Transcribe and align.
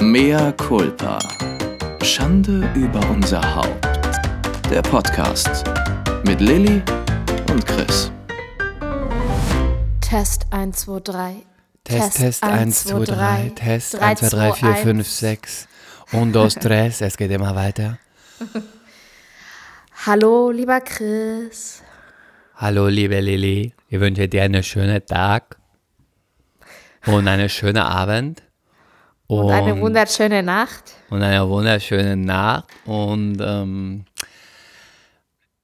Mea 0.00 0.52
culpa. 0.52 1.18
Schande 2.04 2.70
über 2.76 3.00
unser 3.10 3.42
Haupt. 3.56 3.84
Der 4.70 4.80
Podcast 4.80 5.64
mit 6.24 6.40
Lilly 6.40 6.80
und 7.50 7.66
Chris. 7.66 8.12
Test 10.00 10.46
1, 10.50 10.76
2, 10.78 11.00
3. 11.00 11.34
Test, 11.82 12.16
Test 12.16 12.44
1, 12.44 12.84
2, 12.84 13.04
3. 13.06 13.52
Test 13.56 13.96
1, 13.96 14.20
2, 14.20 14.28
3, 14.28 14.52
4, 14.52 14.74
5, 14.76 15.08
6. 15.08 15.68
Und 16.12 16.32
dos, 16.32 16.54
tres. 16.54 17.00
Es 17.00 17.16
geht 17.16 17.32
immer 17.32 17.56
weiter. 17.56 17.98
Hallo, 20.06 20.52
lieber 20.52 20.80
Chris. 20.80 21.82
Hallo, 22.54 22.86
liebe 22.86 23.18
Lilly. 23.18 23.74
Ich 23.88 23.98
wünsche 23.98 24.28
dir 24.28 24.44
einen 24.44 24.62
schönen 24.62 25.04
Tag 25.04 25.56
und 27.06 27.26
einen 27.26 27.48
schönen 27.48 27.82
Abend. 27.82 28.47
Und, 29.30 29.50
eine 29.50 29.78
wunderschöne 29.78 30.42
Nacht. 30.42 30.84
Und 31.10 31.22
eine 31.22 31.46
wunderschöne 31.46 32.16
Nacht. 32.16 32.64
Und, 32.86 33.38
ähm, 33.42 34.06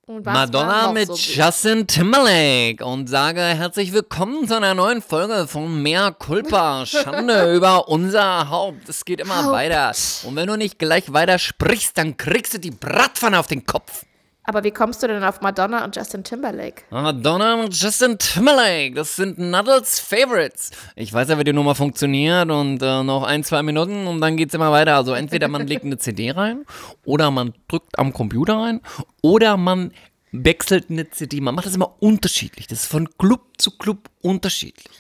Und 0.05 0.27
Madonna 0.27 0.92
mit 0.92 1.06
so 1.06 1.14
Justin 1.14 1.86
Timberlake 1.86 2.84
und 2.84 3.08
sage 3.08 3.41
herzlich 3.41 3.95
willkommen 3.95 4.46
zu 4.46 4.55
einer 4.55 4.74
neuen 4.74 5.00
Folge 5.00 5.46
von 5.48 5.82
Mea 5.82 6.10
Culpa. 6.10 6.84
Schande 6.84 7.55
über 7.56 7.88
unser 7.88 8.50
Haupt. 8.50 8.86
Es 8.86 9.02
geht 9.06 9.20
immer 9.20 9.45
Haupt. 9.45 9.55
weiter. 9.55 9.92
Und 10.24 10.36
wenn 10.36 10.46
du 10.46 10.56
nicht 10.56 10.78
gleich 10.78 11.10
weiter 11.14 11.38
sprichst, 11.38 11.96
dann 11.96 12.19
kriegst 12.19 12.52
du 12.52 12.58
die 12.58 12.70
Bratpfanne 12.70 13.38
auf 13.38 13.46
den 13.46 13.64
Kopf. 13.64 14.05
Aber 14.45 14.62
wie 14.62 14.71
kommst 14.71 15.03
du 15.03 15.07
denn 15.07 15.25
auf 15.25 15.41
Madonna 15.41 15.84
und 15.84 15.97
Justin 15.97 16.23
Timberlake? 16.23 16.83
Madonna 16.91 17.55
und 17.55 17.75
Justin 17.75 18.19
Timberlake, 18.19 18.95
das 18.95 19.17
sind 19.17 19.39
Nuddles 19.39 20.01
Favorites. 20.01 20.70
Ich 20.97 21.12
weiß 21.12 21.30
ja, 21.30 21.39
wie 21.39 21.45
die 21.45 21.53
Nummer 21.55 21.75
funktioniert 21.75 22.51
und 22.51 22.83
äh, 22.83 23.03
noch 23.03 23.23
ein, 23.23 23.43
zwei 23.43 23.62
Minuten 23.62 24.07
und 24.07 24.20
dann 24.20 24.37
geht's 24.37 24.53
immer 24.53 24.70
weiter. 24.70 24.97
Also 24.97 25.15
entweder 25.15 25.48
man 25.48 25.67
legt 25.67 25.84
eine 25.84 25.97
CD 25.97 26.30
rein 26.30 26.65
oder 27.05 27.30
man 27.30 27.55
drückt 27.69 27.98
am 27.98 28.12
Computer 28.12 28.59
rein 28.59 28.81
oder 29.23 29.56
man 29.56 29.92
wechselt 30.33 30.91
eine 30.91 31.08
CD. 31.11 31.41
Man 31.41 31.55
macht 31.55 31.67
das 31.67 31.75
immer 31.77 31.95
unterschiedlich. 32.01 32.67
Das 32.67 32.81
ist 32.81 32.86
von 32.86 33.08
Club 33.17 33.41
zu 33.56 33.70
Club 33.70 34.11
unterschiedlich. 34.20 34.91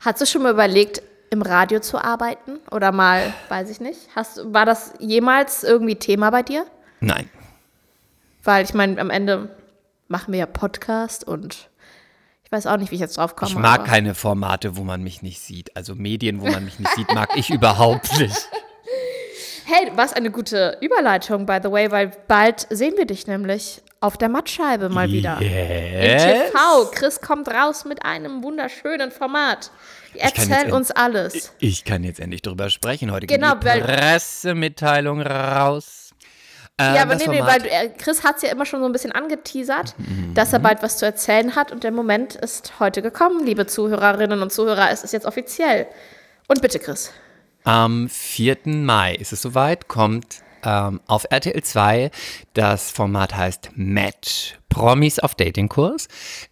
Hast 0.00 0.20
du 0.20 0.26
schon 0.26 0.42
mal 0.42 0.52
überlegt, 0.52 1.02
im 1.30 1.42
Radio 1.42 1.80
zu 1.80 1.98
arbeiten? 1.98 2.60
Oder 2.70 2.92
mal, 2.92 3.34
weiß 3.48 3.70
ich 3.70 3.80
nicht. 3.80 3.98
Hast, 4.14 4.40
war 4.52 4.64
das 4.64 4.94
jemals 5.00 5.64
irgendwie 5.64 5.96
Thema 5.96 6.30
bei 6.30 6.42
dir? 6.42 6.66
Nein. 7.00 7.28
Weil 8.46 8.64
ich 8.64 8.74
meine, 8.74 9.00
am 9.00 9.10
Ende 9.10 9.50
machen 10.08 10.32
wir 10.32 10.38
ja 10.40 10.46
Podcast 10.46 11.24
und 11.24 11.68
ich 12.44 12.52
weiß 12.52 12.66
auch 12.68 12.76
nicht, 12.76 12.90
wie 12.92 12.94
ich 12.94 13.00
jetzt 13.00 13.18
drauf 13.18 13.34
komme. 13.36 13.50
Ich 13.50 13.56
mag 13.56 13.80
aber- 13.80 13.88
keine 13.88 14.14
Formate, 14.14 14.76
wo 14.76 14.84
man 14.84 15.02
mich 15.02 15.20
nicht 15.22 15.40
sieht. 15.40 15.76
Also 15.76 15.94
Medien, 15.94 16.40
wo 16.40 16.46
man 16.46 16.64
mich 16.64 16.78
nicht 16.78 16.94
sieht, 16.94 17.12
mag 17.12 17.36
ich 17.36 17.50
überhaupt 17.54 18.18
nicht. 18.18 18.48
Hey, 19.64 19.90
was 19.96 20.12
eine 20.12 20.30
gute 20.30 20.78
Überleitung, 20.80 21.44
by 21.44 21.58
the 21.60 21.70
way, 21.72 21.90
weil 21.90 22.12
bald 22.28 22.66
sehen 22.70 22.94
wir 22.96 23.04
dich 23.04 23.26
nämlich 23.26 23.82
auf 23.98 24.16
der 24.16 24.28
Mattscheibe 24.28 24.88
mal 24.90 25.08
wieder. 25.10 25.38
Im 25.40 25.48
Yes. 25.50 26.50
TV. 26.52 26.90
Chris 26.92 27.20
kommt 27.20 27.48
raus 27.48 27.84
mit 27.84 28.04
einem 28.04 28.44
wunderschönen 28.44 29.10
Format. 29.10 29.72
Erzähl 30.14 30.72
uns 30.72 30.92
alles. 30.92 31.52
Ich 31.58 31.82
kann 31.84 32.04
jetzt 32.04 32.20
endlich 32.20 32.42
drüber 32.42 32.70
sprechen. 32.70 33.10
Heute 33.10 33.26
Genau, 33.26 33.56
geht 33.56 33.74
die 33.74 33.80
Pressemitteilung 33.80 35.20
raus. 35.20 36.05
Äh, 36.78 36.94
Ja, 36.94 37.02
aber 37.02 37.14
nee, 37.16 37.26
nee, 37.28 37.40
weil 37.42 37.60
du- 37.60 37.70
äh, 37.70 37.88
Chris 37.96 38.22
hat 38.22 38.36
es 38.36 38.42
ja 38.42 38.50
immer 38.50 38.66
schon 38.66 38.80
so 38.80 38.86
ein 38.86 38.92
bisschen 38.92 39.12
angeteasert, 39.12 39.94
Mhm. 39.98 40.34
dass 40.34 40.52
er 40.52 40.58
bald 40.58 40.82
was 40.82 40.98
zu 40.98 41.06
erzählen 41.06 41.56
hat 41.56 41.72
und 41.72 41.84
der 41.84 41.90
Moment 41.92 42.34
ist 42.34 42.74
heute 42.80 43.00
gekommen, 43.00 43.44
liebe 43.46 43.66
Zuhörerinnen 43.66 44.42
und 44.42 44.52
Zuhörer. 44.52 44.90
Es 44.90 45.02
ist 45.02 45.12
jetzt 45.12 45.24
offiziell. 45.26 45.86
Und 46.48 46.60
bitte, 46.60 46.78
Chris. 46.78 47.12
Am 47.64 48.08
4. 48.10 48.58
Mai 48.84 49.14
ist 49.14 49.32
es 49.32 49.40
soweit, 49.42 49.88
kommt 49.88 50.42
ähm, 50.62 51.00
auf 51.06 51.24
RTL 51.30 51.62
2. 51.62 52.10
Das 52.52 52.90
Format 52.90 53.34
heißt 53.34 53.70
Match. 53.74 54.58
Promis 54.68 55.18
auf 55.18 55.34
Datingkurs. 55.34 56.08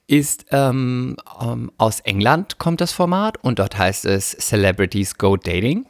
Ist 0.07 0.47
ähm, 0.53 1.17
ähm, 1.43 1.71
aus 1.79 2.01
England 2.01 2.59
kommt 2.59 2.81
das 2.81 2.93
Format 2.93 3.37
und 3.45 3.59
dort 3.59 3.77
heißt 3.77 4.05
es 4.07 4.31
Celebrities 4.39 5.19
Go 5.19 5.37
Dating. 5.37 5.85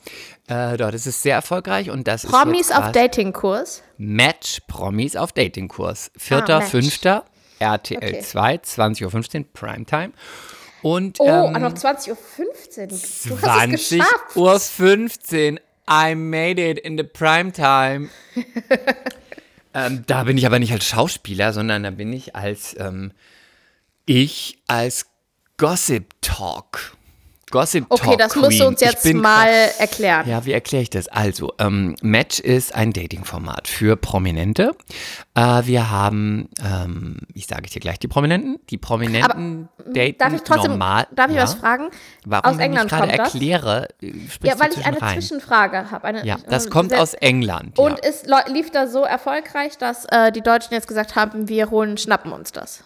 Äh, 0.49 0.77
dort 0.77 0.94
ist 0.94 1.06
es 1.06 1.23
sehr 1.23 1.37
erfolgreich 1.37 1.91
und 1.91 2.09
das 2.09 2.27
Promis 2.27 2.62
ist 2.62 2.69
jetzt 2.71 2.78
auf 2.78 2.93
Datingkurs. 2.93 3.83
Match 3.99 4.60
Promis 4.66 5.16
auf 5.16 5.32
Datingkurs. 5.32 6.10
4. 6.16 6.37
Ah, 6.49 6.59
Match. 6.59 6.71
5. 6.71 7.00
RTL 7.60 7.97
Okay. 7.97 8.21
2, 8.21 8.55
20.15 8.56 9.38
Uhr 9.41 9.44
Primetime. 9.53 10.12
Und 10.82 11.19
Oh, 11.19 11.27
ähm, 11.27 11.62
noch 11.62 11.72
20.15 11.72 12.10
Uhr. 12.10 12.87
Du 12.87 12.94
hast 12.94 13.05
es 13.05 13.22
20 13.41 13.99
geschafft. 13.99 14.37
Uhr 14.37 14.60
15. 14.60 15.60
I 15.91 16.15
made 16.15 16.60
it 16.71 16.78
in 16.78 16.97
the 16.99 17.05
Primetime. 17.05 18.09
ähm, 19.75 20.05
da 20.06 20.25
bin 20.25 20.37
ich 20.38 20.47
aber 20.47 20.59
nicht 20.59 20.72
als 20.72 20.87
Schauspieler, 20.87 21.53
sondern 21.53 21.82
da 21.82 21.91
bin 21.91 22.12
ich 22.12 22.34
als 22.34 22.75
ähm, 22.78 23.12
ich 24.06 24.59
als 24.66 25.06
Gossip 25.56 26.15
Talk. 26.21 26.97
Gossip 27.55 27.89
Talk. 27.89 28.05
Okay, 28.05 28.17
das 28.19 28.35
musst 28.35 28.51
du 28.53 28.57
Queen. 28.59 28.67
uns 28.67 28.81
jetzt 28.81 29.05
mal 29.15 29.49
erklären. 29.79 30.29
ja, 30.29 30.45
wie 30.45 30.53
erkläre 30.53 30.83
ich 30.83 30.91
das? 30.91 31.07
Also, 31.09 31.53
ähm, 31.61 31.95
Match 32.03 32.41
ist 32.41 32.75
ein 32.75 32.93
Dating-Format 32.93 33.69
für 33.69 33.97
Prominente. 33.97 34.73
Äh, 35.35 35.63
wir 35.65 35.91
haben, 35.91 36.49
ähm, 36.61 37.19
ich 37.33 37.47
sage 37.47 37.71
dir 37.71 37.79
gleich 37.81 37.99
die 38.01 38.09
Prominenten. 38.09 38.59
Die 38.71 38.77
Prominenten 38.79 39.69
daten 39.93 40.19
Darf 40.19 40.33
ich 40.35 40.41
trotzdem, 40.43 40.73
normal. 40.73 41.07
darf 41.13 41.31
ich 41.31 41.37
ja? 41.37 41.43
was 41.45 41.55
fragen? 41.55 41.91
Warum, 42.27 42.55
aus 42.55 42.59
England 42.59 42.91
ich 42.93 42.99
gerade 42.99 43.17
das? 43.17 43.33
erkläre, 43.33 43.89
äh, 44.03 44.13
Ja, 44.43 44.59
weil 44.59 44.73
ich 44.73 44.85
eine 44.85 45.01
rein. 45.01 45.15
Zwischenfrage 45.21 45.91
habe. 45.93 46.21
Ja, 46.25 46.37
das 46.49 46.67
äh, 46.67 46.71
kommt 46.71 46.91
sehr- 46.91 47.01
aus 47.03 47.15
England. 47.15 47.79
Und 47.79 47.93
ja. 48.03 48.09
es 48.11 48.27
lau- 48.27 48.47
lief 48.49 48.71
da 48.73 48.89
so 48.89 49.03
erfolgreich, 49.05 49.79
dass 49.79 50.07
äh, 50.07 50.33
die 50.33 50.41
Deutschen 50.43 50.75
jetzt 50.75 50.89
gesagt 50.89 51.15
haben, 51.15 51.49
wir 51.49 51.71
holen, 51.71 51.97
schnappen 51.99 52.33
uns 52.33 52.51
das. 52.53 52.83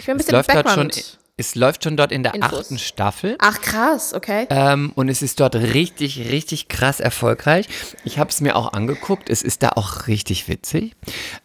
Ich 0.00 0.06
will 0.06 0.14
ein 0.14 0.20
es, 0.20 0.24
bisschen 0.26 0.36
läuft 0.38 0.48
dort 0.54 0.70
schon, 0.70 0.88
Background. 0.88 1.18
Es 1.38 1.54
läuft 1.54 1.84
schon 1.84 1.98
dort 1.98 2.12
in 2.12 2.22
der 2.22 2.34
Infos. 2.34 2.60
achten 2.60 2.78
Staffel. 2.78 3.36
Ach 3.40 3.60
krass, 3.60 4.14
okay. 4.14 4.46
Ähm, 4.48 4.92
und 4.94 5.10
es 5.10 5.20
ist 5.20 5.38
dort 5.38 5.54
richtig, 5.54 6.30
richtig 6.30 6.68
krass 6.68 6.98
erfolgreich. 6.98 7.68
Ich 8.04 8.18
habe 8.18 8.30
es 8.30 8.40
mir 8.40 8.56
auch 8.56 8.72
angeguckt. 8.72 9.28
Es 9.28 9.42
ist 9.42 9.62
da 9.62 9.70
auch 9.70 10.06
richtig 10.06 10.48
witzig. 10.48 10.92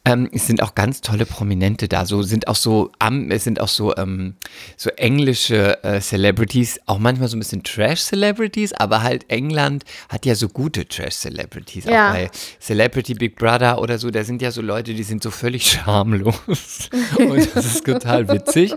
Ähm, 0.06 0.30
es 0.32 0.48
sind 0.48 0.64
auch 0.64 0.76
ganz 0.76 1.02
tolle 1.02 1.26
Prominente 1.26 1.90
da. 1.90 2.06
So 2.06 2.22
sind 2.24 2.48
auch 2.48 2.56
so, 2.56 2.94
am, 3.00 3.32
es 3.32 3.44
sind 3.44 3.60
auch 3.60 3.68
so, 3.68 3.94
ähm, 3.98 4.36
so 4.78 4.90
englische 4.92 5.84
äh, 5.84 6.00
Celebrities, 6.00 6.80
auch 6.86 6.98
manchmal 6.98 7.28
so 7.28 7.36
ein 7.36 7.40
bisschen 7.40 7.64
Trash-Celebrities, 7.64 8.72
aber 8.72 9.04
halt 9.04 9.30
England 9.30 9.84
hat 10.08 10.26
ja 10.26 10.36
so 10.36 10.48
gute 10.48 10.88
Trash-Celebrities. 10.88 11.84
Ja. 11.84 12.12
Auch 12.12 12.14
bei 12.14 12.32
Celebrity 12.62 13.14
Big 13.16 13.36
Brother 13.36 13.82
oder 13.82 13.98
so, 13.98 14.10
da 14.10 14.24
sind 14.24 14.42
ja 14.42 14.52
so 14.52 14.62
Leute, 14.62 14.94
die 14.94 15.04
sind 15.04 15.22
so 15.22 15.32
völlig 15.32 15.70
schamlos. 15.70 16.40
und 17.18 17.56
das 17.56 17.66
ist 17.66 17.86
total 17.86 18.30
witzig. 18.30 18.74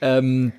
Ähm, 0.00 0.52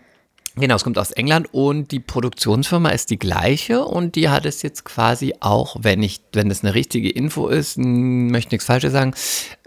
Genau, 0.56 0.76
es 0.76 0.84
kommt 0.84 1.00
aus 1.00 1.10
England 1.10 1.52
und 1.52 1.92
die 1.92 2.00
Produktionsfirma 2.00 2.90
ist 2.90 3.10
die 3.10 3.18
gleiche 3.18 3.86
und 3.86 4.14
die 4.16 4.30
hat 4.30 4.46
es 4.46 4.62
jetzt 4.62 4.86
quasi 4.86 5.34
auch, 5.40 5.78
wenn 5.80 6.04
ich, 6.04 6.22
wenn 6.32 6.48
das 6.48 6.64
eine 6.64 6.76
richtige 6.76 7.10
Info 7.10 7.48
ist, 7.48 7.80
möchte 7.80 8.54
nichts 8.54 8.68
Falsches 8.68 8.92
sagen, 8.92 9.16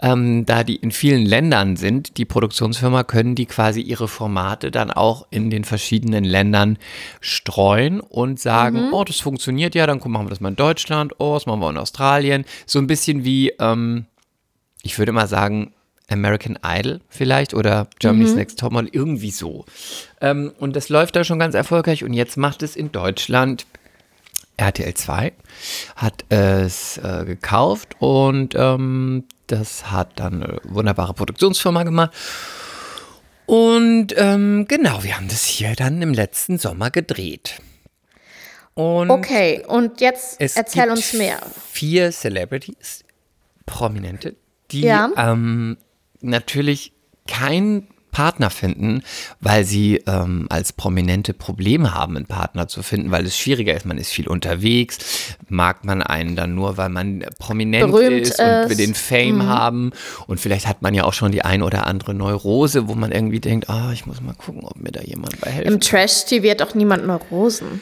ähm, 0.01 0.45
da 0.45 0.63
die 0.63 0.77
in 0.77 0.91
vielen 0.91 1.25
Ländern 1.25 1.75
sind, 1.75 2.17
die 2.17 2.23
Produktionsfirma, 2.23 3.03
können 3.03 3.35
die 3.35 3.47
quasi 3.47 3.81
ihre 3.81 4.07
Formate 4.07 4.71
dann 4.71 4.89
auch 4.89 5.27
in 5.29 5.49
den 5.49 5.65
verschiedenen 5.65 6.23
Ländern 6.23 6.77
streuen 7.19 7.99
und 7.99 8.39
sagen, 8.39 8.93
oh, 8.93 9.03
das 9.03 9.19
funktioniert 9.19 9.75
ja, 9.75 9.87
dann 9.87 9.99
machen 10.05 10.27
wir 10.27 10.29
das 10.29 10.39
mal 10.39 10.49
in 10.49 10.55
Deutschland, 10.55 11.15
oh, 11.17 11.33
das 11.33 11.47
machen 11.47 11.59
wir 11.59 11.69
in 11.69 11.77
Australien. 11.77 12.45
So 12.65 12.79
ein 12.79 12.87
bisschen 12.87 13.25
wie, 13.25 13.49
ähm, 13.59 14.05
ich 14.83 14.97
würde 14.97 15.11
mal 15.11 15.27
sagen, 15.27 15.73
American 16.09 16.57
Idol 16.65 17.01
vielleicht 17.09 17.53
oder 17.53 17.87
Germany's 17.99 18.33
Next 18.33 18.59
Topmodel, 18.59 18.89
irgendwie 18.91 19.31
so. 19.31 19.65
Ähm, 20.21 20.53
und 20.59 20.75
das 20.75 20.89
läuft 20.89 21.15
da 21.15 21.23
schon 21.23 21.39
ganz 21.39 21.53
erfolgreich 21.55 22.03
und 22.03 22.13
jetzt 22.13 22.37
macht 22.37 22.63
es 22.63 22.75
in 22.75 22.91
Deutschland 22.91 23.65
RTL 24.57 24.93
2, 24.93 25.33
hat 25.97 26.25
es 26.29 26.97
äh, 26.97 27.25
gekauft 27.25 27.95
und 27.99 28.55
ähm, 28.57 29.25
das 29.47 29.91
hat 29.91 30.19
dann 30.19 30.43
eine 30.43 30.59
wunderbare 30.63 31.13
Produktionsfirma 31.13 31.83
gemacht. 31.83 32.11
Und 33.45 34.13
ähm, 34.17 34.65
genau, 34.67 35.03
wir 35.03 35.15
haben 35.15 35.27
das 35.29 35.45
hier 35.45 35.73
dann 35.75 36.01
im 36.01 36.13
letzten 36.13 36.57
Sommer 36.57 36.91
gedreht. 36.91 37.61
Und 38.73 39.09
Okay, 39.09 39.63
und 39.67 40.01
jetzt 40.01 40.35
es 40.39 40.55
erzähl 40.55 40.89
uns 40.89 41.13
mehr. 41.13 41.37
Vier 41.71 42.11
Celebrities, 42.11 43.03
Prominente, 43.65 44.35
die 44.71 44.81
Ja. 44.81 45.09
ähm, 45.17 45.77
natürlich 46.21 46.93
keinen 47.27 47.87
Partner 48.11 48.49
finden, 48.49 49.03
weil 49.41 49.63
sie 49.63 50.01
ähm, 50.07 50.47
als 50.49 50.73
Prominente 50.73 51.33
Probleme 51.35 51.93
haben, 51.93 52.15
einen 52.15 52.25
Partner 52.25 52.67
zu 52.67 52.81
finden, 52.81 53.11
weil 53.11 53.25
es 53.27 53.37
schwieriger 53.37 53.75
ist. 53.75 53.85
Man 53.85 53.99
ist 53.99 54.11
viel 54.11 54.27
unterwegs, 54.27 55.35
mag 55.49 55.85
man 55.85 56.01
einen 56.01 56.35
dann 56.35 56.55
nur, 56.55 56.77
weil 56.77 56.89
man 56.89 57.23
prominent 57.37 57.91
Berühmt 57.91 58.21
ist 58.21 58.39
und 58.39 58.45
will 58.47 58.71
ist. 58.71 58.79
den 58.79 58.95
Fame 58.95 59.35
Mhm. 59.37 59.45
haben. 59.45 59.91
Und 60.25 60.39
vielleicht 60.39 60.65
hat 60.65 60.81
man 60.81 60.95
ja 60.95 61.03
auch 61.03 61.13
schon 61.13 61.31
die 61.31 61.43
ein 61.43 61.61
oder 61.61 61.85
andere 61.85 62.15
Neurose, 62.15 62.87
wo 62.87 62.95
man 62.95 63.11
irgendwie 63.11 63.39
denkt, 63.41 63.69
ah, 63.69 63.91
ich 63.93 64.07
muss 64.07 64.19
mal 64.19 64.33
gucken, 64.33 64.63
ob 64.63 64.77
mir 64.77 64.91
da 64.91 65.01
jemand 65.01 65.39
bei 65.41 65.51
helfen 65.51 65.73
Im 65.73 65.79
Trash-TV 65.79 66.49
hat 66.49 66.61
auch 66.63 66.73
niemand 66.73 67.05
Neurosen. 67.05 67.81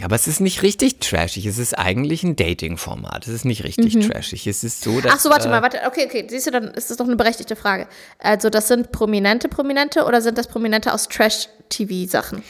Aber 0.00 0.16
es 0.16 0.26
ist 0.26 0.40
nicht 0.40 0.62
richtig 0.62 1.00
trashig. 1.00 1.44
Es 1.44 1.58
ist 1.58 1.78
eigentlich 1.78 2.22
ein 2.22 2.34
Dating-Format. 2.34 3.26
Es 3.26 3.32
ist 3.34 3.44
nicht 3.44 3.62
richtig 3.62 4.08
trashig. 4.08 4.46
Es 4.46 4.64
ist 4.64 4.82
so, 4.82 5.00
dass. 5.00 5.04
Mhm. 5.04 5.10
Ach 5.12 5.20
so, 5.20 5.30
warte 5.30 5.48
äh, 5.48 5.50
mal, 5.50 5.62
warte. 5.62 5.80
Okay, 5.86 6.06
okay. 6.06 6.26
Siehst 6.28 6.46
du, 6.46 6.50
dann 6.50 6.68
ist 6.68 6.90
das 6.90 6.96
doch 6.96 7.04
eine 7.06 7.16
berechtigte 7.16 7.56
Frage. 7.56 7.86
Also, 8.18 8.48
das 8.48 8.68
sind 8.68 8.90
prominente 8.90 9.48
Prominente 9.48 10.04
oder 10.04 10.22
sind 10.22 10.38
das 10.38 10.48
Prominente 10.48 10.94
aus 10.94 11.08
Trash-TV-Sachen? 11.08 12.42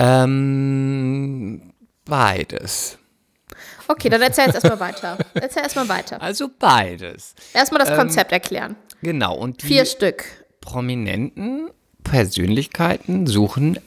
Ähm, 0.00 1.72
beides. 2.04 2.98
Okay, 3.86 4.08
dann 4.08 4.22
erzähl 4.22 4.46
jetzt 4.46 4.54
erstmal 4.54 4.80
weiter. 4.80 5.18
Erzähl 5.34 5.62
erstmal 5.62 5.88
weiter. 5.88 6.20
Also 6.20 6.48
beides. 6.58 7.34
Erstmal 7.52 7.84
das 7.84 7.96
Konzept 7.96 8.32
erklären. 8.32 8.76
Genau. 9.02 9.36
Und 9.36 9.62
die 9.62 9.66
Vier 9.66 9.84
Stück. 9.84 10.24
prominenten 10.60 11.70
Persönlichkeiten 12.02 13.26
suchen 13.26 13.78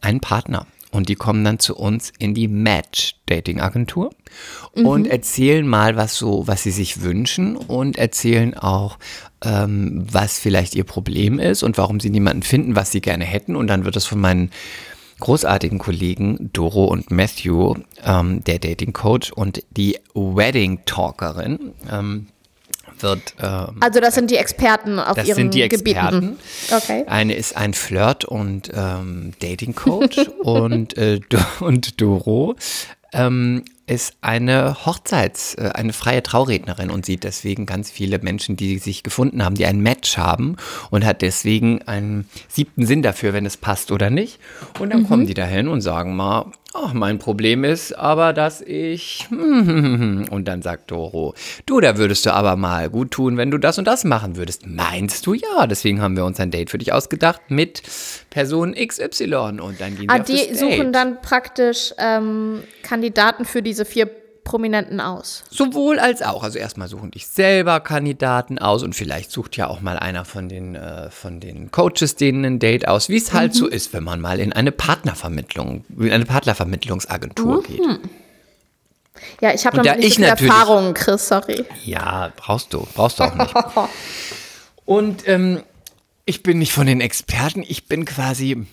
einen 0.00 0.20
Partner. 0.20 0.66
Und 0.92 1.08
die 1.08 1.14
kommen 1.14 1.42
dann 1.42 1.58
zu 1.58 1.74
uns 1.74 2.12
in 2.18 2.34
die 2.34 2.48
Match-Dating-Agentur 2.48 4.10
und 4.74 5.06
erzählen 5.06 5.66
mal, 5.66 5.96
was 5.96 6.16
so, 6.16 6.46
was 6.46 6.62
sie 6.62 6.70
sich 6.70 7.00
wünschen 7.00 7.56
und 7.56 7.96
erzählen 7.96 8.54
auch, 8.54 8.98
ähm, 9.42 10.06
was 10.10 10.38
vielleicht 10.38 10.74
ihr 10.74 10.84
Problem 10.84 11.38
ist 11.38 11.62
und 11.62 11.78
warum 11.78 11.98
sie 11.98 12.10
niemanden 12.10 12.42
finden, 12.42 12.76
was 12.76 12.92
sie 12.92 13.00
gerne 13.00 13.24
hätten. 13.24 13.56
Und 13.56 13.68
dann 13.68 13.86
wird 13.86 13.96
das 13.96 14.04
von 14.04 14.20
meinen 14.20 14.50
großartigen 15.20 15.78
Kollegen 15.78 16.50
Doro 16.52 16.84
und 16.84 17.10
Matthew, 17.10 17.76
ähm, 18.04 18.44
der 18.44 18.58
Dating 18.58 18.92
Coach 18.92 19.32
und 19.32 19.62
die 19.70 19.96
Wedding 20.14 20.80
Talkerin, 20.84 21.72
ähm, 21.90 22.26
wird 23.02 23.34
ähm, 23.40 23.76
Also, 23.80 24.00
das 24.00 24.14
sind 24.14 24.30
die 24.30 24.36
Experten 24.36 24.98
auf 24.98 25.16
das 25.16 25.26
ihren 25.26 25.36
sind 25.36 25.54
die 25.54 25.62
Experten. 25.62 26.20
Gebieten. 26.20 26.38
Okay. 26.70 27.04
Eine 27.06 27.34
ist 27.34 27.56
ein 27.56 27.74
Flirt- 27.74 28.24
und 28.24 28.70
ähm, 28.74 29.32
Dating-Coach 29.40 30.18
und, 30.42 30.96
äh, 30.96 31.20
und 31.60 32.00
Doro 32.00 32.56
ähm, 33.12 33.64
ist 33.86 34.14
eine 34.20 34.76
Hochzeits-, 34.86 35.56
äh, 35.58 35.70
eine 35.74 35.92
freie 35.92 36.22
Traurednerin 36.22 36.90
und 36.90 37.04
sieht 37.06 37.24
deswegen 37.24 37.66
ganz 37.66 37.90
viele 37.90 38.18
Menschen, 38.20 38.56
die 38.56 38.78
sich 38.78 39.02
gefunden 39.02 39.44
haben, 39.44 39.54
die 39.54 39.66
ein 39.66 39.80
Match 39.80 40.16
haben 40.16 40.56
und 40.90 41.04
hat 41.04 41.22
deswegen 41.22 41.82
einen 41.82 42.28
siebten 42.48 42.86
Sinn 42.86 43.02
dafür, 43.02 43.32
wenn 43.32 43.46
es 43.46 43.56
passt 43.56 43.90
oder 43.92 44.10
nicht. 44.10 44.38
Und 44.78 44.92
dann 44.92 45.06
kommen 45.06 45.26
die 45.26 45.34
dahin 45.34 45.68
und 45.68 45.80
sagen 45.80 46.14
mal, 46.16 46.52
ach, 46.74 46.92
mein 46.94 47.18
Problem 47.18 47.64
ist 47.64 47.92
aber, 47.92 48.32
dass 48.32 48.60
ich. 48.62 49.26
Und 49.30 50.44
dann 50.46 50.62
sagt 50.62 50.90
Doro, 50.90 51.34
du, 51.66 51.80
da 51.80 51.98
würdest 51.98 52.24
du 52.24 52.32
aber 52.32 52.56
mal 52.56 52.88
gut 52.88 53.10
tun, 53.10 53.36
wenn 53.36 53.50
du 53.50 53.58
das 53.58 53.78
und 53.78 53.86
das 53.86 54.04
machen 54.04 54.36
würdest. 54.36 54.66
Meinst 54.66 55.26
du 55.26 55.34
ja? 55.34 55.66
Deswegen 55.66 56.00
haben 56.00 56.16
wir 56.16 56.24
uns 56.24 56.40
ein 56.40 56.50
Date 56.50 56.70
für 56.70 56.78
dich 56.78 56.92
ausgedacht 56.92 57.40
mit 57.48 57.82
Person 58.30 58.74
XY. 58.74 59.34
Und 59.60 59.80
dann 59.80 59.96
gehen 59.96 60.08
wir 60.08 60.10
Ah, 60.10 60.18
die 60.20 60.48
das 60.48 60.60
suchen 60.60 60.78
Date. 60.86 60.94
dann 60.94 61.20
praktisch 61.20 61.92
ähm, 61.98 62.62
Kandidaten 62.82 63.44
für 63.44 63.60
diese 63.72 63.84
vier 63.86 64.10
Prominenten 64.44 65.00
aus. 65.00 65.44
Sowohl 65.50 65.98
als 65.98 66.20
auch. 66.20 66.42
Also 66.42 66.58
erstmal 66.58 66.88
suchen 66.88 67.10
dich 67.10 67.26
selber 67.26 67.80
Kandidaten 67.80 68.58
aus 68.58 68.82
und 68.82 68.94
vielleicht 68.94 69.30
sucht 69.30 69.56
ja 69.56 69.68
auch 69.68 69.80
mal 69.80 69.98
einer 69.98 70.24
von 70.24 70.48
den, 70.48 70.74
äh, 70.74 71.10
von 71.10 71.40
den 71.40 71.70
Coaches 71.70 72.16
denen 72.16 72.44
ein 72.44 72.58
Date 72.58 72.86
aus, 72.86 73.08
wie 73.08 73.16
es 73.16 73.32
halt 73.32 73.54
so 73.54 73.66
ist, 73.66 73.92
wenn 73.94 74.04
man 74.04 74.20
mal 74.20 74.40
in 74.40 74.52
eine 74.52 74.72
Partnervermittlung, 74.72 75.84
in 75.98 76.10
eine 76.12 76.26
Partnervermittlungsagentur 76.26 77.62
geht. 77.62 77.80
Ja, 79.40 79.54
ich 79.54 79.64
habe 79.64 79.76
damit 79.76 79.90
da 79.92 79.96
nicht 79.96 80.06
ich 80.08 80.14
so 80.14 80.20
viel 80.20 80.28
natürlich- 80.28 80.52
Erfahrung, 80.52 80.94
Chris, 80.94 81.28
sorry. 81.28 81.64
Ja, 81.84 82.32
brauchst 82.36 82.74
du, 82.74 82.86
brauchst 82.94 83.20
du 83.20 83.22
auch 83.24 83.34
nicht. 83.34 83.54
Und 84.84 85.26
ähm, 85.28 85.62
ich 86.24 86.42
bin 86.42 86.58
nicht 86.58 86.72
von 86.72 86.86
den 86.86 87.00
Experten, 87.00 87.62
ich 87.66 87.86
bin 87.86 88.04
quasi 88.04 88.66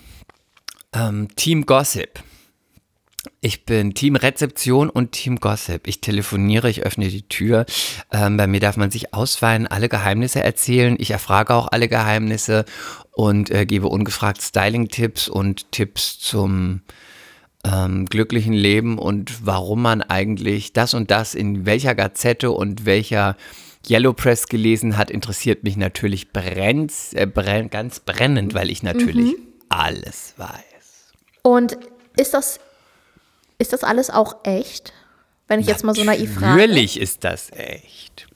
ähm, 0.92 1.28
Team 1.36 1.64
Gossip. 1.64 2.18
Ich 3.42 3.64
bin 3.64 3.94
Team 3.94 4.16
Rezeption 4.16 4.90
und 4.90 5.12
Team 5.12 5.40
Gossip. 5.40 5.86
Ich 5.86 6.02
telefoniere, 6.02 6.68
ich 6.68 6.82
öffne 6.82 7.08
die 7.08 7.22
Tür. 7.22 7.64
Ähm, 8.12 8.36
bei 8.36 8.46
mir 8.46 8.60
darf 8.60 8.76
man 8.76 8.90
sich 8.90 9.14
ausweinen, 9.14 9.66
alle 9.66 9.88
Geheimnisse 9.88 10.44
erzählen. 10.44 10.96
Ich 10.98 11.12
erfrage 11.12 11.54
auch 11.54 11.68
alle 11.68 11.88
Geheimnisse 11.88 12.66
und 13.12 13.50
äh, 13.50 13.64
gebe 13.64 13.88
ungefragt 13.88 14.42
Styling-Tipps 14.42 15.28
und 15.28 15.72
Tipps 15.72 16.18
zum 16.18 16.82
ähm, 17.64 18.04
glücklichen 18.06 18.52
Leben 18.52 18.98
und 18.98 19.46
warum 19.46 19.82
man 19.82 20.02
eigentlich 20.02 20.74
das 20.74 20.92
und 20.92 21.10
das 21.10 21.34
in 21.34 21.64
welcher 21.64 21.94
Gazette 21.94 22.50
und 22.50 22.84
welcher 22.84 23.36
Yellow 23.88 24.12
Press 24.12 24.48
gelesen 24.48 24.98
hat, 24.98 25.10
interessiert 25.10 25.64
mich 25.64 25.78
natürlich 25.78 26.30
brennt, 26.32 26.92
äh, 27.12 27.26
brenn, 27.26 27.70
ganz 27.70 28.00
brennend, 28.00 28.52
weil 28.52 28.70
ich 28.70 28.82
natürlich 28.82 29.34
alles 29.70 30.34
weiß. 30.36 31.12
Und 31.42 31.78
ist 32.16 32.34
das, 32.34 32.60
ist 33.60 33.72
das 33.72 33.84
alles 33.84 34.10
auch 34.10 34.44
echt? 34.44 34.92
Wenn 35.46 35.60
ich 35.60 35.66
jetzt 35.66 35.84
mal 35.84 35.94
so 35.94 36.02
naiv 36.02 36.34
frage. 36.34 36.56
Natürlich 36.56 36.98
ist 36.98 37.24
das 37.24 37.50
echt. 37.52 38.26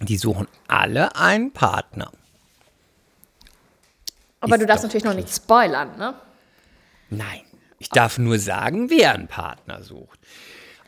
Die 0.00 0.16
suchen 0.16 0.48
alle 0.68 1.14
einen 1.16 1.52
Partner. 1.52 2.10
Aber 4.40 4.54
ist 4.54 4.62
du 4.62 4.66
darfst 4.66 4.84
natürlich 4.84 5.04
noch 5.04 5.14
nicht 5.14 5.28
spoilern, 5.34 5.96
ne? 5.98 6.14
Nein, 7.10 7.42
ich 7.78 7.88
darf 7.88 8.18
nur 8.18 8.38
sagen, 8.38 8.90
wer 8.90 9.14
einen 9.14 9.28
Partner 9.28 9.82
sucht. 9.82 10.18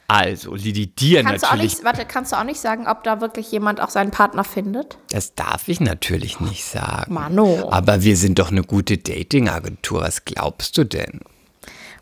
Also, 0.07 0.57
die, 0.57 0.73
die 0.73 0.95
dir 0.95 1.23
Kannst 1.23 1.43
du, 1.43 1.49
auch 1.49 1.53
natürlich 1.53 1.75
nicht, 1.75 1.85
warte, 1.85 2.07
kannst 2.07 2.33
du 2.33 2.37
auch 2.37 2.45
nicht 2.45 2.61
sagen, 2.61 2.87
ob 2.87 3.05
da 3.05 3.21
wirklich 3.21 3.53
jemand 3.53 3.81
auch 3.81 3.91
seinen 3.91 4.11
Partner 4.11 4.43
findet? 4.43 4.97
Das 5.11 5.35
darf 5.35 5.69
ich 5.69 5.81
natürlich 5.81 6.41
nicht 6.41 6.65
sagen. 6.65 7.13
Mano. 7.13 7.69
Aber 7.71 8.03
wir 8.03 8.17
sind 8.17 8.39
doch 8.39 8.51
eine 8.51 8.63
gute 8.63 8.97
Dating-Agentur. 8.97 10.01
Was 10.01 10.25
glaubst 10.25 10.79
du 10.79 10.85
denn? 10.85 11.21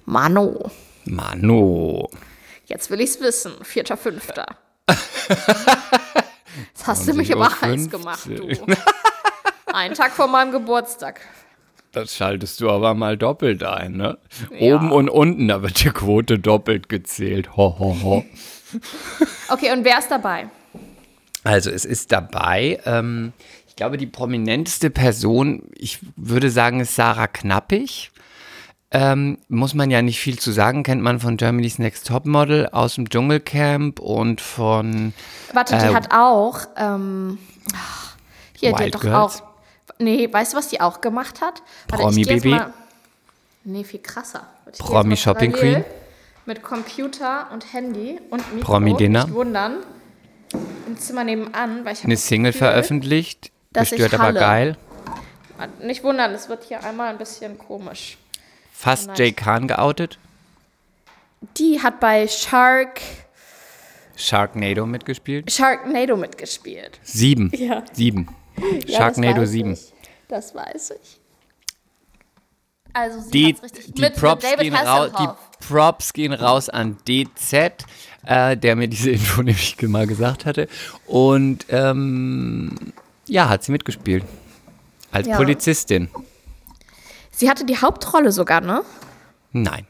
Mano. 0.07 0.71
Mano. 1.05 2.09
Jetzt 2.65 2.91
will 2.91 3.01
ich's 3.01 3.21
wissen. 3.21 3.53
Vierter, 3.63 3.97
fünfter. 3.97 4.47
Jetzt 6.69 6.87
hast 6.87 7.09
du 7.09 7.15
mich 7.15 7.33
aber 7.33 7.51
heiß 7.61 7.89
20.15 7.89 7.91
gemacht, 7.91 8.27
du. 8.27 8.49
Einen 9.73 9.95
Tag 9.95 10.13
vor 10.13 10.29
meinem 10.29 10.53
Geburtstag. 10.53 11.21
Das 11.91 12.15
schaltest 12.15 12.61
du 12.61 12.71
aber 12.71 12.95
mal 12.95 13.17
doppelt 13.17 13.65
ein, 13.65 13.93
ne? 13.93 14.19
Ja. 14.51 14.75
Oben 14.75 14.93
und 14.93 15.09
unten, 15.09 15.49
da 15.49 15.63
wird 15.63 15.83
die 15.83 15.91
Quote 15.91 16.39
doppelt 16.39 16.89
gezählt. 16.89 17.57
Ho, 17.57 17.77
ho, 17.79 17.97
ho. 18.03 18.25
Okay, 19.49 19.73
und 19.73 19.85
wer 19.85 19.99
ist 19.99 20.11
dabei? 20.11 20.49
Also 21.45 21.71
es 21.71 21.85
ist 21.85 22.11
dabei, 22.13 22.81
ähm, 22.85 23.33
ich 23.69 23.77
glaube, 23.77 23.97
die 23.97 24.07
prominenteste 24.07 24.91
Person, 24.91 25.63
ich 25.75 26.01
würde 26.17 26.51
sagen, 26.51 26.81
ist 26.81 26.95
Sarah 26.97 27.29
Knappig. 27.29 28.11
Ähm, 28.93 29.39
muss 29.49 29.75
man 29.75 29.91
ja 29.91 30.01
nicht 30.01 30.21
viel 30.21 30.39
zu 30.39 30.53
sagen, 30.53 30.85
kennt 30.85 31.03
man 31.03 31.19
von 31.19 31.37
Germany's 31.37 31.79
Next 31.79 32.07
Topmodel 32.07 32.69
aus 32.69 32.95
dem 32.95 33.11
Dschungelcamp 33.11 33.99
und 33.99 34.41
von 34.41 35.13
Warte, 35.53 35.77
die 35.77 35.85
Äh, 35.87 35.95
hat 35.95 36.13
auch. 36.13 36.61
Ähm, 36.77 37.39
hier, 38.57 38.73
die 38.73 38.79
Wild 38.79 38.87
hat 38.87 38.95
doch 38.95 39.01
Girls? 39.01 39.43
auch. 39.43 39.43
Nee, 39.99 40.33
weißt 40.33 40.53
du, 40.53 40.57
was 40.59 40.69
die 40.69 40.81
auch 40.81 41.01
gemacht 41.01 41.41
hat? 41.41 41.63
Warte, 41.89 42.05
Promi 42.05 42.25
Baby? 42.25 42.51
mal- 42.51 42.73
Nee, 43.65 43.83
viel 43.83 44.01
krasser. 44.01 44.47
Warte, 44.65 44.83
Promi 44.83 45.17
Shopping 45.17 45.53
Queen? 45.53 45.85
Mit 46.45 46.63
Computer 46.63 47.49
und 47.53 47.73
Handy 47.73 48.21
und 48.31 48.55
Mikro. 48.55 48.73
Promi 48.73 48.95
Dinner? 48.97 49.25
Nicht 49.25 49.35
wundern. 49.35 49.79
Im 50.87 50.97
Zimmer 50.97 51.25
nebenan, 51.25 51.85
weil 51.85 51.95
ich 51.95 52.05
eine 52.05 52.17
Single 52.17 52.53
Gefühl, 52.53 52.69
veröffentlicht. 52.69 53.51
dass 53.73 53.91
Gestört 53.91 54.15
aber 54.15 54.33
geil. 54.33 54.77
Nicht 55.83 56.05
wundern, 56.05 56.31
es 56.33 56.49
wird 56.49 56.63
hier 56.63 56.85
einmal 56.85 57.09
ein 57.09 57.19
bisschen 57.19 57.59
komisch. 57.59 58.17
Fast. 58.79 59.11
Jay 59.19 59.33
Khan 59.33 59.69
geoutet. 59.69 60.19
Die 61.57 61.81
hat 61.83 61.99
bei 62.01 62.29
Shark 62.29 63.01
Sharknado 64.17 64.87
mitgespielt. 64.87 65.51
Sharknado 65.51 66.17
mitgespielt. 66.17 66.99
Sieben. 67.03 67.51
Ja. 67.57 67.83
Sieben. 67.93 68.29
Ja, 68.87 68.99
Sharknado 68.99 69.41
das 69.43 69.51
7. 69.51 69.73
Ich. 69.73 69.93
Das 70.29 70.55
weiß 70.55 70.93
ich. 71.03 71.21
Also 72.93 73.21
sie 73.21 73.31
Die, 73.31 73.57
richtig 73.63 73.95
die, 73.95 74.01
mit, 74.01 74.17
Props 74.17 74.45
mit 74.45 74.61
gehen 74.61 74.75
raus, 74.75 75.11
die. 75.19 75.67
Props 75.67 76.13
gehen 76.15 76.33
raus 76.33 76.69
an 76.71 76.97
DZ, 77.07 77.85
äh, 78.25 78.57
der 78.57 78.77
mir 78.77 78.89
diese 78.89 79.11
Info 79.17 79.43
nämlich 79.43 79.77
mal 79.83 80.07
gesagt 80.07 80.47
hatte. 80.47 80.69
Und 81.07 81.67
ähm, 81.69 82.75
ja, 83.27 83.49
hat 83.49 83.65
sie 83.65 83.73
mitgespielt. 83.73 84.25
Als 85.13 85.27
Ja. 85.27 85.37
Polizistin. 85.37 86.09
Sie 87.37 87.51
hatte 87.51 87.67
die 87.67 87.77
Hauptrolle 87.77 88.33
sogar, 88.33 88.63
ne? 88.63 88.83
Nein. 89.53 89.87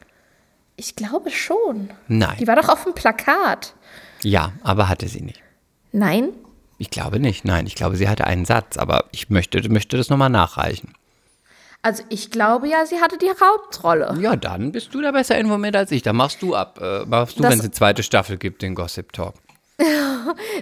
Ich 0.75 0.97
glaube 0.97 1.31
schon. 1.31 1.91
Nein. 2.09 2.35
Die 2.41 2.45
war 2.45 2.57
doch 2.57 2.67
auf 2.67 2.83
dem 2.83 2.93
Plakat. 2.93 3.73
Ja, 4.21 4.51
aber 4.63 4.89
hatte 4.89 5.07
sie 5.07 5.21
nicht. 5.21 5.41
Nein? 5.93 6.33
Ich 6.77 6.89
glaube 6.89 7.21
nicht. 7.21 7.45
Nein, 7.45 7.65
ich 7.65 7.75
glaube, 7.75 7.95
sie 7.95 8.09
hatte 8.09 8.27
einen 8.27 8.43
Satz, 8.43 8.75
aber 8.75 9.05
ich 9.13 9.29
möchte, 9.29 9.61
möchte 9.69 9.95
das 9.95 10.09
nochmal 10.09 10.29
nachreichen. 10.29 10.93
Also 11.81 12.03
ich 12.09 12.31
glaube 12.31 12.67
ja, 12.67 12.85
sie 12.85 12.99
hatte 12.99 13.17
die 13.17 13.29
Hauptrolle. 13.29 14.17
Ja, 14.19 14.35
dann 14.35 14.73
bist 14.73 14.93
du 14.93 15.01
da 15.01 15.13
besser 15.13 15.37
informiert 15.37 15.77
als 15.77 15.91
ich. 15.91 16.01
Dann 16.01 16.17
machst 16.17 16.41
du 16.41 16.53
ab. 16.53 16.81
Äh, 16.81 17.05
machst 17.05 17.39
du, 17.39 17.43
wenn 17.43 17.53
es 17.53 17.61
eine 17.61 17.71
zweite 17.71 18.03
Staffel 18.03 18.37
gibt, 18.37 18.61
den 18.61 18.75
Gossip 18.75 19.13
Talk. 19.13 19.35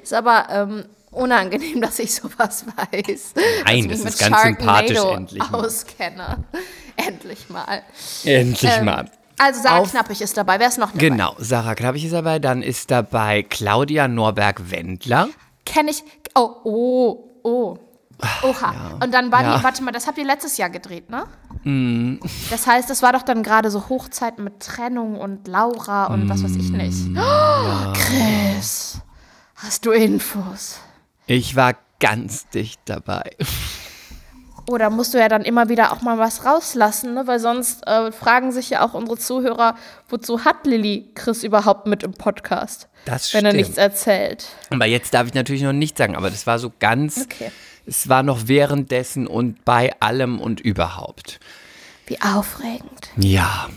Ist 0.03 0.13
aber 0.13 0.45
ähm, 0.51 0.85
unangenehm, 1.15 1.81
dass 1.81 1.99
ich 1.99 2.13
sowas 2.13 2.65
weiß. 2.91 3.33
Nein, 3.65 3.89
das 3.89 3.99
ist 4.01 4.19
ganz 4.19 4.41
sympathisch, 4.41 4.97
endlich 4.97 5.39
mal. 5.51 5.65
auskenne. 5.65 6.43
endlich 6.95 7.49
mal. 7.49 7.81
Endlich 8.23 8.71
Ähm, 8.77 8.85
mal. 8.85 9.09
Also 9.37 9.61
Sarah 9.63 9.79
Auf- 9.79 9.91
Knappig 9.91 10.21
ist 10.21 10.37
dabei. 10.37 10.59
Wer 10.59 10.67
ist 10.69 10.77
noch 10.77 10.91
dabei? 10.91 10.99
Genau, 11.09 11.35
Sarah 11.39 11.75
Knappig 11.75 12.05
ist 12.05 12.13
dabei. 12.13 12.39
Dann 12.39 12.61
ist 12.61 12.89
dabei 12.91 13.43
Claudia 13.43 14.07
Norberg-Wendler. 14.07 15.27
Kenne 15.65 15.91
ich. 15.91 16.03
Oh, 16.35 16.51
oh, 16.63 17.23
oh. 17.43 17.77
Oha. 18.43 18.97
Und 19.03 19.13
dann 19.13 19.29
war 19.33 19.41
Ja. 19.43 19.57
die, 19.57 19.63
warte 19.65 19.83
mal, 19.83 19.91
das 19.91 20.07
habt 20.07 20.17
ihr 20.17 20.23
letztes 20.23 20.55
Jahr 20.55 20.69
gedreht, 20.69 21.09
ne? 21.09 21.25
Das 22.49 22.65
heißt, 22.65 22.89
es 22.91 23.01
war 23.01 23.11
doch 23.11 23.23
dann 23.23 23.43
gerade 23.43 23.69
so 23.71 23.89
Hochzeit 23.89 24.39
mit 24.39 24.61
Trennung 24.61 25.19
und 25.19 25.47
Laura 25.49 26.05
und 26.05 26.29
was 26.29 26.43
weiß 26.43 26.55
ich 26.55 26.69
nicht. 26.69 27.07
Oh, 27.17 27.93
Chris, 27.93 28.99
hast 29.55 29.85
du 29.85 29.91
Infos? 29.91 30.79
Ich 31.27 31.55
war 31.55 31.75
ganz 31.99 32.47
dicht 32.49 32.79
dabei. 32.85 33.31
Oder 34.67 34.89
musst 34.89 35.13
du 35.13 35.19
ja 35.19 35.27
dann 35.27 35.43
immer 35.43 35.69
wieder 35.69 35.91
auch 35.91 36.01
mal 36.01 36.17
was 36.17 36.43
rauslassen, 36.43 37.13
ne? 37.13 37.27
Weil 37.27 37.39
sonst 37.39 37.85
äh, 37.87 38.11
fragen 38.11 38.51
sich 38.51 38.71
ja 38.71 38.83
auch 38.83 38.93
unsere 38.95 39.17
Zuhörer, 39.17 39.75
wozu 40.09 40.43
hat 40.43 40.65
Lilly 40.65 41.11
Chris 41.13 41.43
überhaupt 41.43 41.85
mit 41.85 42.01
im 42.01 42.13
Podcast? 42.13 42.89
Das 43.05 43.31
Wenn 43.33 43.45
er 43.45 43.51
stimmt. 43.51 43.61
nichts 43.63 43.77
erzählt. 43.77 44.47
Aber 44.71 44.85
jetzt 44.87 45.13
darf 45.13 45.27
ich 45.27 45.35
natürlich 45.35 45.61
noch 45.61 45.73
nichts 45.73 45.99
sagen, 45.99 46.15
aber 46.15 46.31
das 46.31 46.47
war 46.47 46.57
so 46.57 46.71
ganz, 46.79 47.21
Okay. 47.25 47.51
es 47.85 48.09
war 48.09 48.23
noch 48.23 48.47
währenddessen 48.47 49.27
und 49.27 49.63
bei 49.65 49.93
allem 49.99 50.41
und 50.41 50.61
überhaupt. 50.61 51.39
Wie 52.07 52.19
aufregend. 52.21 53.09
Ja. 53.17 53.69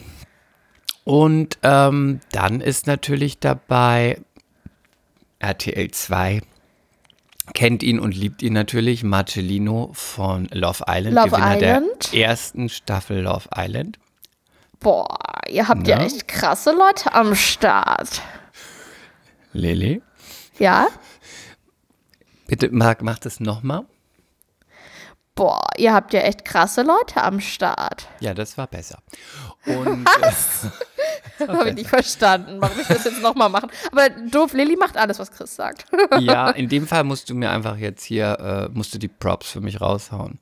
Und 1.04 1.58
ähm, 1.62 2.20
dann 2.32 2.62
ist 2.62 2.86
natürlich 2.86 3.38
dabei 3.38 4.20
RTL 5.38 5.90
2. 5.90 6.40
Kennt 7.54 7.82
ihn 7.82 7.98
und 8.00 8.14
liebt 8.14 8.42
ihn 8.42 8.52
natürlich, 8.52 9.02
Marcellino 9.02 9.90
von 9.94 10.46
Love 10.52 10.84
Island, 10.88 11.14
Love 11.16 11.30
Gewinner 11.30 11.56
Island. 11.56 12.12
der 12.12 12.26
ersten 12.26 12.68
Staffel 12.68 13.22
Love 13.22 13.48
Island. 13.56 13.98
Boah, 14.80 15.18
ihr 15.48 15.66
habt 15.68 15.88
ja 15.88 15.96
Na? 15.98 16.04
echt 16.04 16.28
krasse 16.28 16.70
Leute 16.72 17.12
am 17.12 17.34
Start. 17.34 18.22
Lili, 19.52 20.02
Ja? 20.58 20.86
bitte 22.46 22.68
Marc, 22.70 23.02
mach 23.02 23.18
das 23.18 23.40
nochmal. 23.40 23.84
Boah, 25.38 25.68
ihr 25.76 25.94
habt 25.94 26.12
ja 26.12 26.20
echt 26.22 26.44
krasse 26.44 26.82
Leute 26.82 27.22
am 27.22 27.38
Start. 27.38 28.08
Ja, 28.18 28.34
das 28.34 28.58
war 28.58 28.66
besser. 28.66 28.98
Und 29.66 30.04
Habe 31.38 31.68
ich 31.68 31.74
nicht 31.76 31.88
verstanden, 31.88 32.60
warum 32.60 32.80
ich 32.80 32.88
das 32.88 33.04
jetzt 33.04 33.22
nochmal 33.22 33.48
machen. 33.48 33.70
Aber 33.92 34.08
doof, 34.10 34.52
Lilly 34.52 34.74
macht 34.74 34.96
alles, 34.96 35.20
was 35.20 35.30
Chris 35.30 35.54
sagt. 35.54 35.86
äh, 36.10 36.18
ja, 36.18 36.50
in 36.56 36.68
dem 36.68 36.88
Fall 36.88 37.04
musst 37.04 37.30
du 37.30 37.36
mir 37.36 37.50
einfach 37.50 37.76
jetzt 37.76 38.02
hier, 38.02 38.68
äh, 38.72 38.76
musst 38.76 38.92
du 38.94 38.98
die 38.98 39.06
Props 39.06 39.52
für 39.52 39.60
mich 39.60 39.80
raushauen. 39.80 40.40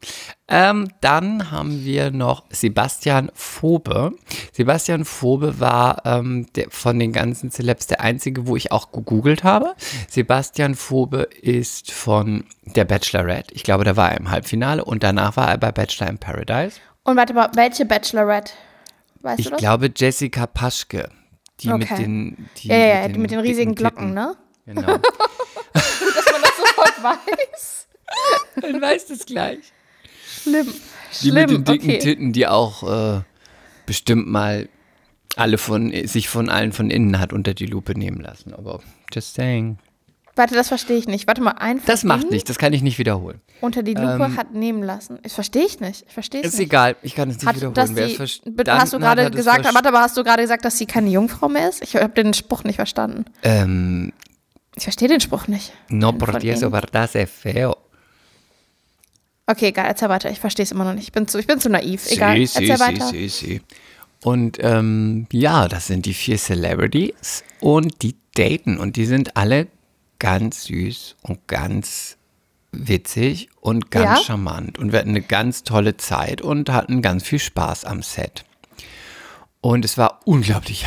Ähm, 0.48 0.88
dann 1.00 1.50
haben 1.50 1.84
wir 1.84 2.12
noch 2.12 2.44
Sebastian 2.50 3.32
Phobe. 3.34 4.12
Sebastian 4.52 5.04
Phobe 5.04 5.58
war 5.58 6.02
ähm, 6.06 6.46
der, 6.54 6.70
von 6.70 6.98
den 7.00 7.12
ganzen 7.12 7.50
Celebs 7.50 7.88
der 7.88 8.00
einzige, 8.00 8.46
wo 8.46 8.54
ich 8.54 8.70
auch 8.70 8.92
gegoogelt 8.92 9.42
habe. 9.42 9.74
Sebastian 10.08 10.76
Phobe 10.76 11.22
ist 11.42 11.90
von 11.90 12.44
der 12.64 12.84
Bachelorette. 12.84 13.52
Ich 13.54 13.64
glaube, 13.64 13.82
da 13.82 13.96
war 13.96 14.12
er 14.12 14.18
im 14.18 14.30
Halbfinale 14.30 14.84
und 14.84 15.02
danach 15.02 15.36
war 15.36 15.48
er 15.50 15.58
bei 15.58 15.72
Bachelor 15.72 16.08
in 16.10 16.18
Paradise. 16.18 16.76
Und 17.02 17.16
warte 17.16 17.34
mal, 17.34 17.50
welche 17.54 17.84
Bachelorette? 17.84 18.52
Weißt 19.22 19.40
Ich 19.40 19.46
du 19.46 19.50
das? 19.50 19.58
glaube 19.60 19.90
Jessica 19.96 20.46
Paschke. 20.46 21.08
Die 21.60 21.68
mit 21.72 21.90
Okay. 21.90 22.02
den, 22.02 22.48
die 22.58 22.68
ja, 22.68 22.76
ja, 22.76 22.86
ja, 23.08 23.08
mit 23.18 23.30
den 23.32 23.40
riesigen 23.40 23.74
dicken 23.74 24.14
Glocken, 24.14 24.14
Titten. 24.14 24.14
ne? 24.14 24.36
Genau. 24.66 24.98
Dass 25.72 26.32
man 26.32 26.42
das 26.42 26.56
sofort 26.56 27.02
weiß. 27.02 27.86
Dann 28.60 28.80
weißt 28.80 29.10
du 29.10 29.14
es 29.14 29.26
gleich. 29.26 29.72
Schlimm. 30.48 30.66
Die 31.22 31.28
Schlimm, 31.28 31.34
mit 31.34 31.50
den 31.50 31.64
dicken 31.64 31.90
okay. 31.90 31.98
Titten, 31.98 32.32
die 32.32 32.46
auch 32.46 32.82
äh, 33.18 33.22
bestimmt 33.86 34.26
mal 34.28 34.68
alle 35.36 35.58
von 35.58 35.92
sich 36.06 36.28
von 36.28 36.48
allen 36.48 36.72
von 36.72 36.90
innen 36.90 37.18
hat 37.18 37.32
unter 37.32 37.54
die 37.54 37.66
Lupe 37.66 37.98
nehmen 37.98 38.20
lassen. 38.20 38.54
Aber 38.54 38.80
just 39.12 39.34
saying. 39.34 39.78
Warte, 40.34 40.54
das 40.54 40.68
verstehe 40.68 40.98
ich 40.98 41.06
nicht. 41.06 41.26
Warte 41.26 41.40
mal, 41.40 41.52
ein 41.52 41.78
von 41.78 41.86
Das 41.86 42.04
macht 42.04 42.30
nichts, 42.30 42.46
das 42.48 42.58
kann 42.58 42.72
ich 42.74 42.82
nicht 42.82 42.98
wiederholen. 42.98 43.40
unter 43.62 43.82
die 43.82 43.94
Lupe 43.94 44.24
Ähm, 44.24 44.36
hat 44.36 44.52
nehmen 44.52 44.82
lassen. 44.82 45.18
Das 45.22 45.32
verstehe 45.32 45.64
ich 45.64 45.80
nicht. 45.80 46.04
Ich 46.06 46.12
verstehe 46.12 46.42
es 46.42 46.48
Ist 46.48 46.58
nicht. 46.58 46.66
egal, 46.68 46.96
ich 47.02 47.14
kann 47.14 47.30
es 47.30 47.36
nicht 47.36 47.46
Hat, 47.46 47.56
wiederholen. 47.56 47.74
dass 47.74 47.94
Wer 47.94 48.06
es 48.06 48.18
hast 48.68 48.92
du 48.92 48.98
gerade 48.98 49.30
gesagt, 49.30 49.64
warte, 49.64 49.88
aber 49.88 50.00
hast 50.00 50.14
du 50.16 50.24
gerade 50.24 50.42
gesagt, 50.42 50.64
dass 50.66 50.76
sie 50.76 50.84
keine 50.84 51.08
Jungfrau 51.08 51.48
mehr 51.48 51.68
ist? 51.70 51.82
Ich 51.82 51.96
habe 51.96 52.12
den 52.12 52.34
Spruch 52.34 52.64
nicht 52.64 52.76
verstanden. 52.76 53.24
Ähm, 53.42 54.12
Ich 54.76 54.82
verstehe 54.84 55.08
den 55.08 55.20
Spruch 55.20 55.48
nicht. 55.48 55.72
no 55.88 56.12
por 56.12 56.34
eso 56.44 56.68
verdad 56.70 57.14
es 57.14 57.30
feo. 57.30 57.76
Okay, 59.46 59.66
egal, 59.68 59.86
erzähl 59.86 60.08
weiter. 60.08 60.30
Ich 60.30 60.40
verstehe 60.40 60.64
es 60.64 60.72
immer 60.72 60.84
noch 60.84 60.94
nicht. 60.94 61.04
Ich 61.04 61.12
bin 61.12 61.28
zu, 61.28 61.38
ich 61.38 61.46
bin 61.46 61.60
zu 61.60 61.68
naiv. 61.70 62.06
Egal, 62.10 62.34
sí, 62.46 62.68
erzähl 62.68 62.76
sí, 62.76 62.80
weiter. 62.82 63.08
sí, 63.08 63.28
sí. 63.28 63.60
Und 64.24 64.58
ähm, 64.60 65.26
ja, 65.30 65.68
das 65.68 65.86
sind 65.86 66.04
die 66.06 66.14
vier 66.14 66.36
Celebrities 66.38 67.44
und 67.60 68.02
die 68.02 68.16
daten 68.34 68.78
und 68.78 68.96
die 68.96 69.06
sind 69.06 69.36
alle 69.36 69.68
ganz 70.18 70.64
süß 70.64 71.16
und 71.22 71.46
ganz 71.46 72.16
witzig 72.72 73.48
und 73.60 73.90
ganz 73.90 74.18
Ja? 74.20 74.24
charmant 74.24 74.78
und 74.78 74.92
wir 74.92 74.98
hatten 74.98 75.10
eine 75.10 75.22
ganz 75.22 75.62
tolle 75.62 75.96
Zeit 75.96 76.40
und 76.40 76.70
hatten 76.70 77.02
ganz 77.02 77.22
viel 77.24 77.38
Spaß 77.38 77.84
am 77.84 78.02
Set. 78.02 78.44
Und 79.60 79.84
es 79.84 79.96
war 79.96 80.20
unglaublich 80.24 80.86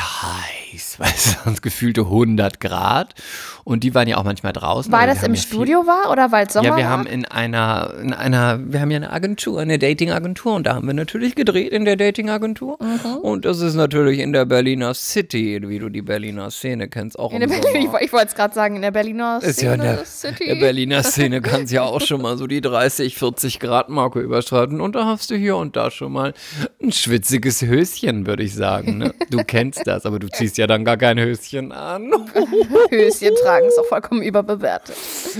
heiß, 0.73 0.95
weil 0.99 1.09
es 1.15 1.37
sonst 1.43 1.61
gefühlte 1.61 2.01
100 2.01 2.59
Grad 2.59 3.15
und 3.63 3.83
die 3.83 3.93
waren 3.95 4.07
ja 4.07 4.17
auch 4.17 4.23
manchmal 4.23 4.53
draußen. 4.53 4.91
War 4.91 5.01
aber 5.01 5.13
das 5.13 5.23
im 5.23 5.33
ja 5.33 5.41
viel- 5.41 5.49
Studio 5.49 5.85
war 5.85 6.11
oder 6.11 6.31
weil 6.31 6.47
es 6.47 6.53
Sommer 6.53 6.69
ja, 6.69 6.77
wir 6.77 6.83
war? 6.85 6.91
haben 6.91 7.05
in 7.05 7.25
einer, 7.25 7.93
in 8.01 8.13
einer, 8.13 8.59
wir 8.63 8.81
haben 8.81 8.91
ja 8.91 8.97
eine 8.97 9.11
Agentur, 9.11 9.59
eine 9.61 9.77
Dating-Agentur 9.79 10.55
und 10.55 10.65
da 10.65 10.75
haben 10.75 10.87
wir 10.87 10.93
natürlich 10.93 11.35
gedreht 11.35 11.71
in 11.71 11.85
der 11.85 11.95
Dating-Agentur. 11.95 12.77
Mhm. 12.81 13.17
Und 13.21 13.45
das 13.45 13.59
ist 13.61 13.75
natürlich 13.75 14.19
in 14.19 14.33
der 14.33 14.45
Berliner 14.45 14.93
City, 14.93 15.61
wie 15.67 15.79
du 15.79 15.89
die 15.89 16.01
Berliner 16.01 16.51
Szene 16.51 16.87
kennst, 16.87 17.17
auch 17.19 17.31
in 17.33 17.41
im 17.41 17.49
der 17.49 17.59
Berlin, 17.59 17.89
ich, 18.01 18.11
wollte 18.13 18.27
es 18.27 18.35
gerade 18.35 18.53
sagen, 18.53 18.75
in 18.75 18.81
der 18.81 18.91
Berliner 18.91 19.39
Ist 19.41 19.61
ja 19.61 19.73
in 19.73 19.81
der, 19.81 20.05
City. 20.05 20.45
der 20.45 20.55
Berliner 20.55 21.03
Szene 21.03 21.41
kann 21.41 21.63
es 21.63 21.71
ja 21.71 21.83
auch 21.83 22.01
schon 22.01 22.21
mal 22.21 22.37
so 22.37 22.47
die 22.47 22.61
30, 22.61 23.15
40 23.15 23.59
Grad 23.59 23.89
Marke 23.89 24.19
überschreiten. 24.19 24.81
Und 24.81 24.95
da 24.95 25.05
hast 25.05 25.29
du 25.31 25.35
hier 25.35 25.55
und 25.57 25.75
da 25.75 25.91
schon 25.91 26.11
mal 26.11 26.33
ein 26.81 26.91
schwitziges 26.91 27.61
Höschen, 27.61 28.25
würde 28.25 28.43
ich 28.43 28.53
sagen. 28.55 28.97
Ne? 28.97 29.13
Du 29.29 29.43
kennst 29.43 29.85
das, 29.85 30.05
aber 30.05 30.19
du 30.19 30.27
ziehst 30.29 30.57
ja 30.59 30.67
dann 30.67 30.85
gar 30.85 30.97
kein 30.97 31.19
Höschen 31.19 31.71
an. 31.71 32.11
Höschen 32.91 33.35
tragen 33.43 33.67
ist 33.67 33.79
auch 33.79 33.85
vollkommen 33.85 34.21
überbewertet. 34.21 34.95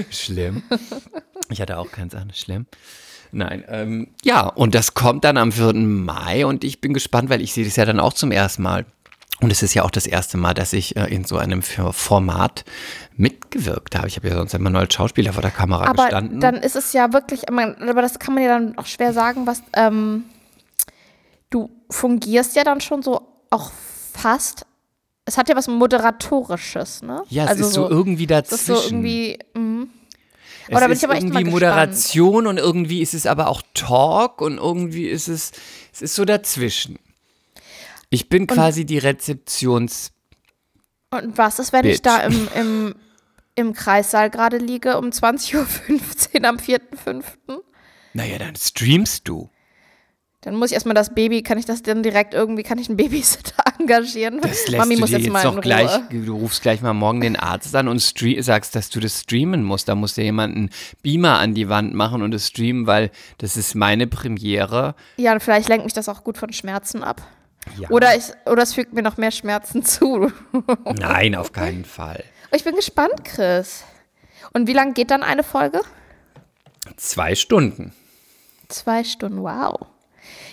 Schlimm. 0.10 0.64
Ich 1.50 1.62
hatte 1.62 1.78
auch 1.78 1.92
keins 1.92 2.16
an. 2.16 2.32
Schlimm. 2.34 2.66
Nein, 3.32 3.64
ähm, 3.68 4.08
ja, 4.24 4.48
und 4.48 4.74
das 4.74 4.96
kommt 4.96 5.24
dann 5.24 5.38
am 5.38 5.52
4. 5.52 5.74
Mai 5.74 6.46
und 6.46 6.64
ich 6.64 6.82
bin 6.82 6.94
gespannt, 6.94 7.30
weil 7.30 7.42
ich 7.42 7.54
sehe 7.54 7.66
das 7.66 7.76
ja 7.76 7.86
dann 7.86 8.00
auch 8.00 8.14
zum 8.14 8.32
ersten 8.32 8.64
Mal. 8.64 8.86
Und 9.42 9.52
es 9.52 9.64
ist 9.64 9.74
ja 9.74 9.84
auch 9.84 9.92
das 9.92 10.06
erste 10.06 10.38
Mal, 10.38 10.54
dass 10.54 10.74
ich 10.74 10.98
äh, 10.98 11.06
in 11.06 11.24
so 11.24 11.38
einem 11.38 11.62
Format 11.62 12.66
mitgewirkt 13.16 13.96
habe. 13.96 14.08
Ich 14.08 14.18
habe 14.18 14.28
ja 14.28 14.36
sonst 14.36 14.54
immer 14.54 14.70
nur 14.70 14.82
als 14.82 14.94
Schauspieler 14.94 15.32
vor 15.32 15.42
der 15.42 15.52
Kamera 15.52 15.86
Aber 15.86 16.04
gestanden. 16.04 16.42
dann 16.42 16.56
ist 16.56 16.76
es 16.76 16.92
ja 16.94 17.14
wirklich, 17.14 17.50
aber 17.50 18.02
das 18.02 18.20
kann 18.20 18.34
man 18.34 18.44
ja 18.44 18.50
dann 18.50 18.78
auch 18.78 18.86
schwer 18.86 19.14
sagen, 19.14 19.48
was, 19.48 19.64
ähm, 19.74 20.26
du 21.50 21.70
fungierst 21.90 22.56
ja 22.56 22.64
dann 22.64 22.82
schon 22.82 23.02
so 23.02 23.22
auch 23.50 23.72
fast, 24.14 24.66
es 25.30 25.38
hat 25.38 25.48
ja 25.48 25.56
was 25.56 25.68
Moderatorisches, 25.68 27.04
ne? 27.04 27.24
ja, 27.30 27.44
es 27.44 27.52
also 27.52 27.64
ist 27.66 27.74
so, 27.74 27.90
irgendwie 27.90 28.26
das 28.26 28.50
dazwischen. 28.50 28.74
ist 28.74 28.84
so 28.84 28.90
irgendwie, 28.90 29.40
mm. 29.54 29.84
es 30.68 30.82
ist 30.82 31.04
ich 31.04 31.10
irgendwie. 31.10 31.44
Moderation 31.44 32.48
und 32.48 32.58
irgendwie 32.58 33.02
ist 33.02 33.14
es 33.14 33.28
aber 33.28 33.48
auch 33.48 33.62
Talk 33.76 34.42
und 34.42 34.58
irgendwie 34.58 35.08
ist 35.08 35.28
es, 35.28 35.52
es 35.94 36.02
ist 36.02 36.16
so 36.16 36.26
dazwischen. 36.26 36.98
Ich 38.10 38.28
bin 38.28 38.48
quasi 38.48 38.86
die 38.86 39.00
Rezeptions- 39.00 40.10
Und 41.12 41.38
was 41.38 41.60
ist, 41.60 41.74
wenn 41.74 41.86
ich 41.86 42.02
Bitch. 42.02 42.06
da 42.06 42.22
im, 42.22 42.48
im, 42.56 42.96
im 43.54 43.74
Kreissaal 43.74 44.32
gerade 44.32 44.58
liege 44.58 44.98
um 44.98 45.10
20.15 45.10 45.56
Uhr 46.42 46.50
am 46.50 46.58
4.5.? 46.58 47.24
Naja, 48.14 48.40
dann 48.40 48.56
streamst 48.56 49.28
du. 49.28 49.50
Dann 50.42 50.56
muss 50.56 50.70
ich 50.70 50.76
erstmal 50.76 50.96
das 50.96 51.14
Baby, 51.14 51.44
kann 51.44 51.58
ich 51.58 51.66
das 51.66 51.84
dann 51.84 52.02
direkt 52.02 52.34
irgendwie, 52.34 52.64
kann 52.64 52.78
ich 52.78 52.88
einen 52.88 52.96
Babysitter 52.98 53.62
engagieren? 53.78 54.40
Das 54.42 54.68
lässt 54.68 54.78
Mami 54.78 54.96
du 54.96 55.02
muss 55.02 55.10
dir 55.10 55.18
jetzt 55.18 55.26
jetzt 55.26 55.34
mal 55.34 55.44
doch 55.44 55.56
in 55.56 55.62
gleich, 55.62 55.92
du 56.10 56.34
rufst 56.38 56.62
gleich 56.62 56.82
mal 56.82 56.94
morgen 56.94 57.20
den 57.20 57.36
Arzt 57.36 57.76
an 57.76 57.90
und 57.90 58.00
sagst, 58.00 58.76
dass 58.76 58.90
du 58.90 59.02
das 59.02 59.22
streamen 59.22 59.64
musst. 59.64 59.90
Da 59.90 59.96
muss 59.96 60.14
dir 60.14 60.24
jemand 60.24 60.56
einen 60.56 60.70
Beamer 61.02 61.40
an 61.40 61.54
die 61.56 61.68
Wand 61.68 61.94
machen 61.94 62.22
und 62.22 62.34
es 62.34 62.48
streamen, 62.48 62.88
weil 62.88 63.12
das 63.40 63.58
ist 63.58 63.76
meine 63.76 64.08
Premiere. 64.08 64.96
Ja, 65.18 65.34
und 65.34 65.44
vielleicht 65.44 65.68
lenkt 65.68 65.84
mich 65.84 65.94
das 65.94 66.08
auch 66.08 66.24
gut 66.24 66.38
von 66.38 66.54
Schmerzen 66.54 67.04
ab. 67.04 67.22
Ja. 67.78 67.90
Oder, 67.90 68.16
ich, 68.16 68.24
oder 68.46 68.64
es 68.64 68.74
fügt 68.74 68.94
mir 68.94 69.02
noch 69.02 69.18
mehr 69.18 69.32
Schmerzen 69.32 69.84
zu. 69.84 70.32
Nein, 70.86 71.36
auf 71.36 71.52
keinen 71.52 71.84
Fall. 71.84 72.24
Ich 72.54 72.64
bin 72.64 72.76
gespannt, 72.76 73.26
Chris. 73.26 73.84
Und 74.54 74.68
wie 74.68 74.74
lange 74.74 74.94
geht 74.94 75.12
dann 75.12 75.22
eine 75.22 75.44
Folge? 75.44 75.82
Zwei 76.96 77.36
Stunden. 77.36 77.94
Zwei 78.70 79.04
Stunden, 79.04 79.44
wow. 79.44 79.88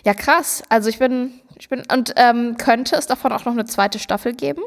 Ja, 0.06 0.14
krass. 0.14 0.62
Also 0.68 0.88
ich 0.88 1.00
bin, 1.00 1.32
ich 1.58 1.68
bin, 1.68 1.82
und 1.92 2.14
ähm, 2.14 2.56
könnte 2.56 2.94
es 2.94 3.08
davon 3.08 3.32
auch 3.32 3.44
noch 3.44 3.52
eine 3.52 3.64
zweite 3.64 3.98
Staffel 3.98 4.34
geben? 4.34 4.62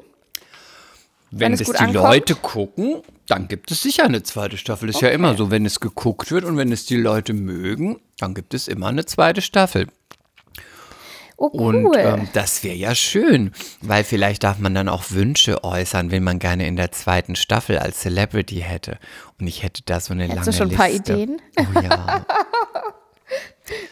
Wenn, 1.31 1.53
es 1.53 1.59
das 1.59 1.67
gut 1.67 1.79
die 1.79 1.83
ankommt? 1.83 2.03
Leute 2.03 2.35
gucken, 2.35 3.01
dann 3.25 3.47
gibt 3.47 3.71
es 3.71 3.81
sicher 3.81 4.03
eine 4.03 4.21
zweite 4.21 4.57
Staffel. 4.57 4.89
Ist 4.89 4.99
ja 4.99 5.07
immer 5.07 5.37
so, 5.37 5.49
wenn 5.49 5.65
es 5.65 5.79
geguckt 5.79 6.29
wird 6.31 6.43
und 6.43 6.57
wenn 6.57 6.73
es 6.73 6.85
die 6.85 6.97
Leute 6.97 7.31
mögen, 7.31 8.01
dann 8.17 8.33
gibt 8.33 8.53
es 8.53 8.67
immer 8.67 8.87
eine 8.87 9.05
zweite 9.05 9.41
Staffel. 9.41 9.87
Oh, 11.37 11.51
cool. 11.53 11.85
Und 11.85 11.95
ähm, 11.97 12.27
das 12.33 12.61
wäre 12.65 12.75
ja 12.75 12.93
schön, 12.93 13.53
weil 13.81 14.03
vielleicht 14.03 14.43
darf 14.43 14.59
man 14.59 14.75
dann 14.75 14.89
auch 14.89 15.11
Wünsche 15.11 15.63
äußern, 15.63 16.11
wenn 16.11 16.21
man 16.21 16.39
gerne 16.39 16.67
in 16.67 16.75
der 16.75 16.91
zweiten 16.91 17.37
Staffel 17.37 17.79
als 17.79 18.01
Celebrity 18.01 18.57
hätte. 18.57 18.99
Und 19.39 19.47
ich 19.47 19.63
hätte 19.63 19.83
da 19.85 20.01
so 20.01 20.11
eine 20.11 20.23
Hättest 20.23 20.35
lange 20.35 20.51
du 20.51 20.57
schon 20.57 20.71
ein 20.71 20.75
paar. 20.75 20.89
Ideen? 20.89 21.41
Oh 21.57 21.79
ja. 21.79 22.25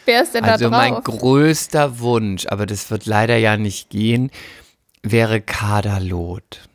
Wer 0.04 0.22
ist 0.22 0.34
denn 0.34 0.44
Also 0.44 0.70
da 0.70 0.76
mein 0.76 0.94
drauf? 0.94 1.04
größter 1.04 2.00
Wunsch, 2.00 2.46
aber 2.48 2.66
das 2.66 2.90
wird 2.90 3.06
leider 3.06 3.36
ja 3.36 3.56
nicht 3.56 3.90
gehen, 3.90 4.30
wäre 5.02 5.40
Kaderlot. 5.40 6.68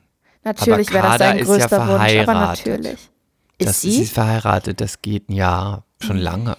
Natürlich 0.44 0.92
wäre 0.94 1.08
das 1.08 1.18
sein 1.20 1.40
ist 1.40 1.48
ja 1.48 1.54
größter 1.56 1.78
Wunsch, 1.80 1.90
aber 1.90 1.98
verheiratet. 1.98 2.66
natürlich. 2.66 3.00
Ist 3.58 3.70
das 3.70 3.82
sie? 3.82 3.92
sie 3.92 4.04
ist 4.04 4.14
verheiratet, 4.14 4.82
das 4.82 5.02
geht 5.02 5.24
ja 5.30 5.84
schon 6.02 6.18
lange. 6.18 6.58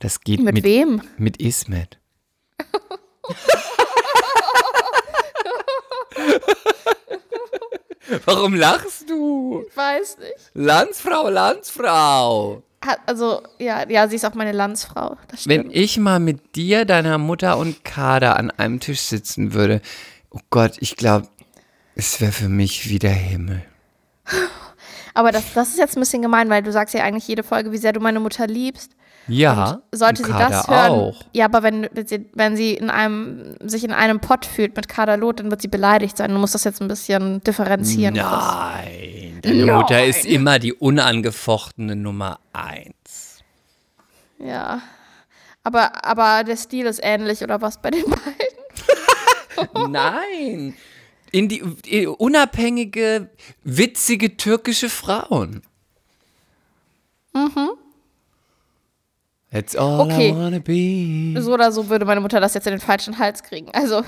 Das 0.00 0.20
geht 0.20 0.40
Mit, 0.40 0.54
mit, 0.54 0.64
wem? 0.64 1.02
mit 1.16 1.36
Ismet. 1.38 1.98
Warum 8.24 8.54
lachst 8.54 9.08
du? 9.08 9.64
Ich 9.68 9.76
weiß 9.76 10.18
nicht. 10.18 10.50
Landsfrau, 10.54 11.28
Landsfrau. 11.28 12.62
Also, 13.06 13.42
ja, 13.58 13.88
ja, 13.88 14.08
sie 14.08 14.16
ist 14.16 14.24
auch 14.24 14.34
meine 14.34 14.52
Landsfrau. 14.52 15.16
Wenn 15.44 15.70
ich 15.70 15.98
mal 15.98 16.18
mit 16.18 16.56
dir, 16.56 16.84
deiner 16.84 17.18
Mutter 17.18 17.58
und 17.58 17.84
Kader 17.84 18.36
an 18.36 18.50
einem 18.50 18.80
Tisch 18.80 19.00
sitzen 19.00 19.54
würde, 19.54 19.80
oh 20.30 20.40
Gott, 20.50 20.76
ich 20.80 20.96
glaube, 20.96 21.28
es 21.94 22.20
wäre 22.20 22.32
für 22.32 22.48
mich 22.48 22.88
wie 22.88 22.98
der 22.98 23.12
Himmel. 23.12 23.62
Aber 25.14 25.30
das, 25.30 25.52
das 25.54 25.68
ist 25.68 25.78
jetzt 25.78 25.96
ein 25.96 26.00
bisschen 26.00 26.22
gemein, 26.22 26.48
weil 26.48 26.62
du 26.62 26.72
sagst 26.72 26.94
ja 26.94 27.04
eigentlich 27.04 27.28
jede 27.28 27.42
Folge, 27.42 27.72
wie 27.72 27.78
sehr 27.78 27.92
du 27.92 28.00
meine 28.00 28.20
Mutter 28.20 28.46
liebst. 28.46 28.92
Ja, 29.28 29.82
Sollte 29.92 30.22
und 30.22 30.26
sie 30.26 30.32
Kader 30.32 30.48
das 30.50 30.68
hören, 30.68 30.90
auch. 30.90 31.22
ja, 31.32 31.44
aber 31.44 31.62
wenn, 31.62 31.88
sie- 32.06 32.28
wenn 32.34 32.56
sie 32.56 32.74
in 32.74 32.90
einem, 32.90 33.54
sich 33.62 33.84
in 33.84 33.92
einem 33.92 34.18
Pott 34.20 34.44
fühlt 34.44 34.74
mit 34.76 34.88
Kaderlot, 34.88 35.38
dann 35.40 35.50
wird 35.50 35.62
sie 35.62 35.68
beleidigt 35.68 36.16
sein. 36.16 36.30
Du 36.32 36.38
musst 36.38 36.54
das 36.54 36.64
jetzt 36.64 36.80
ein 36.82 36.88
bisschen 36.88 37.40
differenzieren. 37.42 38.14
Nein, 38.14 39.38
deine 39.42 39.66
Mutter 39.72 40.04
ist 40.04 40.26
immer 40.26 40.58
die 40.58 40.72
unangefochtene 40.72 41.94
Nummer 41.94 42.40
eins. 42.52 43.42
Ja. 44.38 44.82
Aber, 45.62 46.04
aber 46.04 46.42
der 46.42 46.56
Stil 46.56 46.86
ist 46.86 46.98
ähnlich, 47.02 47.42
oder 47.42 47.60
was 47.62 47.80
bei 47.80 47.90
den 47.92 48.04
beiden? 49.76 49.92
Nein, 49.92 50.74
in 51.30 51.48
die 51.48 51.62
in 51.86 52.08
unabhängige, 52.08 53.30
witzige 53.62 54.36
türkische 54.36 54.88
Frauen. 54.90 55.62
Mhm. 57.32 57.70
It's 59.52 59.76
all 59.76 60.00
Okay. 60.00 60.30
I 60.30 60.34
wanna 60.34 60.60
be. 60.60 61.40
So 61.40 61.52
oder 61.52 61.72
so 61.72 61.90
würde 61.90 62.06
meine 62.06 62.20
Mutter 62.20 62.40
das 62.40 62.54
jetzt 62.54 62.66
in 62.66 62.72
den 62.72 62.80
falschen 62.80 63.18
Hals 63.18 63.42
kriegen. 63.42 63.68
Also, 63.72 64.02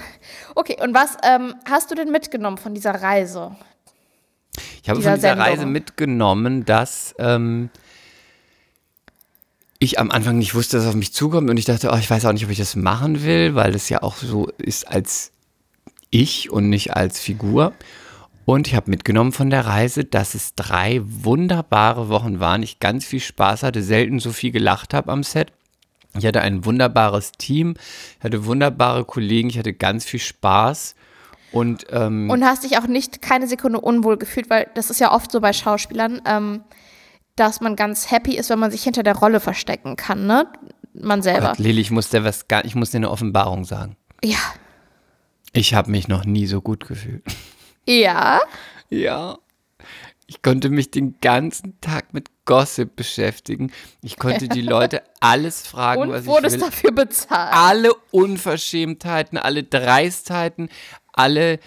okay. 0.55 0.77
Und 0.83 0.95
was 0.95 1.19
ähm, 1.23 1.55
hast 1.69 1.91
du 1.91 1.95
denn 1.95 2.11
mitgenommen 2.11 2.57
von 2.57 2.75
dieser 2.75 2.93
Reise? 3.03 3.55
Ich 4.83 4.89
habe 4.89 4.99
dieser 4.99 5.11
von 5.11 5.19
dieser 5.19 5.29
Sendung. 5.29 5.47
Reise 5.47 5.67
mitgenommen, 5.67 6.65
dass 6.65 7.15
ähm, 7.19 7.69
ich 9.79 9.99
am 9.99 10.11
Anfang 10.11 10.39
nicht 10.39 10.55
wusste, 10.55 10.79
dass 10.79 10.85
es 10.85 10.91
auf 10.91 10.97
mich 10.97 11.13
zukommt 11.13 11.51
und 11.51 11.59
ich 11.59 11.67
dachte, 11.67 11.91
oh, 11.93 11.97
ich 11.97 12.09
weiß 12.09 12.25
auch 12.25 12.33
nicht, 12.33 12.45
ob 12.45 12.51
ich 12.51 12.59
das 12.59 12.75
machen 12.75 13.23
will, 13.23 13.55
weil 13.55 13.75
es 13.75 13.91
ja 13.91 14.03
auch 14.03 14.17
so 14.17 14.49
ist 14.57 14.89
als 14.89 15.31
ich 16.11 16.51
und 16.51 16.71
nicht 16.71 16.97
als 16.97 17.21
Figur. 17.21 17.75
Und 18.45 18.67
ich 18.69 18.75
habe 18.75 18.91
mitgenommen 18.91 19.33
von 19.33 19.51
der 19.51 19.67
Reise, 19.67 20.05
dass 20.05 20.35
es 20.35 20.55
drei 20.55 21.01
wunderbare 21.05 22.09
Wochen 22.09 22.41
waren. 22.41 22.63
Ich 22.63 22.79
ganz 22.79 23.05
viel 23.05 23.21
Spaß 23.21 23.63
hatte, 23.63 23.83
selten 23.83 24.19
so 24.21 24.33
viel 24.33 24.51
gelacht 24.51 24.93
habe 24.93 25.11
am 25.13 25.23
Set. 25.23 25.53
Ich 26.17 26.27
hatte 26.27 26.43
ein 26.43 26.65
wunderbares 26.65 27.33
Team, 27.33 27.75
ich 28.19 28.25
hatte 28.25 28.47
wunderbare 28.47 29.05
Kollegen, 29.05 29.49
ich 29.49 29.59
hatte 29.59 29.73
ganz 29.73 30.05
viel 30.05 30.21
Spaß. 30.21 30.95
Und 31.51 31.87
ähm, 31.91 32.31
Und 32.31 32.45
hast 32.45 32.65
dich 32.65 32.79
auch 32.79 32.87
nicht 32.87 33.23
keine 33.23 33.47
Sekunde 33.47 33.81
unwohl 33.81 34.17
gefühlt, 34.17 34.51
weil 34.51 34.69
das 34.75 34.91
ist 34.91 35.01
ja 35.01 35.13
oft 35.13 35.31
so 35.33 35.41
bei 35.41 35.53
Schauspielern, 35.53 36.21
ähm, 36.27 36.63
dass 37.37 37.61
man 37.61 37.77
ganz 37.77 38.11
happy 38.11 38.37
ist, 38.37 38.51
wenn 38.51 38.59
man 38.59 38.71
sich 38.71 38.83
hinter 38.83 39.03
der 39.03 39.17
Rolle 39.17 39.41
verstecken 39.41 39.97
kann, 39.97 40.27
ne? 40.27 40.47
Man 40.93 41.23
selber. 41.23 41.49
Gott, 41.49 41.59
Lili, 41.59 41.81
ich 41.81 41.91
muss 41.91 42.11
dir 42.11 42.23
was 42.23 42.47
gar, 42.47 42.65
ich 42.65 42.77
muss 42.77 42.91
dir 42.91 42.99
eine 42.99 43.11
Offenbarung 43.11 43.65
sagen. 43.65 43.97
Ja. 44.23 44.39
Ich 45.53 45.75
habe 45.75 45.91
mich 45.91 46.07
noch 46.07 46.25
nie 46.25 46.47
so 46.47 46.61
gut 46.61 46.87
gefühlt. 46.87 47.25
Ja. 47.87 48.41
Ja. 48.91 49.39
Ich 50.27 50.41
konnte 50.43 50.71
mich 50.71 50.91
den 50.91 51.17
ganzen 51.21 51.79
Tag 51.81 52.15
mit 52.15 52.29
Gossip 52.47 52.97
beschäftigen. 52.97 53.73
Ich 54.03 54.17
konnte 54.17 54.49
die 54.49 54.63
Leute 54.63 55.03
alles 55.21 55.67
fragen, 55.67 56.03
Und 56.03 56.11
was 56.11 56.23
ich 56.23 56.27
wurdest 56.27 56.57
will. 56.57 56.65
dafür 56.65 56.93
bezahlt. 56.93 57.55
Alle 57.55 57.93
Unverschämtheiten, 58.11 59.37
alle 59.39 59.63
Dreistheiten, 59.65 60.71
alle 61.13 61.59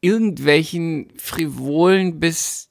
irgendwelchen 0.00 1.12
frivolen 1.16 2.20
bis 2.20 2.68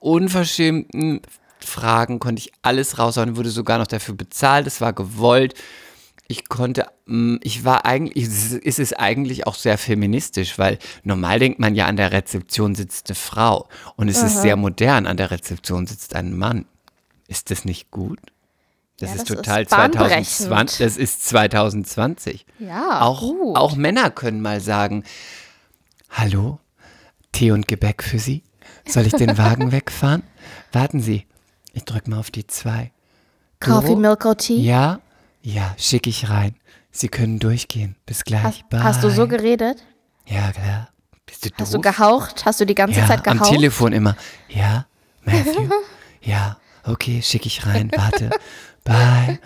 unverschämten 0.00 1.22
Fragen 1.60 2.20
konnte 2.20 2.40
ich 2.40 2.52
alles 2.62 2.98
raushauen, 2.98 3.36
wurde 3.36 3.50
sogar 3.50 3.78
noch 3.78 3.86
dafür 3.86 4.14
bezahlt, 4.14 4.66
es 4.66 4.80
war 4.80 4.92
gewollt. 4.92 5.54
Ich 6.28 6.48
konnte, 6.48 6.86
mm, 7.06 7.36
ich 7.42 7.64
war 7.64 7.84
eigentlich, 7.86 8.26
es 8.26 8.52
ist- 8.52 8.64
ist 8.64 8.78
es 8.80 8.92
eigentlich 8.92 9.46
auch 9.46 9.54
sehr 9.54 9.78
feministisch, 9.78 10.58
weil 10.58 10.78
normal 11.04 11.38
denkt 11.38 11.60
man 11.60 11.74
ja, 11.76 11.86
an 11.86 11.96
der 11.96 12.10
Rezeption 12.12 12.74
sitzt 12.74 13.08
eine 13.10 13.14
Frau. 13.14 13.68
Und 13.96 14.08
es 14.08 14.22
ist 14.22 14.42
sehr 14.42 14.56
modern, 14.56 15.06
an 15.06 15.16
der 15.16 15.30
Rezeption 15.30 15.86
sitzt 15.86 16.14
ein 16.16 16.36
Mann. 16.36 16.66
Ist 17.28 17.50
das 17.50 17.64
nicht 17.64 17.90
gut? 17.90 18.18
Das 18.98 19.10
Ja, 19.10 19.16
ist 19.16 19.22
das 19.30 19.30
ist 19.30 19.36
total 19.44 19.64
bahnbrechend. 19.66 20.26
2020. 20.26 20.78
Das 20.78 20.96
ist 20.96 21.26
2020. 21.28 22.46
Ja, 22.58 23.02
Auch, 23.02 23.20
gut. 23.20 23.56
auch 23.56 23.76
Männer 23.76 24.10
können 24.10 24.40
mal 24.40 24.60
sagen, 24.60 25.04
hallo, 26.10 26.58
Tee 27.32 27.50
und 27.52 27.68
Gebäck 27.68 28.02
für 28.02 28.18
Sie? 28.18 28.42
Soll 28.88 29.06
ich 29.06 29.12
den 29.12 29.36
Wagen 29.38 29.70
wegfahren? 29.72 30.22
Warten 30.72 31.00
Sie, 31.00 31.26
ich 31.72 31.84
drück 31.84 32.08
mal 32.08 32.18
auf 32.18 32.30
die 32.30 32.46
zwei. 32.46 32.90
Coffee? 33.60 33.96
Milk 33.96 34.24
or 34.24 34.36
Tea? 34.36 34.60
Ja, 34.60 35.00
ja, 35.46 35.74
schick 35.78 36.08
ich 36.08 36.28
rein. 36.28 36.56
Sie 36.90 37.06
können 37.06 37.38
durchgehen. 37.38 37.94
Bis 38.04 38.24
gleich. 38.24 38.42
Hast, 38.42 38.68
Bye. 38.68 38.82
hast 38.82 39.04
du 39.04 39.10
so 39.10 39.28
geredet? 39.28 39.84
Ja, 40.26 40.50
klar. 40.50 40.88
Bist 41.24 41.44
du 41.44 41.50
Hast 41.56 41.72
du 41.72 41.80
gehaucht? 41.80 42.44
Hast 42.44 42.60
du 42.60 42.64
die 42.64 42.74
ganze 42.74 42.98
ja, 42.98 43.06
Zeit 43.06 43.26
am 43.28 43.38
gehaucht? 43.38 43.52
Telefon 43.52 43.92
immer. 43.92 44.16
Ja, 44.48 44.86
Matthew. 45.24 45.70
ja, 46.20 46.56
okay, 46.84 47.22
schick 47.22 47.46
ich 47.46 47.64
rein. 47.64 47.92
Warte. 47.94 48.30
Bye. 48.82 49.38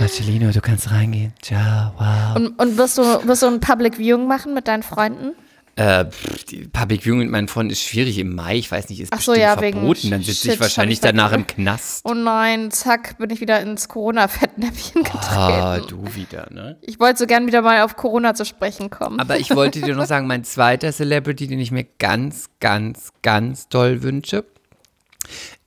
Marcelino, 0.00 0.50
du 0.50 0.60
kannst 0.60 0.90
reingehen. 0.90 1.32
Ciao, 1.40 1.92
wow. 1.98 2.34
Und, 2.34 2.58
und 2.58 2.76
wirst, 2.76 2.98
du, 2.98 3.02
wirst 3.02 3.42
du 3.42 3.46
ein 3.46 3.60
Public 3.60 3.98
Viewing 3.98 4.26
machen 4.26 4.54
mit 4.54 4.66
deinen 4.66 4.82
Freunden? 4.82 5.34
Äh, 5.76 6.04
die 6.50 6.68
Public 6.68 7.02
Viewing 7.02 7.18
mit 7.18 7.30
meinen 7.30 7.48
Freunden 7.48 7.72
ist 7.72 7.82
schwierig 7.82 8.18
im 8.18 8.34
Mai. 8.34 8.56
Ich 8.56 8.70
weiß 8.70 8.88
nicht, 8.90 9.00
ist 9.00 9.12
Ach 9.12 9.20
so, 9.20 9.32
bestimmt 9.32 9.42
ja, 9.42 9.58
verboten. 9.58 10.10
Dann 10.10 10.22
sitze 10.22 10.52
ich 10.52 10.60
wahrscheinlich 10.60 10.98
ich 10.98 11.00
danach 11.00 11.32
im. 11.32 11.46
Knast. 11.46 12.02
Oh 12.04 12.14
nein, 12.14 12.70
zack, 12.70 13.18
bin 13.18 13.30
ich 13.30 13.40
wieder 13.40 13.60
ins 13.60 13.88
Corona-Fettnäpfchen 13.88 15.02
getreten. 15.02 15.26
Ah, 15.30 15.78
du 15.80 16.14
wieder, 16.14 16.48
ne? 16.50 16.78
Ich 16.82 17.00
wollte 17.00 17.18
so 17.18 17.26
gern 17.26 17.46
wieder 17.48 17.60
mal 17.62 17.82
auf 17.82 17.96
Corona 17.96 18.34
zu 18.34 18.44
sprechen 18.44 18.90
kommen. 18.90 19.18
Aber 19.18 19.38
ich 19.38 19.54
wollte 19.54 19.80
dir 19.80 19.96
noch 19.96 20.06
sagen, 20.06 20.26
mein 20.28 20.44
zweiter 20.44 20.92
Celebrity, 20.92 21.48
den 21.48 21.58
ich 21.58 21.72
mir 21.72 21.84
ganz, 21.98 22.50
ganz, 22.60 23.12
ganz 23.22 23.68
doll 23.68 24.02
wünsche, 24.02 24.44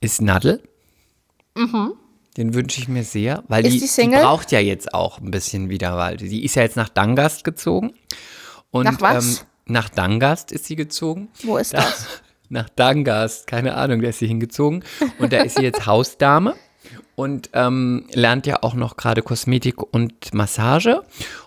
ist 0.00 0.22
Nadel. 0.22 0.62
Den 2.36 2.54
wünsche 2.54 2.80
ich 2.80 2.88
mir 2.88 3.02
sehr, 3.02 3.42
weil 3.48 3.64
Mhm. 3.64 3.70
Die, 3.70 3.80
die 3.80 3.86
Single? 3.86 4.20
braucht 4.22 4.52
ja 4.52 4.60
jetzt 4.60 4.94
auch 4.94 5.18
ein 5.20 5.30
bisschen 5.30 5.68
wieder, 5.70 5.96
weil 5.96 6.16
die 6.16 6.44
ist 6.44 6.54
ja 6.54 6.62
jetzt 6.62 6.76
nach 6.76 6.88
Dangast 6.88 7.42
gezogen. 7.44 7.92
Und, 8.70 8.84
Nach 8.84 9.00
was? 9.00 9.40
Ähm, 9.40 9.46
nach 9.68 9.88
Dangast 9.88 10.52
ist 10.52 10.64
sie 10.66 10.76
gezogen. 10.76 11.28
Wo 11.42 11.56
ist 11.56 11.74
Da- 11.74 11.78
das? 11.82 12.06
Nach 12.50 12.68
Dangast, 12.70 13.46
keine 13.46 13.74
Ahnung, 13.74 14.00
da 14.00 14.08
ist 14.08 14.20
sie 14.20 14.26
hingezogen. 14.26 14.82
Und 15.18 15.34
da 15.34 15.42
ist 15.42 15.56
sie 15.58 15.62
jetzt 15.64 15.84
Hausdame 15.84 16.54
und 17.14 17.50
ähm, 17.52 18.06
lernt 18.14 18.46
ja 18.46 18.62
auch 18.62 18.72
noch 18.72 18.96
gerade 18.96 19.20
Kosmetik 19.20 19.82
und 19.92 20.32
Massage 20.32 21.02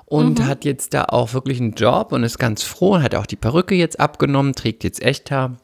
und 0.05 0.37
Mhm. 0.37 0.45
hat 0.45 0.63
jetzt 0.63 0.93
da 0.93 1.05
auch 1.05 1.33
wirklich 1.33 1.59
einen 1.59 1.73
Job 1.73 2.11
und 2.11 2.23
ist 2.23 2.37
ganz 2.37 2.61
froh 2.61 2.93
und 2.93 3.01
hat 3.03 3.15
auch 3.15 3.25
die 3.25 3.35
Perücke 3.35 3.73
jetzt 3.73 3.99
abgenommen, 3.99 4.53
trägt 4.53 4.83
jetzt 4.83 5.01
Echthaar. 5.01 5.57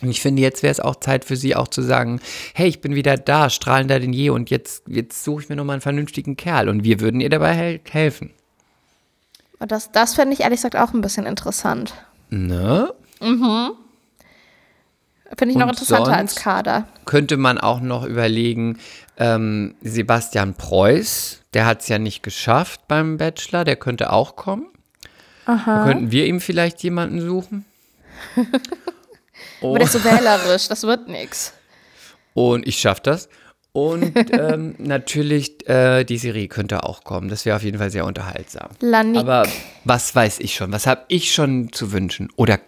Und 0.00 0.10
ich 0.10 0.20
finde, 0.20 0.42
jetzt 0.42 0.62
wäre 0.62 0.70
es 0.70 0.78
auch 0.78 0.96
Zeit 0.96 1.24
für 1.24 1.34
sie 1.36 1.56
auch 1.56 1.66
zu 1.66 1.82
sagen, 1.82 2.20
hey, 2.54 2.68
ich 2.68 2.80
bin 2.80 2.94
wieder 2.94 3.16
da, 3.16 3.50
strahlender 3.50 3.98
denn 3.98 4.12
je 4.12 4.30
und 4.30 4.48
jetzt, 4.50 4.84
jetzt 4.86 5.24
suche 5.24 5.42
ich 5.42 5.48
mir 5.48 5.56
nochmal 5.56 5.74
einen 5.74 5.80
vernünftigen 5.80 6.36
Kerl 6.36 6.68
und 6.68 6.84
wir 6.84 7.00
würden 7.00 7.20
ihr 7.20 7.30
dabei 7.30 7.52
hel 7.54 7.80
helfen. 7.90 8.30
Und 9.64 9.72
das, 9.72 9.90
das 9.92 10.14
fände 10.14 10.34
ich 10.34 10.40
ehrlich 10.40 10.58
gesagt 10.58 10.76
auch 10.76 10.92
ein 10.92 11.00
bisschen 11.00 11.24
interessant. 11.24 11.94
Ne? 12.28 12.92
Finde 13.18 13.78
ich 15.48 15.54
noch 15.54 15.62
Und 15.62 15.70
interessanter 15.70 16.14
als? 16.14 16.34
Kader. 16.34 16.86
könnte 17.06 17.38
man 17.38 17.56
auch 17.56 17.80
noch 17.80 18.04
überlegen, 18.04 18.78
ähm, 19.16 19.74
Sebastian 19.80 20.52
Preuß, 20.52 21.44
der 21.54 21.64
hat 21.64 21.80
es 21.80 21.88
ja 21.88 21.98
nicht 21.98 22.22
geschafft 22.22 22.86
beim 22.88 23.16
Bachelor, 23.16 23.64
der 23.64 23.76
könnte 23.76 24.12
auch 24.12 24.36
kommen. 24.36 24.66
Aha. 25.46 25.84
Könnten 25.86 26.10
wir 26.10 26.26
ihm 26.26 26.42
vielleicht 26.42 26.82
jemanden 26.82 27.22
suchen? 27.22 27.64
Aber 29.62 29.78
der 29.78 29.86
ist 29.86 29.94
so 29.94 30.04
wählerisch, 30.04 30.68
das 30.68 30.82
wird 30.82 31.08
nix. 31.08 31.54
Und 32.34 32.68
ich 32.68 32.78
schaffe 32.78 33.00
das. 33.04 33.30
Und 33.74 34.14
ähm, 34.32 34.76
natürlich, 34.78 35.68
äh, 35.68 36.04
die 36.04 36.16
Serie 36.16 36.46
könnte 36.46 36.84
auch 36.84 37.02
kommen. 37.02 37.28
Das 37.28 37.44
wäre 37.44 37.56
auf 37.56 37.64
jeden 37.64 37.78
Fall 37.78 37.90
sehr 37.90 38.06
unterhaltsam. 38.06 38.68
Lanik. 38.78 39.20
Aber 39.20 39.48
was 39.84 40.14
weiß 40.14 40.38
ich 40.38 40.54
schon? 40.54 40.70
Was 40.70 40.86
habe 40.86 41.02
ich 41.08 41.34
schon 41.34 41.72
zu 41.72 41.90
wünschen? 41.90 42.30
Oder 42.36 42.60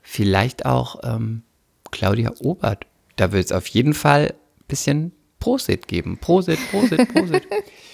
vielleicht 0.00 0.64
auch 0.64 1.00
ähm, 1.04 1.42
Claudia 1.90 2.32
Obert. 2.40 2.86
Da 3.16 3.32
wird 3.32 3.44
es 3.44 3.52
auf 3.52 3.66
jeden 3.66 3.92
Fall 3.92 4.32
ein 4.32 4.64
bisschen 4.66 5.12
Prosit 5.40 5.88
geben. 5.88 6.16
Prosit, 6.16 6.58
Prosit, 6.70 7.06
Prosit. 7.12 7.42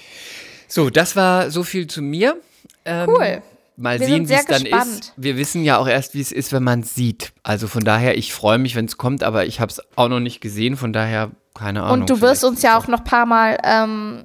so, 0.68 0.88
das 0.88 1.16
war 1.16 1.50
so 1.50 1.64
viel 1.64 1.88
zu 1.88 2.00
mir. 2.00 2.36
Ähm, 2.84 3.08
Cool. 3.08 3.42
Mal 3.76 3.98
Wir 3.98 4.06
sehen, 4.06 4.28
wie 4.28 4.34
es 4.34 4.46
dann 4.46 4.66
ist. 4.66 5.14
Wir 5.16 5.36
wissen 5.36 5.64
ja 5.64 5.78
auch 5.78 5.88
erst, 5.88 6.14
wie 6.14 6.20
es 6.20 6.30
ist, 6.30 6.52
wenn 6.52 6.62
man 6.62 6.80
es 6.80 6.94
sieht. 6.94 7.32
Also 7.42 7.66
von 7.66 7.82
daher, 7.82 8.16
ich 8.16 8.32
freue 8.32 8.58
mich, 8.58 8.76
wenn 8.76 8.84
es 8.84 8.98
kommt, 8.98 9.24
aber 9.24 9.46
ich 9.46 9.58
habe 9.58 9.72
es 9.72 9.80
auch 9.96 10.08
noch 10.08 10.20
nicht 10.20 10.40
gesehen, 10.40 10.76
von 10.76 10.92
daher 10.92 11.32
keine 11.54 11.82
Ahnung. 11.82 12.00
Und 12.02 12.10
du 12.10 12.20
wirst 12.20 12.44
uns 12.44 12.62
ja 12.62 12.78
auch 12.78 12.86
noch 12.86 12.98
ein 13.00 13.04
paar 13.04 13.26
Mal 13.26 13.58
ähm, 13.64 14.24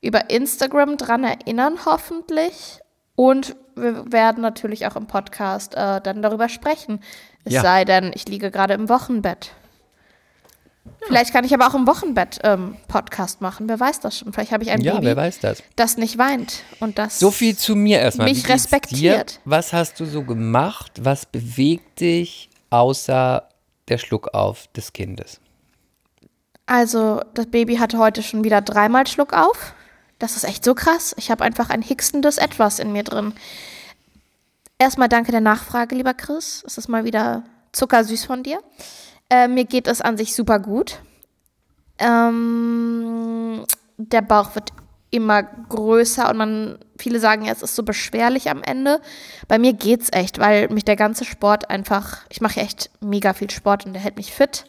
über 0.00 0.30
Instagram 0.30 0.96
dran 0.96 1.24
erinnern, 1.24 1.78
hoffentlich. 1.86 2.80
Und 3.16 3.56
wir 3.76 4.10
werden 4.12 4.42
natürlich 4.42 4.86
auch 4.86 4.96
im 4.96 5.06
Podcast 5.06 5.74
äh, 5.74 6.00
dann 6.00 6.20
darüber 6.22 6.48
sprechen. 6.48 7.00
Es 7.44 7.54
Ja. 7.54 7.62
sei 7.62 7.84
denn, 7.84 8.10
ich 8.14 8.26
liege 8.28 8.50
gerade 8.50 8.74
im 8.74 8.88
Wochenbett. 8.88 9.52
Vielleicht 11.06 11.32
kann 11.32 11.44
ich 11.44 11.54
aber 11.54 11.66
auch 11.66 11.74
im 11.74 11.86
Wochenbett 11.86 12.40
ähm, 12.44 12.76
Podcast 12.88 13.40
machen. 13.40 13.68
Wer 13.68 13.80
weiß 13.80 14.00
das 14.00 14.18
schon? 14.18 14.32
Vielleicht 14.32 14.52
habe 14.52 14.64
ich 14.64 14.70
ein 14.70 14.80
Ja, 14.82 14.94
Baby, 14.94 15.06
wer 15.06 15.16
weiß 15.16 15.40
das. 15.40 15.62
das 15.76 15.96
nicht 15.96 16.18
weint 16.18 16.62
und 16.80 16.98
das 16.98 17.18
So 17.18 17.30
viel 17.30 17.56
zu 17.56 17.74
mir 17.76 18.00
erstmal. 18.00 18.28
Mich 18.28 18.48
respektiert. 18.48 19.34
Dir? 19.36 19.40
Was 19.44 19.72
hast 19.72 20.00
du 20.00 20.04
so 20.06 20.22
gemacht? 20.22 20.92
Was 21.02 21.24
bewegt 21.26 22.00
dich 22.00 22.50
außer 22.70 23.48
der 23.88 23.98
Schluckauf 23.98 24.66
des 24.68 24.92
Kindes? 24.92 25.40
Also, 26.66 27.20
das 27.34 27.46
Baby 27.46 27.76
hatte 27.76 27.98
heute 27.98 28.22
schon 28.22 28.44
wieder 28.44 28.60
dreimal 28.60 29.06
Schluck 29.06 29.32
auf. 29.32 29.74
Das 30.18 30.36
ist 30.36 30.44
echt 30.44 30.64
so 30.64 30.74
krass. 30.74 31.14
Ich 31.18 31.30
habe 31.30 31.44
einfach 31.44 31.70
ein 31.70 31.82
hicksendes 31.82 32.38
Etwas 32.38 32.78
in 32.78 32.92
mir 32.92 33.04
drin. 33.04 33.34
Erstmal 34.78 35.08
danke 35.08 35.32
der 35.32 35.40
Nachfrage, 35.40 35.94
lieber 35.94 36.14
Chris. 36.14 36.62
Es 36.66 36.78
ist 36.78 36.88
mal 36.88 37.04
wieder 37.04 37.44
zuckersüß 37.72 38.24
von 38.24 38.42
dir. 38.42 38.60
Äh, 39.30 39.48
mir 39.48 39.64
geht 39.64 39.86
es 39.86 40.00
an 40.00 40.16
sich 40.16 40.34
super 40.34 40.58
gut. 40.58 41.00
Ähm, 41.98 43.64
der 43.96 44.22
Bauch 44.22 44.54
wird 44.54 44.72
immer 45.10 45.44
größer 45.44 46.28
und 46.28 46.36
man, 46.36 46.78
viele 46.98 47.20
sagen 47.20 47.44
ja, 47.44 47.52
es 47.52 47.62
ist 47.62 47.76
so 47.76 47.84
beschwerlich 47.84 48.50
am 48.50 48.62
Ende. 48.62 49.00
Bei 49.46 49.58
mir 49.58 49.72
geht's 49.72 50.08
echt, 50.12 50.40
weil 50.40 50.68
mich 50.70 50.84
der 50.84 50.96
ganze 50.96 51.24
Sport 51.24 51.70
einfach, 51.70 52.22
ich 52.30 52.40
mache 52.40 52.60
echt 52.60 52.90
mega 53.00 53.32
viel 53.32 53.50
Sport 53.50 53.86
und 53.86 53.92
der 53.92 54.02
hält 54.02 54.16
mich 54.16 54.32
fit. 54.32 54.64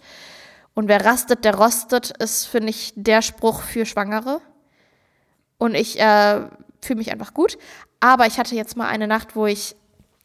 Und 0.76 0.88
wer 0.90 1.04
rastet, 1.04 1.46
der 1.46 1.56
rostet, 1.56 2.12
ist, 2.18 2.46
finde 2.46 2.70
ich, 2.70 2.94
der 2.96 3.22
Spruch 3.22 3.62
für 3.62 3.86
Schwangere. 3.86 4.42
Und 5.58 5.74
ich 5.74 6.00
äh, 6.00 6.42
fühle 6.82 6.98
mich 6.98 7.12
einfach 7.12 7.34
gut. 7.34 7.58
Aber 8.02 8.28
ich 8.28 8.38
hatte 8.38 8.56
jetzt 8.56 8.78
mal 8.78 8.88
eine 8.88 9.08
Nacht, 9.08 9.36
wo 9.36 9.48
ich 9.48 9.76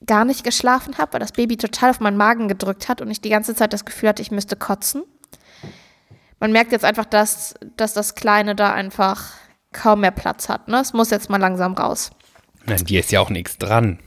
gar 0.05 0.25
nicht 0.25 0.45
geschlafen 0.45 0.99
habe, 0.99 1.15
weil 1.15 1.21
das 1.21 1.33
Baby 1.33 1.57
total 1.57 1.91
auf 1.91 2.01
meinen 2.01 2.17
Magen 2.17 2.49
gedrückt 2.49 2.89
hat 2.89 3.01
und 3.01 3.11
ich 3.11 3.21
die 3.21 3.29
ganze 3.29 3.55
Zeit 3.55 3.73
das 3.73 3.85
Gefühl 3.85 4.09
hatte, 4.09 4.23
ich 4.23 4.31
müsste 4.31 4.57
kotzen. 4.57 5.03
Man 6.41 6.53
merkt 6.53 6.73
jetzt 6.73 6.85
einfach, 6.85 7.05
dass, 7.05 7.55
dass 7.77 7.93
das 7.93 8.15
Kleine 8.15 8.55
da 8.55 8.73
einfach 8.73 9.35
kaum 9.73 10.01
mehr 10.01 10.11
Platz 10.11 10.49
hat. 10.49 10.69
Ne? 10.69 10.81
Es 10.81 10.93
muss 10.93 11.11
jetzt 11.11 11.31
mal 11.31 11.37
langsam 11.37 11.75
raus. 11.75 12.11
Nein, 12.67 12.85
dir 12.85 13.01
ist 13.01 13.13
ja 13.13 13.21
auch 13.21 13.31
nichts 13.31 13.59
dran. 13.59 13.99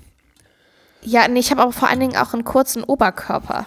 Ja, 1.02 1.28
nee, 1.28 1.40
ich 1.40 1.52
habe 1.52 1.62
aber 1.62 1.72
vor 1.72 1.90
allen 1.90 2.00
Dingen 2.00 2.18
auch 2.18 2.34
einen 2.34 2.44
kurzen 2.44 2.84
Oberkörper. 2.84 3.66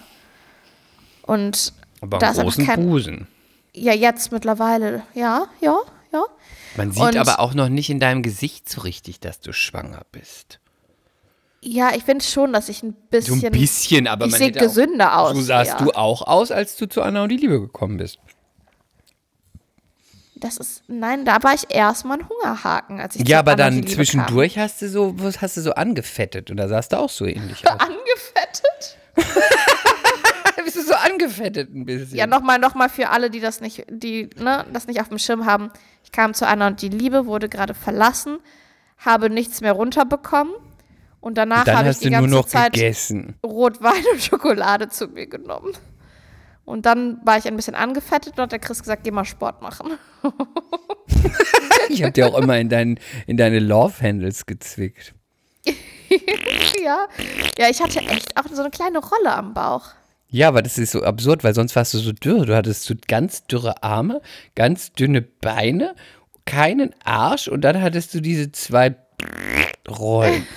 Und 1.22 1.72
Aber 2.00 2.18
da 2.18 2.28
einen 2.30 2.38
großen 2.40 2.66
kein, 2.66 2.86
Busen. 2.86 3.26
Ja, 3.74 3.92
jetzt 3.92 4.32
mittlerweile. 4.32 5.02
Ja, 5.14 5.46
ja, 5.60 5.78
ja. 6.12 6.22
Man 6.76 6.92
sieht 6.92 7.02
Und- 7.02 7.16
aber 7.16 7.40
auch 7.40 7.54
noch 7.54 7.68
nicht 7.68 7.90
in 7.90 8.00
deinem 8.00 8.22
Gesicht 8.22 8.68
so 8.68 8.80
richtig, 8.82 9.20
dass 9.20 9.40
du 9.40 9.52
schwanger 9.52 10.02
bist. 10.12 10.60
Ja, 11.62 11.90
ich 11.94 12.04
finde 12.04 12.24
schon, 12.24 12.52
dass 12.52 12.68
ich 12.68 12.82
ein 12.82 12.90
So 12.90 12.96
bisschen. 13.10 13.44
ein 13.46 13.52
bisschen, 13.52 14.06
aber 14.06 14.26
ich 14.26 14.32
man 14.32 14.38
sehe 14.38 14.48
hätte 14.48 14.60
auch- 14.60 14.62
gesünder 14.64 15.18
aus. 15.18 15.34
So 15.34 15.40
sahst 15.42 15.72
ja. 15.72 15.78
du 15.78 15.90
auch 15.92 16.22
aus, 16.22 16.50
als 16.50 16.76
du 16.76 16.86
zu 16.86 17.02
Anna 17.02 17.22
und 17.24 17.30
die 17.30 17.36
Liebe 17.38 17.60
gekommen 17.60 17.96
bist. 17.96 18.18
Das 20.36 20.58
ist. 20.58 20.82
Nein, 20.86 21.24
da 21.24 21.42
war 21.42 21.54
ich 21.54 21.64
erstmal 21.74 22.18
ein 22.18 22.28
Hungerhaken, 22.28 23.00
als 23.00 23.16
ich 23.16 23.22
Ja, 23.26 23.38
zu 23.38 23.40
aber 23.40 23.52
Anna 23.52 23.64
dann 23.64 23.74
die 23.76 23.80
Liebe 23.80 23.92
zwischendurch 23.94 24.58
hast 24.58 24.82
du 24.82 24.88
so, 24.90 25.16
hast 25.40 25.56
du 25.56 25.62
so 25.62 25.72
angefettet 25.72 26.50
und 26.50 26.58
da 26.58 26.68
sahst 26.68 26.92
du 26.92 26.98
auch 26.98 27.08
so 27.10 27.24
ähnlich 27.24 27.66
aus. 27.66 27.78
Kam. 27.78 27.80
Angefettet? 27.80 28.98
bist 30.64 30.76
du 30.76 30.82
so 30.82 30.94
angefettet 30.94 31.74
ein 31.74 31.84
bisschen. 31.84 32.16
Ja, 32.16 32.26
nochmal, 32.26 32.58
nochmal 32.58 32.88
für 32.88 33.10
alle, 33.10 33.30
die 33.30 33.40
das 33.40 33.60
nicht, 33.60 33.84
die, 33.88 34.30
ne, 34.36 34.64
das 34.72 34.86
nicht 34.86 35.00
auf 35.00 35.08
dem 35.08 35.18
Schirm 35.18 35.46
haben. 35.46 35.70
Ich 36.04 36.12
kam 36.12 36.34
zu 36.34 36.46
Anna 36.46 36.68
und 36.68 36.82
die 36.82 36.88
Liebe, 36.88 37.26
wurde 37.26 37.48
gerade 37.48 37.74
verlassen, 37.74 38.38
habe 38.98 39.30
nichts 39.30 39.60
mehr 39.60 39.72
runterbekommen. 39.72 40.54
Und 41.20 41.38
danach 41.38 41.66
habe 41.66 41.90
ich 41.90 41.98
die 41.98 42.04
du 42.04 42.10
nur 42.10 42.20
ganze 42.20 42.34
noch 42.36 42.46
Zeit 42.46 42.72
gegessen. 42.72 43.34
Rotwein 43.44 44.04
und 44.12 44.22
Schokolade 44.22 44.88
zu 44.88 45.08
mir 45.08 45.26
genommen. 45.26 45.72
Und 46.64 46.86
dann 46.86 47.20
war 47.24 47.38
ich 47.38 47.46
ein 47.46 47.56
bisschen 47.56 47.74
angefettet 47.74 48.34
und 48.36 48.42
hat 48.42 48.52
der 48.52 48.58
Chris 48.58 48.80
gesagt, 48.80 49.04
geh 49.04 49.10
mal 49.10 49.24
Sport 49.24 49.62
machen. 49.62 49.92
Ich 51.88 52.02
habe 52.02 52.12
dir 52.12 52.26
auch 52.26 52.38
immer 52.38 52.58
in, 52.58 52.68
dein, 52.68 52.98
in 53.26 53.36
deine 53.36 53.60
Love-Handles 53.60 54.46
gezwickt. 54.46 55.14
ja. 56.84 57.06
Ja, 57.58 57.68
ich 57.70 57.80
hatte 57.80 58.00
echt 58.00 58.36
auch 58.36 58.44
so 58.52 58.60
eine 58.60 58.70
kleine 58.70 58.98
Rolle 58.98 59.32
am 59.32 59.54
Bauch. 59.54 59.90
Ja, 60.28 60.48
aber 60.48 60.62
das 60.62 60.78
ist 60.78 60.92
so 60.92 61.02
absurd, 61.02 61.44
weil 61.44 61.54
sonst 61.54 61.76
warst 61.76 61.94
du 61.94 61.98
so 61.98 62.12
dürr. 62.12 62.46
Du 62.46 62.56
hattest 62.56 62.84
so 62.84 62.94
ganz 63.06 63.46
dürre 63.46 63.82
Arme, 63.82 64.20
ganz 64.54 64.92
dünne 64.92 65.22
Beine, 65.22 65.94
keinen 66.44 66.94
Arsch 67.04 67.48
und 67.48 67.62
dann 67.62 67.80
hattest 67.80 68.14
du 68.14 68.20
diese 68.20 68.52
zwei 68.52 68.96
Rollen. 69.88 70.46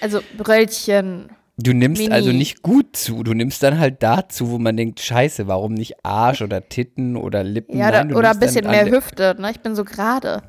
Also 0.00 0.20
Bröllchen. 0.36 1.30
Du 1.56 1.72
nimmst 1.72 2.02
Mini. 2.02 2.12
also 2.12 2.32
nicht 2.32 2.62
gut 2.62 2.96
zu. 2.96 3.22
Du 3.22 3.34
nimmst 3.34 3.62
dann 3.62 3.78
halt 3.78 4.02
dazu, 4.02 4.50
wo 4.50 4.58
man 4.58 4.76
denkt, 4.76 4.98
scheiße, 4.98 5.46
warum 5.46 5.74
nicht 5.74 6.04
Arsch 6.04 6.42
oder 6.42 6.68
Titten 6.68 7.16
oder 7.16 7.44
Lippen? 7.44 7.78
Ja, 7.78 7.90
Nein, 7.90 8.14
oder 8.14 8.30
ein 8.30 8.40
bisschen 8.40 8.66
mehr 8.66 8.90
Hüfte. 8.90 9.36
Ne? 9.38 9.50
Ich 9.50 9.60
bin 9.60 9.76
so 9.76 9.84
gerade. 9.84 10.42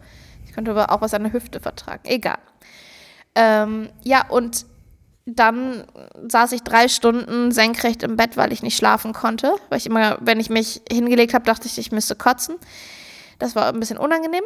Ich 0.45 0.53
könnte 0.53 0.71
aber 0.71 0.91
auch 0.91 1.01
was 1.01 1.13
an 1.13 1.23
der 1.23 1.33
Hüfte 1.33 1.59
vertragen. 1.59 2.01
Egal. 2.05 2.39
Ähm, 3.35 3.89
ja, 4.03 4.27
und 4.27 4.65
dann 5.25 5.85
saß 6.27 6.51
ich 6.53 6.63
drei 6.63 6.87
Stunden 6.87 7.51
senkrecht 7.51 8.03
im 8.03 8.17
Bett, 8.17 8.37
weil 8.37 8.51
ich 8.51 8.63
nicht 8.63 8.75
schlafen 8.77 9.13
konnte. 9.13 9.53
Weil 9.69 9.77
ich 9.77 9.85
immer, 9.85 10.17
wenn 10.21 10.39
ich 10.39 10.49
mich 10.49 10.81
hingelegt 10.91 11.33
habe, 11.33 11.45
dachte 11.45 11.67
ich, 11.67 11.77
ich 11.77 11.91
müsste 11.91 12.15
kotzen. 12.15 12.55
Das 13.39 13.55
war 13.55 13.67
ein 13.71 13.79
bisschen 13.79 13.97
unangenehm. 13.97 14.43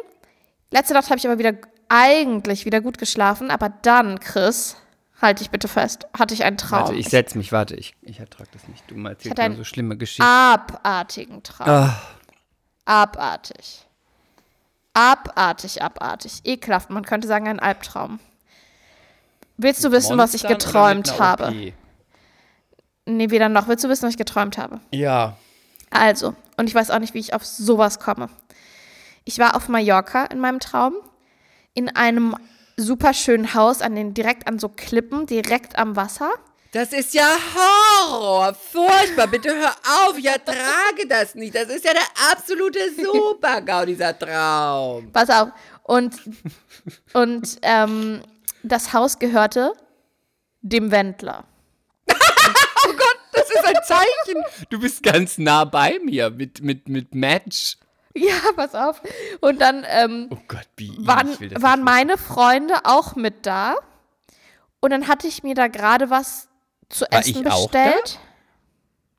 Letzte 0.70 0.94
Nacht 0.94 1.06
habe 1.08 1.18
ich 1.18 1.26
aber 1.26 1.38
wieder 1.38 1.54
eigentlich 1.88 2.64
wieder 2.66 2.80
gut 2.80 2.98
geschlafen. 2.98 3.50
Aber 3.50 3.68
dann, 3.68 4.20
Chris, 4.20 4.76
halte 5.22 5.42
ich 5.42 5.50
bitte 5.50 5.68
fest, 5.68 6.06
hatte 6.18 6.34
ich 6.34 6.44
einen 6.44 6.58
Traum. 6.58 6.80
Warte, 6.80 6.94
ich 6.94 7.08
setz 7.08 7.34
mich, 7.34 7.52
warte, 7.52 7.74
ich, 7.76 7.94
ich 8.02 8.20
ertrage 8.20 8.50
das 8.52 8.68
nicht. 8.68 8.84
Du 8.90 8.96
mal 8.96 9.10
erzählst 9.10 9.38
ein- 9.40 9.56
so 9.56 9.64
schlimme 9.64 9.96
Geschichten. 9.96 10.22
abartigen 10.24 11.42
Traum. 11.42 11.68
Ah. 11.68 11.96
Abartig. 12.84 13.86
Abartig, 14.94 15.82
abartig. 15.82 16.40
Ekelhaft. 16.44 16.90
Man 16.90 17.04
könnte 17.04 17.28
sagen, 17.28 17.48
ein 17.48 17.60
Albtraum. 17.60 18.18
Willst 19.56 19.82
du 19.84 19.92
wissen, 19.92 20.18
was 20.18 20.34
ich 20.34 20.42
Monstern 20.42 20.50
oder 20.50 20.94
mit 20.94 21.04
geträumt 21.06 21.20
habe? 21.20 21.72
Nee, 23.06 23.30
weder 23.30 23.48
noch. 23.48 23.68
Willst 23.68 23.84
du 23.84 23.88
wissen, 23.88 24.02
was 24.04 24.10
ich 24.10 24.18
geträumt 24.18 24.58
habe? 24.58 24.80
Ja. 24.90 25.36
Also, 25.90 26.34
und 26.56 26.68
ich 26.68 26.74
weiß 26.74 26.90
auch 26.90 26.98
nicht, 26.98 27.14
wie 27.14 27.20
ich 27.20 27.32
auf 27.34 27.44
sowas 27.44 27.98
komme. 28.00 28.28
Ich 29.24 29.38
war 29.38 29.56
auf 29.56 29.68
Mallorca 29.68 30.24
in 30.26 30.40
meinem 30.40 30.60
Traum, 30.60 30.94
in 31.74 31.88
einem 31.94 32.36
super 32.76 33.14
schönen 33.14 33.54
Haus, 33.54 33.80
an 33.80 33.94
den, 33.94 34.12
direkt 34.14 34.46
an 34.46 34.58
so 34.58 34.68
Klippen, 34.68 35.26
direkt 35.26 35.78
am 35.78 35.96
Wasser. 35.96 36.30
Das 36.72 36.92
ist 36.92 37.14
ja 37.14 37.26
Horror. 37.54 38.54
Furchtbar. 38.54 39.28
Bitte 39.28 39.48
hör 39.48 39.70
auf. 39.70 40.18
Ich 40.18 40.26
ertrage 40.26 41.06
das 41.08 41.34
nicht. 41.34 41.54
Das 41.54 41.68
ist 41.68 41.84
ja 41.84 41.92
der 41.92 42.02
absolute 42.30 42.78
Super-GAU, 42.94 43.86
dieser 43.86 44.18
Traum. 44.18 45.10
Pass 45.10 45.30
auf. 45.30 45.48
Und, 45.84 46.16
und 47.14 47.58
ähm, 47.62 48.20
das 48.72 48.92
Haus 48.92 49.18
gehörte 49.18 49.72
dem 50.60 50.90
Wendler. 50.90 51.44
Das 52.06 53.50
ist 53.50 53.64
ein 53.64 53.82
Zeichen. 53.84 54.42
Du 54.70 54.80
bist 54.80 55.02
ganz 55.02 55.38
nah 55.38 55.64
bei 55.64 55.98
mir 56.02 56.30
mit, 56.30 56.62
mit, 56.62 56.88
mit 56.88 57.14
Match. 57.14 57.76
Ja, 58.14 58.34
pass 58.56 58.74
auf. 58.74 59.02
Und 59.40 59.60
dann 59.60 59.84
ähm, 59.88 60.28
Oh 60.30 60.38
Gott, 60.48 60.66
waren, 60.98 61.28
waren 61.62 61.82
meine 61.82 62.16
Freunde 62.16 62.74
auch 62.84 63.14
mit 63.14 63.44
da. 63.44 63.76
Und 64.80 64.90
dann 64.90 65.06
hatte 65.06 65.26
ich 65.26 65.42
mir 65.42 65.54
da 65.54 65.68
gerade 65.68 66.08
was 66.08 66.48
zu 66.88 67.04
War 67.10 67.20
essen 67.20 67.44
bestellt. 67.44 68.18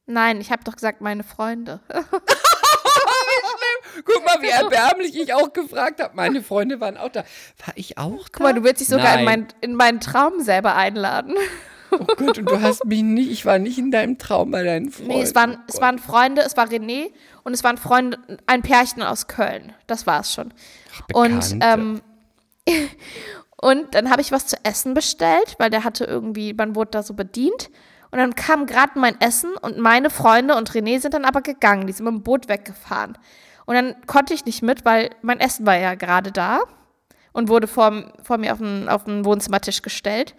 Nein, 0.07 0.41
ich 0.41 0.51
habe 0.51 0.63
doch 0.63 0.73
gesagt, 0.73 1.01
meine 1.01 1.23
Freunde. 1.23 1.79
Guck 4.05 4.25
mal, 4.25 4.41
wie 4.41 4.49
erbärmlich 4.49 5.19
ich 5.19 5.33
auch 5.33 5.53
gefragt 5.53 6.01
habe. 6.01 6.15
Meine 6.15 6.41
Freunde 6.41 6.79
waren 6.79 6.97
auch 6.97 7.09
da. 7.09 7.23
War 7.65 7.73
ich 7.75 7.97
auch 7.97 8.23
da? 8.23 8.29
Guck 8.33 8.39
mal, 8.41 8.53
du 8.53 8.63
willst 8.63 8.81
dich 8.81 8.87
sogar 8.87 9.19
in, 9.19 9.25
mein, 9.25 9.47
in 9.61 9.75
meinen 9.75 9.99
Traum 9.99 10.41
selber 10.41 10.75
einladen. 10.75 11.35
Oh 11.91 12.05
Gott, 12.17 12.37
und 12.37 12.49
du 12.49 12.61
hast 12.61 12.85
mich 12.85 13.01
nicht, 13.03 13.31
ich 13.31 13.45
war 13.45 13.59
nicht 13.59 13.77
in 13.77 13.91
deinem 13.91 14.17
Traum 14.17 14.51
bei 14.51 14.63
deinen 14.63 14.91
Freunden. 14.91 15.13
Nee, 15.13 15.21
es 15.21 15.35
waren, 15.35 15.57
oh 15.57 15.63
es 15.67 15.79
waren 15.79 15.99
Freunde, 15.99 16.41
es 16.41 16.57
war 16.57 16.67
René 16.67 17.11
und 17.43 17.53
es 17.53 17.63
waren 17.63 17.77
Freunde, 17.77 18.19
ein 18.45 18.61
Pärchen 18.61 19.03
aus 19.03 19.27
Köln. 19.27 19.73
Das 19.87 20.05
war 20.05 20.21
es 20.21 20.33
schon. 20.33 20.53
Und, 21.13 21.59
Bekannte. 21.59 21.59
ähm, 21.61 22.01
und 23.61 23.95
dann 23.95 24.09
habe 24.09 24.21
ich 24.21 24.31
was 24.31 24.47
zu 24.47 24.57
essen 24.63 24.93
bestellt, 24.93 25.55
weil 25.59 25.69
der 25.69 25.83
hatte 25.83 26.05
irgendwie, 26.05 26.53
man 26.53 26.75
wurde 26.75 26.91
da 26.91 27.03
so 27.03 27.13
bedient. 27.13 27.69
Und 28.09 28.19
dann 28.19 28.35
kam 28.35 28.65
gerade 28.65 28.97
mein 28.99 29.19
Essen 29.19 29.51
und 29.61 29.77
meine 29.77 30.09
Freunde 30.09 30.55
und 30.55 30.71
René 30.71 30.99
sind 30.99 31.13
dann 31.13 31.25
aber 31.25 31.41
gegangen. 31.41 31.87
Die 31.87 31.93
sind 31.93 32.05
mit 32.05 32.13
dem 32.13 32.23
Boot 32.23 32.47
weggefahren. 32.47 33.17
Und 33.67 33.75
dann 33.75 33.95
konnte 34.07 34.33
ich 34.33 34.45
nicht 34.45 34.63
mit, 34.63 34.85
weil 34.85 35.11
mein 35.21 35.39
Essen 35.39 35.65
war 35.67 35.77
ja 35.77 35.93
gerade 35.95 36.31
da 36.31 36.61
und 37.33 37.49
wurde 37.49 37.67
vor, 37.67 38.11
vor 38.23 38.37
mir 38.39 38.53
auf 38.53 38.59
den, 38.59 38.89
auf 38.89 39.03
den 39.03 39.25
Wohnzimmertisch 39.25 39.83
gestellt. 39.83 40.33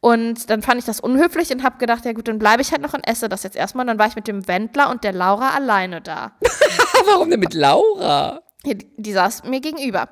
Und 0.00 0.48
dann 0.48 0.62
fand 0.62 0.78
ich 0.78 0.84
das 0.86 1.00
unhöflich 1.00 1.50
und 1.50 1.64
habe 1.64 1.78
gedacht, 1.78 2.04
ja 2.04 2.12
gut, 2.12 2.28
dann 2.28 2.38
bleibe 2.38 2.62
ich 2.62 2.70
halt 2.70 2.80
noch 2.80 2.94
und 2.94 3.04
esse 3.06 3.28
das 3.28 3.42
jetzt 3.42 3.56
erstmal. 3.56 3.82
Und 3.82 3.88
dann 3.88 3.98
war 3.98 4.06
ich 4.06 4.14
mit 4.14 4.28
dem 4.28 4.46
Wendler 4.46 4.90
und 4.90 5.02
der 5.02 5.12
Laura 5.12 5.50
alleine 5.50 6.00
da. 6.00 6.32
Warum 7.06 7.30
denn 7.30 7.40
mit 7.40 7.52
Laura? 7.52 8.40
Die, 8.64 8.78
die 8.96 9.12
saß 9.12 9.42
mir 9.44 9.60
gegenüber. 9.60 10.08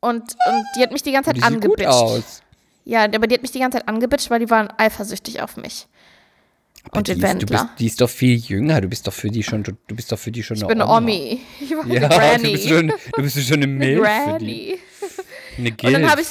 Und, 0.00 0.22
und 0.22 0.64
die 0.76 0.82
hat 0.82 0.92
mich 0.92 1.02
die 1.02 1.12
ganze 1.12 1.30
Zeit 1.30 1.38
Die 1.38 1.40
sieht 1.40 1.50
gut 1.62 1.64
angebitscht. 1.64 1.88
aus. 1.88 2.42
Ja, 2.84 3.04
aber 3.04 3.26
die 3.26 3.34
hat 3.36 3.42
mich 3.42 3.52
die 3.52 3.60
ganze 3.60 3.78
Zeit 3.78 3.88
angebitscht, 3.88 4.28
weil 4.28 4.40
die 4.40 4.50
waren 4.50 4.68
eifersüchtig 4.76 5.40
auf 5.40 5.56
mich. 5.56 5.88
Und 6.90 7.08
die 7.08 7.14
den 7.14 7.22
ist, 7.24 7.34
du 7.34 7.38
bist, 7.46 7.52
Wendler. 7.52 7.70
die 7.78 7.86
ist 7.86 8.00
doch 8.00 8.10
viel 8.10 8.36
jünger. 8.36 8.80
Du 8.80 8.88
bist 8.88 9.06
doch 9.06 9.12
für 9.12 9.30
die 9.30 9.42
schon, 9.42 9.62
du, 9.62 9.72
du 9.86 9.94
bist 9.94 10.10
doch 10.12 10.18
für 10.18 10.32
die 10.32 10.42
schon 10.42 10.56
Ich 10.56 10.66
bin 10.66 10.80
eine 10.82 10.90
Omi. 10.90 11.40
Ich 11.60 11.70
war 11.76 11.86
Ja, 11.86 12.08
Granny. 12.08 12.42
du 12.42 12.52
bist 12.52 12.68
schon, 12.68 12.88
du 12.88 13.22
bist 13.22 13.48
schon 13.48 13.62
eine 13.62 13.86
die. 13.86 13.94
Granny. 13.96 14.78
Eine 15.58 15.68
Und 15.70 15.84
dann 15.84 15.92
Gilf. 15.94 16.10
habe 16.10 16.20
ich, 16.20 16.28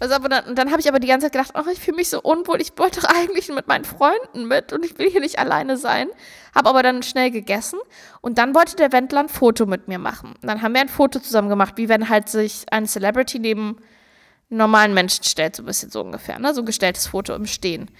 also 0.00 0.14
aber 0.14 0.28
dann, 0.28 0.44
und 0.44 0.58
dann 0.58 0.70
habe 0.70 0.80
ich 0.80 0.88
aber 0.88 1.00
die 1.00 1.06
ganze 1.08 1.26
Zeit 1.26 1.32
gedacht, 1.32 1.52
oh, 1.54 1.70
ich 1.72 1.80
fühle 1.80 1.96
mich 1.96 2.10
so 2.10 2.20
unwohl. 2.20 2.60
Ich 2.60 2.72
wollte 2.76 3.00
doch 3.00 3.08
eigentlich 3.08 3.48
mit 3.48 3.66
meinen 3.66 3.84
Freunden 3.84 4.46
mit 4.46 4.72
und 4.72 4.84
ich 4.84 4.98
will 4.98 5.10
hier 5.10 5.20
nicht 5.20 5.38
alleine 5.38 5.76
sein. 5.76 6.08
Habe 6.54 6.68
aber 6.68 6.82
dann 6.82 7.02
schnell 7.02 7.30
gegessen 7.30 7.78
und 8.20 8.38
dann 8.38 8.54
wollte 8.54 8.76
der 8.76 8.92
Wendler 8.92 9.20
ein 9.20 9.28
Foto 9.28 9.66
mit 9.66 9.88
mir 9.88 9.98
machen. 9.98 10.34
Und 10.40 10.48
dann 10.48 10.62
haben 10.62 10.74
wir 10.74 10.80
ein 10.82 10.88
Foto 10.88 11.18
zusammen 11.18 11.48
gemacht, 11.48 11.74
wie 11.76 11.88
wenn 11.88 12.08
halt 12.08 12.28
sich 12.28 12.66
ein 12.70 12.86
Celebrity 12.86 13.38
neben 13.38 13.78
normalen 14.50 14.94
Menschen 14.94 15.24
stellt, 15.24 15.56
so 15.56 15.62
ein 15.62 15.66
bisschen 15.66 15.90
so 15.90 16.00
ungefähr, 16.02 16.38
ne? 16.38 16.54
So 16.54 16.60
ein 16.62 16.66
gestelltes 16.66 17.06
Foto 17.06 17.34
im 17.34 17.46
Stehen. 17.46 17.90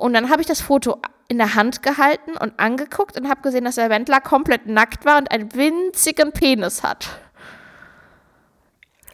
Und 0.00 0.14
dann 0.14 0.30
habe 0.30 0.40
ich 0.40 0.48
das 0.48 0.62
Foto 0.62 0.96
in 1.28 1.36
der 1.36 1.54
Hand 1.54 1.82
gehalten 1.82 2.32
und 2.36 2.58
angeguckt 2.58 3.20
und 3.20 3.28
habe 3.28 3.42
gesehen, 3.42 3.64
dass 3.64 3.74
der 3.74 3.90
Wendler 3.90 4.20
komplett 4.20 4.66
nackt 4.66 5.04
war 5.04 5.18
und 5.18 5.30
einen 5.30 5.54
winzigen 5.54 6.32
Penis 6.32 6.82
hat. 6.82 7.20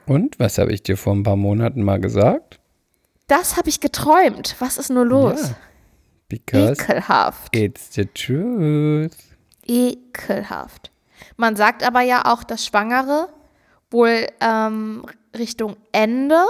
Und 0.07 0.38
was 0.38 0.59
habe 0.59 0.72
ich 0.72 0.85
dir 0.85 0.96
vor 0.96 1.12
ein 1.12 1.25
paar 1.25 1.35
Monaten 1.37 1.83
mal 1.83 2.01
gesagt? 2.01 2.61
Das 3.27 3.57
habe 3.57 3.68
ich 3.68 3.81
geträumt. 3.81 4.55
Was 4.61 4.79
ist 4.79 4.90
nur 4.90 5.05
los? 5.05 5.49
Ja. 5.49 5.57
Because 6.29 6.83
Ekelhaft. 6.83 7.57
it's 7.57 7.92
the 7.94 8.07
truth. 8.07 9.16
Ekelhaft. 9.66 10.92
Man 11.37 11.57
sagt 11.57 11.83
aber 11.85 12.03
ja 12.03 12.33
auch, 12.33 12.44
dass 12.44 12.64
Schwangere 12.64 13.29
wohl 13.90 14.29
ähm, 14.40 15.05
Richtung 15.37 15.77
Ende 15.90 16.44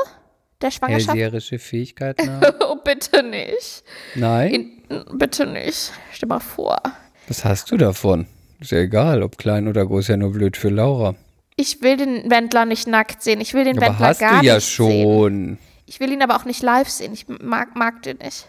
der 0.60 0.70
Schwangerschaft. 0.70 1.08
Hellseherische 1.10 1.58
Fähigkeiten 1.58 2.30
haben? 2.30 2.54
Oh, 2.68 2.76
bitte 2.76 3.22
nicht. 3.22 3.84
Nein? 4.14 4.82
In, 4.88 5.04
bitte 5.18 5.46
nicht. 5.46 5.92
Stell 6.12 6.28
mal 6.28 6.40
vor. 6.40 6.80
Was 7.28 7.44
hast 7.44 7.70
du 7.70 7.76
davon? 7.76 8.26
Ist 8.60 8.70
ja 8.72 8.78
egal, 8.78 9.22
ob 9.22 9.38
klein 9.38 9.68
oder 9.68 9.84
groß, 9.86 10.08
ja 10.08 10.16
nur 10.16 10.32
blöd 10.32 10.56
für 10.56 10.68
Laura. 10.68 11.14
Ich 11.56 11.80
will 11.82 11.96
den 11.96 12.30
Wendler 12.30 12.64
nicht 12.64 12.86
nackt 12.86 13.22
sehen. 13.22 13.40
Ich 13.40 13.54
will 13.54 13.64
den 13.64 13.78
Aber 13.78 13.86
Wendler 13.88 14.06
hast 14.08 14.20
gar 14.20 14.40
du 14.40 14.46
ja 14.46 14.54
nicht 14.56 14.64
sehen. 14.66 14.74
schon. 14.74 15.58
Ich 15.86 16.00
will 16.00 16.12
ihn 16.12 16.22
aber 16.22 16.36
auch 16.36 16.44
nicht 16.44 16.62
live 16.62 16.88
sehen. 16.88 17.12
Ich 17.12 17.26
mag, 17.28 17.76
mag 17.76 18.02
den 18.02 18.18
nicht. 18.18 18.46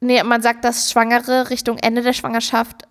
Nee, 0.00 0.22
man 0.22 0.42
sagt, 0.42 0.64
dass 0.64 0.90
Schwangere 0.92 1.50
Richtung 1.50 1.78
Ende 1.78 2.02
der 2.02 2.12
Schwangerschaft 2.12 2.82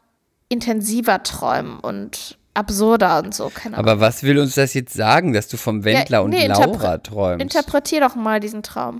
intensiver 0.49 1.23
träumen 1.23 1.79
und 1.79 2.37
absurder 2.57 3.19
und 3.23 3.33
so. 3.33 3.49
Keine 3.53 3.77
Ahnung. 3.77 3.89
Aber 3.89 3.99
was 4.01 4.23
will 4.23 4.39
uns 4.39 4.55
das 4.55 4.73
jetzt 4.73 4.93
sagen, 4.93 5.33
dass 5.33 5.47
du 5.47 5.57
vom 5.57 5.83
Wendler 5.83 6.23
und 6.23 6.31
nee, 6.31 6.47
Laura 6.47 6.63
interpre- 6.95 7.03
träumst? 7.03 7.41
Interpretier 7.43 8.01
doch 8.01 8.15
mal 8.15 8.39
diesen 8.39 8.63
Traum. 8.63 8.99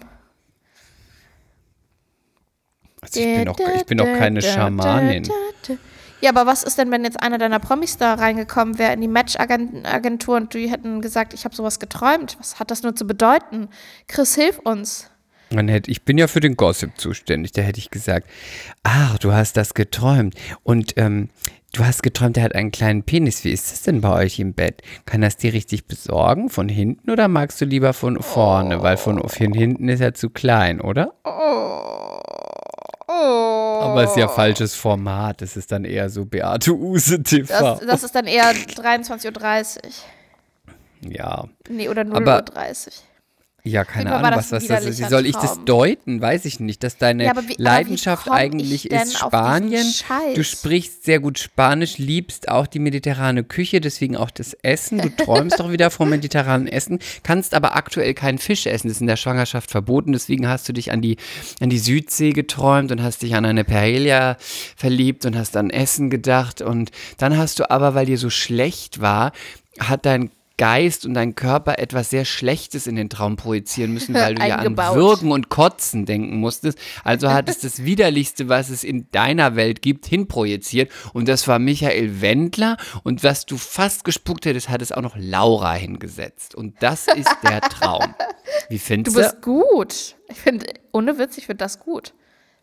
Also 3.01 3.19
ich, 3.19 3.25
bin 3.25 3.49
auch, 3.49 3.59
ich 3.75 3.85
bin 3.85 4.01
auch 4.01 4.17
keine 4.17 4.41
Schamanin. 4.41 5.27
Ja, 6.19 6.31
aber 6.31 6.47
was 6.47 6.63
ist 6.63 6.79
denn, 6.79 6.89
wenn 6.89 7.03
jetzt 7.03 7.21
einer 7.21 7.37
deiner 7.37 7.59
Promis 7.59 7.97
da 7.97 8.15
reingekommen 8.15 8.79
wäre 8.79 8.91
in 8.93 9.01
die 9.01 9.07
Match-Agentur 9.07 10.37
und 10.37 10.53
die 10.55 10.69
hätten 10.71 11.01
gesagt, 11.01 11.33
ich 11.35 11.45
habe 11.45 11.55
sowas 11.55 11.79
geträumt? 11.79 12.37
Was 12.39 12.59
hat 12.59 12.71
das 12.71 12.81
nur 12.81 12.95
zu 12.95 13.05
bedeuten? 13.05 13.69
Chris, 14.07 14.33
hilf 14.33 14.57
uns. 14.59 15.11
Dann 15.51 15.67
hätte, 15.67 15.91
ich 15.91 16.03
bin 16.03 16.17
ja 16.17 16.27
für 16.27 16.39
den 16.39 16.57
Gossip 16.57 16.99
zuständig. 16.99 17.51
Da 17.51 17.61
hätte 17.61 17.79
ich 17.79 17.91
gesagt, 17.91 18.27
ach, 18.83 19.19
du 19.19 19.31
hast 19.31 19.57
das 19.57 19.75
geträumt. 19.75 20.33
Und 20.63 20.93
ähm, 20.97 21.29
du 21.77 21.85
hast 21.85 22.03
geträumt, 22.03 22.37
er 22.37 22.43
hat 22.43 22.55
einen 22.55 22.71
kleinen 22.71 23.03
Penis. 23.03 23.43
Wie 23.43 23.51
ist 23.51 23.71
das 23.71 23.83
denn 23.83 24.01
bei 24.01 24.11
euch 24.13 24.39
im 24.39 24.53
Bett? 24.53 24.81
Kann 25.05 25.21
das 25.21 25.37
dir 25.37 25.53
richtig 25.53 25.85
besorgen? 25.87 26.49
Von 26.49 26.69
hinten 26.69 27.09
oder 27.11 27.27
magst 27.27 27.61
du 27.61 27.65
lieber 27.65 27.93
von 27.93 28.21
vorne? 28.21 28.81
Weil 28.81 28.97
von, 28.97 29.27
von 29.27 29.53
hinten 29.53 29.87
ist 29.89 30.01
er 30.01 30.13
zu 30.13 30.29
klein, 30.29 30.81
oder? 30.81 31.13
Aber 33.07 34.03
es 34.03 34.11
ist 34.11 34.17
ja 34.17 34.27
falsches 34.27 34.75
Format. 34.75 35.41
Es 35.41 35.55
ist 35.57 35.71
dann 35.71 35.85
eher 35.85 36.09
so 36.09 36.25
Beate 36.25 36.73
Use 36.73 37.21
TV. 37.23 37.47
Das, 37.53 37.79
das 37.79 38.03
ist 38.03 38.15
dann 38.15 38.25
eher 38.27 38.51
23.30 38.51 39.75
Uhr. 39.77 39.91
ja. 41.11 41.45
Nee, 41.69 41.89
oder 41.89 42.01
0.30 42.01 42.15
Aber- 42.15 42.37
Uhr. 42.39 43.06
Ja, 43.67 43.83
keine 43.83 44.13
Ahnung, 44.15 44.31
was, 44.37 44.49
das 44.49 44.63
ist. 44.63 44.99
Wie 44.99 45.03
soll 45.05 45.25
ich 45.25 45.35
das 45.35 45.59
deuten? 45.65 46.21
Weiß 46.21 46.45
ich 46.45 46.59
nicht. 46.59 46.83
Dass 46.83 46.97
deine 46.97 47.25
Ja, 47.25 47.33
wie- 47.47 47.55
Leidenschaft 47.57 48.29
eigentlich 48.29 48.89
ist 48.89 49.17
Spanien. 49.17 49.85
Du 50.35 50.43
sprichst 50.43 51.03
sehr 51.03 51.19
gut 51.19 51.37
Spanisch, 51.39 51.97
liebst 51.97 52.49
auch 52.49 52.67
die 52.67 52.79
mediterrane 52.79 53.43
Küche, 53.43 53.81
deswegen 53.81 54.15
auch 54.15 54.31
das 54.31 54.53
Essen. 54.61 54.99
Du 54.99 55.09
träumst 55.17 55.59
doch 55.59 55.71
wieder 55.71 55.91
vom 55.91 56.09
mediterranen 56.09 56.67
Essen, 56.67 56.99
kannst 57.23 57.53
aber 57.53 57.75
aktuell 57.75 58.13
keinen 58.13 58.37
Fisch 58.37 58.65
essen. 58.65 58.87
Das 58.87 58.97
ist 58.97 59.01
in 59.01 59.07
der 59.07 59.17
Schwangerschaft 59.17 59.69
verboten. 59.71 60.13
Deswegen 60.13 60.47
hast 60.47 60.67
du 60.69 60.73
dich 60.73 60.91
an 60.91 61.01
die, 61.01 61.17
an 61.59 61.69
die 61.69 61.79
Südsee 61.79 62.31
geträumt 62.31 62.91
und 62.91 63.03
hast 63.03 63.21
dich 63.21 63.35
an 63.35 63.45
eine 63.45 63.63
Paella 63.63 64.37
verliebt 64.75 65.25
und 65.25 65.37
hast 65.37 65.57
an 65.57 65.69
Essen 65.69 66.09
gedacht. 66.09 66.61
Und 66.61 66.91
dann 67.17 67.37
hast 67.37 67.59
du 67.59 67.69
aber, 67.69 67.95
weil 67.95 68.05
dir 68.05 68.17
so 68.17 68.29
schlecht 68.29 69.01
war, 69.01 69.31
hat 69.79 70.05
dein 70.05 70.31
Geist 70.57 71.05
und 71.05 71.13
dein 71.13 71.35
Körper 71.35 71.77
etwas 71.77 72.09
sehr 72.09 72.25
Schlechtes 72.25 72.87
in 72.87 72.95
den 72.95 73.09
Traum 73.09 73.35
projizieren 73.35 73.93
müssen, 73.93 74.15
weil 74.15 74.35
du 74.35 74.45
ja 74.45 74.55
an. 74.55 74.75
Würgen 74.95 75.31
und 75.31 75.49
Kotzen 75.49 76.05
denken 76.05 76.37
musstest. 76.37 76.79
Also 77.03 77.29
hat 77.31 77.47
es 77.47 77.59
das 77.59 77.83
Widerlichste, 77.83 78.49
was 78.49 78.69
es 78.69 78.83
in 78.83 79.07
deiner 79.11 79.55
Welt 79.55 79.81
gibt, 79.83 80.07
hinprojiziert. 80.07 80.91
Und 81.13 81.27
das 81.27 81.47
war 81.47 81.59
Michael 81.59 82.21
Wendler. 82.21 82.77
Und 83.03 83.23
was 83.23 83.45
du 83.45 83.57
fast 83.57 84.03
gespuckt 84.03 84.45
hättest, 84.45 84.69
hat 84.69 84.81
es 84.81 84.91
auch 84.91 85.01
noch 85.03 85.15
Laura 85.17 85.73
hingesetzt. 85.75 86.55
Und 86.55 86.75
das 86.81 87.07
ist 87.07 87.29
der 87.43 87.61
Traum. 87.61 88.15
Wie 88.69 88.77
Du 88.77 88.81
findest 88.81 89.15
du? 89.15 89.21
bist 89.21 89.41
gut. 89.43 90.15
Ich 90.29 90.37
finde, 90.37 90.65
ohne 90.91 91.17
Witz, 91.19 91.37
ich 91.37 91.45
finde 91.45 91.63
das 91.63 91.79
gut. 91.79 92.13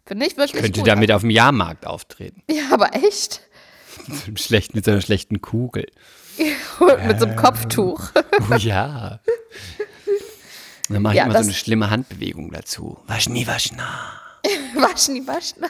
Finde 0.04 0.26
ich 0.26 0.36
wirklich 0.36 0.60
Könnte 0.60 0.80
gut. 0.80 0.88
damit 0.88 1.12
auf 1.12 1.22
dem 1.22 1.30
Jahrmarkt 1.30 1.86
auftreten. 1.86 2.42
Ja, 2.50 2.64
aber 2.72 2.94
echt. 2.94 3.40
Schlechten, 4.34 4.76
mit 4.76 4.84
so 4.84 4.90
einer 4.90 5.00
schlechten 5.00 5.40
Kugel. 5.40 5.86
Mit 7.06 7.20
so 7.20 7.26
einem 7.26 7.36
Kopftuch. 7.36 8.10
Oh 8.50 8.54
ja. 8.54 9.20
Und 10.88 10.94
dann 10.94 11.02
mache 11.02 11.14
ich 11.14 11.18
Ja, 11.18 11.24
immer 11.24 11.34
so 11.34 11.38
eine 11.48 11.52
schlimme 11.54 11.90
Handbewegung 11.90 12.50
dazu. 12.52 12.98
Waschni, 13.06 13.46
waschna. 13.46 14.20
Waschen 14.74 15.14
die 15.14 15.26
Waschen. 15.26 15.64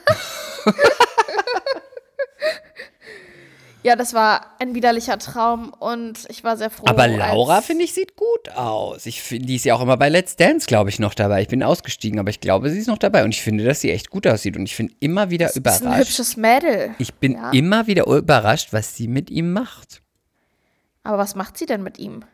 ja, 3.84 3.94
das 3.96 4.14
war 4.14 4.46
ein 4.58 4.74
widerlicher 4.74 5.18
Traum 5.18 5.72
und 5.78 6.24
ich 6.28 6.42
war 6.42 6.56
sehr 6.56 6.70
froh. 6.70 6.86
Aber 6.86 7.06
Laura, 7.06 7.60
finde 7.60 7.84
ich, 7.84 7.92
sieht 7.92 8.16
gut 8.16 8.48
aus. 8.56 9.04
Ich 9.06 9.22
finde, 9.22 9.46
die 9.46 9.56
ist 9.56 9.64
ja 9.66 9.74
auch 9.74 9.82
immer 9.82 9.96
bei 9.98 10.08
Let's 10.08 10.36
Dance, 10.36 10.66
glaube 10.66 10.88
ich, 10.90 10.98
noch 10.98 11.12
dabei. 11.14 11.42
Ich 11.42 11.48
bin 11.48 11.62
ausgestiegen, 11.62 12.18
aber 12.18 12.30
ich 12.30 12.40
glaube, 12.40 12.70
sie 12.70 12.78
ist 12.78 12.88
noch 12.88 12.98
dabei. 12.98 13.24
Und 13.24 13.34
ich 13.34 13.42
finde, 13.42 13.62
dass 13.64 13.82
sie 13.82 13.90
echt 13.92 14.08
gut 14.10 14.26
aussieht. 14.26 14.56
Und 14.56 14.64
ich 14.64 14.76
bin 14.76 14.92
immer 15.00 15.28
wieder 15.30 15.46
Das 15.46 15.56
ist 15.56 15.66
ein 15.66 15.82
überrascht. 15.82 16.00
hübsches 16.00 16.36
Mädel. 16.38 16.94
Ich 16.98 17.12
bin 17.14 17.32
Ja. 17.34 17.50
immer 17.52 17.86
wieder 17.86 18.06
überrascht, 18.06 18.72
was 18.72 18.96
sie 18.96 19.06
mit 19.06 19.28
ihm 19.30 19.52
macht. 19.52 20.00
Aber 21.04 21.18
was 21.18 21.34
macht 21.34 21.56
sie 21.58 21.66
denn 21.66 21.82
mit 21.82 21.98
ihm? 21.98 22.24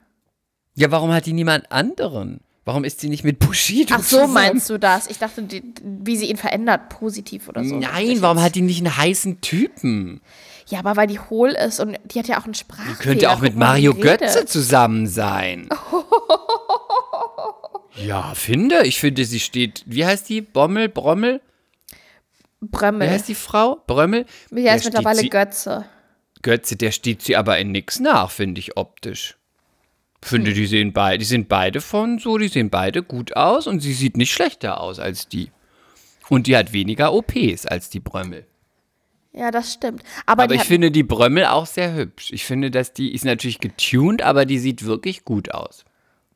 Ja, 0.74 0.90
warum 0.90 1.12
hat 1.12 1.26
die 1.26 1.32
niemand 1.32 1.70
anderen? 1.70 2.40
Warum 2.64 2.84
ist 2.84 3.00
sie 3.00 3.08
nicht 3.08 3.24
mit 3.24 3.38
Bushido 3.38 3.94
Ach 3.96 4.02
so, 4.02 4.16
zusammen? 4.16 4.34
meinst 4.34 4.70
du 4.70 4.78
das? 4.78 5.08
Ich 5.08 5.18
dachte, 5.18 5.42
die, 5.42 5.62
wie 5.82 6.16
sie 6.16 6.26
ihn 6.30 6.36
verändert, 6.36 6.88
positiv 6.88 7.48
oder 7.48 7.64
so. 7.64 7.74
Nein, 7.76 8.22
warum 8.22 8.40
hat 8.40 8.54
die 8.54 8.60
nicht 8.60 8.78
einen 8.78 8.96
heißen 8.96 9.40
Typen? 9.40 10.20
Ja, 10.66 10.78
aber 10.78 10.96
weil 10.96 11.08
die 11.08 11.18
hohl 11.18 11.50
ist 11.50 11.80
und 11.80 11.98
die 12.04 12.18
hat 12.18 12.28
ja 12.28 12.38
auch 12.38 12.44
einen 12.44 12.54
Sprachfehler. 12.54 12.96
Könnte 12.96 13.30
auch 13.30 13.40
mit 13.40 13.54
wie 13.54 13.58
Mario 13.58 13.92
die. 13.92 14.02
Götze 14.02 14.44
zusammen 14.46 15.06
sein. 15.08 15.68
ja, 17.96 18.34
finde. 18.34 18.86
Ich 18.86 19.00
finde, 19.00 19.24
sie 19.24 19.40
steht. 19.40 19.82
Wie 19.86 20.04
heißt 20.06 20.28
die? 20.28 20.42
Bommel? 20.42 20.88
Brommel? 20.88 21.40
Wie 22.60 22.68
Brömmel. 22.68 23.10
heißt 23.10 23.26
die 23.26 23.34
Frau? 23.34 23.82
Brömmel? 23.86 24.26
Wie 24.50 24.70
heißt 24.70 24.84
mittlerweile 24.84 25.28
Götze? 25.28 25.86
Götze, 26.42 26.76
der 26.76 26.90
steht 26.92 27.22
sie 27.22 27.36
aber 27.36 27.58
in 27.58 27.72
nix 27.72 28.00
nach, 28.00 28.30
finde 28.30 28.60
ich 28.60 28.76
optisch. 28.76 29.36
Finde, 30.22 30.52
die 30.52 30.66
sehen 30.66 30.92
beide, 30.92 31.18
die 31.18 31.24
sind 31.24 31.48
beide 31.48 31.80
von 31.80 32.18
so, 32.18 32.36
die 32.36 32.48
sehen 32.48 32.68
beide 32.68 33.02
gut 33.02 33.36
aus 33.36 33.66
und 33.66 33.80
sie 33.80 33.94
sieht 33.94 34.16
nicht 34.16 34.32
schlechter 34.32 34.80
aus 34.80 34.98
als 34.98 35.28
die. 35.28 35.50
Und 36.28 36.46
die 36.46 36.56
hat 36.56 36.72
weniger 36.72 37.12
OPs 37.12 37.66
als 37.66 37.88
die 37.88 38.00
Brömmel. 38.00 38.46
Ja, 39.32 39.50
das 39.50 39.72
stimmt. 39.72 40.02
Aber, 40.26 40.44
Aber 40.44 40.54
ich 40.54 40.62
finde 40.62 40.90
die 40.90 41.02
Brömmel 41.02 41.46
auch 41.46 41.66
sehr 41.66 41.94
hübsch. 41.94 42.32
Ich 42.32 42.44
finde, 42.44 42.70
dass 42.70 42.92
die 42.92 43.14
ist 43.14 43.24
natürlich 43.24 43.60
getuned, 43.60 44.22
aber 44.22 44.44
die 44.44 44.58
sieht 44.58 44.84
wirklich 44.84 45.24
gut 45.24 45.52
aus. 45.52 45.84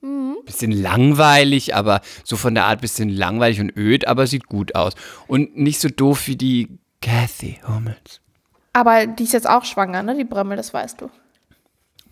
Mhm. 0.00 0.36
Bisschen 0.46 0.70
langweilig, 0.70 1.74
aber 1.74 2.00
so 2.22 2.36
von 2.36 2.54
der 2.54 2.64
Art 2.66 2.80
bisschen 2.80 3.08
langweilig 3.08 3.60
und 3.60 3.76
öd, 3.76 4.06
aber 4.06 4.26
sieht 4.26 4.46
gut 4.46 4.74
aus. 4.74 4.94
Und 5.26 5.56
nicht 5.56 5.80
so 5.80 5.88
doof 5.88 6.26
wie 6.26 6.36
die 6.36 6.78
Kathy 7.02 7.58
Hummels. 7.66 8.20
Aber 8.74 9.06
die 9.06 9.22
ist 9.24 9.32
jetzt 9.32 9.48
auch 9.48 9.64
schwanger, 9.64 10.02
ne? 10.02 10.14
Die 10.14 10.24
Brömmel, 10.24 10.56
das 10.58 10.74
weißt 10.74 11.00
du. 11.00 11.08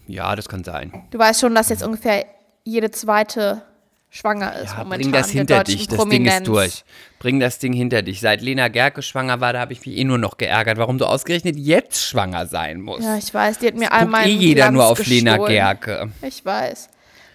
Ja, 0.07 0.35
das 0.35 0.49
kann 0.49 0.65
sein. 0.65 1.05
Du 1.11 1.19
weißt 1.19 1.41
schon, 1.41 1.55
dass 1.55 1.69
jetzt 1.69 1.83
ungefähr 1.83 2.25
jede 2.65 2.91
zweite 2.91 3.63
schwanger 4.11 4.55
ist 4.57 4.73
Ja, 4.73 4.79
momentan. 4.85 5.01
bring 5.01 5.13
das 5.13 5.31
hinter 5.31 5.65
dich, 5.65 5.87
das 5.89 5.97
Prominenz. 5.97 6.25
Ding 6.25 6.43
ist 6.43 6.47
durch. 6.49 6.85
Bring 7.19 7.41
das 7.41 7.59
Ding 7.59 7.73
hinter 7.73 8.03
dich. 8.03 8.21
Seit 8.21 8.43
Lena 8.43 8.69
Gerke 8.69 9.01
schwanger 9.03 9.41
war, 9.41 9.53
da 9.53 9.61
habe 9.61 9.73
ich 9.73 9.85
mich 9.87 9.97
eh 9.97 10.05
nur 10.05 10.19
noch 10.19 10.37
geärgert, 10.37 10.77
warum 10.79 10.99
du 10.99 11.07
ausgerechnet 11.07 11.57
jetzt 11.57 12.03
schwanger 12.03 12.47
sein 12.47 12.81
musst. 12.81 13.05
Ja, 13.05 13.17
ich 13.17 13.33
weiß, 13.33 13.59
die 13.59 13.69
hat 13.69 13.75
mir 13.75 13.91
all 13.93 14.01
Guckt 14.01 14.13
meinen 14.13 14.29
eh 14.29 14.35
jeder 14.35 14.63
Glanz 14.65 14.75
nur 14.75 14.87
auf 14.87 15.07
Lena 15.07 15.33
gestohlen. 15.37 15.53
Gerke. 15.53 16.09
Ich 16.23 16.45
weiß. 16.45 16.89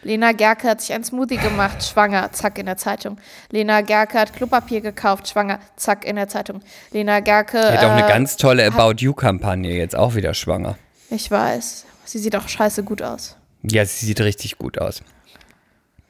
Lena 0.03 0.31
Gerke 0.31 0.69
hat 0.69 0.81
sich 0.81 0.93
ein 0.93 1.03
Smoothie 1.03 1.37
gemacht, 1.37 1.83
schwanger, 1.83 2.31
zack, 2.31 2.57
in 2.59 2.65
der 2.67 2.77
Zeitung. 2.77 3.17
Lena 3.49 3.81
Gerke 3.81 4.19
hat 4.19 4.33
Klopapier 4.33 4.81
gekauft, 4.81 5.27
schwanger, 5.27 5.59
zack, 5.75 6.05
in 6.05 6.15
der 6.15 6.27
Zeitung. 6.27 6.61
Lena 6.91 7.19
Gerke. 7.19 7.57
Die 7.59 7.77
hat 7.77 7.83
auch 7.83 7.91
eine 7.91 8.05
äh, 8.05 8.09
ganz 8.09 8.37
tolle 8.37 8.65
About 8.65 8.95
You-Kampagne, 9.03 9.73
jetzt 9.75 9.95
auch 9.95 10.15
wieder 10.15 10.33
schwanger. 10.33 10.77
Ich 11.09 11.29
weiß. 11.29 11.85
Sie 12.05 12.19
sieht 12.19 12.35
auch 12.35 12.47
scheiße 12.47 12.83
gut 12.83 13.01
aus. 13.01 13.35
Ja, 13.63 13.83
sie 13.85 14.05
sieht 14.05 14.21
richtig 14.21 14.57
gut 14.57 14.79
aus. 14.79 15.01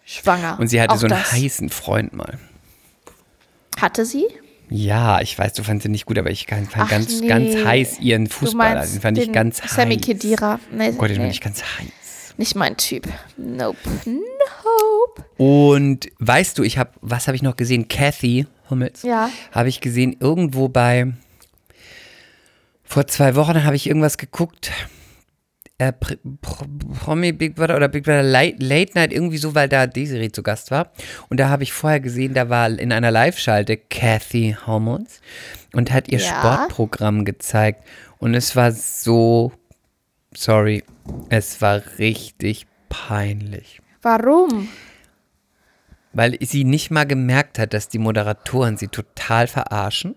Schwanger. 0.05 0.57
Und 0.59 0.67
sie 0.67 0.79
hatte 0.79 0.93
Auch 0.93 0.97
so 0.97 1.07
einen 1.07 1.17
das. 1.17 1.31
heißen 1.31 1.69
Freund 1.69 2.13
mal. 2.13 2.37
Hatte 3.79 4.05
sie? 4.05 4.25
Ja, 4.69 5.21
ich 5.21 5.37
weiß, 5.37 5.53
du 5.53 5.63
fandst 5.63 5.85
ihn 5.85 5.91
nicht 5.91 6.05
gut, 6.05 6.17
aber 6.17 6.29
ich 6.29 6.45
fand 6.47 6.67
Ach, 6.77 6.89
ganz, 6.89 7.21
nee. 7.21 7.27
ganz 7.27 7.55
heiß 7.65 7.99
ihren 7.99 8.27
Fußballer. 8.27 8.85
Den 8.85 9.01
fand 9.01 9.17
ich 9.17 9.25
den 9.25 9.33
ganz 9.33 9.61
Sammy 9.65 9.95
heiß. 9.95 10.05
Khedira. 10.05 10.59
Nee, 10.71 10.89
Oh 10.89 10.97
Gott, 10.97 11.09
den 11.09 11.17
nee. 11.17 11.23
fand 11.23 11.33
ich 11.33 11.41
ganz 11.41 11.63
heiß. 11.63 11.87
Nicht 12.37 12.55
mein 12.55 12.77
Typ. 12.77 13.07
Nope. 13.35 13.77
Nope. 14.05 15.25
Und 15.37 16.07
weißt 16.19 16.57
du, 16.57 16.63
ich 16.63 16.77
habe, 16.77 16.91
was 17.01 17.27
habe 17.27 17.35
ich 17.35 17.41
noch 17.41 17.55
gesehen? 17.55 17.87
Kathy 17.87 18.45
Hummels. 18.69 19.01
Ja. 19.03 19.29
Habe 19.51 19.69
ich 19.69 19.81
gesehen 19.81 20.15
irgendwo 20.19 20.67
bei, 20.69 21.13
vor 22.83 23.07
zwei 23.07 23.35
Wochen 23.35 23.63
habe 23.63 23.75
ich 23.75 23.87
irgendwas 23.87 24.17
geguckt. 24.17 24.71
Äh, 25.79 25.89
Pr- 25.99 26.17
Pro- 26.41 26.65
Promi 27.03 27.31
Big 27.33 27.55
Brother 27.55 27.75
oder 27.75 27.87
Big 27.87 28.03
Brother 28.03 28.23
Late, 28.23 28.55
Late 28.59 28.93
Night, 28.95 29.13
irgendwie 29.13 29.37
so, 29.37 29.53
weil 29.53 29.69
da 29.69 29.85
Desiree 29.85 30.31
zu 30.31 30.41
Gast 30.41 30.71
war. 30.71 30.91
Und 31.29 31.39
da 31.39 31.49
habe 31.49 31.61
ich 31.63 31.71
vorher 31.71 31.99
gesehen, 31.99 32.33
da 32.33 32.49
war 32.49 32.67
in 32.67 32.91
einer 32.91 33.11
Live-Schalte 33.11 33.77
Kathy 33.77 34.55
Hummels 34.65 35.21
und 35.73 35.91
hat 35.91 36.07
ihr 36.07 36.17
Ja. 36.19 36.25
Sportprogramm 36.65 37.25
gezeigt. 37.25 37.83
Und 38.17 38.33
es 38.33 38.55
war 38.55 38.71
so, 38.71 39.51
sorry, 40.37 40.83
es 41.29 41.61
war 41.61 41.81
richtig 41.97 42.67
peinlich. 42.89 43.81
Warum? 44.01 44.69
Weil 46.13 46.37
sie 46.41 46.63
nicht 46.63 46.91
mal 46.91 47.05
gemerkt 47.05 47.59
hat, 47.59 47.73
dass 47.73 47.89
die 47.89 47.99
Moderatoren 47.99 48.77
sie 48.77 48.87
total 48.87 49.47
verarschen 49.47 50.15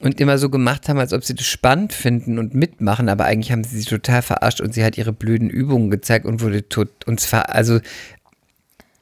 und 0.00 0.20
immer 0.20 0.38
so 0.38 0.48
gemacht 0.50 0.88
haben, 0.88 0.98
als 0.98 1.12
ob 1.12 1.24
sie 1.24 1.34
das 1.34 1.46
spannend 1.46 1.92
finden 1.92 2.38
und 2.38 2.54
mitmachen, 2.54 3.08
aber 3.08 3.24
eigentlich 3.24 3.52
haben 3.52 3.64
sie 3.64 3.78
sie 3.78 3.84
total 3.84 4.22
verarscht 4.22 4.60
und 4.60 4.72
sie 4.72 4.84
hat 4.84 4.96
ihre 4.96 5.12
blöden 5.12 5.50
Übungen 5.50 5.90
gezeigt 5.90 6.24
und 6.24 6.40
wurde 6.40 6.68
tot 6.68 7.06
und 7.06 7.20
zwar 7.20 7.54
also 7.54 7.80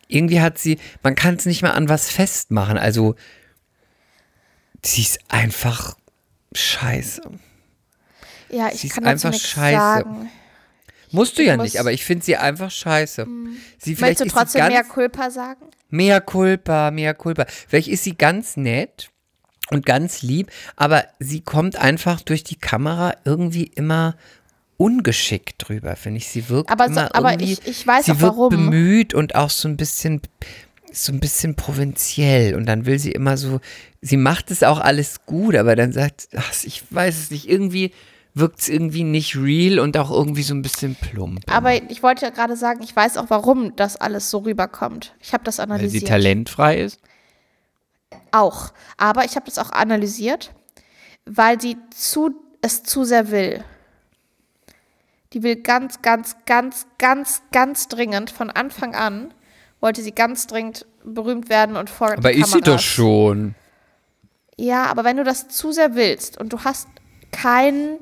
irgendwie 0.09 0.40
hat 0.40 0.57
sie, 0.59 0.79
man 1.02 1.14
kann 1.14 1.35
es 1.35 1.46
nicht 1.46 1.62
mal 1.62 1.72
an 1.72 1.88
was 1.88 2.11
festmachen, 2.11 2.79
also 2.79 3.16
sie 4.83 5.02
ist 5.02 5.18
einfach 5.29 5.96
scheiße. 6.55 7.22
Ja, 8.50 8.68
ich 8.72 8.80
Sie 8.80 8.87
ist 8.88 8.94
kann 8.94 9.04
dazu 9.04 9.28
einfach 9.28 9.38
scheiße. 9.40 9.76
sagen. 9.76 10.30
Musst 11.12 11.38
du 11.38 11.42
Ich 11.42 11.48
ja 11.48 11.56
muss- 11.56 11.64
nicht, 11.64 11.80
aber 11.80 11.92
ich 11.92 12.04
finde 12.04 12.24
sie 12.24 12.37
einfach 12.37 12.70
scheiße. 12.70 13.26
Sie 13.78 13.94
Möchtest 13.94 14.20
du 14.20 14.24
ist 14.26 14.32
trotzdem 14.32 14.59
ganz, 14.61 14.72
mehr 14.72 14.85
Culpa 14.85 15.30
sagen? 15.30 15.66
Mehr 15.88 16.20
Culpa, 16.20 16.90
mehr 16.90 17.14
Culpa. 17.14 17.46
Vielleicht 17.68 17.88
ist 17.88 18.04
sie 18.04 18.16
ganz 18.16 18.56
nett 18.56 19.09
und 19.70 19.87
ganz 19.87 20.22
lieb, 20.22 20.50
aber 20.74 21.04
sie 21.20 21.40
kommt 21.40 21.76
einfach 21.76 22.20
durch 22.20 22.42
die 22.44 22.56
Kamera 22.56 23.14
irgendwie 23.24 23.64
immer 23.64 24.16
ungeschickt 24.78 25.68
drüber, 25.68 25.96
finde 25.96 26.18
ich. 26.18 26.28
Sie 26.28 26.48
wirkt 26.48 26.70
Aber 26.70 26.92
so- 26.92 27.00
aber 27.00 27.32
irgendwie, 27.32 27.52
ich- 27.54 27.66
ich 27.66 27.87
weiß 27.87 28.04
sie 28.06 28.12
auch 28.12 28.20
wirkt 28.20 28.37
warum. 28.37 28.50
bemüht 28.50 29.14
und 29.14 29.35
auch 29.35 29.50
so 29.50 29.68
ein 29.68 29.76
bisschen 29.76 30.20
so 30.92 31.12
ein 31.12 31.20
bisschen 31.20 31.56
provinziell 31.56 32.54
und 32.54 32.64
dann 32.64 32.87
will 32.87 32.98
sie 32.98 33.12
immer 33.12 33.37
so, 33.37 33.61
sie 34.00 34.16
macht 34.16 34.50
es 34.50 34.62
auch 34.62 34.78
alles 34.80 35.26
gut, 35.26 35.54
aber 35.54 35.76
dann 35.76 35.92
sagt, 35.92 36.28
ach, 36.37 36.52
ich 36.64 36.82
weiß 36.90 37.18
es 37.18 37.30
nicht, 37.30 37.48
irgendwie 37.50 37.92
wirkt 38.37 38.61
es 38.61 38.68
irgendwie 38.68 39.03
nicht 39.03 39.35
real 39.37 39.79
und 39.79 39.96
auch 39.96 40.11
irgendwie 40.11 40.42
so 40.42 40.55
ein 40.55 40.62
bisschen 40.62 40.94
plump. 40.94 41.40
Aber 41.51 41.75
ich 41.90 42.03
wollte 42.03 42.27
ja 42.27 42.31
gerade 42.31 42.57
sagen, 42.57 42.83
ich 42.83 42.94
weiß 42.94 43.16
auch, 43.16 43.27
warum 43.29 43.75
das 43.77 43.96
alles 43.96 44.31
so 44.31 44.38
rüberkommt. 44.38 45.14
Ich 45.20 45.33
habe 45.33 45.42
das 45.42 45.59
weil 45.59 45.66
sie 45.66 45.72
analysiert. 45.72 46.09
talentfrei 46.09 46.81
ist. 46.81 47.01
Auch. 48.33 48.72
Aber 48.99 49.25
ich 49.25 49.37
habe 49.37 49.46
das 49.46 49.59
auch 49.59 49.70
analysiert, 49.70 50.53
weil 51.25 51.61
sie 51.61 51.79
zu, 51.90 52.35
es 52.61 52.83
zu 52.83 53.05
sehr 53.05 53.31
will. 53.31 53.64
Die 55.33 55.42
will 55.42 55.57
ganz, 55.57 56.03
ganz, 56.03 56.37
ganz, 56.44 56.87
ganz, 56.99 57.42
ganz 57.53 57.88
dringend 57.88 58.31
von 58.31 58.51
Anfang 58.51 58.94
an 58.94 59.33
wollte 59.81 60.03
sie 60.03 60.12
ganz 60.12 60.46
dringend 60.46 60.87
berühmt 61.05 61.49
werden 61.49 61.77
und 61.77 61.90
vor 61.90 62.12
Aber 62.12 62.33
ist 62.33 62.53
sie 62.53 62.61
doch 62.61 62.81
schon. 62.81 63.55
Ja, 64.57 64.87
aber 64.87 65.05
wenn 65.05 65.16
du 65.16 65.25
das 65.25 65.49
zu 65.49 65.70
sehr 65.70 65.94
willst 65.94 66.38
und 66.38 66.53
du 66.53 66.64
hast 66.64 66.88
keinen 67.31 67.99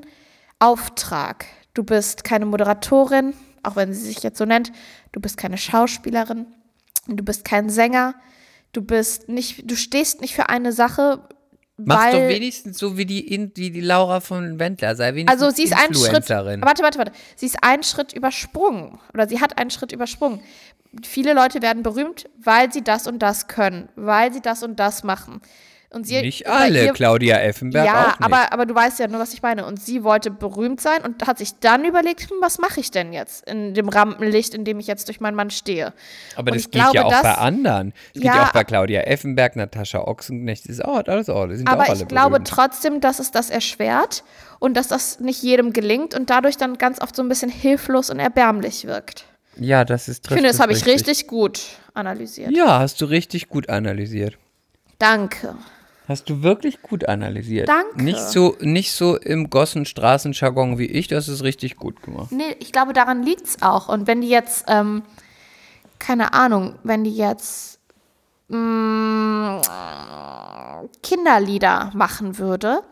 Auftrag, 0.59 1.45
du 1.73 1.83
bist 1.83 2.23
keine 2.23 2.45
Moderatorin, 2.45 3.33
auch 3.63 3.75
wenn 3.75 3.93
sie 3.93 4.01
sich 4.01 4.23
jetzt 4.23 4.37
so 4.37 4.45
nennt, 4.45 4.71
du 5.11 5.19
bist 5.19 5.37
keine 5.37 5.57
Schauspielerin, 5.57 6.47
du 7.07 7.23
bist 7.23 7.45
kein 7.45 7.69
Sänger, 7.69 8.15
du 8.71 8.81
bist 8.81 9.29
nicht, 9.29 9.69
du 9.69 9.75
stehst 9.75 10.21
nicht 10.21 10.35
für 10.35 10.49
eine 10.49 10.71
Sache, 10.71 11.27
Mach 11.77 12.05
weil 12.05 12.11
doch 12.13 12.29
wenigstens 12.29 12.77
so 12.77 12.97
wie 12.97 13.05
die, 13.05 13.51
wie 13.55 13.69
die 13.69 13.81
Laura 13.81 14.21
von 14.21 14.59
Wendler, 14.59 14.95
sei 14.95 15.13
wenigstens 15.13 15.41
also 15.41 15.55
sie 15.55 15.63
ist 15.63 15.73
einen 15.73 15.93
Schritt, 15.93 16.29
warte, 16.29 16.83
warte, 16.83 16.99
warte, 16.99 17.11
sie 17.35 17.47
ist 17.47 17.61
einen 17.63 17.83
Schritt 17.83 18.13
übersprungen. 18.13 18.99
Oder 19.13 19.27
sie 19.27 19.41
hat 19.41 19.57
einen 19.57 19.69
Schritt 19.69 19.91
übersprungen. 19.91 20.39
Viele 21.03 21.33
Leute 21.33 21.61
werden 21.61 21.83
berühmt, 21.83 22.29
weil 22.37 22.71
sie 22.71 22.81
das 22.81 23.07
und 23.07 23.19
das 23.19 23.47
können, 23.47 23.89
weil 23.97 24.31
sie 24.31 24.41
das 24.41 24.63
und 24.63 24.79
das 24.79 25.03
machen. 25.03 25.41
Und 25.91 26.05
sie, 26.05 26.21
Nicht 26.21 26.45
alle, 26.47 26.85
ihr- 26.85 26.93
Claudia 26.93 27.37
Effenberg 27.39 27.85
ja, 27.85 28.01
auch 28.07 28.19
nicht. 28.19 28.23
aber, 28.23 28.51
aber 28.51 28.65
du 28.65 28.75
weißt 28.75 28.99
ja 28.99 29.07
nur, 29.07 29.19
was 29.21 29.33
ich 29.33 29.41
meine. 29.41 29.65
Und 29.65 29.81
sie 29.81 30.03
wollte 30.03 30.29
berühmt 30.29 30.81
sein 30.81 31.01
und 31.03 31.25
hat 31.25 31.37
sich 31.37 31.59
dann 31.59 31.85
überlegt, 31.85 32.29
hm, 32.29 32.37
was 32.41 32.57
mache 32.59 32.81
ich 32.81 32.91
denn 32.91 33.13
jetzt 33.13 33.47
in 33.49 33.73
dem 33.73 33.87
Rampenlicht, 33.87 34.53
in 34.53 34.65
dem 34.65 34.79
ich 34.79 34.87
jetzt 34.87 35.07
durch 35.07 35.21
meinen 35.21 35.35
Mann 35.35 35.51
stehe. 35.51 35.93
aber 36.35 36.51
und 36.51 36.57
das 36.57 36.69
geht 36.69 36.81
ja 36.81 36.91
glaube, 36.91 37.05
auch 37.05 37.11
das- 37.11 37.21
bei 37.21 37.35
anderen. 37.35 37.93
Das 38.13 38.13
geht 38.13 38.23
Ja, 38.23 38.35
ja 38.35 38.43
auch 38.47 38.51
bei 38.51 38.63
Claudia 38.65 39.01
Effenberg, 39.01 39.55
Natascha 39.55 39.99
Ochsenknecht, 39.99 40.65
das 40.65 40.71
ist 40.79 40.83
auch 40.85 41.03
alles 41.07 41.29
auch, 41.29 41.47
sind 41.49 41.67
Aber 41.69 41.83
auch 41.83 41.89
alle 41.89 42.01
ich 42.01 42.07
glaube 42.09 42.29
berühmt. 42.31 42.47
trotzdem, 42.49 42.99
dass 42.99 43.19
es 43.19 43.31
das 43.31 43.49
erschwert 43.49 44.23
und 44.59 44.75
dass 44.75 44.89
das 44.89 45.19
nicht 45.21 45.41
jedem 45.43 45.71
gelingt 45.71 46.13
und 46.13 46.29
dadurch 46.29 46.57
dann 46.57 46.77
ganz 46.77 46.99
oft 47.01 47.15
so 47.15 47.21
ein 47.23 47.29
bisschen 47.29 47.49
hilflos 47.51 48.09
und 48.09 48.19
erbärmlich 48.19 48.85
wirkt. 48.85 49.25
Ja, 49.57 49.85
das 49.85 50.09
ist 50.09 50.25
Ich 50.25 50.33
finde, 50.33 50.49
das 50.49 50.59
habe 50.59 50.73
es 50.73 50.79
ich 50.81 50.85
richtig 50.87 51.27
gut 51.27 51.61
analysiert. 51.93 52.51
Ja, 52.51 52.79
hast 52.79 52.99
du 52.99 53.05
richtig 53.05 53.47
gut 53.47 53.69
analysiert. 53.69 54.37
Danke. 54.99 55.55
Hast 56.07 56.29
du 56.29 56.43
wirklich 56.43 56.81
gut 56.81 57.07
analysiert. 57.07 57.67
Danke. 57.67 58.03
Nicht 58.03 58.19
so, 58.19 58.55
nicht 58.59 58.91
so 58.91 59.17
im 59.17 59.49
Gossen 59.49 59.85
Straßenjargon 59.85 60.77
wie 60.77 60.85
ich, 60.85 61.07
das 61.07 61.27
ist 61.27 61.43
richtig 61.43 61.77
gut 61.77 62.01
gemacht. 62.03 62.31
Nee, 62.31 62.55
ich 62.59 62.71
glaube, 62.71 62.93
daran 62.93 63.23
liegt 63.23 63.45
es 63.45 63.61
auch. 63.61 63.89
Und 63.89 64.05
wenn 64.05 64.21
die 64.21 64.29
jetzt, 64.29 64.65
ähm, 64.67 65.03
keine 65.97 66.33
Ahnung, 66.33 66.75
wenn 66.83 67.03
die 67.03 67.15
jetzt 67.15 67.79
mh, 68.49 69.61
Kinderlieder 71.01 71.91
machen 71.95 72.37
würde 72.37 72.83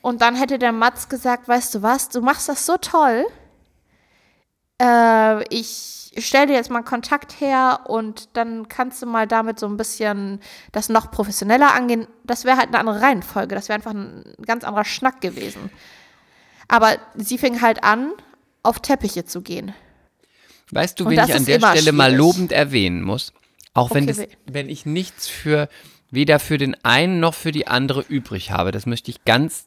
und 0.00 0.22
dann 0.22 0.36
hätte 0.36 0.58
der 0.58 0.72
Matz 0.72 1.08
gesagt, 1.08 1.48
weißt 1.48 1.74
du 1.74 1.82
was, 1.82 2.08
du 2.08 2.20
machst 2.20 2.48
das 2.48 2.64
so 2.64 2.76
toll, 2.76 3.26
äh, 4.80 5.42
ich 5.52 6.07
stelle 6.26 6.46
dir 6.48 6.52
jetzt 6.54 6.70
mal 6.70 6.82
Kontakt 6.82 7.40
her 7.40 7.80
und 7.86 8.28
dann 8.36 8.68
kannst 8.68 9.02
du 9.02 9.06
mal 9.06 9.26
damit 9.26 9.58
so 9.58 9.66
ein 9.66 9.76
bisschen 9.76 10.40
das 10.72 10.88
noch 10.88 11.10
professioneller 11.10 11.74
angehen. 11.74 12.06
Das 12.24 12.44
wäre 12.44 12.56
halt 12.56 12.68
eine 12.68 12.78
andere 12.80 13.00
Reihenfolge, 13.00 13.54
das 13.54 13.68
wäre 13.68 13.76
einfach 13.76 13.92
ein 13.92 14.24
ganz 14.44 14.64
anderer 14.64 14.84
Schnack 14.84 15.20
gewesen. 15.20 15.70
Aber 16.68 16.96
sie 17.14 17.38
fing 17.38 17.60
halt 17.62 17.84
an, 17.84 18.12
auf 18.62 18.80
Teppiche 18.80 19.24
zu 19.24 19.40
gehen. 19.42 19.72
Weißt 20.70 21.00
du, 21.00 21.06
wen 21.06 21.12
ich 21.24 21.34
an 21.34 21.46
der 21.46 21.60
Stelle 21.60 21.92
mal 21.92 22.10
schwierig. 22.10 22.18
lobend 22.18 22.52
erwähnen 22.52 23.02
muss? 23.02 23.32
Auch 23.74 23.90
wenn, 23.94 24.04
Okay, 24.04 24.06
das, 24.06 24.18
we- 24.18 24.28
wenn 24.52 24.68
ich 24.68 24.84
nichts 24.84 25.28
für, 25.28 25.68
weder 26.10 26.38
für 26.38 26.58
den 26.58 26.76
einen 26.84 27.20
noch 27.20 27.32
für 27.34 27.52
die 27.52 27.66
andere 27.68 28.02
übrig 28.06 28.50
habe, 28.50 28.70
das 28.70 28.84
möchte 28.84 29.10
ich 29.10 29.24
ganz 29.24 29.66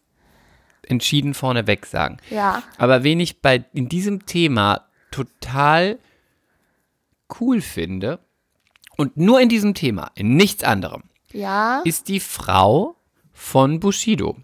entschieden 0.83 1.33
vorneweg 1.33 1.85
sagen. 1.85 2.17
Ja. 2.29 2.61
Aber 2.77 3.03
wen 3.03 3.19
ich 3.19 3.41
bei, 3.41 3.63
in 3.73 3.87
diesem 3.89 4.25
Thema 4.25 4.85
total 5.11 5.97
cool 7.39 7.61
finde, 7.61 8.19
und 8.97 9.17
nur 9.17 9.39
in 9.39 9.49
diesem 9.49 9.73
Thema, 9.73 10.11
in 10.15 10.35
nichts 10.35 10.63
anderem, 10.63 11.03
Ja. 11.31 11.81
ist 11.85 12.07
die 12.07 12.19
Frau 12.19 12.95
von 13.31 13.79
Bushido 13.79 14.37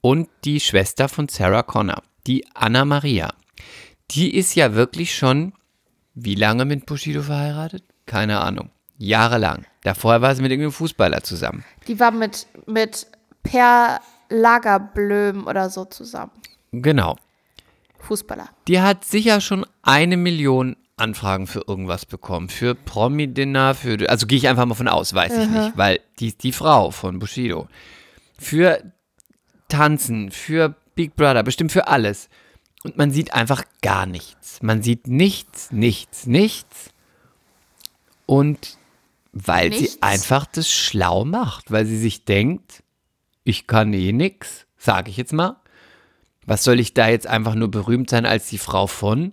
und 0.00 0.28
die 0.44 0.58
Schwester 0.60 1.08
von 1.08 1.28
Sarah 1.28 1.62
Connor, 1.62 2.02
die 2.26 2.44
Anna 2.54 2.84
Maria. 2.84 3.32
Die 4.10 4.34
ist 4.34 4.54
ja 4.54 4.74
wirklich 4.74 5.14
schon 5.14 5.52
wie 6.14 6.34
lange 6.34 6.64
mit 6.64 6.86
Bushido 6.86 7.22
verheiratet? 7.22 7.84
Keine 8.06 8.40
Ahnung. 8.40 8.70
Jahrelang. 8.98 9.64
Davor 9.84 10.20
war 10.20 10.34
sie 10.34 10.42
mit 10.42 10.50
irgendeinem 10.50 10.72
Fußballer 10.72 11.22
zusammen. 11.22 11.64
Die 11.86 11.98
war 12.00 12.10
mit, 12.10 12.46
mit 12.66 13.06
Per 13.42 14.00
Lagerblöm 14.28 15.46
oder 15.46 15.70
so 15.70 15.84
zusammen. 15.84 16.32
Genau. 16.72 17.16
Fußballer. 18.00 18.48
Die 18.68 18.80
hat 18.80 19.04
sicher 19.04 19.40
schon 19.40 19.64
eine 19.82 20.16
Million 20.16 20.76
Anfragen 21.00 21.46
für 21.46 21.64
irgendwas 21.66 22.06
bekommen. 22.06 22.48
Für 22.48 22.74
Promi-Dinner, 22.74 23.74
für. 23.74 24.08
Also 24.08 24.26
gehe 24.26 24.38
ich 24.38 24.48
einfach 24.48 24.66
mal 24.66 24.74
von 24.74 24.88
aus, 24.88 25.14
weiß 25.14 25.32
ich 25.38 25.48
nicht, 25.48 25.76
weil 25.76 26.00
die 26.18 26.28
ist 26.28 26.42
die 26.42 26.52
Frau 26.52 26.90
von 26.90 27.18
Bushido. 27.18 27.68
Für 28.38 28.82
Tanzen, 29.68 30.30
für 30.30 30.74
Big 30.94 31.16
Brother, 31.16 31.42
bestimmt 31.42 31.72
für 31.72 31.88
alles. 31.88 32.28
Und 32.82 32.96
man 32.96 33.10
sieht 33.10 33.34
einfach 33.34 33.64
gar 33.82 34.06
nichts. 34.06 34.62
Man 34.62 34.82
sieht 34.82 35.06
nichts, 35.06 35.70
nichts, 35.70 36.26
nichts. 36.26 36.90
Und 38.26 38.76
weil 39.32 39.72
sie 39.72 39.82
Nichts? 39.82 40.02
einfach 40.02 40.46
das 40.46 40.68
schlau 40.70 41.24
macht, 41.24 41.70
weil 41.70 41.86
sie 41.86 41.98
sich 41.98 42.24
denkt, 42.24 42.82
ich 43.44 43.66
kann 43.66 43.92
eh 43.92 44.12
nix, 44.12 44.66
sage 44.76 45.10
ich 45.10 45.16
jetzt 45.16 45.32
mal. 45.32 45.56
Was 46.46 46.64
soll 46.64 46.80
ich 46.80 46.94
da 46.94 47.08
jetzt 47.08 47.26
einfach 47.26 47.54
nur 47.54 47.70
berühmt 47.70 48.10
sein 48.10 48.26
als 48.26 48.48
die 48.48 48.58
Frau 48.58 48.86
von? 48.86 49.32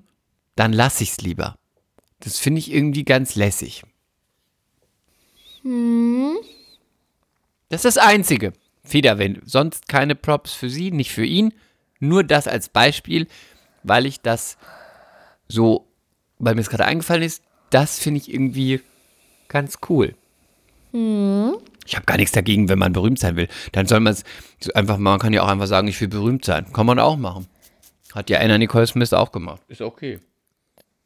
Dann 0.57 0.73
lass 0.73 0.99
ich's 0.99 1.21
lieber. 1.21 1.57
Das 2.19 2.39
finde 2.39 2.59
ich 2.59 2.73
irgendwie 2.73 3.05
ganz 3.05 3.35
lässig. 3.35 3.83
Das 7.69 7.85
ist 7.85 7.85
das 7.85 7.97
Einzige. 7.97 8.53
Federwind. 8.83 9.41
Sonst 9.45 9.87
keine 9.87 10.15
Props 10.15 10.53
für 10.53 10.69
sie, 10.69 10.91
nicht 10.91 11.11
für 11.11 11.25
ihn. 11.25 11.53
Nur 11.99 12.23
das 12.23 12.47
als 12.47 12.69
Beispiel, 12.69 13.27
weil 13.83 14.05
ich 14.05 14.21
das 14.21 14.57
so, 15.47 15.87
weil 16.39 16.55
mir 16.55 16.61
es 16.61 16.69
gerade 16.69 16.85
eingefallen 16.85 17.23
ist, 17.23 17.43
das 17.69 17.99
finde 17.99 18.19
ich 18.19 18.33
irgendwie 18.33 18.81
ganz 19.49 19.77
cool. 19.89 20.15
Ich 21.85 21.95
habe 21.95 22.05
gar 22.05 22.17
nichts 22.17 22.31
dagegen, 22.31 22.67
wenn 22.67 22.79
man 22.79 22.93
berühmt 22.93 23.19
sein 23.19 23.35
will. 23.35 23.47
Dann 23.73 23.85
soll 23.85 23.99
man 23.99 24.13
es 24.13 24.23
einfach, 24.71 24.97
man 24.97 25.19
kann 25.19 25.33
ja 25.33 25.43
auch 25.43 25.49
einfach 25.49 25.67
sagen, 25.67 25.87
ich 25.87 26.01
will 26.01 26.07
berühmt 26.07 26.45
sein. 26.45 26.71
Kann 26.73 26.87
man 26.87 26.97
auch 26.97 27.17
machen. 27.17 27.47
Hat 28.13 28.29
ja 28.31 28.39
Anna 28.39 28.57
Nicole 28.57 28.87
Smith 28.87 29.13
auch 29.13 29.31
gemacht. 29.31 29.61
Ist 29.67 29.81
okay. 29.81 30.19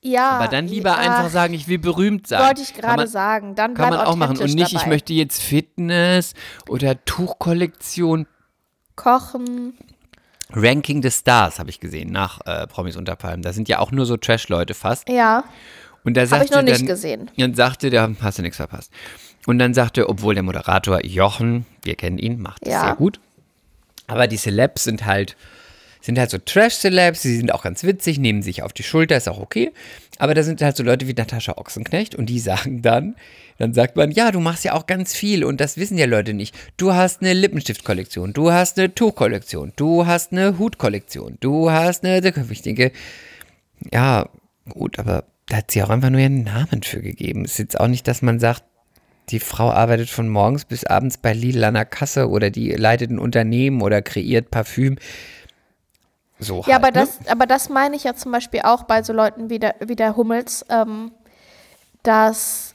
Ja. 0.04 0.32
Aber 0.32 0.47
dann 0.47 0.68
lieber 0.68 0.89
ja, 0.89 0.97
einfach 0.97 1.30
sagen, 1.30 1.54
ich 1.54 1.68
will 1.68 1.78
berühmt 1.78 2.28
sein. 2.28 2.41
Wollte 2.45 2.62
ich 2.62 2.74
gerade 2.74 3.08
sagen. 3.08 3.56
Dann 3.56 3.76
Kann 3.76 3.91
man 3.91 3.99
auch 3.99 4.16
machen. 4.16 4.38
Und 4.38 4.54
nicht, 4.56 4.74
ich 4.74 4.80
dabei. 4.80 4.89
möchte 4.89 5.14
jetzt 5.14 5.41
Fitness 5.41 6.34
oder 6.68 7.04
Tuchkollektion. 7.06 8.26
Kochen. 8.95 9.74
Ranking 10.54 11.02
des 11.02 11.20
Stars 11.20 11.60
habe 11.60 11.70
ich 11.70 11.80
gesehen 11.80 12.12
nach 12.12 12.41
äh, 12.45 12.68
Promis 12.68 12.97
unter 12.97 13.16
Palmen. 13.16 13.41
Da 13.41 13.54
sind 13.54 13.70
ja 13.70 13.80
auch 13.80 13.91
nur 13.91 14.06
so 14.06 14.18
Trash-Leute 14.18 14.74
fast. 14.74 15.08
Ja. 15.08 15.43
Und 16.04 16.18
da 16.18 16.22
Habe 16.22 16.30
sagte 16.30 16.45
ich 16.45 16.52
noch 16.52 16.62
nicht 16.64 16.80
dann, 16.82 16.88
gesehen. 16.88 17.32
Dann 17.38 17.54
sagte 17.54 17.89
der, 17.89 18.10
hast 18.22 18.38
du 18.38 18.41
nichts 18.41 18.58
verpasst. 18.58 18.91
Und 19.45 19.60
dann 19.60 19.74
sagte, 19.74 20.10
obwohl 20.10 20.34
der 20.34 20.43
Moderator 20.43 21.04
Jochen, 21.06 21.66
wir 21.84 21.95
kennen 21.95 22.18
ihn, 22.18 22.41
macht 22.41 22.66
das 22.66 22.74
Ja. 22.74 22.82
sehr 22.86 22.95
gut. 22.95 23.20
Aber 24.08 24.28
die 24.28 24.38
Celebs 24.38 24.84
sind 24.84 25.06
halt, 25.06 25.38
sind 26.02 26.20
halt 26.20 26.30
so 26.30 26.38
Trash-Celebs, 26.38 27.22
sie 27.22 27.38
sind 27.38 27.54
auch 27.54 27.64
ganz 27.64 27.84
witzig, 27.84 28.20
nehmen 28.20 28.41
sich 28.41 28.64
auf 28.64 28.74
die 28.74 28.84
Schulter, 28.84 29.18
ist 29.18 29.30
auch 29.30 29.39
okay. 29.39 29.72
Aber 30.18 30.34
da 30.34 30.43
sind 30.43 30.62
halt 30.62 30.76
so 30.76 30.84
Leute 30.84 31.08
wie 31.08 31.14
Natascha 31.14 31.58
Ochsenknecht 31.58 32.16
und 32.16 32.28
die 32.28 32.39
sagen 32.52 32.82
dann, 32.82 33.16
dann 33.58 33.74
sagt 33.74 33.95
man, 33.95 34.12
ja, 34.12 34.32
du 34.32 34.39
machst 34.39 34.64
ja 34.64 34.74
auch 34.74 34.88
ganz 34.88 35.14
viel 35.14 35.43
und 35.43 35.62
das 35.62 35.78
wissen 35.78 35.97
ja 35.97 36.06
Leute 36.06 36.34
nicht. 36.34 36.56
Du 36.78 36.93
hast 36.93 37.22
eine 37.22 37.34
Lippenstiftkollektion, 37.34 38.34
du 38.34 38.52
hast 38.52 38.80
eine 38.80 38.93
Tuchkollektion, 38.93 39.74
du 39.76 40.06
hast 40.06 40.32
eine 40.32 40.58
Hutkollektion, 40.58 41.38
du 41.39 41.70
hast 41.70 42.04
eine, 42.04 42.22
ich 42.49 42.62
denke, 42.64 42.91
ja, 43.91 44.28
gut, 44.68 44.97
aber 44.99 45.26
da 45.47 45.58
hat 45.58 45.72
sie 45.72 45.84
auch 45.84 45.89
einfach 45.89 46.10
nur 46.10 46.22
ihren 46.22 46.43
Namen 46.43 46.82
für 46.84 47.02
gegeben. 47.02 47.45
Ist 47.45 47.60
jetzt 47.60 47.80
auch 47.80 47.88
nicht, 47.88 48.08
dass 48.08 48.22
man 48.22 48.39
sagt, 48.39 48.64
die 49.30 49.39
Frau 49.39 49.70
arbeitet 49.70 50.10
von 50.10 50.28
morgens 50.28 50.66
bis 50.66 50.84
abends 50.86 51.18
bei 51.18 51.34
Lidl 51.34 51.64
an 51.64 51.76
der 51.76 51.86
Kasse 51.86 52.30
oder 52.30 52.49
die 52.49 52.72
leitet 52.72 53.12
ein 53.12 53.20
Unternehmen 53.20 53.82
oder 53.82 54.02
kreiert 54.02 54.52
Parfüm. 54.52 54.97
So 56.42 56.64
Ja, 56.66 56.74
halt, 56.74 56.84
aber 56.84 56.88
ne? 56.88 57.06
das, 57.06 57.20
aber 57.28 57.46
das 57.46 57.70
meine 57.70 57.96
ich 57.96 58.04
ja 58.04 58.16
zum 58.16 58.32
Beispiel 58.32 58.62
auch 58.64 58.84
bei 58.84 59.04
so 59.04 59.14
Leuten 59.14 59.50
wie 59.50 59.60
der, 59.60 59.76
wie 59.80 59.96
der 59.96 60.16
Hummels, 60.18 60.66
ähm, 60.70 61.12
dass, 62.04 62.70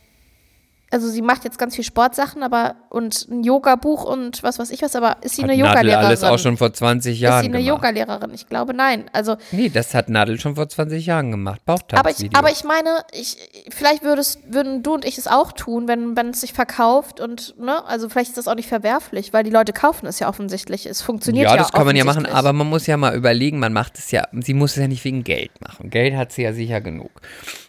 also 0.97 1.11
sie 1.11 1.21
macht 1.21 1.45
jetzt 1.45 1.59
ganz 1.59 1.75
viel 1.75 1.85
Sportsachen, 1.85 2.43
aber 2.43 2.75
und 2.89 3.29
ein 3.31 3.45
Yoga-Buch 3.45 4.03
und 4.05 4.43
was 4.43 4.59
weiß 4.59 4.71
ich 4.71 4.81
was, 4.81 4.97
aber 4.97 5.19
ist 5.21 5.37
sie 5.37 5.43
Hat 5.43 5.51
eine 5.51 5.59
Yogalehrerin? 5.59 6.07
alles 6.07 6.25
auch 6.25 6.39
schon 6.39 6.57
vor 6.57 6.73
20 6.73 7.13
ist 7.17 7.21
Jahren 7.21 7.43
sie 7.43 7.49
eine. 7.51 7.59
Yogalehrerin? 7.59 8.31
Ich 8.33 8.47
glaube 8.47 8.73
nein. 8.73 9.05
Also, 9.13 9.37
Nee, 9.53 9.69
das 9.69 9.93
hat 9.93 10.09
Nadel 10.09 10.41
schon 10.41 10.55
vor 10.55 10.67
20 10.71 11.05
Jahren 11.05 11.31
gemacht. 11.31 11.61
aber 11.67 12.09
ich, 12.09 12.35
aber 12.35 12.51
ich 12.51 12.65
meine, 12.65 13.01
ich, 13.13 13.37
vielleicht 13.69 14.05
würdest, 14.05 14.41
würden 14.49 14.83
du 14.83 14.95
und 14.95 15.05
ich 15.05 15.19
es 15.19 15.27
auch 15.27 15.53
tun, 15.53 15.87
wenn, 15.87 16.17
wenn 16.17 16.31
es 16.31 16.41
sich 16.41 16.55
verkauft 16.55 17.21
und, 17.21 17.59
ne, 17.61 17.85
also 17.87 18.09
vielleicht 18.09 18.31
ist 18.31 18.39
das 18.39 18.49
auch 18.49 18.55
nicht 18.55 18.69
verwerflich, 18.71 19.35
weil 19.35 19.45
die 19.45 19.51
Leute 19.51 19.75
kaufen 19.75 20.07
es 20.07 20.19
ja 20.19 20.31
offensichtlich. 20.31 20.87
Es 20.87 21.03
funktioniert 21.03 21.45
ja 21.51 21.57
ja, 21.57 21.63
das 21.63 21.73
kann 21.73 21.85
man 21.85 21.95
ja 21.95 22.05
machen, 22.05 22.25
aber 22.25 22.55
man 22.55 22.69
muss 22.69 22.87
ja 22.87 22.97
mal 22.97 23.15
überlegen, 23.15 23.59
man 23.59 23.75
macht 23.75 23.99
es 23.99 24.11
ja, 24.13 24.27
sie 24.33 24.55
muss 24.55 24.71
es 24.71 24.77
ja 24.79 24.89
nicht 24.89 25.05
wegen 25.05 25.25
Geld 25.25 25.51
machen. 25.61 25.91
Geld 25.91 26.17
hat 26.17 26.33
sie 26.33 26.43
ja 26.43 26.55
sicher 26.55 26.81
genug. 26.81 27.11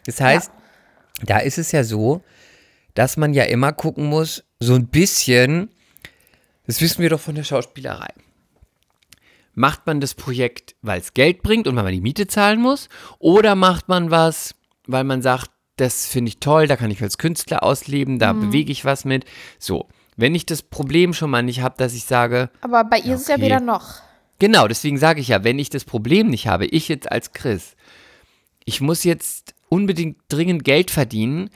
Das 0.06 0.22
heißt, 0.22 0.50
da 1.26 1.40
ist 1.40 1.58
es 1.58 1.74
ja 1.74 1.84
so, 1.84 2.22
dass 2.98 3.16
man 3.16 3.36
ja 3.36 3.44
immer 3.44 3.74
gucken 3.74 4.06
muss, 4.06 4.44
so 4.60 4.74
ein 4.74 4.88
bisschen, 4.88 5.70
das 6.66 6.82
wissen 6.82 7.04
wir 7.04 7.12
doch 7.12 7.20
von 7.20 7.36
der 7.36 7.44
Schauspielerei. 7.44 8.08
Macht 9.54 9.86
man 9.86 10.02
das 10.02 10.16
Projekt, 10.16 10.76
weil 10.82 11.00
es 11.00 11.14
Geld 11.14 11.44
bringt 11.44 11.68
und 11.68 11.76
weil 11.76 11.84
man 11.84 11.94
die 11.94 12.02
Miete 12.02 12.26
zahlen 12.26 12.60
muss? 12.60 12.90
Oder 13.20 13.54
macht 13.54 13.88
man 13.88 14.10
was, 14.10 14.56
weil 14.88 15.04
man 15.04 15.22
sagt, 15.22 15.52
das 15.76 16.08
finde 16.08 16.30
ich 16.30 16.40
toll, 16.40 16.66
da 16.66 16.76
kann 16.76 16.90
ich 16.90 17.00
als 17.04 17.20
Künstler 17.20 17.62
ausleben, 17.62 18.18
da 18.18 18.34
bewege 18.34 18.72
ich 18.72 18.84
was 18.84 19.06
mit. 19.06 19.26
So, 19.60 19.90
wenn 20.16 20.34
ich 20.34 20.48
das 20.48 20.64
Problem 20.64 21.14
schon 21.14 21.30
mal 21.30 21.44
nicht 21.44 21.62
habe, 21.62 21.76
dass 21.78 21.94
ich 21.94 22.06
sage, 22.06 22.50
Aber 22.62 22.84
bei 22.84 22.98
ihr 22.98 23.14
ist 23.14 23.22
es 23.22 23.28
ja 23.28 23.36
okay. 23.36 23.46
wieder 23.46 23.60
noch. 23.60 24.02
Genau, 24.40 24.68
deswegen 24.68 24.98
sage 24.98 25.22
ich 25.22 25.28
ja, 25.28 25.44
wenn 25.44 25.60
ich 25.60 25.70
das 25.70 25.86
Problem 25.86 26.30
nicht 26.30 26.48
habe, 26.48 26.66
ich 26.66 26.88
jetzt 26.88 27.12
als 27.12 27.32
Chris, 27.32 27.76
ich 28.66 28.82
muss 28.82 29.04
jetzt 29.04 29.54
unbedingt 29.70 30.18
dringend 30.30 30.64
Geld 30.64 30.90
verdienen, 30.90 31.52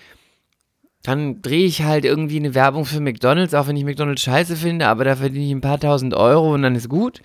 dann 1.04 1.42
drehe 1.42 1.66
ich 1.66 1.84
halt 1.84 2.06
irgendwie 2.06 2.38
eine 2.38 2.54
Werbung 2.54 2.86
für 2.86 3.00
McDonalds, 3.00 3.54
auch 3.54 3.68
wenn 3.68 3.76
ich 3.76 3.86
McDonalds 3.86 4.22
scheiße 4.22 4.56
finde, 4.56 4.88
aber 4.88 5.04
da 5.04 5.16
verdiene 5.16 5.46
ich 5.46 5.52
ein 5.52 5.62
paar 5.62 5.80
tausend 5.80 6.14
Euro 6.14 6.54
und 6.54 6.62
dann 6.62 6.76
ist 6.76 6.90
gut. 6.90 7.22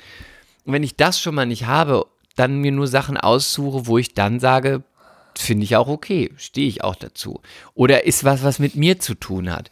Und 0.65 0.73
wenn 0.73 0.83
ich 0.83 0.97
das 0.97 1.21
schon 1.21 1.35
mal 1.35 1.47
nicht 1.47 1.67
habe, 1.67 2.07
dann 2.37 2.61
mir 2.61 2.73
nur 2.73 2.87
Sachen 2.87 3.17
aussuche, 3.17 3.87
wo 3.87 3.99
ich 3.99 4.15
dann 4.15 4.41
sage, 4.41 4.83
finde 5.37 5.65
ich 5.65 5.77
auch 5.77 5.89
okay, 5.89 6.31
stehe 6.37 6.69
ich 6.69 6.83
auch 6.85 6.97
dazu. 6.97 7.41
Oder 7.75 8.05
ist 8.05 8.25
was, 8.25 8.43
was 8.43 8.59
mit 8.59 8.77
mir 8.77 8.99
zu 8.99 9.15
tun 9.15 9.51
hat. 9.51 9.71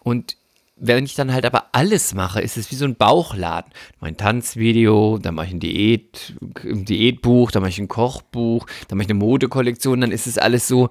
Und 0.00 0.36
wenn 0.76 1.04
ich 1.04 1.14
dann 1.14 1.32
halt 1.32 1.46
aber 1.46 1.66
alles 1.72 2.14
mache, 2.14 2.40
ist 2.40 2.56
es 2.56 2.70
wie 2.70 2.74
so 2.74 2.84
ein 2.84 2.96
Bauchladen. 2.96 3.72
Mein 4.00 4.16
Tanzvideo, 4.16 5.18
dann 5.22 5.36
mache 5.36 5.46
ich 5.46 5.52
ein 5.52 5.60
Diät, 5.60 6.34
ein 6.64 6.84
Diätbuch, 6.84 7.52
dann 7.52 7.62
mache 7.62 7.70
ich 7.70 7.78
ein 7.78 7.88
Kochbuch, 7.88 8.66
dann 8.88 8.98
mache 8.98 9.04
ich 9.04 9.10
eine 9.10 9.18
Modekollektion, 9.20 10.00
dann 10.00 10.10
ist 10.10 10.26
es 10.26 10.36
alles 10.36 10.66
so, 10.66 10.90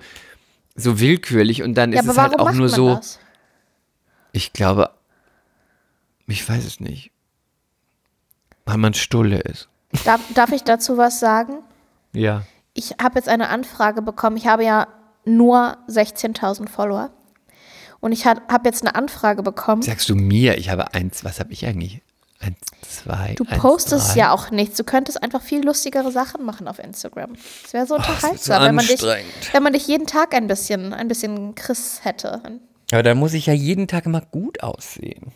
so 0.75 0.99
willkürlich 0.99 1.63
und 1.63 1.75
dann 1.75 1.91
Ja, 1.93 2.01
ist 2.01 2.07
es 2.07 2.17
halt 2.17 2.39
auch 2.39 2.51
nur 2.51 2.69
so, 2.69 2.95
das? 2.95 3.19
ich 4.31 4.53
glaube, 4.53 4.89
ich 6.27 6.47
weiß 6.47 6.65
es 6.65 6.79
nicht. 6.79 7.11
Weil 8.65 8.77
man 8.77 8.93
Stulle 8.93 9.39
ist. 9.39 9.67
Darf, 10.05 10.21
darf 10.33 10.51
ich 10.51 10.63
dazu 10.63 10.97
was 10.97 11.19
sagen? 11.19 11.59
Ja. 12.13 12.43
Ich 12.73 12.91
habe 13.01 13.15
jetzt 13.15 13.27
eine 13.29 13.49
Anfrage 13.49 14.01
bekommen. 14.01 14.37
Ich 14.37 14.47
habe 14.47 14.63
ja 14.63 14.87
nur 15.25 15.77
16.000 15.89 16.69
Follower. 16.69 17.11
Und 17.99 18.11
ich 18.11 18.25
habe 18.25 18.41
jetzt 18.65 18.81
eine 18.81 18.95
Anfrage 18.95 19.43
bekommen. 19.43 19.81
Sagst 19.81 20.09
du 20.09 20.15
mir, 20.15 20.57
ich 20.57 20.69
habe 20.69 20.93
eins, 20.93 21.23
was 21.23 21.39
habe 21.39 21.53
ich 21.53 21.65
eigentlich? 21.65 22.01
Eins, 22.45 22.57
zwei, 23.03 23.33
Du 23.37 23.45
eins, 23.47 23.61
postest 23.61 24.15
drei. 24.15 24.19
ja 24.19 24.31
auch 24.31 24.51
nichts. 24.51 24.77
Du 24.77 24.83
könntest 24.83 25.21
einfach 25.23 25.41
viel 25.41 25.63
lustigere 25.65 26.11
Sachen 26.11 26.43
machen 26.45 26.67
auf 26.67 26.79
Instagram. 26.79 27.33
Das 27.63 27.73
wäre 27.73 27.85
so 27.85 27.95
wird 27.95 28.05
so 28.05 28.11
unterhaltsam, 28.11 28.63
wenn, 28.63 28.75
man 28.75 28.85
dich, 28.85 29.01
wenn 29.53 29.63
man 29.63 29.73
dich 29.73 29.87
jeden 29.87 30.07
Tag 30.07 30.33
ein 30.33 30.47
bisschen, 30.47 30.93
ein 30.93 31.07
bisschen 31.07 31.55
Chris 31.55 31.99
hätte. 32.03 32.41
Aber 32.91 33.03
da 33.03 33.15
muss 33.15 33.33
ich 33.33 33.45
ja 33.45 33.53
jeden 33.53 33.87
Tag 33.87 34.05
immer 34.05 34.21
gut 34.21 34.61
aussehen. 34.61 35.31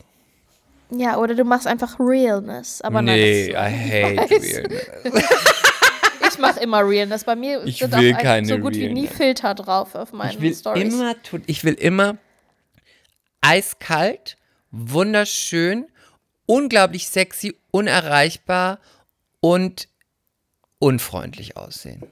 Ja, 0.90 1.18
oder 1.18 1.34
du 1.34 1.44
machst 1.44 1.66
einfach 1.66 1.98
Realness. 2.00 2.80
Aber 2.82 3.02
nee, 3.02 3.50
nein, 3.52 3.72
I 3.74 4.16
hate 4.16 4.30
weiß. 4.30 4.42
realness. 4.42 5.24
ich 6.32 6.38
mache 6.38 6.60
immer 6.60 6.80
Realness. 6.88 7.24
Bei 7.24 7.36
mir 7.36 7.62
Ich 7.64 7.78
sind 7.78 7.94
will 7.96 8.14
auch 8.14 8.18
keine 8.22 8.46
so 8.46 8.58
gut 8.58 8.74
wie 8.74 8.88
nie 8.88 9.00
Realness. 9.00 9.16
Filter 9.16 9.54
drauf 9.54 9.94
auf 9.94 10.12
meinen 10.12 10.30
Ich 10.30 10.40
will 10.40 10.54
Stories. 10.54 10.82
immer, 10.94 11.14
ich 11.46 11.64
will 11.64 11.74
immer 11.74 12.16
eiskalt, 13.40 14.36
wunderschön, 14.70 15.86
unglaublich 16.48 17.08
sexy, 17.08 17.56
unerreichbar 17.70 18.80
und 19.40 19.88
unfreundlich 20.78 21.56
aussehen. 21.56 22.02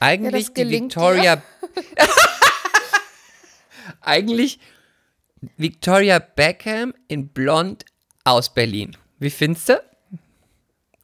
Eigentlich 0.00 0.48
die 0.48 0.54
gelingt 0.54 0.96
dir. 0.96 1.02
Victoria. 1.02 1.42
Eigentlich 4.00 4.58
Victoria 5.56 6.18
Beckham 6.18 6.94
in 7.08 7.28
Blond 7.28 7.84
aus 8.24 8.54
Berlin. 8.54 8.96
Wie 9.18 9.30
findest 9.30 9.68
du? 9.68 9.82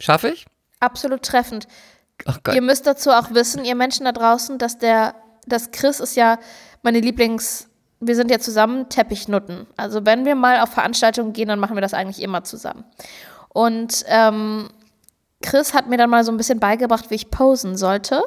Schaffe 0.00 0.30
ich? 0.30 0.46
Absolut 0.80 1.22
treffend. 1.22 1.68
Gott. 2.24 2.54
Ihr 2.54 2.62
müsst 2.62 2.86
dazu 2.86 3.10
auch 3.10 3.32
wissen, 3.32 3.66
ihr 3.66 3.74
Menschen 3.74 4.06
da 4.06 4.12
draußen, 4.12 4.58
dass 4.58 4.78
der, 4.78 5.14
dass 5.46 5.70
Chris 5.70 6.00
ist 6.00 6.16
ja 6.16 6.38
meine 6.82 7.00
Lieblings, 7.00 7.68
wir 8.00 8.14
sind 8.14 8.30
ja 8.30 8.38
zusammen 8.38 8.88
Teppichnutten. 8.88 9.66
Also 9.76 10.04
wenn 10.04 10.24
wir 10.24 10.34
mal 10.34 10.60
auf 10.60 10.70
Veranstaltungen 10.70 11.32
gehen, 11.32 11.48
dann 11.48 11.58
machen 11.58 11.76
wir 11.76 11.80
das 11.80 11.94
eigentlich 11.94 12.22
immer 12.22 12.44
zusammen. 12.44 12.84
Und 13.48 14.04
ähm, 14.08 14.68
Chris 15.42 15.74
hat 15.74 15.88
mir 15.88 15.96
dann 15.96 16.10
mal 16.10 16.24
so 16.24 16.32
ein 16.32 16.36
bisschen 16.36 16.60
beigebracht, 16.60 17.10
wie 17.10 17.14
ich 17.14 17.30
posen 17.30 17.76
sollte 17.76 18.22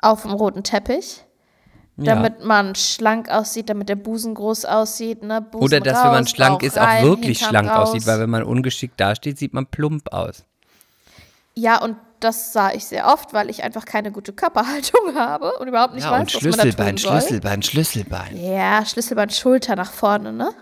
auf 0.00 0.22
dem 0.22 0.32
roten 0.32 0.62
Teppich. 0.62 1.24
Damit 2.02 2.42
man 2.42 2.74
schlank 2.76 3.28
aussieht, 3.28 3.68
damit 3.68 3.90
der 3.90 3.96
Busen 3.96 4.34
groß 4.34 4.64
aussieht. 4.64 5.22
Ne? 5.22 5.42
Busen 5.42 5.62
Oder 5.62 5.80
dass, 5.80 5.98
raus, 5.98 6.04
wenn 6.04 6.10
man 6.12 6.26
schlank 6.26 6.60
Bauch 6.60 6.66
ist, 6.66 6.78
rein, 6.78 7.04
auch 7.04 7.08
wirklich 7.08 7.38
schlank 7.40 7.68
raus. 7.68 7.90
aussieht, 7.90 8.06
weil 8.06 8.20
wenn 8.20 8.30
man 8.30 8.42
ungeschickt 8.42 8.98
dasteht, 8.98 9.36
sieht 9.36 9.52
man 9.52 9.66
plump 9.66 10.10
aus. 10.10 10.44
Ja, 11.54 11.82
und 11.82 11.96
das 12.20 12.52
sah 12.52 12.72
ich 12.72 12.86
sehr 12.86 13.06
oft, 13.06 13.32
weil 13.32 13.50
ich 13.50 13.62
einfach 13.62 13.84
keine 13.84 14.12
gute 14.12 14.32
Körperhaltung 14.32 15.14
habe 15.14 15.52
und 15.58 15.68
überhaupt 15.68 15.94
nicht 15.94 16.04
Ja, 16.04 16.12
weiß, 16.12 16.20
und 16.20 16.34
was 16.34 16.42
man 16.42 16.52
da 16.52 16.58
Schlüsselbein, 16.58 16.96
tun 16.96 16.98
soll. 16.98 17.20
Schlüsselbein, 17.20 17.62
Schlüsselbein. 17.62 18.36
Ja, 18.36 18.84
Schlüsselbein, 18.86 19.30
Schulter 19.30 19.76
nach 19.76 19.92
vorne, 19.92 20.32
ne? 20.32 20.52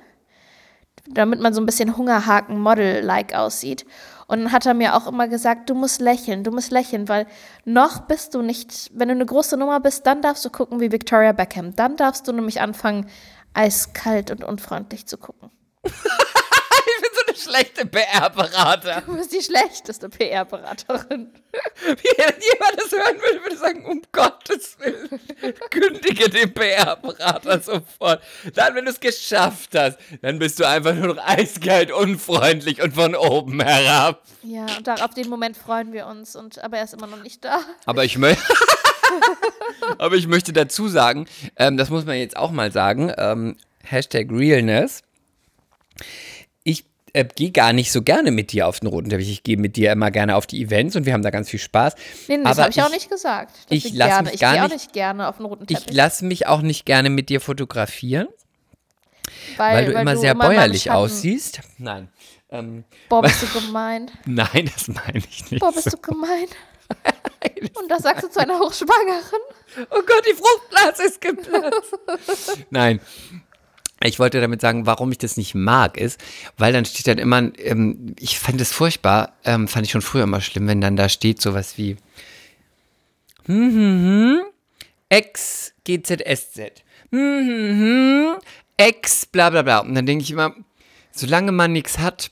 Damit 1.06 1.40
man 1.40 1.54
so 1.54 1.60
ein 1.60 1.66
bisschen 1.66 1.96
Hungerhaken-Model-like 1.96 3.34
aussieht. 3.34 3.86
Und 4.26 4.40
dann 4.40 4.52
hat 4.52 4.66
er 4.66 4.74
mir 4.74 4.94
auch 4.94 5.06
immer 5.06 5.26
gesagt, 5.26 5.70
du 5.70 5.74
musst 5.74 6.00
lächeln, 6.00 6.44
du 6.44 6.50
musst 6.50 6.70
lächeln, 6.70 7.08
weil 7.08 7.26
noch 7.64 8.00
bist 8.00 8.34
du 8.34 8.42
nicht, 8.42 8.90
wenn 8.94 9.08
du 9.08 9.14
eine 9.14 9.24
große 9.24 9.56
Nummer 9.56 9.80
bist, 9.80 10.06
dann 10.06 10.20
darfst 10.20 10.44
du 10.44 10.50
gucken 10.50 10.80
wie 10.80 10.92
Victoria 10.92 11.32
Beckham. 11.32 11.74
Dann 11.74 11.96
darfst 11.96 12.28
du 12.28 12.32
nämlich 12.32 12.60
anfangen, 12.60 13.06
eiskalt 13.54 14.30
und 14.30 14.44
unfreundlich 14.44 15.06
zu 15.06 15.16
gucken. 15.18 15.50
Ich 16.90 17.02
bin 17.02 17.10
so 17.14 17.20
eine 17.26 17.27
schlechte 17.38 17.86
PR-Berater. 17.86 19.02
Du 19.06 19.16
bist 19.16 19.32
die 19.32 19.42
schlechteste 19.42 20.08
PR-Beraterin. 20.08 21.32
Wenn 21.84 21.94
jemand 21.96 22.76
das 22.76 22.92
hören 22.92 23.16
würde, 23.20 23.42
würde 23.42 23.54
ich 23.54 23.58
sagen, 23.58 23.84
um 23.86 24.02
Gottes 24.12 24.78
Willen, 24.78 25.20
kündige 25.70 26.28
den 26.28 26.52
PR-Berater 26.52 27.60
sofort. 27.60 28.22
Dann, 28.54 28.74
wenn 28.74 28.84
du 28.84 28.90
es 28.90 29.00
geschafft 29.00 29.70
hast, 29.74 29.98
dann 30.22 30.38
bist 30.38 30.60
du 30.60 30.68
einfach 30.68 30.94
nur 30.94 31.14
noch 31.14 31.24
eiskalt, 31.26 31.90
unfreundlich 31.90 32.82
und 32.82 32.94
von 32.94 33.14
oben 33.14 33.60
herab. 33.60 34.22
Ja, 34.42 34.66
und 34.76 34.86
da, 34.86 34.94
auf 34.96 35.14
den 35.14 35.28
Moment 35.28 35.56
freuen 35.56 35.92
wir 35.92 36.06
uns, 36.06 36.36
und, 36.36 36.62
aber 36.62 36.78
er 36.78 36.84
ist 36.84 36.94
immer 36.94 37.06
noch 37.06 37.22
nicht 37.22 37.44
da. 37.44 37.60
Aber 37.86 38.04
ich 38.04 38.18
möchte. 38.18 38.42
Aber 39.98 40.16
ich 40.16 40.26
möchte 40.26 40.52
dazu 40.52 40.88
sagen, 40.88 41.26
ähm, 41.56 41.76
das 41.76 41.88
muss 41.88 42.04
man 42.04 42.16
jetzt 42.16 42.36
auch 42.36 42.50
mal 42.50 42.70
sagen, 42.72 43.12
ähm, 43.16 43.56
Hashtag 43.82 44.28
Realness. 44.30 45.02
Ich 47.12 47.20
äh, 47.20 47.28
gehe 47.34 47.50
gar 47.50 47.72
nicht 47.72 47.92
so 47.92 48.02
gerne 48.02 48.30
mit 48.30 48.52
dir 48.52 48.66
auf 48.68 48.80
den 48.80 48.88
roten 48.88 49.08
Teppich. 49.10 49.30
Ich 49.30 49.42
gehe 49.42 49.56
mit 49.56 49.76
dir 49.76 49.92
immer 49.92 50.10
gerne 50.10 50.36
auf 50.36 50.46
die 50.46 50.62
Events 50.62 50.96
und 50.96 51.06
wir 51.06 51.12
haben 51.12 51.22
da 51.22 51.30
ganz 51.30 51.48
viel 51.50 51.60
Spaß. 51.60 51.94
Nee, 52.28 52.36
nee, 52.38 52.44
das 52.44 52.58
habe 52.58 52.70
ich, 52.70 52.82
auch 52.82 52.90
nicht 52.90 53.10
gesagt. 53.10 53.54
ich 53.70 53.92
lass 53.92 54.08
gerne, 54.08 54.22
mich 54.24 54.34
ich 54.34 54.40
gehe 54.40 54.48
auch 54.50 54.62
nicht- 54.64 54.72
nicht 54.72 54.92
gerne 54.92 55.28
auf 55.28 55.36
den 55.38 55.46
roten 55.46 55.64
Ich 55.68 55.78
Teppich. 55.78 55.94
lasse 55.96 56.24
mich 56.24 56.46
auch 56.46 56.60
nicht 56.62 56.84
gerne 56.86 57.10
mit 57.10 57.28
dir 57.28 57.40
fotografieren, 57.40 58.28
weil, 59.56 59.86
weil, 59.86 59.92
du 59.92 60.00
immer 60.00 60.16
sehr 60.16 60.32
in 60.32 60.38
meinem 60.38 60.56
bäuerlich 60.56 60.90
aussiehst. 60.90 61.60
Nein. 61.78 62.08
Ähm, 62.50 62.84
Boah, 63.08 63.22
bist 63.22 63.42
du 63.42 63.60
gemein. 63.60 64.10
nein, 64.26 64.70
das 64.74 64.88
meine 64.88 65.18
ich 65.18 65.50
nicht. 65.50 65.60
Boah, 65.60 65.72
bist 65.72 65.90
so. 65.90 65.96
du 65.96 66.02
gemein. 66.02 66.46
Und 67.80 67.90
das 67.90 68.02
sagst 68.02 68.24
du 68.24 68.28
zu 68.30 68.40
einer 68.40 68.58
Hochschwangeren? 68.58 69.40
Oh 69.90 70.00
Gott, 70.06 70.24
die 70.26 70.34
Fruchtblase 70.34 71.02
ist 71.04 71.20
geplatzt. 71.20 71.98
Nein. 72.70 73.00
Ich 74.04 74.18
wollte 74.18 74.40
damit 74.40 74.60
sagen, 74.60 74.86
warum 74.86 75.10
ich 75.10 75.18
das 75.18 75.36
nicht 75.36 75.54
mag, 75.54 75.96
ist, 75.96 76.20
weil 76.56 76.72
dann 76.72 76.84
steht 76.84 77.08
dann 77.08 77.18
immer, 77.18 77.50
ähm, 77.58 78.14
ich 78.18 78.38
fand 78.38 78.60
es 78.60 78.72
furchtbar, 78.72 79.32
ähm, 79.44 79.66
fand 79.66 79.86
ich 79.86 79.92
schon 79.92 80.02
früher 80.02 80.22
immer 80.24 80.40
schlimm, 80.40 80.68
wenn 80.68 80.80
dann 80.80 80.96
da 80.96 81.08
steht 81.08 81.42
sowas 81.42 81.76
wie 81.76 81.96
hm, 83.46 83.70
hm, 83.70 83.74
hm, 83.74 84.40
Ex 85.08 85.72
GZSZ. 85.84 86.84
Hm, 87.10 87.46
hm, 87.46 87.80
hm, 87.80 88.36
Ex 88.76 89.26
bla 89.26 89.50
bla 89.50 89.62
bla. 89.62 89.78
Und 89.78 89.94
dann 89.94 90.06
denke 90.06 90.22
ich 90.22 90.30
immer, 90.30 90.54
solange 91.10 91.50
man 91.50 91.72
nichts 91.72 91.98
hat, 91.98 92.30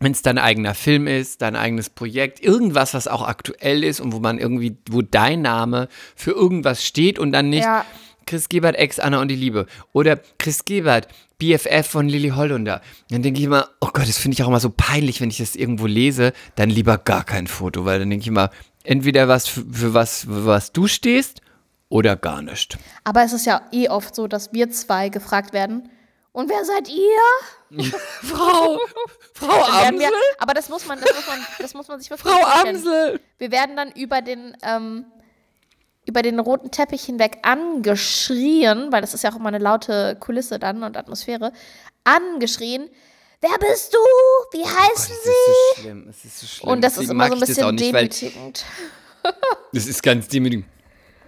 wenn 0.00 0.12
es 0.12 0.22
dein 0.22 0.38
eigener 0.38 0.74
Film 0.74 1.06
ist, 1.06 1.42
dein 1.42 1.54
eigenes 1.54 1.90
Projekt, 1.90 2.40
irgendwas, 2.40 2.94
was 2.94 3.08
auch 3.08 3.26
aktuell 3.26 3.84
ist 3.84 4.00
und 4.00 4.12
wo 4.12 4.20
man 4.20 4.38
irgendwie, 4.38 4.76
wo 4.88 5.02
dein 5.02 5.42
Name 5.42 5.88
für 6.16 6.30
irgendwas 6.30 6.84
steht 6.84 7.18
und 7.18 7.32
dann 7.32 7.50
nicht 7.50 7.64
Ja. 7.64 7.84
Chris 8.28 8.50
Gebert, 8.50 8.76
Ex 8.76 8.98
Anna 8.98 9.22
und 9.22 9.28
die 9.28 9.36
Liebe 9.36 9.64
oder 9.94 10.20
Chris 10.38 10.66
Gebert, 10.66 11.08
BFF 11.38 11.86
von 11.88 12.10
Lilly 12.10 12.28
Hollunder. 12.28 12.82
Dann 13.08 13.22
denke 13.22 13.40
ich 13.40 13.46
immer, 13.46 13.70
oh 13.80 13.88
Gott, 13.90 14.06
das 14.06 14.18
finde 14.18 14.34
ich 14.34 14.42
auch 14.42 14.48
immer 14.48 14.60
so 14.60 14.68
peinlich, 14.68 15.22
wenn 15.22 15.30
ich 15.30 15.38
das 15.38 15.56
irgendwo 15.56 15.86
lese, 15.86 16.34
dann 16.54 16.68
lieber 16.68 16.98
gar 16.98 17.24
kein 17.24 17.46
Foto, 17.46 17.86
weil 17.86 18.00
dann 18.00 18.10
denke 18.10 18.24
ich 18.24 18.28
immer, 18.28 18.50
entweder 18.84 19.28
was 19.28 19.48
für, 19.48 19.64
für 19.72 19.94
was, 19.94 20.24
für 20.24 20.44
was 20.44 20.72
du 20.72 20.86
stehst 20.86 21.40
oder 21.88 22.16
gar 22.16 22.42
nicht. 22.42 22.76
Aber 23.02 23.22
es 23.22 23.32
ist 23.32 23.46
ja 23.46 23.62
eh 23.72 23.88
oft 23.88 24.14
so, 24.14 24.26
dass 24.26 24.52
wir 24.52 24.68
zwei 24.68 25.08
gefragt 25.08 25.54
werden. 25.54 25.88
Und 26.32 26.50
wer 26.50 26.66
seid 26.66 26.90
ihr? 26.90 27.82
Frau, 28.22 28.78
Frau 29.32 29.48
werden 29.48 29.98
wir, 29.98 30.08
Amsel, 30.08 30.20
aber 30.38 30.52
das 30.52 30.68
muss 30.68 30.86
man, 30.86 31.00
das 31.00 31.14
muss 31.14 31.26
man, 31.26 31.38
das 31.58 31.72
muss 31.72 31.88
man 31.88 31.98
sich 31.98 32.10
wirklich 32.10 32.30
Frau 32.30 32.42
vorstellen. 32.42 32.76
Amsel. 32.76 33.20
Wir 33.38 33.50
werden 33.50 33.74
dann 33.74 33.90
über 33.92 34.20
den, 34.20 34.54
ähm, 34.62 35.06
über 36.08 36.22
den 36.22 36.40
roten 36.40 36.70
Teppich 36.70 37.04
hinweg 37.04 37.38
angeschrien, 37.42 38.90
weil 38.90 39.02
das 39.02 39.12
ist 39.14 39.22
ja 39.22 39.30
auch 39.30 39.36
immer 39.36 39.48
eine 39.48 39.58
laute 39.58 40.16
Kulisse 40.18 40.58
dann 40.58 40.82
und 40.82 40.96
Atmosphäre, 40.96 41.52
angeschrien. 42.04 42.88
Wer 43.40 43.56
bist 43.58 43.94
du? 43.94 43.98
Wie 44.58 44.64
heißen 44.64 45.14
Es 45.14 45.22
sie? 45.24 45.30
ist 45.30 45.76
so 45.76 45.82
schlimm, 45.82 46.06
es 46.08 46.24
ist 46.24 46.40
so 46.40 46.46
schlimm. 46.46 46.70
Und 46.70 46.80
das 46.82 46.92
ist 46.94 46.98
Deswegen 47.02 47.12
immer 47.12 47.28
so 47.28 47.34
ein 47.34 47.40
bisschen 47.40 47.74
nicht, 47.74 47.92
demütigend. 48.22 48.64
Das 49.72 49.86
ist 49.86 50.02
ganz 50.02 50.28
demütigend. 50.28 50.64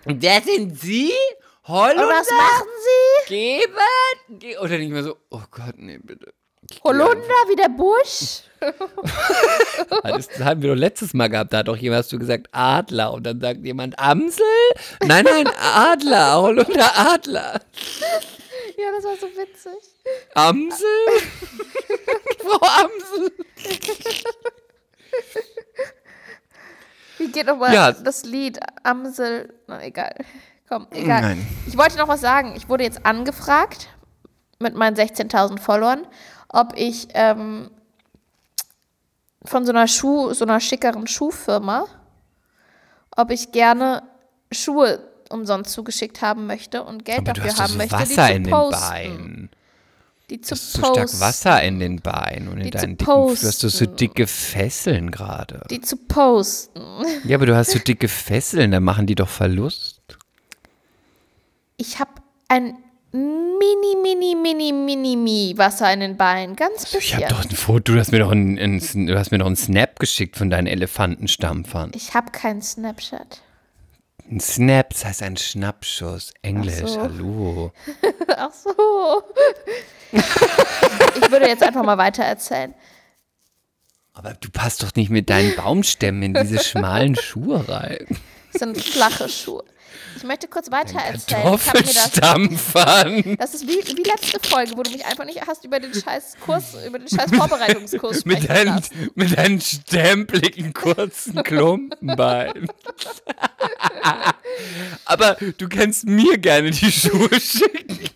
Wer 0.07 0.41
sind 0.41 0.81
Sie? 0.81 1.13
Und 1.63 1.75
Hollunder? 1.75 2.09
was 2.09 2.31
machen 2.31 2.69
sie? 3.27 3.29
Geben? 3.29 4.39
Ge 4.41 4.57
Oder 4.59 4.79
nicht 4.79 4.91
mehr 4.91 5.03
so, 5.05 5.17
oh 5.31 5.43
Gott, 5.51 5.75
nee, 5.77 5.99
bitte. 6.03 6.33
Holunder 6.85 7.41
wie 7.49 7.57
der 7.57 7.69
Busch? 7.69 8.43
Das 10.05 10.29
haben 10.41 10.61
wir 10.61 10.71
doch 10.75 10.79
letztes 10.79 11.15
Mal 11.15 11.29
gehabt. 11.31 11.51
Da 11.53 11.59
hat 11.59 11.69
doch 11.69 11.77
jemand 11.77 12.01
hast 12.01 12.13
du 12.13 12.19
gesagt 12.19 12.49
Adler 12.53 13.13
und 13.15 13.25
dann 13.25 13.41
sagt 13.41 13.65
jemand 13.65 13.99
Amsel? 13.99 14.45
Nein, 15.03 15.25
nein, 15.25 15.49
Adler, 15.59 16.43
Holunder 16.43 16.91
Adler. 16.99 17.61
Ja, 18.77 18.87
das 18.97 19.05
war 19.05 19.17
so 19.17 19.27
witzig. 19.29 19.73
Amsel? 20.35 20.87
Frau 22.39 22.61
Amsel? 22.85 23.33
Wie 27.19 27.31
geht 27.33 27.47
nochmal 27.47 27.75
Ja. 27.75 27.93
das 27.93 28.25
Lied? 28.25 28.59
Amsel. 28.83 29.53
Na, 29.67 29.83
egal. 29.83 30.15
Komm, 30.69 30.87
egal. 30.93 31.23
Nein. 31.23 31.47
Ich 31.67 31.77
wollte 31.77 31.97
noch 31.99 32.09
was 32.09 32.21
sagen. 32.21 32.55
Ich 32.57 32.69
wurde 32.69 32.85
jetzt 32.85 33.05
angefragt 33.07 33.89
mit 34.59 34.75
meinen 34.75 34.97
16.000 34.97 35.59
Followern, 35.59 36.07
ob 36.53 36.75
ich 36.77 37.09
ähm, 37.15 37.71
von 39.45 39.65
so 39.65 39.73
einer 39.73 39.89
Schuh, 39.89 40.33
so 40.35 40.45
einer 40.45 40.61
schickeren 40.61 41.07
Schuhfirma, 41.07 41.87
ob 43.17 43.31
ich 43.31 43.53
gerne 43.53 44.03
Schuhe 44.53 45.01
umsonst 45.31 45.71
zugeschickt 45.73 46.23
haben 46.23 46.47
möchte 46.47 46.83
und 46.83 47.05
Geld 47.05 47.21
Aber 47.21 47.33
dafür 47.35 47.57
haben 47.57 47.77
möchte, 47.77 47.95
Wasser 47.95 48.29
die 48.29 48.35
in 48.35 48.45
zu 48.45 48.51
den 48.51 48.51
posten. 48.51 48.81
Beinen. 48.81 49.51
Die 50.29 50.41
zu 50.41 50.55
Du 50.55 50.61
hast 50.61 50.73
so 50.73 50.81
posten. 50.83 51.09
stark 51.09 51.21
Wasser 51.21 51.63
in 51.63 51.81
den 51.81 52.01
Beinen 52.01 52.49
und 52.49 52.59
in 52.59 52.65
Die 52.65 52.71
zu 52.71 52.79
deinen 52.79 52.97
dicken 52.99 53.05
Du 53.13 53.31
hast 53.31 53.61
so 53.61 53.67
posten. 53.69 53.97
dicke 53.97 54.27
Fesseln 54.27 55.11
gerade. 55.11 55.63
Die 55.71 55.81
zu 55.81 55.97
posten. 55.97 56.83
Ja, 57.25 57.37
aber 57.37 57.47
du 57.47 57.57
hast 57.57 57.71
so 57.71 57.79
dicke 57.79 58.09
Fesseln, 58.09 58.71
dann 58.73 58.83
machen 58.85 59.07
die 59.07 59.15
doch 59.15 59.29
Verlust. 59.29 60.01
Ich 61.77 61.99
habe 61.99 62.11
ein 62.49 62.77
mini, 63.13 63.97
mini, 64.03 64.35
mini, 64.35 64.73
mini, 64.73 65.17
mini 65.17 65.55
Wasser 65.57 65.93
in 65.93 66.01
den 66.01 66.17
Beinen. 66.17 66.57
Ganz 66.57 66.85
Ich 66.85 66.93
bisschen. 66.93 67.25
habe 67.25 67.35
doch 67.35 67.45
ein 67.45 67.51
Foto, 67.51 67.93
du 67.93 67.99
hast 67.99 68.13
mir 68.13 68.21
doch 68.21 68.31
einen, 68.31 68.59
einen, 68.59 69.07
du 69.07 69.19
hast 69.19 69.31
mir 69.31 69.39
doch 69.39 69.47
einen 69.47 69.57
Snap 69.57 69.99
geschickt 69.99 70.37
von 70.37 70.51
deinen 70.51 70.67
Elefantenstampfern. 70.67 71.93
Ich 71.95 72.15
habe 72.15 72.31
keinen 72.31 72.63
Snapchat. 72.63 73.43
Ein 74.31 74.39
Snap, 74.41 74.91
das 74.91 75.05
heißt 75.05 75.23
ein 75.25 75.37
Schnappschuss. 75.37 76.33
Englisch, 76.43 76.89
so. 76.93 77.01
hallo. 77.01 77.73
Ach 78.37 78.53
so. 78.53 79.23
ich 80.13 81.31
würde 81.31 81.49
jetzt 81.49 81.65
einfach 81.65 81.83
mal 81.83 81.99
weiter 81.99 82.23
erzählen. 82.23 82.75
Aber 84.13 84.35
du 84.35 84.51
passt 84.51 84.83
doch 84.83 84.95
nicht 84.95 85.11
mit 85.11 85.31
deinen 85.31 85.57
Baumstämmen 85.57 86.23
in 86.23 86.35
diese 86.35 86.59
schmalen 86.63 87.17
Schuhe 87.17 87.69
rein. 87.69 88.07
Das 88.53 88.61
sind 88.61 88.79
flache 88.81 89.29
Schuhe. 89.29 89.65
Ich 90.17 90.25
möchte 90.25 90.49
kurz 90.49 90.71
weiter 90.71 90.99
erzählen. 90.99 91.45
Mir 91.45 91.51
das, 91.53 91.65
Kartoffelstampfern. 91.65 93.37
das 93.39 93.55
ist 93.55 93.67
wie, 93.67 93.79
wie 93.97 94.03
letzte 94.03 94.41
Folge, 94.41 94.77
wo 94.77 94.83
du 94.83 94.91
mich 94.91 95.05
einfach 95.07 95.25
nicht 95.25 95.47
hast 95.47 95.65
über 95.65 95.81
den 95.81 95.95
scheiß 95.95 96.37
Kurs, 96.45 96.75
über 96.87 96.99
den 96.99 97.09
scheiß 97.09 97.31
Vorbereitungskurs 97.35 98.25
Mit 98.27 98.49
deinen, 98.49 98.77
lassen. 98.77 99.11
mit 99.15 99.37
deinen 99.37 99.61
stempeligen 99.61 100.73
kurzen 100.73 101.43
Klumpenbeinen. 101.43 102.69
Aber 105.05 105.37
du 105.59 105.69
kannst 105.69 106.07
mir 106.07 106.39
gerne 106.39 106.71
die 106.71 106.93
Schuhe 106.93 107.41
schicken. 107.41 108.11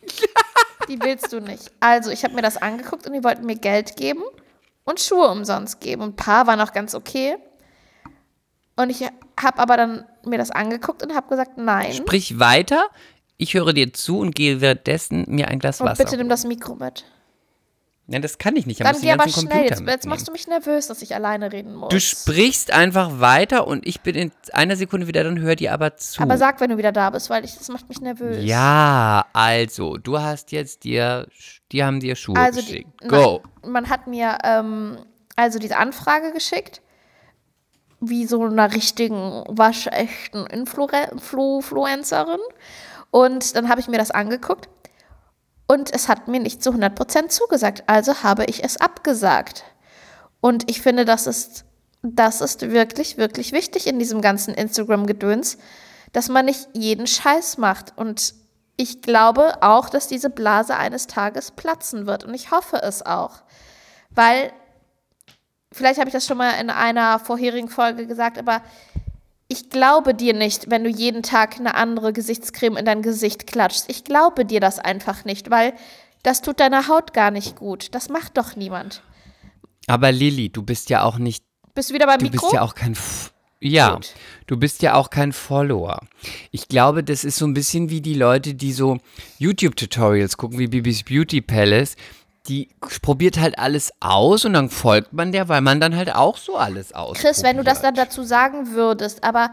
Die 0.88 1.00
willst 1.00 1.32
du 1.32 1.40
nicht. 1.40 1.70
Also, 1.80 2.10
ich 2.10 2.24
habe 2.24 2.34
mir 2.34 2.42
das 2.42 2.56
angeguckt 2.56 3.06
und 3.06 3.12
die 3.12 3.24
wollten 3.24 3.46
mir 3.46 3.56
Geld 3.56 3.96
geben 3.96 4.22
und 4.84 5.00
Schuhe 5.00 5.28
umsonst 5.28 5.80
geben. 5.80 6.02
Und 6.02 6.10
ein 6.10 6.16
paar 6.16 6.46
waren 6.46 6.60
auch 6.60 6.72
ganz 6.72 6.94
okay. 6.94 7.36
Und 8.76 8.90
ich 8.90 9.02
habe 9.02 9.58
aber 9.58 9.76
dann 9.76 10.04
mir 10.26 10.38
das 10.38 10.50
angeguckt 10.50 11.02
und 11.02 11.14
habe 11.14 11.28
gesagt, 11.28 11.56
nein. 11.56 11.92
Sprich 11.92 12.38
weiter. 12.38 12.88
Ich 13.36 13.54
höre 13.54 13.72
dir 13.72 13.92
zu 13.92 14.18
und 14.18 14.34
gehe 14.34 14.60
währenddessen 14.60 15.24
mir 15.28 15.48
ein 15.48 15.58
Glas 15.58 15.80
und 15.80 15.88
Wasser. 15.88 16.04
bitte 16.04 16.16
nimm 16.16 16.28
das 16.28 16.44
Mikro 16.44 16.74
mit. 16.76 17.04
Nein, 18.06 18.20
das 18.20 18.36
kann 18.36 18.54
ich 18.54 18.66
nicht. 18.66 18.80
Ich 18.80 18.86
Dann 18.86 19.00
geh 19.00 19.12
aber 19.12 19.26
schnell. 19.28 19.48
Computer 19.48 19.64
Jetzt, 19.64 19.80
jetzt 19.86 20.06
machst 20.06 20.28
du 20.28 20.32
mich 20.32 20.46
nervös, 20.46 20.88
dass 20.88 21.00
ich 21.00 21.14
alleine 21.14 21.50
reden 21.52 21.74
muss. 21.74 21.88
Du 21.88 21.98
sprichst 21.98 22.70
einfach 22.70 23.18
weiter 23.18 23.66
und 23.66 23.86
ich 23.86 24.02
bin 24.02 24.14
in 24.14 24.32
einer 24.52 24.76
Sekunde 24.76 25.06
wieder, 25.06 25.24
dann 25.24 25.40
hör 25.40 25.56
dir 25.56 25.72
aber 25.72 25.96
zu. 25.96 26.20
aber 26.20 26.36
sag, 26.36 26.60
wenn 26.60 26.68
du 26.68 26.76
wieder 26.76 26.92
da 26.92 27.08
bist, 27.08 27.30
weil 27.30 27.46
ich, 27.46 27.56
das 27.56 27.68
macht 27.68 27.88
mich 27.88 28.02
nervös. 28.02 28.44
ja, 28.44 29.24
also, 29.32 29.96
du 29.96 30.20
hast 30.20 30.52
jetzt 30.52 30.84
dir, 30.84 31.26
die 31.72 31.82
haben 31.82 32.00
dir 32.00 32.14
Schuhe 32.14 32.36
Also 32.36 32.60
die, 32.60 32.66
geschickt. 32.66 33.08
Go. 33.08 33.42
Nein, 33.62 33.72
man 33.72 33.88
hat 33.88 34.06
mir 34.06 34.36
ähm, 34.44 34.98
also 35.36 35.58
diese 35.58 35.78
Anfrage 35.78 36.32
geschickt, 36.32 36.82
wie 38.08 38.26
so 38.26 38.42
einer 38.42 38.72
richtigen, 38.72 39.44
waschechten 39.48 40.46
Influencerin. 40.46 42.40
Und 43.10 43.56
dann 43.56 43.68
habe 43.68 43.80
ich 43.80 43.88
mir 43.88 43.98
das 43.98 44.10
angeguckt 44.10 44.68
und 45.66 45.94
es 45.94 46.08
hat 46.08 46.28
mir 46.28 46.40
nicht 46.40 46.62
zu 46.62 46.70
100% 46.70 47.28
zugesagt. 47.28 47.84
Also 47.86 48.22
habe 48.22 48.44
ich 48.44 48.64
es 48.64 48.76
abgesagt. 48.76 49.64
Und 50.40 50.70
ich 50.70 50.82
finde, 50.82 51.04
das 51.04 51.26
ist, 51.26 51.64
das 52.02 52.40
ist 52.40 52.70
wirklich, 52.70 53.16
wirklich 53.16 53.52
wichtig 53.52 53.86
in 53.86 53.98
diesem 53.98 54.20
ganzen 54.20 54.52
Instagram-Gedöns, 54.54 55.56
dass 56.12 56.28
man 56.28 56.44
nicht 56.44 56.68
jeden 56.74 57.06
Scheiß 57.06 57.56
macht. 57.56 57.96
Und 57.96 58.34
ich 58.76 59.00
glaube 59.00 59.62
auch, 59.62 59.88
dass 59.88 60.06
diese 60.06 60.28
Blase 60.28 60.76
eines 60.76 61.06
Tages 61.06 61.50
platzen 61.50 62.06
wird. 62.06 62.24
Und 62.24 62.34
ich 62.34 62.50
hoffe 62.50 62.82
es 62.82 63.04
auch. 63.04 63.42
Weil, 64.10 64.52
vielleicht 65.74 65.98
habe 65.98 66.08
ich 66.08 66.14
das 66.14 66.26
schon 66.26 66.38
mal 66.38 66.52
in 66.60 66.70
einer 66.70 67.18
vorherigen 67.18 67.68
Folge 67.68 68.06
gesagt, 68.06 68.38
aber 68.38 68.62
ich 69.48 69.68
glaube 69.70 70.14
dir 70.14 70.32
nicht, 70.34 70.70
wenn 70.70 70.84
du 70.84 70.90
jeden 70.90 71.22
Tag 71.22 71.56
eine 71.58 71.74
andere 71.74 72.12
Gesichtscreme 72.12 72.76
in 72.78 72.84
dein 72.84 73.02
Gesicht 73.02 73.46
klatschst. 73.46 73.90
Ich 73.90 74.04
glaube 74.04 74.44
dir 74.44 74.60
das 74.60 74.78
einfach 74.78 75.24
nicht, 75.24 75.50
weil 75.50 75.74
das 76.22 76.40
tut 76.40 76.60
deiner 76.60 76.88
Haut 76.88 77.12
gar 77.12 77.30
nicht 77.30 77.56
gut. 77.56 77.94
Das 77.94 78.08
macht 78.08 78.38
doch 78.38 78.56
niemand. 78.56 79.02
Aber 79.86 80.10
Lilly, 80.12 80.48
du 80.48 80.62
bist 80.62 80.88
ja 80.88 81.02
auch 81.02 81.18
nicht, 81.18 81.44
Bist 81.74 81.90
du 81.90 81.94
wieder 81.94 82.06
beim 82.06 82.18
du 82.18 82.24
Mikro? 82.24 82.40
bist 82.40 82.54
ja 82.54 82.62
auch 82.62 82.74
kein, 82.74 82.92
F 82.92 83.34
ja, 83.60 83.94
Gut. 83.94 84.12
du 84.46 84.56
bist 84.56 84.82
ja 84.82 84.94
auch 84.94 85.10
kein 85.10 85.32
Follower. 85.32 86.00
Ich 86.50 86.68
glaube, 86.68 87.04
das 87.04 87.24
ist 87.24 87.36
so 87.36 87.46
ein 87.46 87.54
bisschen 87.54 87.90
wie 87.90 88.00
die 88.00 88.14
Leute, 88.14 88.54
die 88.54 88.72
so 88.72 88.98
YouTube-Tutorials 89.38 90.36
gucken, 90.36 90.58
wie 90.58 90.66
Bibis 90.68 91.02
Beauty 91.02 91.40
Palace. 91.40 91.96
Die 92.48 92.68
probiert 93.00 93.38
halt 93.38 93.58
alles 93.58 93.90
aus 94.00 94.44
und 94.44 94.52
dann 94.52 94.68
folgt 94.68 95.12
man 95.14 95.32
der, 95.32 95.48
weil 95.48 95.62
man 95.62 95.80
dann 95.80 95.96
halt 95.96 96.14
auch 96.14 96.36
so 96.36 96.56
alles 96.56 96.92
aus. 96.92 97.16
Chris, 97.16 97.42
wenn 97.42 97.56
du 97.56 97.64
das 97.64 97.80
dann 97.80 97.94
dazu 97.94 98.22
sagen 98.22 98.72
würdest, 98.72 99.24
aber 99.24 99.50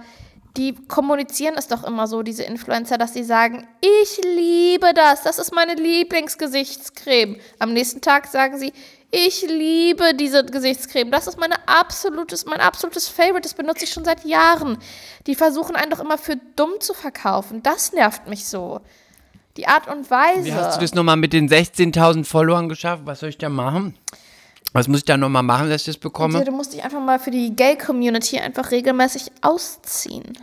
die 0.57 0.75
kommunizieren 0.87 1.55
es 1.57 1.67
doch 1.67 1.85
immer 1.85 2.07
so, 2.07 2.23
diese 2.23 2.43
Influencer, 2.43 2.97
dass 2.97 3.13
sie 3.13 3.23
sagen, 3.23 3.65
ich 3.79 4.21
liebe 4.23 4.93
das, 4.93 5.23
das 5.23 5.39
ist 5.39 5.53
meine 5.53 5.75
Lieblingsgesichtscreme. 5.75 7.37
Am 7.59 7.71
nächsten 7.71 8.01
Tag 8.01 8.27
sagen 8.27 8.57
sie, 8.57 8.73
ich 9.11 9.41
liebe 9.41 10.13
diese 10.13 10.45
Gesichtscreme, 10.45 11.11
das 11.11 11.27
ist 11.27 11.39
meine 11.39 11.67
absolutes, 11.67 12.45
mein 12.45 12.61
absolutes 12.61 13.07
Favorite, 13.07 13.41
das 13.41 13.53
benutze 13.53 13.85
ich 13.85 13.91
schon 13.91 14.05
seit 14.05 14.25
Jahren. 14.25 14.77
Die 15.27 15.35
versuchen 15.35 15.75
einen 15.75 15.91
doch 15.91 15.99
immer 15.99 16.17
für 16.17 16.37
dumm 16.55 16.79
zu 16.79 16.93
verkaufen, 16.93 17.63
das 17.63 17.93
nervt 17.93 18.27
mich 18.27 18.45
so. 18.45 18.81
Die 19.57 19.67
Art 19.67 19.87
und 19.87 20.09
Weise. 20.09 20.45
Wie 20.45 20.53
hast 20.53 20.77
du 20.77 20.81
das 20.81 20.93
nochmal 20.93 21.17
mit 21.17 21.33
den 21.33 21.49
16.000 21.49 22.23
Followern 22.25 22.69
geschafft? 22.69 23.03
Was 23.05 23.19
soll 23.19 23.29
ich 23.29 23.37
da 23.37 23.49
machen? 23.49 23.95
Was 24.73 24.87
muss 24.87 24.99
ich 24.99 25.05
da 25.05 25.17
nochmal 25.17 25.43
machen, 25.43 25.69
dass 25.69 25.81
ich 25.81 25.87
das 25.87 25.97
bekomme? 25.97 26.43
Du 26.45 26.51
musst 26.51 26.73
dich 26.73 26.83
einfach 26.83 27.01
mal 27.01 27.19
für 27.19 27.31
die 27.31 27.53
Gay-Community 27.53 28.39
einfach 28.39 28.71
regelmäßig 28.71 29.31
ausziehen. 29.41 30.37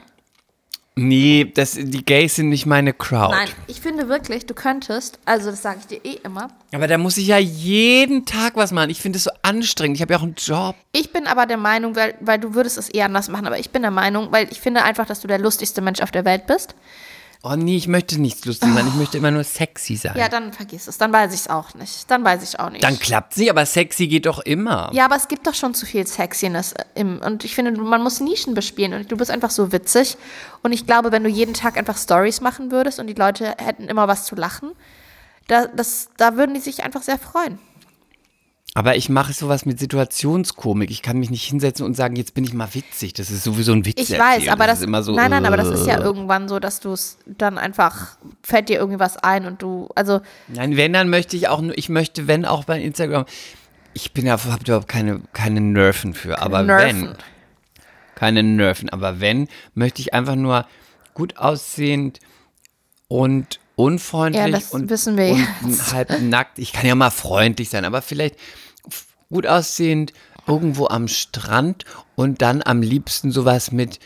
Nee, 1.00 1.52
das, 1.54 1.74
die 1.74 2.04
Gays 2.04 2.34
sind 2.34 2.48
nicht 2.48 2.66
meine 2.66 2.92
Crowd. 2.92 3.32
Nein, 3.32 3.48
ich 3.68 3.80
finde 3.80 4.08
wirklich, 4.08 4.46
du 4.46 4.54
könntest, 4.54 5.20
also 5.24 5.50
das 5.52 5.62
sage 5.62 5.78
ich 5.80 5.86
dir 5.86 6.04
eh 6.04 6.18
immer, 6.24 6.48
Aber 6.72 6.88
da 6.88 6.98
muss 6.98 7.16
ich 7.18 7.28
ja 7.28 7.38
jeden 7.38 8.26
Tag 8.26 8.56
was 8.56 8.72
machen. 8.72 8.90
Ich 8.90 9.00
finde 9.00 9.18
es 9.18 9.24
so 9.24 9.30
anstrengend. 9.42 9.96
Ich 9.96 10.02
habe 10.02 10.14
ja 10.14 10.18
auch 10.18 10.24
einen 10.24 10.34
Job. 10.34 10.74
Ich 10.90 11.12
bin 11.12 11.28
aber 11.28 11.46
der 11.46 11.56
Meinung, 11.56 11.94
weil, 11.94 12.16
weil 12.20 12.40
du 12.40 12.54
würdest 12.54 12.78
es 12.78 12.88
eher 12.88 13.04
anders 13.04 13.28
machen, 13.28 13.46
aber 13.46 13.60
ich 13.60 13.70
bin 13.70 13.82
der 13.82 13.92
Meinung, 13.92 14.32
weil 14.32 14.48
ich 14.50 14.60
finde 14.60 14.82
einfach, 14.82 15.06
dass 15.06 15.20
du 15.20 15.28
der 15.28 15.38
lustigste 15.38 15.80
Mensch 15.82 16.00
auf 16.00 16.10
der 16.10 16.24
Welt 16.24 16.48
bist. 16.48 16.74
Oh 17.42 17.54
nee, 17.54 17.76
ich 17.76 17.86
möchte 17.86 18.20
nichts 18.20 18.44
lustig 18.44 18.68
sein. 18.74 18.88
Ich 18.88 18.94
möchte 18.94 19.16
immer 19.16 19.30
nur 19.30 19.44
sexy 19.44 19.94
sein. 19.94 20.16
Ja, 20.16 20.28
dann 20.28 20.52
vergiss 20.52 20.88
es. 20.88 20.98
Dann 20.98 21.12
weiß 21.12 21.32
ich 21.32 21.40
es 21.40 21.48
auch 21.48 21.72
nicht. 21.74 22.10
Dann 22.10 22.24
weiß 22.24 22.42
ich 22.42 22.58
auch 22.58 22.68
nicht. 22.70 22.82
Dann 22.82 22.98
klappt's 22.98 23.36
nicht, 23.36 23.48
aber 23.48 23.64
sexy 23.64 24.08
geht 24.08 24.26
doch 24.26 24.40
immer. 24.40 24.90
ja, 24.92 25.04
aber 25.04 25.14
es 25.14 25.28
gibt 25.28 25.46
doch 25.46 25.54
schon 25.54 25.72
zu 25.72 25.86
viel 25.86 26.04
Sexiness 26.04 26.74
im. 26.96 27.20
Und 27.20 27.44
ich 27.44 27.54
finde, 27.54 27.72
man 27.80 28.02
muss 28.02 28.18
Nischen 28.18 28.54
bespielen. 28.54 28.92
Und 28.92 29.12
du 29.12 29.16
bist 29.16 29.30
einfach 29.30 29.50
so 29.50 29.70
witzig. 29.70 30.16
Und 30.62 30.72
ich 30.72 30.84
glaube, 30.84 31.12
wenn 31.12 31.22
du 31.22 31.30
jeden 31.30 31.54
Tag 31.54 31.76
einfach 31.76 31.96
Stories 31.96 32.40
machen 32.40 32.72
würdest 32.72 32.98
und 32.98 33.06
die 33.06 33.14
Leute 33.14 33.54
hätten 33.58 33.84
immer 33.84 34.08
was 34.08 34.24
zu 34.24 34.34
lachen, 34.34 34.72
da, 35.46 35.66
das, 35.68 36.08
da 36.16 36.36
würden 36.36 36.54
die 36.54 36.60
sich 36.60 36.82
einfach 36.82 37.02
sehr 37.02 37.18
freuen. 37.18 37.60
Aber 38.78 38.94
ich 38.94 39.08
mache 39.08 39.32
sowas 39.32 39.66
mit 39.66 39.80
Situationskomik. 39.80 40.92
Ich 40.92 41.02
kann 41.02 41.18
mich 41.18 41.30
nicht 41.30 41.42
hinsetzen 41.42 41.84
und 41.84 41.94
sagen, 41.94 42.14
jetzt 42.14 42.34
bin 42.34 42.44
ich 42.44 42.54
mal 42.54 42.72
witzig. 42.74 43.12
Das 43.12 43.28
ist 43.28 43.42
sowieso 43.42 43.72
ein 43.72 43.84
Witz. 43.84 44.08
Ich 44.08 44.16
weiß, 44.16 44.46
aber 44.46 44.68
das, 44.68 44.78
ist 44.78 44.84
immer 44.84 45.02
so. 45.02 45.16
nein, 45.16 45.32
nein, 45.32 45.46
aber 45.46 45.56
das 45.56 45.66
ist 45.66 45.84
ja 45.84 45.98
äh. 45.98 46.04
irgendwann 46.04 46.48
so, 46.48 46.60
dass 46.60 46.78
du 46.78 46.92
es 46.92 47.18
dann 47.26 47.58
einfach 47.58 48.18
fällt 48.40 48.68
dir 48.68 48.78
irgendwie 48.78 49.00
was 49.00 49.16
ein 49.16 49.46
und 49.46 49.62
du, 49.62 49.88
also 49.96 50.20
Nein, 50.46 50.76
wenn, 50.76 50.92
dann 50.92 51.08
möchte 51.08 51.36
ich 51.36 51.48
auch 51.48 51.60
nur, 51.60 51.76
ich 51.76 51.88
möchte, 51.88 52.28
wenn 52.28 52.44
auch 52.44 52.62
bei 52.62 52.80
Instagram. 52.80 53.24
Ich 53.94 54.12
bin 54.12 54.26
ja, 54.26 54.34
hab 54.34 54.60
überhaupt 54.62 54.86
keine, 54.86 55.22
keine 55.32 55.60
Nerven 55.60 56.14
für, 56.14 56.40
aber 56.40 56.62
Nerven. 56.62 57.02
wenn. 57.02 57.16
Keine 58.14 58.44
Nerven, 58.44 58.90
aber 58.90 59.18
wenn, 59.18 59.48
möchte 59.74 60.02
ich 60.02 60.14
einfach 60.14 60.36
nur 60.36 60.66
gut 61.14 61.36
aussehend 61.36 62.20
und 63.08 63.58
unfreundlich 63.74 64.44
Ja, 64.44 64.48
das 64.52 64.70
und, 64.70 64.88
wissen 64.88 65.16
wir 65.16 65.36
und 65.64 65.92
halb 65.92 66.20
nackt. 66.20 66.60
Ich 66.60 66.72
kann 66.72 66.86
ja 66.86 66.94
mal 66.94 67.10
freundlich 67.10 67.70
sein, 67.70 67.84
aber 67.84 68.02
vielleicht 68.02 68.36
gut 69.30 69.46
aussehend 69.46 70.12
irgendwo 70.46 70.86
am 70.88 71.08
Strand 71.08 71.84
und 72.16 72.40
dann 72.42 72.62
am 72.64 72.80
liebsten 72.82 73.30
sowas 73.30 73.70
mit 73.72 73.98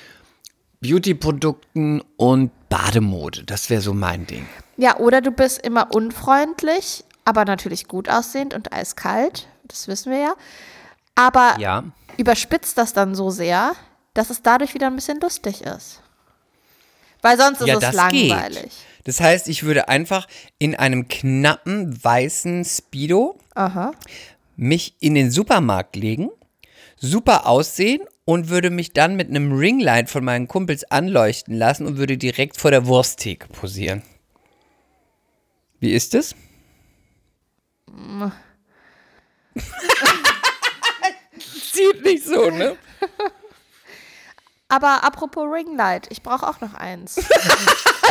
Beauty-Produkten 0.81 2.03
und 2.17 2.51
Bademode. 2.69 3.45
Das 3.45 3.71
wäre 3.71 3.81
so 3.81 3.95
mein 3.95 4.27
Ding. 4.27 4.47
Ja, 4.77 4.99
oder 4.99 5.21
du 5.21 5.31
bist 5.31 5.65
immer 5.65 5.95
unfreundlich, 5.95 7.05
aber 7.25 7.45
natürlich 7.45 7.87
gut 7.87 8.09
aussehend 8.09 8.53
und 8.55 8.73
eiskalt. 8.73 9.47
Das 9.69 9.87
wissen 9.87 10.11
wir 10.11 10.19
ja. 10.19 10.35
Aber 11.15 11.57
Ja. 11.61 11.85
überspitzt 12.17 12.77
das 12.79 12.93
dann 12.93 13.15
so 13.15 13.31
sehr, 13.31 13.73
dass 14.15 14.31
es 14.31 14.43
dadurch 14.43 14.75
wieder 14.75 14.89
ein 14.89 14.97
bisschen 14.97 15.21
lustig 15.21 15.63
ist. 15.63 16.01
Weil 17.21 17.39
sonst 17.39 17.61
ist 17.61 17.69
Ja, 17.69 17.75
es 17.75 17.81
das 17.81 17.95
langweilig. 17.95 18.63
geht. 18.63 18.73
Das 19.05 19.21
heißt, 19.21 19.49
ich 19.49 19.63
würde 19.63 19.89
einfach 19.89 20.27
in 20.59 20.75
einem 20.75 21.07
knappen 21.09 22.03
weißen 22.03 22.65
Speedo 22.65 23.39
Aha. 23.55 23.93
Mich 24.63 24.97
in 25.01 25.15
den 25.15 25.31
Supermarkt 25.31 25.97
legen, 25.97 26.31
super 26.97 27.47
aussehen 27.47 28.03
und 28.25 28.49
würde 28.49 28.71
mich 28.71 28.93
dann 28.93 29.17
mit 29.17 29.29
einem 29.29 29.53
Ringlight 29.53 30.09
von 30.09 30.25
meinen 30.25 30.49
Kumpels 30.49 30.85
anleuchten 30.85 31.55
lassen 31.55 31.87
und 31.87 31.99
würde 31.99 32.17
direkt 32.17 32.57
vor 32.57 32.71
der 32.71 32.87
Wursttheke 32.87 33.49
posieren. 33.49 34.03
Wie 35.81 35.93
ist 35.93 36.15
es? 36.15 36.37
Sieht 41.73 42.05
nicht 42.05 42.25
so, 42.25 42.49
ne? 42.51 42.77
Aber 44.73 45.05
apropos 45.05 45.45
Ringlight, 45.53 46.07
ich 46.09 46.23
brauche 46.23 46.49
auch 46.49 46.63
noch 46.63 46.73
eins. 46.73 47.17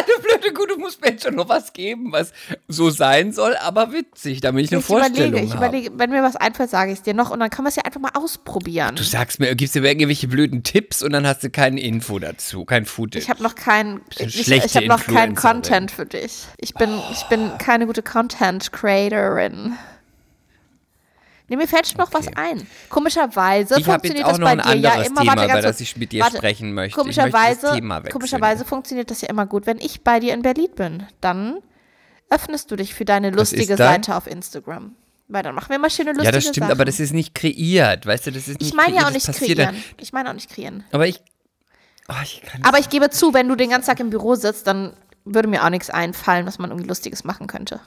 Du 0.02 0.22
blöde 0.24 0.54
Kuh, 0.54 0.66
du 0.66 0.78
musst 0.78 1.00
mir 1.02 1.12
jetzt 1.12 1.24
schon 1.24 1.36
noch 1.36 1.48
was 1.48 1.74
geben, 1.74 2.12
was 2.12 2.34
so 2.68 2.90
sein 2.90 3.32
soll, 3.34 3.56
aber 3.58 3.94
witzig, 3.94 4.42
damit 4.42 4.66
ich 4.66 4.72
eine 4.72 4.80
ich 4.80 4.90
überlege, 4.90 5.12
Vorstellung 5.14 5.44
ich 5.44 5.54
habe. 5.54 5.66
überlege, 5.66 5.92
wenn 5.96 6.10
mir 6.10 6.24
was 6.24 6.36
einfällt, 6.36 6.72
sage 6.72 6.92
ich 6.92 7.00
es 7.00 7.04
dir 7.04 7.14
noch 7.14 7.30
und 7.30 7.40
dann 7.40 7.50
können 7.52 7.66
wir 7.66 7.70
es 7.70 7.76
ja 7.76 7.84
einfach 7.84 8.00
mal 8.00 8.12
ausprobieren. 8.14 8.96
Du 8.96 9.04
sagst 9.04 9.40
mir, 9.40 9.54
gibst 9.54 9.76
dir 9.76 9.84
irgendwelche 9.84 10.28
blöden 10.28 10.64
Tipps 10.64 11.04
und 11.04 11.12
dann 11.12 11.28
hast 11.28 11.44
du 11.44 11.52
keine 11.52 11.80
Info 11.82 12.18
dazu, 12.18 12.66
kein 12.66 12.86
Footage. 12.86 13.20
Ich 13.20 13.30
habe 13.30 13.44
noch 13.44 13.54
kein, 13.54 14.02
ich, 14.18 14.50
ich 14.50 14.76
habe 14.76 14.88
noch 14.88 15.06
keinen. 15.06 15.36
Content 15.36 15.92
für 15.92 16.06
dich. 16.06 16.46
Ich 16.58 16.74
bin, 16.74 16.90
ich 17.12 17.24
bin 17.26 17.52
keine 17.60 17.86
gute 17.86 18.02
Content 18.02 18.72
Creatorin. 18.72 19.78
Nee, 21.52 21.58
mir 21.58 21.68
fällt 21.68 21.86
schon 21.86 21.98
noch 21.98 22.14
was 22.14 22.28
ein. 22.36 22.66
Komischerweise 22.88 23.76
Ich 23.78 23.86
habe 23.90 24.08
jetzt 24.08 24.16
funktioniert 24.16 24.26
auch 24.26 24.30
das 24.30 24.40
noch 24.40 24.46
bei 24.48 24.52
ein 24.52 24.58
dir 24.60 24.76
ja 24.82 24.90
anderes 24.92 25.08
immer. 25.10 25.22
Thema, 25.22 25.36
warte, 25.36 25.52
über 25.52 25.62
das 25.62 25.82
ich 25.82 25.98
mit 25.98 26.14
dir 26.14 26.24
Warte. 26.24 26.38
sprechen 26.38 26.74
möchte. 26.74 26.88
Ich 27.02 27.06
möchte 27.06 27.22
Komischerweise, 27.22 27.62
das 27.64 27.76
Thema 27.76 27.98
wechseln. 27.98 28.12
komischerweise 28.14 28.64
funktioniert 28.64 29.12
das 29.12 29.20
ja 29.20 29.28
immer 29.28 29.46
gut, 29.46 29.66
wenn 29.66 29.78
ich 29.80 30.02
bei 30.02 30.22
dir 30.22 30.34
in 30.34 30.44
Berlin 30.44 30.70
bin. 30.78 31.04
Dann 31.20 31.58
öffnest 32.30 32.72
du 32.72 32.78
dich 32.78 32.94
für 32.94 33.04
deine 33.04 33.32
lustige? 33.32 33.76
Seite 33.76 34.16
auf 34.16 34.28
Instagram. 34.28 34.96
Weil 35.28 35.44
dann 35.44 35.54
machen 35.54 35.70
wir 35.70 35.78
mal 35.78 35.90
schöne 35.90 36.12
lustige 36.12 36.26
Ja, 36.26 36.32
das 36.32 36.44
stimmt, 36.46 36.56
Sachen. 36.56 36.72
aber 36.72 36.86
das 36.86 37.02
ist 37.02 37.12
nicht 37.12 37.36
kreiert, 37.36 38.06
weißt 38.06 38.28
du, 38.28 38.32
das 38.32 38.48
ist 38.48 38.60
nicht 38.62 38.70
Ich 38.70 38.74
meine 38.74 38.96
ja 38.96 39.06
auch 39.08 39.12
nicht 39.12 39.28
kreieren. 39.34 39.58
dann- 39.76 39.84
Ich 39.98 40.14
meine 40.14 40.30
auch 40.30 40.34
nicht 40.34 40.50
kreieren. 40.50 40.86
Aber 40.94 41.06
ich, 41.06 41.22
oh, 42.08 42.14
ich 42.24 42.42
Aber 42.64 42.80
ich 42.80 42.88
gebe 42.90 43.10
zu, 43.10 43.34
wenn 43.34 43.50
du 43.50 43.56
den 43.56 43.72
ganzen 43.72 43.88
Tag 43.90 44.00
im 44.00 44.10
Büro 44.10 44.36
sitzt, 44.36 44.68
dann 44.68 44.94
würde 45.26 45.50
mir 45.50 45.66
auch 45.66 45.70
nichts 45.70 45.90
einfallen, 45.90 46.46
was 46.46 46.60
man 46.60 46.70
irgendwie 46.72 46.88
Lustiges 46.88 47.26
machen 47.26 47.48
könnte. 47.48 47.82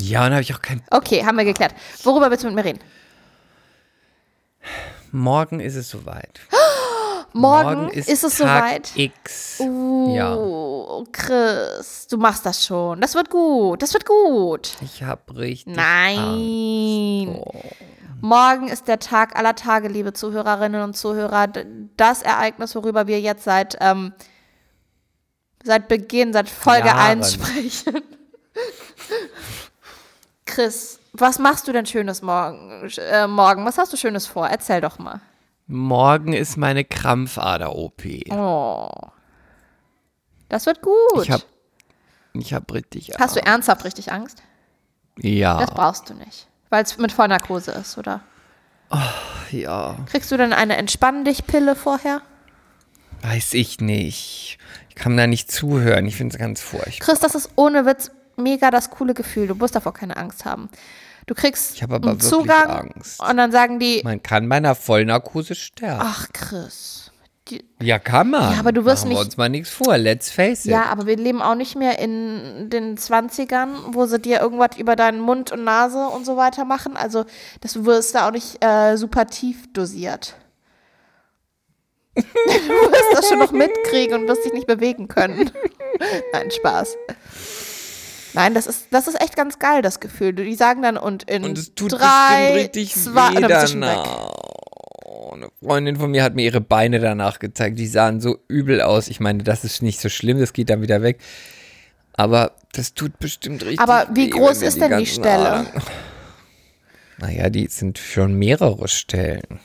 Ja, 0.00 0.22
dann 0.24 0.32
habe 0.32 0.42
ich 0.42 0.54
auch 0.54 0.62
kein. 0.62 0.82
Okay, 0.90 1.24
haben 1.24 1.36
wir 1.36 1.44
geklärt. 1.44 1.74
Worüber 2.02 2.30
willst 2.30 2.44
du 2.44 2.48
mit 2.48 2.56
mir 2.56 2.64
reden? 2.64 2.80
Morgen 5.12 5.60
ist 5.60 5.74
es 5.74 5.88
soweit. 5.88 6.40
Morgen, 7.32 7.88
ist, 7.90 8.08
es 8.08 8.20
Tag 8.20 8.32
soweit. 8.32 8.92
X. 8.96 9.60
Uh, 9.60 10.14
Ja. 10.14 10.36
Chris, 11.12 12.06
du 12.08 12.16
machst 12.16 12.44
das 12.46 12.64
schon. 12.64 13.00
Das 13.00 13.14
wird 13.14 13.30
gut. 13.30 13.82
Das 13.82 13.92
wird 13.92 14.06
gut. 14.06 14.76
Ich 14.80 15.02
habe 15.02 15.36
richtig. 15.36 15.76
Nein. 15.76 17.40
Morgen 18.20 18.68
ist 18.68 18.88
der 18.88 18.98
Tag 18.98 19.36
aller 19.36 19.54
Tage, 19.54 19.88
liebe 19.88 20.12
Zuhörerinnen 20.12 20.82
und 20.82 20.96
Zuhörer. 20.96 21.48
Das 21.96 22.22
Ereignis, 22.22 22.74
worüber 22.74 23.06
wir 23.06 23.20
jetzt 23.20 23.44
seit, 23.44 23.76
ähm, 23.80 24.12
seit 25.62 25.86
Beginn, 25.88 26.32
seit 26.32 26.48
Folge 26.48 26.88
Jahren. 26.88 27.18
1 27.20 27.34
sprechen. 27.34 28.02
Chris, 30.48 30.98
was 31.12 31.38
machst 31.38 31.68
du 31.68 31.72
denn 31.72 31.86
Schönes 31.86 32.22
morgen? 32.22 32.90
Äh, 32.96 33.26
morgen? 33.28 33.64
Was 33.64 33.78
hast 33.78 33.92
du 33.92 33.96
Schönes 33.96 34.26
vor? 34.26 34.48
Erzähl 34.48 34.80
doch 34.80 34.98
mal. 34.98 35.20
Morgen 35.66 36.32
ist 36.32 36.56
meine 36.56 36.84
Krampfader-OP. 36.84 38.02
Oh. 38.30 38.90
Das 40.48 40.64
wird 40.64 40.80
gut. 40.80 41.22
Ich 41.22 41.30
habe 41.30 41.44
ich 42.32 42.54
hab 42.54 42.72
richtig. 42.72 43.12
Hast 43.20 43.36
du 43.36 43.44
ernsthaft 43.44 43.84
richtig 43.84 44.10
Angst? 44.10 44.42
Ja. 45.18 45.58
Das 45.60 45.70
brauchst 45.70 46.08
du 46.08 46.14
nicht. 46.14 46.48
Weil 46.70 46.82
es 46.82 46.96
mit 46.96 47.12
Vollnarkose 47.12 47.72
ist, 47.72 47.98
oder? 47.98 48.22
ja. 49.50 49.96
Kriegst 50.06 50.32
du 50.32 50.38
denn 50.38 50.54
eine 50.54 50.76
Entspann 50.76 51.24
dich 51.24 51.46
Pille 51.46 51.76
vorher? 51.76 52.22
Weiß 53.20 53.52
ich 53.52 53.80
nicht. 53.80 54.58
Ich 54.88 54.94
kann 54.94 55.16
da 55.16 55.26
nicht 55.26 55.52
zuhören. 55.52 56.06
Ich 56.06 56.16
finde 56.16 56.34
es 56.34 56.38
ganz 56.38 56.62
furchtbar. 56.62 57.06
Chris, 57.06 57.20
das 57.20 57.34
ist 57.34 57.50
ohne 57.56 57.84
Witz 57.84 58.10
mega 58.38 58.70
das 58.70 58.90
coole 58.90 59.14
Gefühl. 59.14 59.46
Du 59.48 59.54
musst 59.54 59.74
davor 59.74 59.92
keine 59.92 60.16
Angst 60.16 60.44
haben. 60.44 60.68
Du 61.26 61.34
kriegst 61.34 61.74
Ich 61.74 61.82
aber 61.82 61.96
einen 61.96 62.18
Zugang 62.20 62.66
Angst. 62.94 63.20
und 63.22 63.36
dann 63.36 63.52
sagen 63.52 63.78
die, 63.78 64.00
Man 64.02 64.22
kann 64.22 64.48
bei 64.48 64.56
einer 64.56 64.74
Vollnarkose 64.74 65.54
sterben. 65.54 66.00
ach 66.02 66.28
Chris. 66.32 67.10
Die, 67.48 67.64
Ja, 67.82 67.98
kann 67.98 68.30
man. 68.30 68.52
Ja, 68.52 68.60
aber 68.60 68.72
du 68.72 68.84
wirst 68.84 69.04
Machen 69.04 69.10
wir 69.10 69.18
nicht- 69.18 69.24
uns 69.26 69.36
mal 69.38 69.48
nichts 69.48 69.70
vor. 69.70 69.96
Let's 69.98 70.30
face 70.30 70.64
it. 70.66 70.70
ja, 70.70 70.84
aber 70.86 71.06
wir 71.06 71.16
leben 71.16 71.40
auch 71.42 71.54
nicht 71.54 71.76
mehr 71.76 71.98
in 71.98 72.68
den 72.70 72.96
20ern, 72.98 73.94
wo 73.94 74.04
sie 74.06 74.18
dir 74.18 74.40
irgendwas 74.40 74.76
über 74.78 74.96
deinen 74.96 75.20
Mund 75.20 75.50
und 75.52 75.64
Nase 75.64 76.06
und 76.08 76.24
so 76.26 76.36
weiter 76.36 76.64
machen. 76.64 76.96
Also 76.96 77.24
das 77.62 77.84
wirst 77.84 78.14
da 78.14 78.28
auch 78.28 78.32
nicht 78.32 78.62
äh, 78.64 78.96
super 78.96 79.26
tief 79.26 79.70
dosiert. 79.72 80.34
du 82.14 82.22
wirst 82.22 83.12
das 83.18 83.28
schon 83.28 83.38
noch 83.38 83.52
mitkriegen 83.52 84.20
und 84.22 84.28
wirst 84.28 84.44
dich 84.44 84.52
nicht 84.52 84.66
bewegen 84.66 85.08
können. 85.08 85.50
Nein, 86.32 86.50
Spaß. 86.50 86.96
Nein, 88.34 88.54
das 88.54 88.66
ist, 88.66 88.86
das 88.90 89.08
ist 89.08 89.20
echt 89.20 89.36
ganz 89.36 89.58
geil, 89.58 89.82
das 89.82 90.00
Gefühl. 90.00 90.32
Die 90.32 90.54
sagen 90.54 90.82
dann, 90.82 90.96
und 90.96 91.24
in 91.24 91.44
Und 91.44 91.58
es 91.58 91.74
tut 91.74 91.92
drei, 91.92 92.52
richtig 92.54 92.94
zwei, 92.94 93.34
weh 93.36 93.40
danach. 93.40 94.32
Eine 95.32 95.48
Freundin 95.62 95.96
von 95.96 96.10
mir 96.10 96.22
hat 96.22 96.34
mir 96.34 96.44
ihre 96.44 96.60
Beine 96.60 97.00
danach 97.00 97.38
gezeigt. 97.38 97.78
Die 97.78 97.86
sahen 97.86 98.20
so 98.20 98.38
übel 98.48 98.80
aus. 98.82 99.08
Ich 99.08 99.20
meine, 99.20 99.42
das 99.42 99.64
ist 99.64 99.82
nicht 99.82 100.00
so 100.00 100.08
schlimm, 100.08 100.38
das 100.38 100.52
geht 100.52 100.70
dann 100.70 100.82
wieder 100.82 101.02
weg. 101.02 101.18
Aber 102.14 102.52
das 102.72 102.94
tut 102.94 103.18
bestimmt 103.18 103.62
richtig 103.62 103.80
Aber 103.80 104.08
wie 104.12 104.26
weh, 104.26 104.30
groß 104.30 104.62
ist 104.62 104.80
denn 104.80 104.98
die 104.98 105.06
Stelle? 105.06 105.48
Adern- 105.48 105.82
Naja, 107.20 107.50
die 107.50 107.66
sind 107.66 107.98
schon 107.98 108.34
mehrere 108.34 108.86
Stellen. 108.86 109.58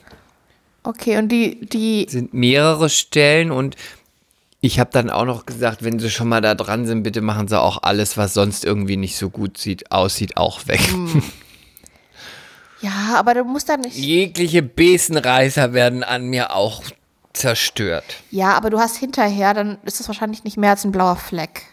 Okay, 0.82 1.18
und 1.18 1.30
die, 1.30 1.66
die, 1.66 2.08
sind 2.10 2.34
mehrere 2.34 2.90
Stellen 2.90 3.52
und 3.52 3.76
ich 4.64 4.80
habe 4.80 4.92
dann 4.94 5.10
auch 5.10 5.26
noch 5.26 5.46
gesagt, 5.46 5.84
wenn 5.84 6.00
sie 6.00 6.10
schon 6.10 6.30
mal 6.30 6.40
da 6.40 6.56
dran 6.56 6.86
sind, 6.86 7.04
bitte 7.04 7.20
machen 7.20 7.50
sie 7.50 7.60
auch 7.60 7.84
alles, 7.84 8.16
was 8.16 8.34
sonst 8.34 8.64
irgendwie 8.64 8.96
nicht 8.96 9.18
so 9.18 9.30
gut 9.30 9.58
sieht, 9.58 9.92
aussieht, 9.92 10.38
auch 10.38 10.68
weg. 10.68 10.80
Hm. 10.80 11.22
ja, 12.80 13.16
aber 13.16 13.34
du 13.34 13.44
musst 13.44 13.68
da 13.68 13.76
nicht. 13.76 13.98
Jegliche 13.98 14.64
Besenreißer 14.64 15.74
werden 15.74 16.02
an 16.06 16.28
mir 16.28 16.56
auch 16.56 16.82
zerstört. 17.34 18.06
Ja, 18.32 18.54
aber 18.54 18.70
du 18.70 18.80
hast 18.80 18.96
hinterher, 18.96 19.54
dann 19.54 19.80
ist 19.84 20.00
das 20.00 20.08
wahrscheinlich 20.08 20.46
nicht 20.46 20.56
mehr 20.56 20.70
als 20.70 20.86
ein 20.86 20.94
blauer 20.94 21.18
Fleck. 21.18 21.64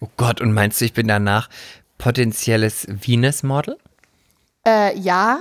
Oh 0.00 0.08
Gott, 0.16 0.40
und 0.40 0.54
meinst 0.54 0.80
du, 0.80 0.86
ich 0.86 0.94
bin 0.94 1.08
danach 1.08 1.50
potenzielles 1.98 2.86
Venus-Model? 2.88 3.76
Äh, 4.66 4.98
ja. 4.98 5.40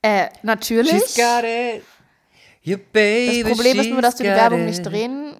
Äh, 0.00 0.28
natürlich. 0.42 1.02
got 1.16 1.44
it. 1.44 1.82
Your 2.66 2.78
baby, 2.78 3.42
Das 3.42 3.52
Problem 3.52 3.78
ist 3.78 3.90
nur, 3.90 4.00
dass 4.00 4.16
du 4.16 4.22
die 4.22 4.30
she's 4.30 4.38
Werbung 4.38 4.60
it. 4.60 4.66
nicht 4.68 4.82
drehen 4.82 5.36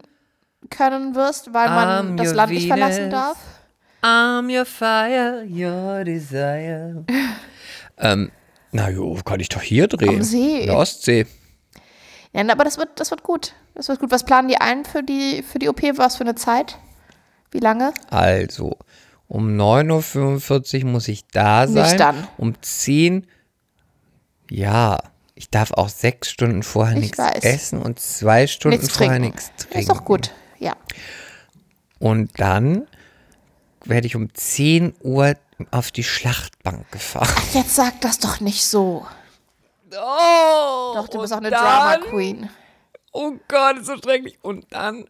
können 0.68 1.14
wirst, 1.14 1.52
weil 1.52 1.68
man 1.68 2.14
I'm 2.14 2.16
das 2.16 2.34
Land 2.34 2.52
nicht 2.52 2.68
verlassen 2.68 3.04
Venus. 3.06 3.12
darf. 3.12 3.38
I'm 4.02 4.56
your 4.56 4.64
fire, 4.64 5.44
your 5.48 6.04
desire. 6.04 7.04
ähm, 7.98 8.30
na 8.72 8.90
jo, 8.90 9.14
kann 9.24 9.40
ich 9.40 9.48
doch 9.48 9.62
hier 9.62 9.88
drehen. 9.88 10.16
Am 10.16 10.22
See. 10.22 10.60
In 10.60 10.66
der 10.66 10.76
Ostsee. 10.76 11.26
Ja, 12.32 12.42
aber 12.50 12.64
das 12.64 12.76
wird, 12.78 13.00
das 13.00 13.10
wird 13.10 13.22
gut. 13.22 13.54
Das 13.74 13.88
wird 13.88 14.00
gut. 14.00 14.10
Was 14.10 14.24
planen 14.24 14.48
die 14.48 14.58
ein 14.58 14.84
für 14.84 15.02
die, 15.02 15.42
für 15.42 15.58
die 15.58 15.68
OP? 15.68 15.82
Was 15.96 16.16
für 16.16 16.24
eine 16.24 16.34
Zeit? 16.34 16.76
Wie 17.50 17.58
lange? 17.60 17.92
Also, 18.10 18.76
um 19.28 19.56
9.45 19.56 20.84
Uhr 20.84 20.90
muss 20.90 21.08
ich 21.08 21.26
da 21.28 21.66
sein. 21.66 21.82
Nicht 21.84 22.00
dann. 22.00 22.28
Um 22.36 22.60
10 22.60 23.26
ja, 24.50 24.98
ich 25.34 25.50
darf 25.50 25.72
auch 25.72 25.88
sechs 25.88 26.30
Stunden 26.30 26.62
vorher 26.62 26.94
Ich 26.96 27.00
nichts 27.02 27.18
weiß. 27.18 27.42
essen 27.44 27.82
und 27.82 27.98
zwei 27.98 28.46
Stunden 28.46 28.78
Nichts 28.78 28.96
vorher 28.96 29.18
trinken. 29.18 29.28
nichts 29.36 29.50
trinken. 29.56 29.78
Ist 29.78 29.90
doch 29.90 30.04
gut. 30.04 30.30
Ja. 30.58 30.76
Und 31.98 32.38
dann 32.38 32.86
werde 33.84 34.06
ich 34.06 34.16
um 34.16 34.32
10 34.34 34.94
Uhr 35.00 35.34
auf 35.70 35.90
die 35.90 36.04
Schlachtbank 36.04 36.90
gefahren. 36.90 37.30
Jetzt 37.54 37.74
sag 37.76 38.00
das 38.02 38.18
doch 38.18 38.40
nicht 38.40 38.64
so. 38.64 39.06
Oh, 39.92 40.92
Doch, 40.94 41.08
du 41.08 41.20
bist 41.20 41.32
auch 41.32 41.38
eine 41.38 41.50
dann- 41.50 41.62
Drama 41.62 41.96
Queen. 41.98 42.50
Oh 43.12 43.32
Gott, 43.48 43.78
ist 43.78 43.86
so 43.86 43.96
schrecklich. 43.96 44.38
Und 44.42 44.66
dann 44.70 45.06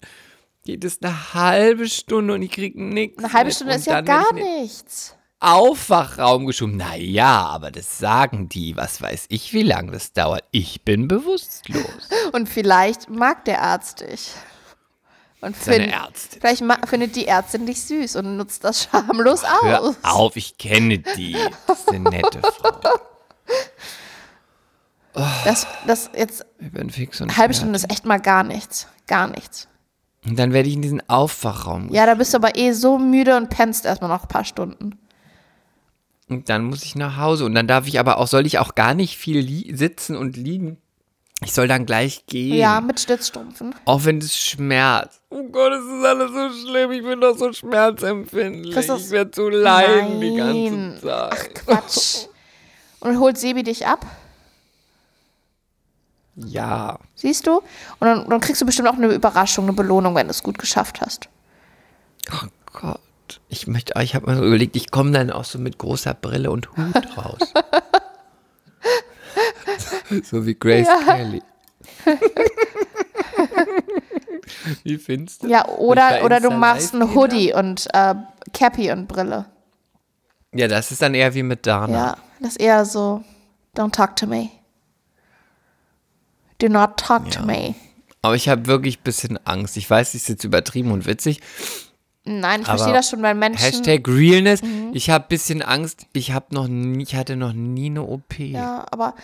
geht 0.65 0.85
es 0.85 1.03
eine 1.03 1.35
halbe 1.35 1.89
Stunde 1.89 2.35
und 2.35 2.43
ich 2.43 2.53
kriege 2.53 2.81
nichts. 2.83 3.19
Eine 3.25 3.33
halbe. 3.33 3.51
Stunde 3.53 3.73
Und 3.73 3.79
ist 3.81 3.87
ja 3.87 4.01
gar 4.03 4.33
nichts. 4.33 5.17
Aufwachraum 5.41 6.47
geschoben. 6.47 6.77
Naja, 6.77 7.47
aber 7.47 7.71
das 7.71 7.99
sagen 7.99 8.49
die. 8.49 8.77
Was 8.77 9.03
weiß 9.03 9.27
ich, 9.29 9.53
wie 9.53 9.63
lange 9.63 9.93
das 9.93 10.13
dauert. 10.13 10.45
Ich 10.51 10.83
bin 10.83 11.09
bewusstlos. 11.09 11.85
Und 12.33 12.49
vielleicht 12.49 13.11
mag 13.11 13.45
der 13.45 13.63
Arzt 13.63 14.01
dich. 14.01 14.31
Und 15.41 15.57
find, 15.57 15.93
Ärztin. 15.93 16.41
vielleicht 16.41 16.65
findet 16.89 17.15
die 17.15 17.27
Ärztin 17.27 17.67
dich 17.67 17.83
süß 17.85 18.17
und 18.17 18.37
nutzt 18.37 18.65
das 18.65 18.85
schamlos 18.85 19.43
Hör 19.63 19.83
aus. 19.83 19.97
auf, 20.03 20.37
ich 20.37 20.57
kenne 20.59 20.99
die. 20.99 21.37
Das 21.67 21.81
ist 21.81 21.89
eine 21.91 22.11
nette 22.11 22.41
Frau. 22.41 22.81
Das, 25.45 25.67
das 25.87 26.11
jetzt, 26.17 26.45
Ich 26.59 26.73
bin 26.73 26.91
fix 26.91 27.21
und 27.21 27.29
eine 27.31 27.37
halbe. 27.39 27.55
Stunde 27.55 27.77
ist 27.77 27.91
echt 27.91 28.05
mal 28.05 28.21
gar 28.21 28.43
nichts. 28.43 28.87
Gar 29.07 29.29
nichts. 29.29 29.69
Und 30.27 30.39
dann 30.39 30.53
werde 30.53 30.69
ich 30.69 30.75
in 30.75 30.83
diesen 30.83 31.09
Aufwachraum. 31.09 31.93
Ja, 31.93 32.05
da 32.07 32.15
bist 32.15 32.33
du 32.35 32.39
aber 32.39 32.57
eh 32.57 32.73
so 32.73 32.99
müde 32.99 33.37
und 33.37 33.49
pennst 33.49 33.85
erstmal 33.85 34.11
noch 34.11 34.23
ein 34.23 34.29
paar 34.29 34.45
Stunden. 34.45 34.99
Und 36.29 36.49
dann 36.49 36.65
muss 36.65 36.83
ich 36.83 36.97
nach 36.97 37.17
Hause. 37.17 37.45
Und 37.45 37.55
dann 37.55 37.69
darf 37.69 37.87
ich 37.87 38.01
aber 38.01 38.19
auch, 38.19 38.27
soll 38.27 38.47
ich 38.47 38.59
auch 38.59 38.75
gar 38.75 38.95
nicht 38.95 39.17
viel 39.17 39.77
sitzen 39.77 40.17
und 40.17 40.37
liegen. 40.37 40.79
Ich 41.45 41.53
soll 41.53 41.69
dann 41.69 41.85
gleich 41.87 42.25
gehen. 42.27 42.55
Ja, 42.55 42.81
mit 42.81 42.99
Stützstrumpfen. 42.99 43.75
Auch 43.85 44.05
wenn 44.05 44.19
es 44.19 44.37
schmerzt. 44.37 45.21
Oh 45.31 45.43
Gott, 45.45 45.73
es 45.73 45.85
ist 45.85 46.05
alles 46.05 46.31
so 46.33 46.67
schlimm. 46.69 46.93
Ich 46.93 47.03
bin 47.03 47.21
doch 47.21 47.37
so 47.37 47.53
schmerzempfindlich. 47.53 48.75
Das 48.75 48.89
ist- 48.89 49.07
ich 49.07 49.11
werde 49.11 49.31
so 49.35 49.49
leiden 49.49 50.21
die 50.21 50.35
ganze 50.35 51.01
Zeit. 51.07 51.33
Ach, 51.33 51.55
Quatsch. 51.65 52.27
Und 53.01 53.19
holt 53.21 53.37
Sebi 53.37 53.63
dich 53.63 53.87
ab, 53.87 54.05
Ja. 56.37 56.99
siehst 57.15 57.47
du? 57.47 57.59
Und 57.59 57.63
dann, 58.01 58.29
dann 58.29 58.41
kriegst 58.41 58.61
du 58.61 58.67
bestimmt 58.67 58.89
auch 58.89 58.95
eine 58.95 59.13
Überraschung, 59.13 59.65
eine 59.67 59.73
Belohnung, 59.75 60.15
wenn 60.15 60.27
du 60.27 60.31
es 60.33 60.43
gut 60.43 60.59
geschafft 60.59 61.01
hast. 61.01 61.29
Oh 62.33 62.47
Gott. 62.73 63.01
Ich 63.49 63.67
möchte, 63.67 64.01
ich 64.03 64.15
habe 64.15 64.31
mir 64.31 64.37
so 64.37 64.45
überlegt, 64.45 64.77
ich 64.77 64.91
komme 64.91 65.13
dann 65.13 65.31
auch 65.31 65.45
so 65.45 65.59
mit 65.59 65.79
großer 65.79 66.15
Brille 66.15 66.51
und 66.51 66.71
Hut 66.77 67.17
raus. 67.17 67.39
so 70.25 70.47
wie 70.47 70.55
Grace 70.55 70.89
Kelly. 71.05 71.43
wie 74.85 74.99
findest 74.99 75.43
du? 75.43 75.49
Ja, 75.49 75.65
ich 75.67 75.79
oder, 75.79 76.25
oder 76.25 76.41
du 76.41 76.51
machst 76.51 76.95
einen 76.95 77.15
Hoodie 77.15 77.53
und 77.53 77.89
äh, 77.93 78.15
Cappy 78.53 78.91
und 78.91 79.07
Brille. 79.07 79.47
Ja, 80.55 80.69
das 80.69 80.91
ist 80.91 81.03
dann 81.03 81.15
eher 81.15 81.35
wie 81.35 81.43
mit 81.43 81.67
Dana. 81.67 81.93
Ja, 81.93 82.17
das 82.41 82.51
ist 82.51 82.61
eher 82.61 82.85
so, 82.85 83.23
don't 83.77 83.93
talk 83.93 84.17
to 84.17 84.27
me. 84.27 84.51
Do 86.59 86.69
not 86.69 86.97
talk 86.97 87.31
to 87.31 87.43
me. 87.43 87.75
Aber 88.23 88.35
ich 88.35 88.49
habe 88.49 88.67
wirklich 88.67 88.99
ein 88.99 89.05
bisschen 89.05 89.39
Angst. 89.47 89.77
Ich 89.77 89.89
weiß, 89.89 90.15
ist 90.15 90.29
jetzt 90.29 90.45
übertrieben 90.45 90.91
und 90.91 91.07
witzig. 91.07 91.41
Nein, 92.25 92.63
ich 92.63 92.67
verstehe 92.67 92.93
das 92.93 93.11
schon, 93.11 93.23
weil 93.23 93.37
Menschen. 93.37 93.63
Hashtag 93.63 94.09
Realness. 94.09 94.63
Mhm. 94.63 94.91
Ich 94.95 95.11
habe 95.11 95.25
ein 95.25 95.29
bisschen 95.29 95.63
Angst. 95.63 96.07
Ich 96.13 96.33
habe 96.33 96.47
noch 96.53 96.67
nie, 96.67 97.05
ich 97.05 97.15
hatte 97.15 97.37
noch 97.37 97.53
nie 97.53 97.87
eine 97.87 98.03
OP. 98.03 98.39
Ja, 98.39 98.85
aber 98.91 99.15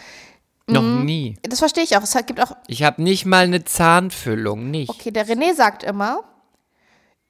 Noch 0.68 0.82
Mhm. 0.82 1.04
nie. 1.04 1.36
das 1.42 1.58
verstehe 1.58 1.82
ich 1.84 1.96
auch. 1.96 2.02
Es 2.02 2.14
gibt 2.26 2.40
auch, 2.40 2.56
Ich 2.68 2.82
habe 2.84 3.02
nicht 3.02 3.24
mal 3.26 3.44
eine 3.44 3.64
Zahnfüllung. 3.64 4.70
Nicht. 4.70 4.90
okay, 4.90 5.10
der 5.10 5.26
René 5.26 5.54
sagt 5.54 5.82
immer, 5.82 6.20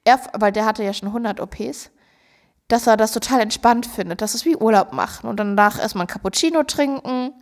er, 0.04 0.20
weil 0.38 0.52
der 0.52 0.66
hatte 0.66 0.82
ja 0.84 0.92
schon 0.92 1.08
100 1.12 1.40
OPs, 1.40 1.90
dass 2.68 2.86
er 2.86 2.96
das 2.96 3.12
total 3.12 3.40
entspannt 3.40 3.86
findet. 3.86 4.20
Das 4.20 4.34
ist 4.34 4.44
wie 4.44 4.56
Urlaub 4.56 4.92
machen 4.92 5.28
und 5.28 5.38
danach 5.38 5.78
erstmal 5.78 6.04
ein 6.04 6.08
Cappuccino 6.08 6.62
trinken. 6.64 7.32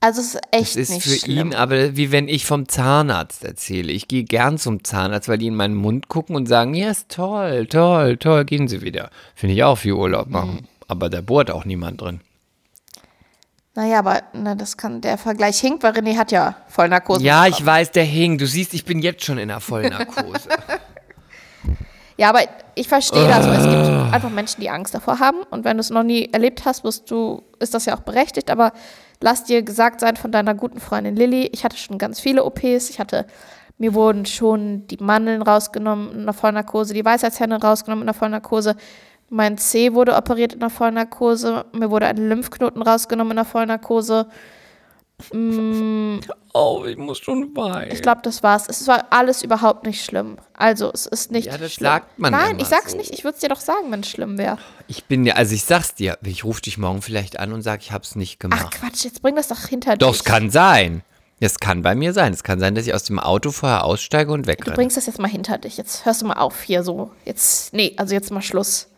Also 0.00 0.20
es 0.20 0.34
ist 0.34 0.40
echt 0.50 0.62
Es 0.70 0.76
ist 0.76 0.90
nicht 0.90 1.02
für 1.04 1.10
schlimm. 1.18 1.48
ihn 1.52 1.54
aber 1.54 1.96
wie 1.96 2.10
wenn 2.10 2.26
ich 2.26 2.44
vom 2.44 2.68
Zahnarzt 2.68 3.44
erzähle. 3.44 3.92
Ich 3.92 4.08
gehe 4.08 4.24
gern 4.24 4.58
zum 4.58 4.82
Zahnarzt, 4.82 5.28
weil 5.28 5.38
die 5.38 5.46
in 5.46 5.54
meinen 5.54 5.76
Mund 5.76 6.08
gucken 6.08 6.34
und 6.34 6.46
sagen, 6.46 6.74
ja, 6.74 6.90
ist 6.90 7.08
toll, 7.08 7.66
toll, 7.68 8.16
toll, 8.16 8.44
gehen 8.44 8.66
Sie 8.66 8.82
wieder. 8.82 9.10
Finde 9.36 9.54
ich 9.54 9.62
auch 9.62 9.82
wie 9.84 9.92
Urlaub 9.92 10.28
machen. 10.28 10.54
Mhm. 10.62 10.68
Aber 10.88 11.08
da 11.08 11.20
bohrt 11.20 11.50
auch 11.52 11.64
niemand 11.64 12.00
drin. 12.00 12.20
Naja, 13.74 14.00
aber 14.00 14.22
na, 14.34 14.54
das 14.54 14.76
kann 14.76 15.00
der 15.00 15.16
Vergleich 15.16 15.58
hinkt, 15.58 15.82
weil 15.82 15.92
René 15.92 16.16
hat 16.18 16.30
ja 16.30 16.56
Vollnarkose. 16.68 17.22
Ja, 17.22 17.46
ich 17.46 17.52
bekommen. 17.56 17.66
weiß, 17.68 17.90
der 17.92 18.04
hing. 18.04 18.36
Du 18.36 18.46
siehst, 18.46 18.74
ich 18.74 18.84
bin 18.84 18.98
jetzt 19.00 19.24
schon 19.24 19.38
in 19.38 19.48
der 19.48 19.60
Vollnarkose. 19.60 20.48
Ja, 22.18 22.28
aber 22.28 22.40
ich 22.74 22.88
verstehe 22.88 23.26
das, 23.26 23.46
es 23.46 23.64
Ah. 23.66 24.02
gibt 24.02 24.14
einfach 24.14 24.28
Menschen, 24.30 24.60
die 24.60 24.68
Angst 24.70 24.94
davor 24.94 25.18
haben. 25.18 25.38
Und 25.50 25.64
wenn 25.64 25.78
du 25.78 25.80
es 25.80 25.88
noch 25.90 26.02
nie 26.02 26.28
erlebt 26.30 26.64
hast, 26.66 26.84
wirst 26.84 27.10
du, 27.10 27.42
ist 27.58 27.72
das 27.74 27.86
ja 27.86 27.96
auch 27.96 28.00
berechtigt. 28.00 28.50
Aber 28.50 28.72
lass 29.20 29.44
dir 29.44 29.62
gesagt 29.62 30.00
sein 30.00 30.16
von 30.16 30.30
deiner 30.30 30.54
guten 30.54 30.78
Freundin 30.78 31.16
Lilly, 31.16 31.46
ich 31.52 31.64
hatte 31.64 31.76
schon 31.78 31.96
ganz 31.98 32.20
viele 32.20 32.44
OPs. 32.44 32.90
Ich 32.90 33.00
hatte, 33.00 33.26
mir 33.78 33.94
wurden 33.94 34.26
schon 34.26 34.86
die 34.88 34.98
Mandeln 34.98 35.40
rausgenommen 35.42 36.12
in 36.12 36.24
der 36.26 36.34
Vollnarkose, 36.34 36.92
die 36.92 37.04
Weisheitshände 37.04 37.56
rausgenommen 37.60 38.02
in 38.02 38.06
der 38.08 38.14
Vollnarkose. 38.14 38.76
Mein 39.34 39.56
C 39.56 39.94
wurde 39.94 40.14
operiert 40.14 40.52
in 40.52 40.60
der 40.60 40.68
Vollnarkose. 40.68 41.64
Mir 41.72 41.90
wurde 41.90 42.06
ein 42.06 42.28
Lymphknoten 42.28 42.82
rausgenommen 42.82 43.30
in 43.30 43.36
der 43.36 43.44
Vollnarkose. 43.46 44.26
oh, 46.52 46.84
ich 46.86 46.96
muss 46.98 47.18
schon 47.18 47.54
weinen. 47.56 47.92
Ich 47.92 48.02
glaube, 48.02 48.20
das 48.24 48.42
war's. 48.42 48.68
Es 48.68 48.86
war 48.86 49.06
alles 49.10 49.42
überhaupt 49.42 49.86
nicht 49.86 50.04
schlimm. 50.04 50.36
Also, 50.52 50.90
es 50.92 51.06
ist 51.06 51.30
nicht 51.30 51.46
Ja, 51.46 51.56
das 51.56 51.74
schlimm. 51.74 51.86
sagt 51.86 52.18
man 52.18 52.32
Nein, 52.32 52.58
ich 52.60 52.66
sag's 52.66 52.92
so. 52.92 52.98
nicht. 52.98 53.10
Ich 53.12 53.24
würde 53.24 53.36
es 53.36 53.40
dir 53.40 53.48
doch 53.48 53.60
sagen, 53.60 53.90
wenn 53.90 54.00
es 54.00 54.08
schlimm 54.08 54.36
wäre. 54.36 54.58
Ich 54.88 55.04
bin 55.04 55.24
ja, 55.24 55.34
also 55.36 55.54
ich 55.54 55.64
sag's 55.64 55.94
dir, 55.94 56.18
ich 56.24 56.44
rufe 56.44 56.60
dich 56.60 56.76
morgen 56.76 57.00
vielleicht 57.02 57.38
an 57.38 57.52
und 57.52 57.62
sag, 57.62 57.80
ich 57.80 57.92
hab's 57.92 58.16
nicht 58.16 58.36
Ach 58.36 58.50
gemacht. 58.50 58.74
Quatsch, 58.74 59.04
jetzt 59.04 59.22
bring 59.22 59.34
das 59.36 59.48
doch 59.48 59.66
hinter 59.66 59.96
Doch, 59.96 60.10
dich. 60.10 60.18
es 60.18 60.24
kann 60.24 60.50
sein. 60.50 61.02
Es 61.40 61.58
kann 61.58 61.82
bei 61.82 61.94
mir 61.94 62.12
sein. 62.12 62.32
Es 62.32 62.44
kann 62.44 62.60
sein, 62.60 62.74
dass 62.74 62.86
ich 62.86 62.94
aus 62.94 63.04
dem 63.04 63.18
Auto 63.18 63.50
vorher 63.50 63.84
aussteige 63.84 64.30
und 64.32 64.42
Du 64.42 64.48
wegrenne. 64.48 64.76
bringst 64.76 64.96
das 64.96 65.06
jetzt 65.06 65.18
mal 65.18 65.28
hinter 65.28 65.56
dich. 65.58 65.76
Jetzt 65.76 66.04
hörst 66.04 66.22
du 66.22 66.26
mal 66.26 66.34
auf 66.34 66.62
hier 66.62 66.82
so. 66.84 67.10
Jetzt, 67.24 67.72
nee, 67.72 67.94
also 67.96 68.14
jetzt 68.14 68.30
mal 68.30 68.42
Schluss. 68.42 68.88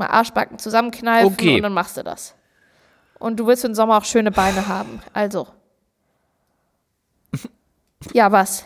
Mal 0.00 0.06
Arschbacken 0.08 0.58
zusammenkneifen 0.58 1.32
Okay. 1.32 1.56
und 1.56 1.62
dann 1.62 1.72
machst 1.74 1.96
du 1.96 2.02
das. 2.02 2.34
Und 3.18 3.36
du 3.38 3.46
willst 3.46 3.64
im 3.64 3.74
Sommer 3.74 3.98
auch 3.98 4.04
schöne 4.04 4.30
Beine 4.32 4.66
haben. 4.68 5.00
Also. 5.12 5.46
Ja, 8.14 8.32
was? 8.32 8.64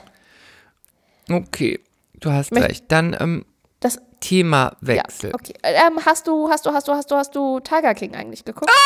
Okay, 1.28 1.80
du 2.20 2.30
hast 2.30 2.52
Möcht- 2.52 2.68
recht. 2.68 2.84
Dann 2.88 3.16
ähm, 3.18 3.44
Das, 3.80 3.96
ja, 3.96 4.00
Themawechsel. 4.20 5.34
okay. 5.34 5.54
Ähm, 5.64 5.98
hast 6.06 6.28
du, 6.28 6.48
hast 6.48 6.64
du, 6.66 6.70
hast 6.70 6.86
du, 6.86 6.92
hast 6.92 7.10
du, 7.10 7.16
hast 7.16 7.34
du 7.34 7.58
Tiger 7.60 7.94
King 7.94 8.14
eigentlich 8.14 8.44
geguckt? 8.44 8.70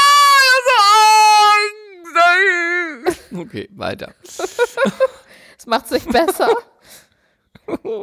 Okay, 3.36 3.68
weiter. 3.72 4.14
Das 5.58 5.66
macht's 5.66 5.90
nicht 5.90 6.08
besser. 6.10 6.48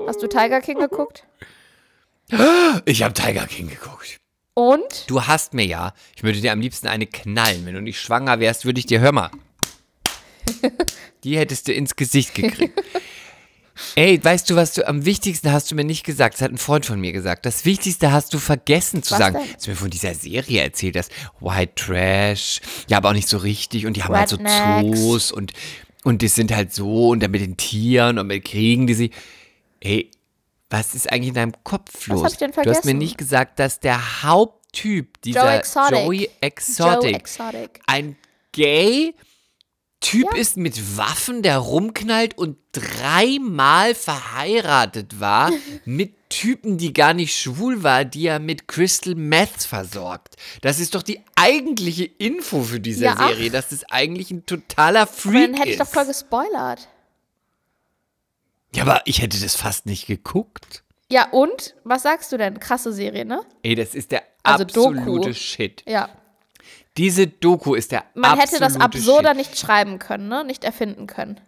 Hast 0.08 0.22
du 0.22 0.28
Tiger 0.28 0.60
King 0.62 0.78
geguckt? 0.78 1.24
Ich 2.84 3.02
habe 3.02 3.14
Tiger 3.14 3.48
King 3.48 3.70
geguckt. 3.70 4.18
Und? 4.56 5.04
Du 5.08 5.22
hast 5.28 5.54
mir 5.54 5.66
ja, 5.66 5.94
ich 6.16 6.24
würde 6.24 6.40
dir 6.40 6.54
am 6.54 6.62
liebsten 6.62 6.88
eine 6.88 7.06
knallen. 7.06 7.66
Wenn 7.66 7.76
du 7.76 7.82
nicht 7.82 8.00
schwanger 8.00 8.40
wärst, 8.40 8.66
würde 8.66 8.80
ich 8.80 8.86
dir, 8.86 9.02
hör 9.02 9.12
mal. 9.12 9.30
Die 11.24 11.38
hättest 11.38 11.68
du 11.68 11.74
ins 11.74 11.96
Gesicht 11.96 12.34
gekriegt. 12.34 12.82
Ey, 13.96 14.24
weißt 14.24 14.50
du, 14.50 14.56
was 14.56 14.74
du 14.74 14.88
am 14.88 15.04
wichtigsten 15.04 15.52
hast 15.52 15.70
du 15.70 15.76
mir 15.76 15.84
nicht 15.84 16.06
gesagt? 16.06 16.36
Das 16.36 16.42
hat 16.42 16.52
ein 16.52 16.58
Freund 16.58 16.86
von 16.86 17.00
mir 17.00 17.12
gesagt. 17.12 17.46
Das 17.46 17.66
Wichtigste 17.66 18.14
hast 18.14 18.34
du 18.34 18.40
vergessen 18.40 19.04
zu 19.04 19.12
Was 19.12 19.20
sagen. 19.20 19.40
denn? 19.42 19.54
Als 19.54 19.64
du 19.64 19.72
mir 19.72 19.76
von 19.76 19.90
dieser 19.90 20.14
Serie 20.14 20.62
erzählt 20.62 20.96
hast, 20.96 21.12
White 21.42 21.74
Trash, 21.76 22.62
ja, 22.88 22.98
aber 22.98 23.10
auch 23.10 23.14
nicht 23.14 23.28
so 23.28 23.38
richtig 23.38 23.86
und 23.86 23.98
die 23.98 24.04
haben 24.04 24.16
halt 24.16 24.30
so. 24.30 24.38
Zoos 24.38 25.34
und, 25.34 25.52
und 26.06 26.22
die 26.22 26.30
sind 26.30 26.56
halt 26.56 26.74
so 26.74 27.10
und 27.10 27.22
dann 27.22 27.32
mit 27.32 27.42
den 27.42 27.58
Tieren 27.58 28.18
und 28.18 28.28
mit 28.28 28.46
Kriegen, 28.46 28.88
die 28.88 28.94
sie. 28.94 29.12
Ey, 29.82 30.10
was 30.78 30.94
ist 30.96 31.12
eigentlich 31.12 31.30
in 31.30 31.34
deinem 31.36 31.54
Kopf 31.64 32.08
los? 32.08 32.24
hab 32.24 32.32
ich 32.32 32.38
denn 32.38 32.52
Du 32.52 32.58
hast 32.58 32.66
mir 32.68 32.74
vergessen? 32.74 32.98
nicht 32.98 33.18
gesagt, 33.18 33.60
dass 33.60 33.80
der 33.80 34.24
Haupttyp 34.24 35.22
dieser 35.22 35.46
Joe 35.46 35.58
Exotic. 35.60 35.98
Joey 35.98 36.30
Exotic, 36.42 37.04
Joe 37.04 37.14
Exotic. 37.16 37.80
ein 37.88 38.18
Gay-Typ 38.52 40.34
ist 40.36 40.58
mit 40.58 40.98
Waffen, 40.98 41.42
der 41.42 41.58
rumknallt 41.58 42.38
und 42.38 42.58
dreimal 42.72 43.96
verheiratet 43.96 45.20
war 45.20 45.52
mit 45.86 46.14
Typen, 46.30 46.78
die 46.78 46.92
gar 46.94 47.14
nicht 47.14 47.36
schwul 47.38 47.84
war, 47.84 48.04
die 48.04 48.28
er 48.28 48.40
mit 48.40 48.68
Crystal 48.68 49.16
Meth 49.16 49.64
versorgt. 49.64 50.36
Das 50.62 50.80
ist 50.80 50.94
doch 50.96 51.04
die 51.04 51.22
eigentliche 51.36 52.04
Info 52.06 52.62
für 52.64 52.80
diese 52.80 53.06
Ja. 53.06 53.16
Serie, 53.16 53.50
dass 53.52 53.70
das 53.70 53.84
eigentlich 53.90 54.32
ein 54.32 54.46
totaler 54.46 55.08
Freak 55.08 55.52
dann 55.52 55.54
hätte 55.56 55.70
ich 55.70 55.76
ist. 55.76 55.80
doch 55.82 55.88
voll 55.88 56.06
gespoilert. 56.06 56.88
Ja, 58.76 58.84
aber 58.84 59.02
ich 59.06 59.22
hätte 59.22 59.40
das 59.42 59.56
fast 59.56 59.86
nicht 59.86 60.08
geguckt. 60.08 60.84
Ja, 61.12 61.30
und? 61.32 61.76
Was 61.84 62.04
sagst 62.04 62.32
du 62.32 62.38
denn? 62.38 62.60
Krasse 62.60 62.92
Serie, 62.92 63.26
ne? 63.26 63.42
Ey, 63.64 63.76
das 63.76 63.94
ist 63.96 64.12
der 64.12 64.24
Also 64.44 64.64
absolute 64.64 65.06
Doku. 65.06 65.34
Shit. 65.34 65.84
Ja. 65.88 66.10
Diese 66.98 67.28
Doku 67.28 67.76
ist 67.76 67.92
der 67.92 68.06
Man 68.16 68.32
absolute 68.40 68.52
hätte 68.52 68.60
das 68.74 68.80
absurder 68.82 69.30
Shit. 69.30 69.38
nicht 69.38 69.60
schreiben 69.60 70.00
können, 70.00 70.28
ne? 70.30 70.44
Nicht 70.44 70.64
erfinden 70.64 71.08
können. 71.08 71.40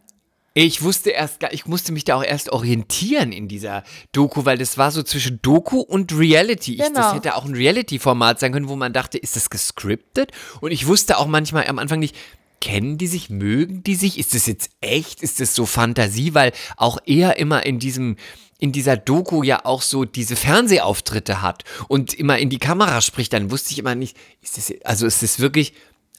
Ich 0.53 0.81
wusste 0.81 1.11
erst 1.11 1.39
gar, 1.39 1.53
ich 1.53 1.67
musste 1.67 1.91
mich 1.91 2.03
da 2.03 2.15
auch 2.15 2.23
erst 2.23 2.49
orientieren 2.51 3.31
in 3.31 3.47
dieser 3.47 3.83
Doku, 4.11 4.43
weil 4.43 4.57
das 4.57 4.75
war 4.79 4.89
so 4.91 5.03
zwischen 5.03 5.39
Doku 5.43 5.79
und 5.81 6.17
Reality. 6.17 6.73
Ich, 6.73 6.79
Genau. 6.79 6.99
das 6.99 7.13
hätte 7.13 7.35
auch 7.35 7.45
ein 7.45 7.53
Reality-Format 7.53 8.39
sein 8.39 8.51
können, 8.53 8.67
wo 8.67 8.75
man 8.75 8.91
dachte, 8.91 9.19
ist 9.19 9.35
das 9.35 9.51
gescriptet? 9.51 10.31
Und 10.59 10.71
ich 10.71 10.87
wusste 10.87 11.19
auch 11.19 11.27
manchmal 11.27 11.67
am 11.67 11.77
Anfang 11.77 11.99
nicht, 11.99 12.15
kennen 12.61 12.97
die 12.97 13.07
sich, 13.07 13.29
mögen 13.29 13.83
die 13.83 13.95
sich? 13.95 14.17
Ist 14.17 14.33
das 14.33 14.45
jetzt 14.45 14.69
echt? 14.81 15.21
Ist 15.21 15.39
das 15.39 15.53
so 15.55 15.65
Fantasie? 15.65 16.33
Weil 16.33 16.51
auch 16.75 16.97
er 17.05 17.37
immer 17.37 17.65
in 17.65 17.79
diesem, 17.79 18.17
in 18.59 18.71
dieser 18.71 18.97
Doku 18.97 19.43
ja 19.43 19.65
auch 19.65 19.81
so 19.81 20.05
diese 20.05 20.35
Fernsehauftritte 20.35 21.41
hat 21.41 21.63
und 21.87 22.13
immer 22.13 22.37
in 22.39 22.49
die 22.49 22.59
Kamera 22.59 23.01
spricht, 23.01 23.33
dann 23.33 23.51
wusste 23.51 23.71
ich 23.71 23.79
immer 23.79 23.95
nicht, 23.95 24.17
ist 24.41 24.57
das, 24.57 24.73
also 24.83 25.05
es 25.05 25.21
ist 25.21 25.39
wirklich 25.39 25.73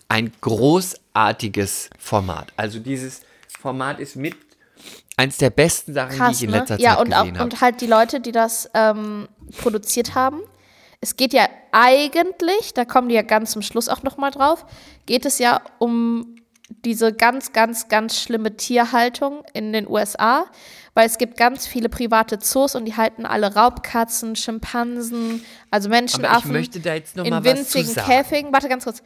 ein 0.08 0.32
großartiges 0.40 1.90
Format. 1.98 2.52
Also 2.56 2.78
dieses 2.78 3.20
Format 3.60 4.00
ist 4.00 4.16
mit 4.16 4.36
eins 5.16 5.36
der 5.38 5.50
besten 5.50 5.92
Sachen, 5.94 6.12
die 6.12 6.18
Krass, 6.18 6.36
ich 6.36 6.44
in 6.44 6.50
ne? 6.50 6.58
letzter 6.58 6.76
Zeit 6.76 6.80
Ja, 6.80 6.94
und, 6.94 7.10
gesehen 7.10 7.38
habe. 7.38 7.42
und 7.42 7.60
halt 7.60 7.80
die 7.80 7.86
Leute, 7.86 8.20
die 8.20 8.32
das 8.32 8.70
ähm, 8.74 9.28
produziert 9.60 10.14
haben. 10.14 10.40
Es 11.00 11.16
geht 11.16 11.32
ja 11.32 11.48
eigentlich, 11.70 12.74
da 12.74 12.84
kommen 12.84 13.08
die 13.08 13.14
ja 13.14 13.22
ganz 13.22 13.52
zum 13.52 13.62
Schluss 13.62 13.88
auch 13.88 14.02
nochmal 14.02 14.30
drauf, 14.30 14.66
geht 15.06 15.26
es 15.26 15.38
ja 15.38 15.60
um 15.78 16.34
diese 16.84 17.12
ganz, 17.12 17.52
ganz, 17.52 17.88
ganz 17.88 18.20
schlimme 18.20 18.56
Tierhaltung 18.56 19.42
in 19.54 19.72
den 19.72 19.88
USA, 19.88 20.46
weil 20.94 21.06
es 21.06 21.16
gibt 21.16 21.36
ganz 21.36 21.66
viele 21.66 21.88
private 21.88 22.38
Zoos 22.38 22.74
und 22.74 22.84
die 22.84 22.96
halten 22.96 23.24
alle 23.24 23.54
Raubkatzen, 23.54 24.36
Schimpansen, 24.36 25.44
also 25.70 25.88
Menschenaffen 25.88 26.54
in 26.54 27.44
winzigen. 27.44 27.94
Käfigen. 27.94 28.52
Warte 28.52 28.68
ganz 28.68 28.84
kurz. 28.84 29.02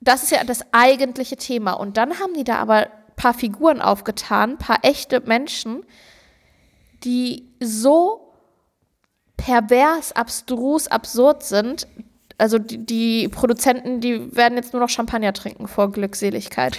Das 0.00 0.22
ist 0.22 0.30
ja 0.30 0.42
das 0.44 0.64
eigentliche 0.72 1.36
Thema. 1.36 1.72
Und 1.72 1.96
dann 1.96 2.18
haben 2.18 2.34
die 2.34 2.44
da 2.44 2.56
aber 2.56 2.86
ein 2.86 3.16
paar 3.16 3.34
Figuren 3.34 3.80
aufgetan, 3.80 4.52
ein 4.52 4.58
paar 4.58 4.78
echte 4.82 5.20
Menschen, 5.20 5.84
die 7.04 7.48
so 7.60 8.31
pervers, 9.44 10.12
abstrus, 10.12 10.88
absurd 10.88 11.42
sind. 11.42 11.86
Also 12.38 12.58
die, 12.58 12.84
die 12.84 13.28
Produzenten, 13.28 14.00
die 14.00 14.34
werden 14.34 14.56
jetzt 14.56 14.72
nur 14.72 14.80
noch 14.80 14.88
Champagner 14.88 15.32
trinken 15.32 15.68
vor 15.68 15.90
Glückseligkeit. 15.92 16.78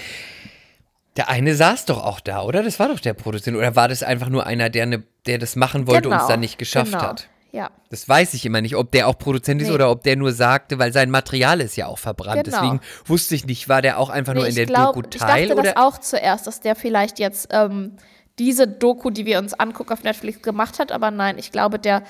Der 1.16 1.30
eine 1.30 1.56
saß 1.56 1.86
doch 1.86 2.04
auch 2.04 2.20
da, 2.20 2.42
oder? 2.42 2.64
Das 2.64 2.80
war 2.80 2.88
doch 2.88 3.00
der 3.00 3.14
Produzent. 3.14 3.56
Oder 3.56 3.76
war 3.76 3.88
das 3.88 4.02
einfach 4.02 4.30
nur 4.30 4.48
einer, 4.48 4.70
der, 4.70 4.86
ne, 4.88 5.04
der 5.26 5.38
das 5.38 5.56
machen 5.56 5.88
wollte 5.88 6.10
und 6.10 6.16
es 6.16 6.28
dann 6.28 6.40
nicht 6.40 6.58
geschafft 6.58 6.92
genau. 6.92 7.04
hat? 7.04 7.28
Ja. 7.52 7.70
Das 7.92 8.10
weiß 8.10 8.34
ich 8.34 8.48
immer 8.48 8.62
nicht, 8.62 8.76
ob 8.76 8.92
der 8.92 9.08
auch 9.08 9.18
Produzent 9.20 9.62
ist 9.62 9.68
Nee. 9.68 9.76
oder 9.76 9.92
ob 9.92 10.02
der 10.02 10.16
nur 10.16 10.32
sagte, 10.32 10.80
weil 10.80 10.92
sein 10.92 11.12
Material 11.12 11.62
ist 11.62 11.76
ja 11.76 11.86
auch 11.86 12.00
verbrannt. 12.00 12.46
Genau. 12.46 12.58
Deswegen 12.58 12.80
wusste 13.06 13.36
ich 13.36 13.46
nicht, 13.46 13.70
war 13.70 13.84
der 13.84 14.00
auch 14.00 14.10
einfach 14.10 14.34
nur 14.34 14.44
Nee, 14.44 14.50
in 14.50 14.56
der 14.56 14.64
ich 14.64 14.70
glaub, 14.70 14.96
Doku 14.96 15.08
ich 15.14 15.20
Teil 15.20 15.50
dachte 15.50 15.60
oder? 15.60 15.74
das 15.74 15.76
auch 15.84 16.00
zuerst, 16.00 16.48
dass 16.48 16.62
der 16.62 16.76
vielleicht 16.76 17.20
jetzt 17.20 17.50
ähm, 17.52 17.98
diese 18.40 18.68
Doku, 18.68 19.12
die 19.12 19.28
wir 19.28 19.38
uns 19.38 19.54
angucken 19.54 19.94
auf 19.94 20.04
Netflix 20.04 20.42
gemacht 20.42 20.80
hat, 20.80 20.92
aber 20.92 21.12
nein, 21.12 21.38
ich 21.38 21.52
glaube, 21.52 21.78
der 21.78 22.02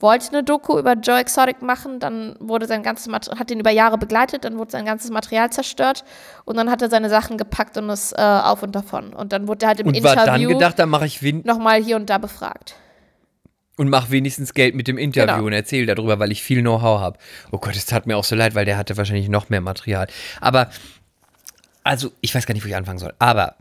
wollte 0.00 0.28
eine 0.30 0.42
Doku 0.42 0.78
über 0.78 0.94
Joe 0.94 1.18
Exotic 1.20 1.62
machen, 1.62 2.00
dann 2.00 2.34
wurde 2.40 2.66
sein 2.66 2.82
ganzes 2.82 3.06
Material, 3.06 3.38
hat 3.38 3.50
ihn 3.50 3.60
über 3.60 3.70
Jahre 3.70 3.98
begleitet, 3.98 4.44
dann 4.44 4.58
wurde 4.58 4.70
sein 4.72 4.84
ganzes 4.84 5.10
Material 5.10 5.50
zerstört 5.50 6.04
und 6.44 6.56
dann 6.56 6.70
hat 6.70 6.82
er 6.82 6.90
seine 6.90 7.08
Sachen 7.10 7.36
gepackt 7.38 7.76
und 7.76 7.88
ist 7.90 8.12
äh, 8.12 8.20
auf 8.22 8.62
und 8.62 8.74
davon. 8.74 9.12
Und 9.12 9.32
dann 9.32 9.46
wurde 9.46 9.66
er 9.66 9.68
halt 9.68 9.80
im 9.80 9.86
und 9.88 10.02
war 10.02 10.16
dann 10.16 10.26
Interview 10.36 10.48
gedacht, 10.48 10.78
dann 10.78 10.88
mache 10.88 11.06
ich 11.06 11.20
nochmal 11.44 11.82
hier 11.82 11.96
und 11.96 12.08
da 12.10 12.18
befragt. 12.18 12.74
und 13.76 13.88
mache 13.88 14.10
wenigstens 14.10 14.52
Geld 14.52 14.74
mit 14.74 14.88
dem 14.88 14.98
Interview 14.98 15.34
Genau. 15.36 15.46
und 15.46 15.52
erzähle 15.52 15.86
darüber, 15.94 16.18
weil 16.18 16.32
ich 16.32 16.42
viel 16.42 16.60
Know-how 16.60 17.00
habe. 17.00 17.18
Oh 17.50 17.58
Gott, 17.58 17.76
es 17.76 17.86
tat 17.86 18.06
mir 18.06 18.16
auch 18.16 18.24
so 18.24 18.34
leid, 18.36 18.54
weil 18.54 18.64
der 18.66 18.76
hatte 18.76 18.96
wahrscheinlich 18.98 19.28
noch 19.30 19.48
mehr 19.48 19.60
Material. 19.62 20.06
Aber, 20.40 20.68
also, 21.82 22.10
ich 22.20 22.34
weiß 22.34 22.44
gar 22.46 22.52
nicht, 22.54 22.62
wo 22.64 22.68
ich 22.68 22.76
anfangen 22.76 22.98
soll. 22.98 23.14
Aber, 23.18 23.56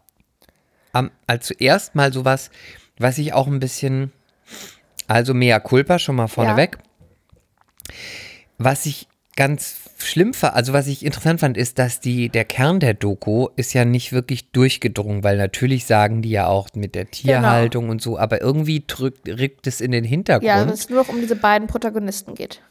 am, 0.92 1.12
also 1.28 1.54
zuerst 1.54 1.96
mal 1.96 2.12
sowas, 2.12 2.50
was 2.98 3.18
ich 3.18 3.32
auch 3.34 3.48
ein 3.48 3.60
bisschen, 3.62 4.12
also 5.10 5.34
mea 5.34 5.60
culpa 5.60 6.00
schon 6.00 6.16
mal 6.16 6.28
vorneweg. 6.28 6.78
Was 8.58 8.86
ich 8.86 9.08
ganz 9.36 9.78
schlimm 9.98 10.34
fand, 10.34 10.54
also 10.54 10.72
was 10.72 10.88
ich 10.88 11.04
interessant 11.04 11.40
fand, 11.40 11.58
ist, 11.58 11.80
dass 11.80 12.00
die, 12.00 12.30
der 12.30 12.46
Kern 12.46 12.80
der 12.80 12.94
Doku 12.94 13.48
ist 13.56 13.74
ja 13.74 13.86
nicht 13.86 14.12
wirklich 14.12 14.52
durchgedrungen, 14.52 15.24
weil 15.24 15.38
natürlich 15.38 15.86
sagen 15.86 16.22
die 16.22 16.30
ja 16.30 16.46
auch 16.48 16.70
mit 16.76 16.94
der 16.94 17.10
Tierhaltung 17.10 17.86
genau. 17.86 17.92
und 17.94 18.02
so, 18.02 18.20
aber 18.20 18.42
irgendwie 18.42 18.84
drückt, 18.86 19.28
rückt 19.28 19.66
es 19.66 19.82
in 19.82 19.92
den 19.92 20.04
Hintergrund. 20.04 20.48
Ja, 20.48 20.64
dass 20.64 20.82
es 20.82 20.90
nur 20.90 21.02
noch 21.02 21.10
um 21.10 21.20
diese 21.20 21.36
beiden 21.36 21.68
Protagonisten 21.68 22.36
geht. 22.36 22.62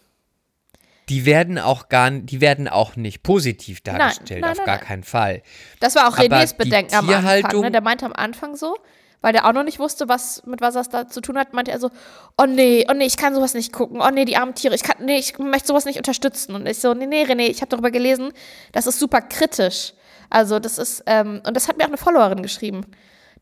Die 1.09 1.25
werden 1.25 1.59
auch 1.59 1.89
gar, 1.89 2.11
die 2.11 2.41
werden 2.41 2.69
auch 2.69 2.95
nicht 2.95 3.23
positiv 3.23 3.81
dargestellt, 3.81 4.31
nein, 4.31 4.41
nein, 4.43 4.51
auf 4.53 4.59
nein, 4.59 4.67
gar 4.67 4.79
keinen 4.79 5.05
Fall. 5.05 5.43
Das 5.81 5.97
war 5.97 6.07
auch 6.07 6.19
Renés 6.19 6.55
Bedenken 6.55 6.95
am 6.95 7.09
Anfang. 7.09 7.63
Ne? 7.63 7.71
Der 7.71 7.81
meinte 7.81 8.05
am 8.05 8.13
Anfang 8.13 8.57
so, 8.57 8.77
weil 9.21 9.33
der 9.33 9.47
auch 9.47 9.53
noch 9.53 9.65
nicht 9.65 9.79
wusste, 9.79 10.09
was, 10.09 10.45
mit 10.47 10.61
was 10.61 10.75
das 10.75 10.89
da 10.89 11.09
zu 11.09 11.21
tun 11.21 11.39
hat, 11.39 11.53
meinte 11.53 11.71
er 11.71 11.81
so, 11.81 11.91
oh 12.37 12.47
nee, 12.47 12.87
oh 12.89 12.95
nee, 12.95 13.07
ich 13.07 13.17
kann 13.17 13.35
sowas 13.35 13.55
nicht 13.55 13.73
gucken, 13.73 14.01
oh 14.01 14.11
nee, 14.11 14.25
die 14.25 14.37
armen 14.37 14.55
Tiere, 14.55 14.75
ich 14.75 14.83
kann, 14.83 15.05
nee, 15.05 15.19
ich 15.19 15.39
möchte 15.39 15.69
sowas 15.69 15.85
nicht 15.85 15.99
unterstützen. 15.99 16.55
Und 16.55 16.67
ich 16.67 16.79
so, 16.79 16.95
nee, 16.95 17.07
nee, 17.07 17.25
René, 17.25 17.49
ich 17.49 17.61
habe 17.61 17.71
darüber 17.71 17.91
gelesen, 17.91 18.33
das 18.73 18.87
ist 18.87 18.99
super 18.99 19.21
kritisch. 19.21 19.95
Also 20.31 20.59
das 20.59 20.79
ist, 20.79 21.03
ähm, 21.07 21.43
und 21.47 21.57
das 21.57 21.69
hat 21.69 21.79
mir 21.79 21.85
auch 21.85 21.89
eine 21.89 21.97
Followerin 21.97 22.43
geschrieben. 22.43 22.87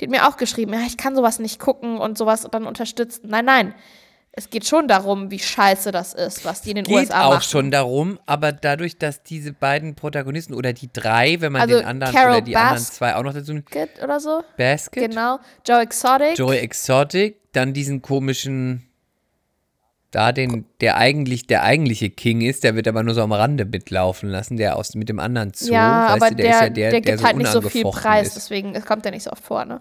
Die 0.00 0.06
hat 0.06 0.10
mir 0.10 0.28
auch 0.28 0.36
geschrieben, 0.36 0.72
ja, 0.72 0.80
ich 0.86 0.96
kann 0.96 1.16
sowas 1.16 1.38
nicht 1.38 1.58
gucken 1.58 1.98
und 1.98 2.16
sowas 2.16 2.46
dann 2.50 2.66
unterstützen. 2.66 3.28
Nein, 3.28 3.44
nein 3.44 3.74
es 4.38 4.50
geht 4.50 4.66
schon 4.66 4.86
darum, 4.86 5.30
wie 5.30 5.38
scheiße 5.38 5.92
das 5.92 6.12
ist, 6.12 6.44
was 6.44 6.60
die 6.60 6.70
in 6.70 6.76
den 6.76 6.84
geht 6.84 6.94
USA 6.94 7.14
machen. 7.14 7.30
Geht 7.30 7.38
auch 7.38 7.42
schon 7.42 7.70
darum, 7.70 8.20
aber 8.26 8.52
dadurch, 8.52 8.98
dass 8.98 9.22
diese 9.22 9.54
beiden 9.54 9.94
Protagonisten 9.94 10.52
oder 10.52 10.74
die 10.74 10.90
drei, 10.92 11.40
wenn 11.40 11.52
man 11.52 11.62
also 11.62 11.78
den 11.78 11.86
anderen 11.86 12.14
Carol 12.14 12.36
oder 12.36 12.40
die 12.42 12.52
Bas 12.52 12.62
anderen 12.62 12.84
zwei 12.84 13.16
auch 13.16 13.22
noch 13.22 13.32
dazu 13.32 13.54
nimmt. 13.54 13.70
oder 14.04 14.20
so. 14.20 14.42
Basket. 14.58 15.10
Genau. 15.10 15.38
Joe 15.66 15.80
Exotic. 15.80 16.38
Joe 16.38 16.58
Exotic, 16.58 17.36
dann 17.52 17.72
diesen 17.72 18.02
komischen 18.02 18.82
da 20.10 20.32
den, 20.32 20.66
der 20.80 20.96
eigentlich 20.96 21.46
der 21.46 21.62
eigentliche 21.62 22.10
King 22.10 22.42
ist, 22.42 22.62
der 22.62 22.74
wird 22.74 22.88
aber 22.88 23.02
nur 23.02 23.14
so 23.14 23.22
am 23.22 23.32
Rande 23.32 23.64
mitlaufen 23.64 24.28
lassen, 24.28 24.58
der 24.58 24.76
aus 24.76 24.94
mit 24.94 25.08
dem 25.08 25.18
anderen 25.18 25.52
Zoo. 25.54 25.72
Ja, 25.72 26.10
weißt 26.10 26.22
aber 26.22 26.30
du, 26.30 26.36
der, 26.36 26.46
der, 26.46 26.54
ist 26.54 26.60
ja 26.60 26.68
der, 26.68 26.90
der 26.90 27.00
gibt 27.00 27.08
der 27.08 27.18
so 27.18 27.24
halt 27.24 27.36
nicht 27.36 27.52
so 27.52 27.60
viel 27.62 27.84
Preis, 27.84 28.28
ist. 28.28 28.36
deswegen 28.36 28.74
kommt 28.84 29.04
der 29.04 29.12
nicht 29.12 29.24
so 29.24 29.30
oft 29.30 29.42
vor, 29.42 29.64
ne? 29.64 29.80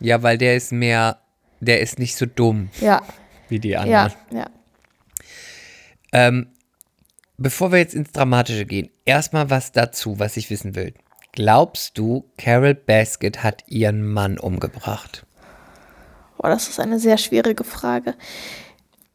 Ja, 0.00 0.22
weil 0.22 0.38
der 0.38 0.56
ist 0.56 0.70
mehr, 0.70 1.18
der 1.60 1.80
ist 1.80 1.98
nicht 1.98 2.16
so 2.16 2.26
dumm. 2.26 2.68
Ja 2.80 3.02
wie 3.50 3.58
die 3.58 3.76
anderen. 3.76 4.12
Ja, 4.30 4.38
ja. 4.38 4.50
Ähm, 6.12 6.48
bevor 7.36 7.72
wir 7.72 7.78
jetzt 7.78 7.94
ins 7.94 8.12
Dramatische 8.12 8.66
gehen, 8.66 8.90
erstmal 9.04 9.50
was 9.50 9.72
dazu, 9.72 10.18
was 10.18 10.36
ich 10.36 10.50
wissen 10.50 10.74
will. 10.74 10.94
Glaubst 11.32 11.96
du, 11.96 12.30
Carol 12.36 12.74
Basket 12.74 13.42
hat 13.42 13.64
ihren 13.68 14.02
Mann 14.02 14.38
umgebracht? 14.38 15.24
Boah, 16.36 16.48
das 16.48 16.68
ist 16.68 16.80
eine 16.80 16.98
sehr 16.98 17.18
schwierige 17.18 17.64
Frage. 17.64 18.14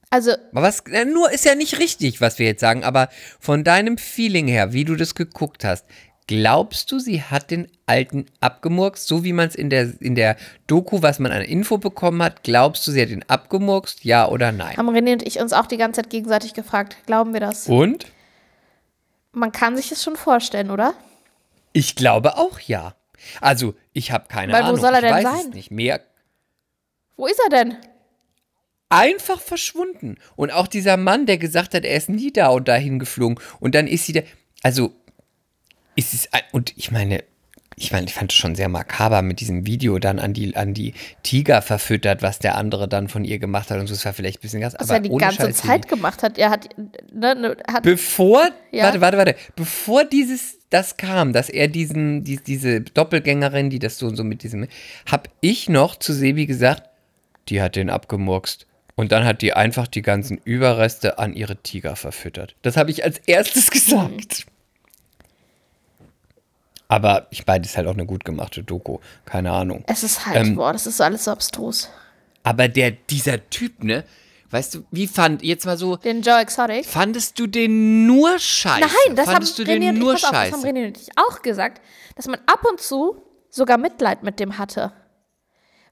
Also. 0.09 0.31
Was, 0.51 0.83
nur 1.11 1.31
ist 1.31 1.43
ja 1.43 1.55
nicht 1.55 1.79
richtig, 1.79 2.21
was 2.21 2.39
wir 2.39 2.45
jetzt 2.45 2.61
sagen, 2.61 2.83
aber 2.83 3.09
von 3.39 3.63
deinem 3.63 3.97
Feeling 3.97 4.47
her, 4.47 4.71
wie 4.71 4.85
du 4.85 4.95
das 4.95 5.15
geguckt 5.15 5.65
hast, 5.65 5.85
Glaubst 6.27 6.91
du, 6.91 6.97
sie 6.97 7.21
hat 7.21 7.51
den 7.51 7.67
alten 7.85 8.25
abgemurkst, 8.39 9.07
so 9.07 9.23
wie 9.23 9.33
man 9.33 9.47
es 9.47 9.53
in 9.53 9.69
der, 9.69 9.93
in 10.01 10.15
der 10.15 10.37
Doku, 10.65 11.03
was 11.03 11.19
man 11.19 11.31
an 11.31 11.43
Info 11.43 11.77
bekommen 11.77 12.23
hat, 12.23 12.43
glaubst 12.43 12.87
du, 12.87 12.91
sie 12.91 13.01
hat 13.01 13.09
ihn 13.09 13.23
abgemurkst, 13.27 14.03
ja 14.03 14.27
oder 14.27 14.51
nein? 14.51 14.75
Haben 14.75 14.89
René 14.89 15.13
und 15.13 15.27
ich 15.27 15.39
uns 15.39 15.53
auch 15.53 15.67
die 15.67 15.77
ganze 15.77 16.01
Zeit 16.01 16.09
gegenseitig 16.09 16.55
gefragt, 16.55 16.97
glauben 17.05 17.33
wir 17.33 17.41
das? 17.41 17.67
Und? 17.67 18.07
Man 19.33 19.51
kann 19.51 19.75
sich 19.75 19.91
es 19.91 20.03
schon 20.03 20.15
vorstellen, 20.15 20.71
oder? 20.71 20.95
Ich 21.73 21.95
glaube 21.95 22.37
auch 22.37 22.59
ja. 22.59 22.95
Also, 23.41 23.75
ich 23.93 24.11
habe 24.11 24.25
keine 24.27 24.53
Weil, 24.53 24.63
Ahnung. 24.63 24.77
Wo 24.77 24.81
soll 24.81 24.93
er 24.93 25.01
denn 25.01 25.17
ich 25.17 25.25
weiß 25.25 25.31
sein? 25.31 25.49
Es 25.49 25.53
nicht 25.53 25.71
mehr. 25.71 26.01
Wo 27.17 27.27
ist 27.27 27.39
er 27.43 27.49
denn? 27.49 27.77
Einfach 28.89 29.41
verschwunden. 29.41 30.17
Und 30.35 30.51
auch 30.51 30.67
dieser 30.67 30.97
Mann, 30.97 31.25
der 31.25 31.37
gesagt 31.37 31.73
hat, 31.73 31.85
er 31.85 31.97
ist 31.97 32.09
nie 32.09 32.31
da 32.31 32.47
und 32.47 32.67
dahin 32.67 32.97
geflogen. 32.97 33.39
Und 33.59 33.75
dann 33.75 33.87
ist 33.87 34.05
sie 34.05 34.13
da. 34.13 34.21
Also, 34.63 34.93
ist 35.95 36.13
es, 36.13 36.29
und 36.51 36.73
ich 36.77 36.91
meine, 36.91 37.23
ich 37.77 37.91
meine, 37.91 38.05
ich 38.05 38.13
fand 38.13 38.31
es 38.31 38.37
schon 38.37 38.55
sehr 38.55 38.69
makaber 38.69 39.21
mit 39.21 39.41
diesem 39.41 39.65
Video 39.65 39.99
dann 39.99 40.19
an 40.19 40.33
die, 40.33 40.55
an 40.55 40.73
die 40.73 40.93
Tiger 41.23 41.61
verfüttert, 41.61 42.21
was 42.21 42.39
der 42.39 42.55
andere 42.55 42.87
dann 42.87 43.09
von 43.09 43.25
ihr 43.25 43.37
gemacht 43.37 43.69
hat 43.69 43.79
und 43.79 43.87
so. 43.87 43.93
Das 43.93 44.05
war 44.05 44.13
vielleicht 44.13 44.39
ein 44.39 44.41
bisschen 44.41 44.61
ganz, 44.61 44.75
was 44.79 44.89
er 44.89 45.01
die 45.01 45.09
ganze 45.09 45.41
Scheiß, 45.41 45.57
Zeit 45.57 45.87
gemacht 45.89 46.23
hat. 46.23 46.37
Er 46.37 46.51
hat, 46.51 46.69
ne, 47.13 47.35
ne, 47.35 47.57
hat 47.69 47.83
bevor, 47.83 48.47
ja. 48.71 48.85
warte, 48.85 49.01
warte, 49.01 49.17
warte, 49.17 49.35
bevor 49.57 50.05
dieses, 50.05 50.59
das 50.69 50.95
kam, 50.95 51.33
dass 51.33 51.49
er 51.49 51.67
diesen, 51.67 52.23
die, 52.23 52.37
diese 52.37 52.79
Doppelgängerin, 52.79 53.69
die 53.69 53.79
das 53.79 53.97
so 53.97 54.07
und 54.07 54.15
so 54.15 54.23
mit 54.23 54.43
diesem, 54.43 54.67
hab 55.11 55.27
ich 55.41 55.67
noch 55.67 55.97
zu 55.97 56.13
Sebi 56.13 56.45
gesagt, 56.45 56.83
die 57.49 57.61
hat 57.61 57.75
den 57.75 57.89
abgemurkst. 57.89 58.67
Und 58.97 59.11
dann 59.11 59.25
hat 59.25 59.41
die 59.41 59.51
einfach 59.51 59.87
die 59.87 60.01
ganzen 60.01 60.37
Überreste 60.37 61.19
an 61.19 61.33
ihre 61.33 61.57
Tiger 61.57 61.97
verfüttert. 61.97 62.55
Das 62.61 62.77
habe 62.77 62.91
ich 62.91 63.03
als 63.03 63.17
erstes 63.25 63.69
gesagt. 63.71 64.45
Aber 66.87 67.27
ich 67.31 67.45
beide 67.45 67.65
ist 67.65 67.77
halt 67.77 67.87
auch 67.87 67.93
eine 67.93 68.05
gut 68.05 68.25
gemachte 68.25 68.63
Doku. 68.63 68.99
Keine 69.25 69.51
Ahnung. 69.51 69.83
Es 69.87 70.03
ist 70.03 70.25
halt, 70.25 70.47
ähm, 70.47 70.55
boah, 70.55 70.73
das 70.73 70.85
ist 70.85 71.01
alles 71.01 71.25
so 71.25 71.31
abstrus. 71.31 71.89
Aber 72.43 72.67
der, 72.67 72.91
dieser 72.91 73.49
Typ, 73.49 73.83
ne? 73.83 74.03
Weißt 74.51 74.75
du, 74.75 74.85
wie 74.91 75.07
fand, 75.07 75.43
jetzt 75.43 75.65
mal 75.65 75.77
so. 75.77 75.97
Den 75.97 76.21
Joe 76.21 76.39
Exotic? 76.39 76.85
Fandest 76.85 77.39
du 77.39 77.47
den 77.47 78.05
nur 78.05 78.37
scheiße? 78.37 78.81
Nein, 78.81 79.15
das 79.15 79.25
Fandest 79.25 79.57
haben 79.57 79.65
du 79.65 79.79
den 79.79 79.97
nur 79.97 80.13
auf, 80.13 80.19
scheiße? 80.19 80.51
das 80.51 80.63
haben 80.63 80.77
René 80.77 80.87
und 80.87 80.97
ich 80.97 81.09
auch 81.17 81.41
gesagt, 81.41 81.81
dass 82.15 82.27
man 82.27 82.39
ab 82.45 82.63
und 82.69 82.79
zu 82.79 83.21
sogar 83.49 83.77
Mitleid 83.77 84.23
mit 84.23 84.39
dem 84.39 84.57
hatte. 84.57 84.93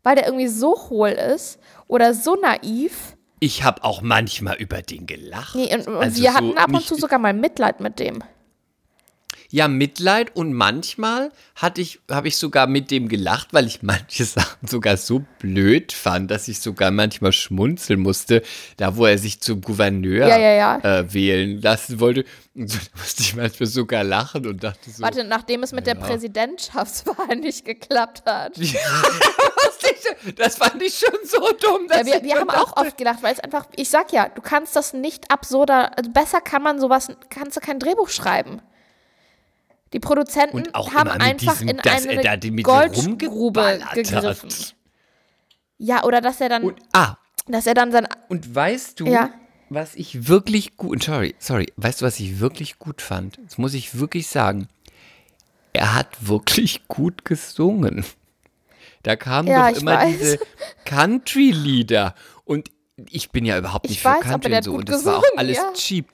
Weil 0.04 0.16
der 0.16 0.28
irgendwie 0.28 0.48
so 0.48 0.90
hohl 0.90 1.10
ist 1.10 1.60
oder 1.88 2.14
so 2.14 2.36
naiv. 2.36 3.18
Ich 3.40 3.64
habe 3.64 3.84
auch 3.84 4.02
manchmal 4.02 4.58
über 4.58 4.82
den 4.82 5.08
gelacht. 5.08 5.56
Nee, 5.56 5.74
und, 5.74 5.88
und 5.88 5.96
also 5.96 6.22
wir 6.22 6.32
so 6.32 6.38
hatten 6.38 6.58
ab 6.58 6.72
und 6.72 6.86
zu 6.86 6.96
sogar 6.96 7.20
mal 7.20 7.34
Mitleid 7.34 7.80
mit 7.80 8.00
dem 8.00 8.24
ja 9.54 9.68
Mitleid 9.68 10.36
und 10.36 10.52
manchmal 10.54 11.32
hatte 11.56 11.80
ich, 11.80 12.00
habe 12.10 12.28
ich 12.28 12.38
sogar 12.38 12.66
mit 12.66 12.90
dem 12.90 13.08
gelacht, 13.08 13.50
weil 13.52 13.68
ich 13.68 13.82
manche 13.84 14.26
Sachen 14.26 14.68
sogar 14.68 14.98
so 14.98 15.24
blöd 15.38 15.94
fand, 15.94 16.32
dass 16.32 16.48
ich 16.48 16.60
sogar 16.60 16.90
manchmal 16.90 17.34
schmunzeln 17.34 18.00
musste, 18.00 18.42
da 18.78 18.98
wo 18.98 19.06
er 19.06 19.20
sich 19.20 19.42
zum 19.42 19.62
Gouverneur 19.62 20.28
ja, 20.28 20.40
ja, 20.40 20.54
ja. 20.54 21.00
Äh, 21.00 21.14
wählen 21.14 21.62
lassen 21.62 22.00
wollte. 22.00 22.26
Und 22.56 22.72
so 22.72 22.80
musste 22.98 23.22
ich 23.22 23.36
manchmal 23.36 23.68
sogar 23.68 24.04
lachen 24.04 24.48
und 24.48 24.64
dachte 24.64 24.90
so. 24.90 25.04
Warte, 25.04 25.24
nachdem 25.24 25.62
es 25.62 25.72
mit 25.72 25.86
der 25.86 25.96
Präsidentschaftswahl 25.96 27.36
nicht 27.36 27.64
geklappt 27.64 28.24
hat. 28.26 28.58
das 30.36 30.56
fand 30.56 30.82
ich 30.82 30.98
schon 30.98 31.20
so 31.26 31.40
dumm. 31.62 31.88
Ja, 31.92 32.04
wir, 32.04 32.24
wir 32.24 32.40
haben 32.40 32.48
dachte. 32.48 32.60
auch 32.60 32.78
oft 32.78 32.98
gelacht, 32.98 33.22
weil 33.22 33.34
es 33.34 33.40
einfach, 33.40 33.68
ich 33.76 33.92
sag 33.92 34.12
ja, 34.12 34.30
du 34.30 34.42
kannst 34.42 34.76
das 34.76 34.94
nicht 34.94 35.30
absurder, 35.30 35.96
also 35.96 36.10
besser 36.10 36.42
kann 36.42 36.64
man 36.64 36.80
sowas, 36.80 37.10
kannst 37.30 37.56
du 37.56 37.62
kein 37.62 37.78
Drehbuch 37.78 38.10
schreiben. 38.10 38.60
Die 39.94 40.00
Produzenten 40.00 40.64
haben 40.74 41.10
einfach 41.10 41.60
diesem, 41.60 41.70
in 41.70 41.80
eine 41.80 42.62
Goldgrube 42.64 43.80
gegriffen. 43.94 44.50
Ja, 45.78 46.04
oder 46.04 46.22
dass 46.22 46.42
er 46.42 46.50
dann, 46.50 46.64
und, 46.64 46.80
ah, 46.94 47.18
dass 47.48 47.68
er 47.68 47.74
dann 47.74 47.92
sein. 47.92 48.08
Und 48.30 48.54
weißt 48.54 49.00
du, 49.00 49.06
ja. 49.06 49.30
was 49.70 49.96
ich 49.96 50.28
wirklich 50.28 50.78
gut, 50.78 51.04
sorry, 51.04 51.36
sorry, 51.40 51.72
weißt 51.78 52.02
du, 52.02 52.06
was 52.06 52.20
ich 52.20 52.40
wirklich 52.40 52.80
gut 52.80 53.02
fand? 53.02 53.40
Das 53.46 53.58
muss 53.58 53.74
ich 53.74 54.00
wirklich 54.00 54.28
sagen. 54.28 54.68
Er 55.74 55.96
hat 55.96 56.28
wirklich 56.28 56.88
gut 56.88 57.26
gesungen. 57.26 58.06
Da 59.04 59.16
kamen 59.16 59.50
ja, 59.50 59.72
doch 59.72 59.82
immer 59.82 59.98
weiß. 59.98 60.18
diese 60.18 60.40
Country-Lieder 60.86 62.16
und 62.46 62.72
ich 63.10 63.32
bin 63.32 63.46
ja 63.46 63.58
überhaupt 63.58 63.86
nicht 63.86 63.98
ich 63.98 64.02
für 64.02 64.10
weiß, 64.10 64.22
Country 64.22 64.56
und 64.56 64.64
so 64.64 64.74
und 64.74 64.90
das 64.90 64.98
gesungen, 64.98 65.22
war 65.22 65.30
auch 65.34 65.38
alles 65.38 65.58
ja. 65.58 65.74
cheap. 65.74 66.08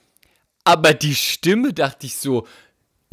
Aber 0.64 0.94
die 0.94 1.16
Stimme 1.16 1.74
dachte 1.74 2.06
ich 2.08 2.16
so, 2.18 2.48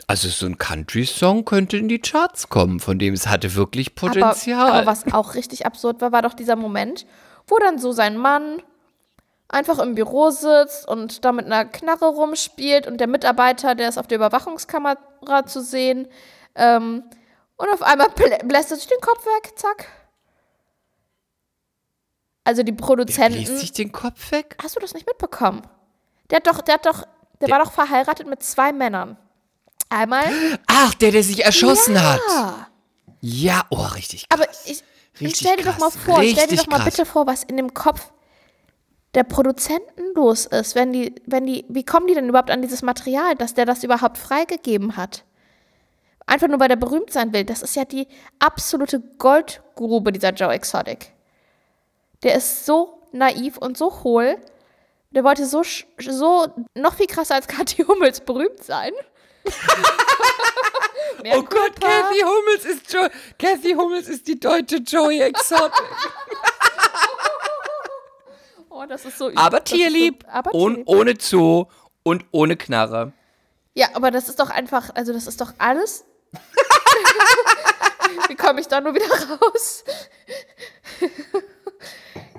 also 0.07 0.29
so 0.29 0.47
ein 0.47 0.59
Country-Song 0.59 1.45
könnte 1.45 1.77
in 1.77 1.89
die 1.89 2.01
Charts 2.01 2.49
kommen, 2.49 2.81
von 2.81 2.99
dem 2.99 3.15
es 3.15 3.27
hatte 3.27 3.55
wirklich 3.55 3.95
Potenzial. 3.95 4.69
Aber, 4.69 4.79
aber 4.79 4.87
was 4.87 5.13
auch 5.13 5.35
richtig 5.35 5.67
absurd 5.67 6.01
war, 6.01 6.13
war 6.13 6.23
doch 6.23 6.35
dieser 6.35 6.57
Moment, 6.57 7.07
wo 7.47 7.59
dann 7.59 7.79
so 7.79 7.93
sein 7.93 8.17
Mann 8.17 8.63
einfach 9.49 9.79
im 9.79 9.95
Büro 9.95 10.31
sitzt 10.31 10.87
und 10.89 11.25
da 11.25 11.33
mit 11.33 11.47
einer 11.47 11.65
Knarre 11.65 12.07
rumspielt 12.07 12.87
und 12.87 12.99
der 12.99 13.07
Mitarbeiter, 13.07 13.75
der 13.75 13.89
ist 13.89 13.99
auf 13.99 14.07
der 14.07 14.17
Überwachungskamera 14.17 15.47
zu 15.47 15.63
sehen, 15.63 16.09
ähm, 16.55 17.05
und 17.57 17.73
auf 17.73 17.83
einmal 17.83 18.09
bläst 18.11 18.71
er 18.71 18.77
sich 18.77 18.87
den 18.87 19.01
Kopf 19.01 19.25
weg, 19.25 19.53
zack. 19.57 19.89
Also 22.45 22.63
die 22.63 22.73
Produzenten. 22.73 23.33
Der 23.33 23.45
bläst 23.45 23.59
sich 23.61 23.73
den 23.73 23.93
Kopf 23.93 24.31
weg? 24.31 24.57
Hast 24.63 24.77
du 24.77 24.81
das 24.81 24.95
nicht 24.95 25.07
mitbekommen? 25.07 25.63
Der 26.31 26.37
hat 26.37 26.47
doch, 26.47 26.61
der 26.61 26.75
hat 26.75 26.87
doch, 26.87 27.03
der, 27.41 27.49
der 27.49 27.51
war 27.51 27.65
doch 27.65 27.73
verheiratet 27.73 28.27
mit 28.27 28.43
zwei 28.43 28.73
Männern. 28.73 29.17
Einmal. 29.89 30.25
Ach, 30.67 30.95
der, 30.95 31.13
der 31.13 31.23
sich 31.23 31.45
erschossen 31.45 31.95
ja. 31.95 32.15
hat. 32.15 32.21
Ja, 33.21 33.67
oh, 33.71 33.83
richtig 33.95 34.29
krass. 34.29 34.41
Aber 34.41 34.51
ich, 34.67 34.83
richtig 35.21 35.37
stell 35.37 35.57
dir 35.57 35.63
krass. 35.65 35.75
doch 35.77 35.81
mal 35.81 35.91
vor, 35.91 36.19
richtig 36.21 36.39
stell 36.39 36.49
dir 36.49 36.63
doch 36.63 36.67
mal 36.69 36.77
krass. 36.79 36.85
bitte 36.97 37.07
vor, 37.07 37.27
was 37.27 37.45
in 37.45 37.57
dem 37.57 37.75
Kopf 37.75 38.13
der 39.15 39.25
Produzenten 39.25 40.13
los 40.15 40.47
ist, 40.47 40.75
wenn 40.75 40.93
die, 40.93 41.15
wenn 41.27 41.47
die, 41.47 41.65
wie 41.69 41.85
kommen 41.85 42.07
die 42.07 42.15
denn 42.15 42.29
überhaupt 42.29 42.51
an 42.51 42.63
dieses 42.63 42.83
Material, 42.83 43.35
dass 43.35 43.55
der 43.55 43.65
das 43.65 43.83
überhaupt 43.83 44.19
freigegeben 44.19 44.97
hat? 44.97 45.25
Einfach 46.27 46.49
nur, 46.49 46.61
weil 46.61 46.69
der 46.69 46.77
berühmt 46.77 47.13
sein 47.13 47.33
will. 47.33 47.45
Das 47.45 47.63
ist 47.63 47.77
ja 47.77 47.85
die 47.85 48.09
absolute 48.41 49.01
Goldgrube, 49.19 50.13
dieser 50.13 50.33
Joe 50.33 50.53
Exotic. 50.53 51.13
Der 52.25 52.35
ist 52.35 52.67
so 52.67 53.01
naiv 53.13 53.57
und 53.59 53.79
so 53.79 54.03
hohl, 54.03 54.37
Der 55.13 55.25
wollte 55.25 55.47
so, 55.47 55.63
so 55.99 56.47
noch 56.75 56.95
viel 56.95 57.07
krasser 57.07 57.37
als 57.37 57.47
Kathi 57.47 57.85
Hummels 57.85 58.21
berühmt 58.21 58.63
sein. 58.63 58.93
Oh 61.35 61.43
Gott, 61.43 61.81
Kathy 61.81 62.21
Hummels 62.21 62.65
ist 62.65 62.93
jo 62.93 63.07
Kathy 63.39 63.75
Hummels 63.75 64.09
ist 64.09 64.27
die 64.27 64.39
deutsche 64.39 64.77
Joey 64.77 65.21
Exotic. 65.21 65.85
oh, 68.71 68.85
das 68.87 69.05
ist 69.05 69.19
so 69.19 69.31
Aber 69.35 69.65
tierlieb, 69.65 70.25
so, 70.25 70.31
aber 70.31 70.55
ohne, 70.55 70.83
ohne 70.87 71.15
Zoo 71.19 71.67
und 72.03 72.25
ohne 72.31 72.57
Knarre. 72.57 73.13
Ja, 73.75 73.89
aber 73.95 74.11
das 74.11 74.29
ist 74.29 74.41
doch 74.41 74.51
einfach, 74.51 74.91
also 74.95 75.13
das 75.13 75.27
ist 75.27 75.41
doch 75.41 75.53
alles. 75.59 76.05
Wie 78.29 78.35
komme 78.37 78.61
ich 78.61 78.69
da 78.69 78.81
nur 78.81 78.95
wieder 78.95 79.07
raus? 79.39 79.85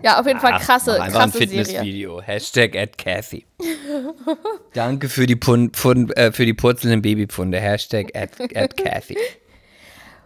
Ja, 0.03 0.19
auf 0.19 0.27
jeden 0.27 0.39
Fall 0.39 0.59
krasse, 0.59 0.97
Ach, 1.01 1.07
krasse 1.07 1.23
ein 1.23 1.31
Fitnessvideo. 1.31 2.21
Hashtag 2.21 2.75
at 2.75 2.97
Kathy. 2.97 3.45
Danke 4.73 5.09
für 5.09 5.25
die, 5.25 5.35
Pund, 5.35 5.75
Pfund, 5.75 6.15
äh, 6.17 6.31
für 6.31 6.45
die 6.45 6.53
purzelnden 6.53 7.01
Babypfunde. 7.01 7.59
Hashtag 7.59 8.15
at, 8.15 8.31
at 8.55 8.77
Kathy. 8.77 9.17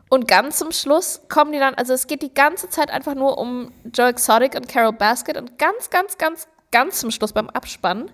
Und 0.09 0.27
ganz 0.27 0.57
zum 0.57 0.73
Schluss 0.73 1.21
kommen 1.29 1.53
die 1.53 1.59
dann, 1.59 1.73
also 1.75 1.93
es 1.93 2.05
geht 2.05 2.21
die 2.21 2.33
ganze 2.33 2.69
Zeit 2.69 2.91
einfach 2.91 3.15
nur 3.15 3.37
um 3.37 3.71
Joe 3.93 4.09
Exotic 4.09 4.55
und 4.55 4.67
Carol 4.67 4.91
Basket 4.91 5.37
und 5.37 5.57
ganz, 5.57 5.89
ganz, 5.89 6.17
ganz, 6.17 6.47
ganz 6.71 6.99
zum 6.99 7.11
Schluss 7.11 7.31
beim 7.31 7.49
Abspann 7.49 8.11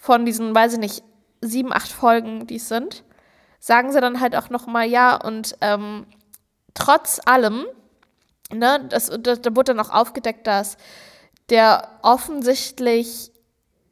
von 0.00 0.24
diesen, 0.24 0.54
weiß 0.54 0.74
ich 0.74 0.78
nicht, 0.78 1.02
sieben, 1.42 1.72
acht 1.72 1.88
Folgen, 1.88 2.46
die 2.46 2.56
es 2.56 2.68
sind, 2.68 3.04
sagen 3.58 3.92
sie 3.92 4.00
dann 4.00 4.20
halt 4.20 4.34
auch 4.36 4.48
nochmal, 4.48 4.88
ja, 4.88 5.16
und 5.16 5.56
ähm, 5.60 6.06
trotz 6.72 7.20
allem 7.24 7.66
ne, 8.52 8.86
das, 8.88 9.10
das, 9.20 9.40
da 9.40 9.54
wurde 9.56 9.74
dann 9.74 9.84
auch 9.84 9.92
aufgedeckt, 9.92 10.46
dass 10.46 10.76
der 11.50 11.88
offensichtlich 12.02 13.32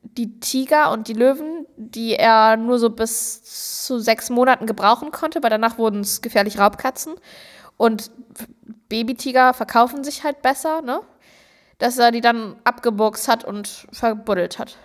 die 0.02 0.40
Tiger 0.40 0.92
und 0.92 1.08
die 1.08 1.14
Löwen, 1.14 1.66
die 1.76 2.14
er 2.14 2.56
nur 2.56 2.78
so 2.78 2.90
bis 2.90 3.84
zu 3.84 3.98
sechs 3.98 4.30
Monaten 4.30 4.66
gebrauchen 4.66 5.10
konnte, 5.10 5.42
weil 5.42 5.50
danach 5.50 5.78
wurden 5.78 6.00
es 6.00 6.22
gefährlich 6.22 6.58
Raubkatzen. 6.58 7.14
Und 7.76 8.10
Babytiger 8.88 9.52
verkaufen 9.52 10.04
sich 10.04 10.24
halt 10.24 10.42
besser, 10.42 10.80
ne? 10.82 11.00
Dass 11.78 11.98
er 11.98 12.10
die 12.10 12.22
dann 12.22 12.56
abgeboxt 12.64 13.28
hat 13.28 13.44
und 13.44 13.86
verbuddelt 13.92 14.58
hat. 14.58 14.78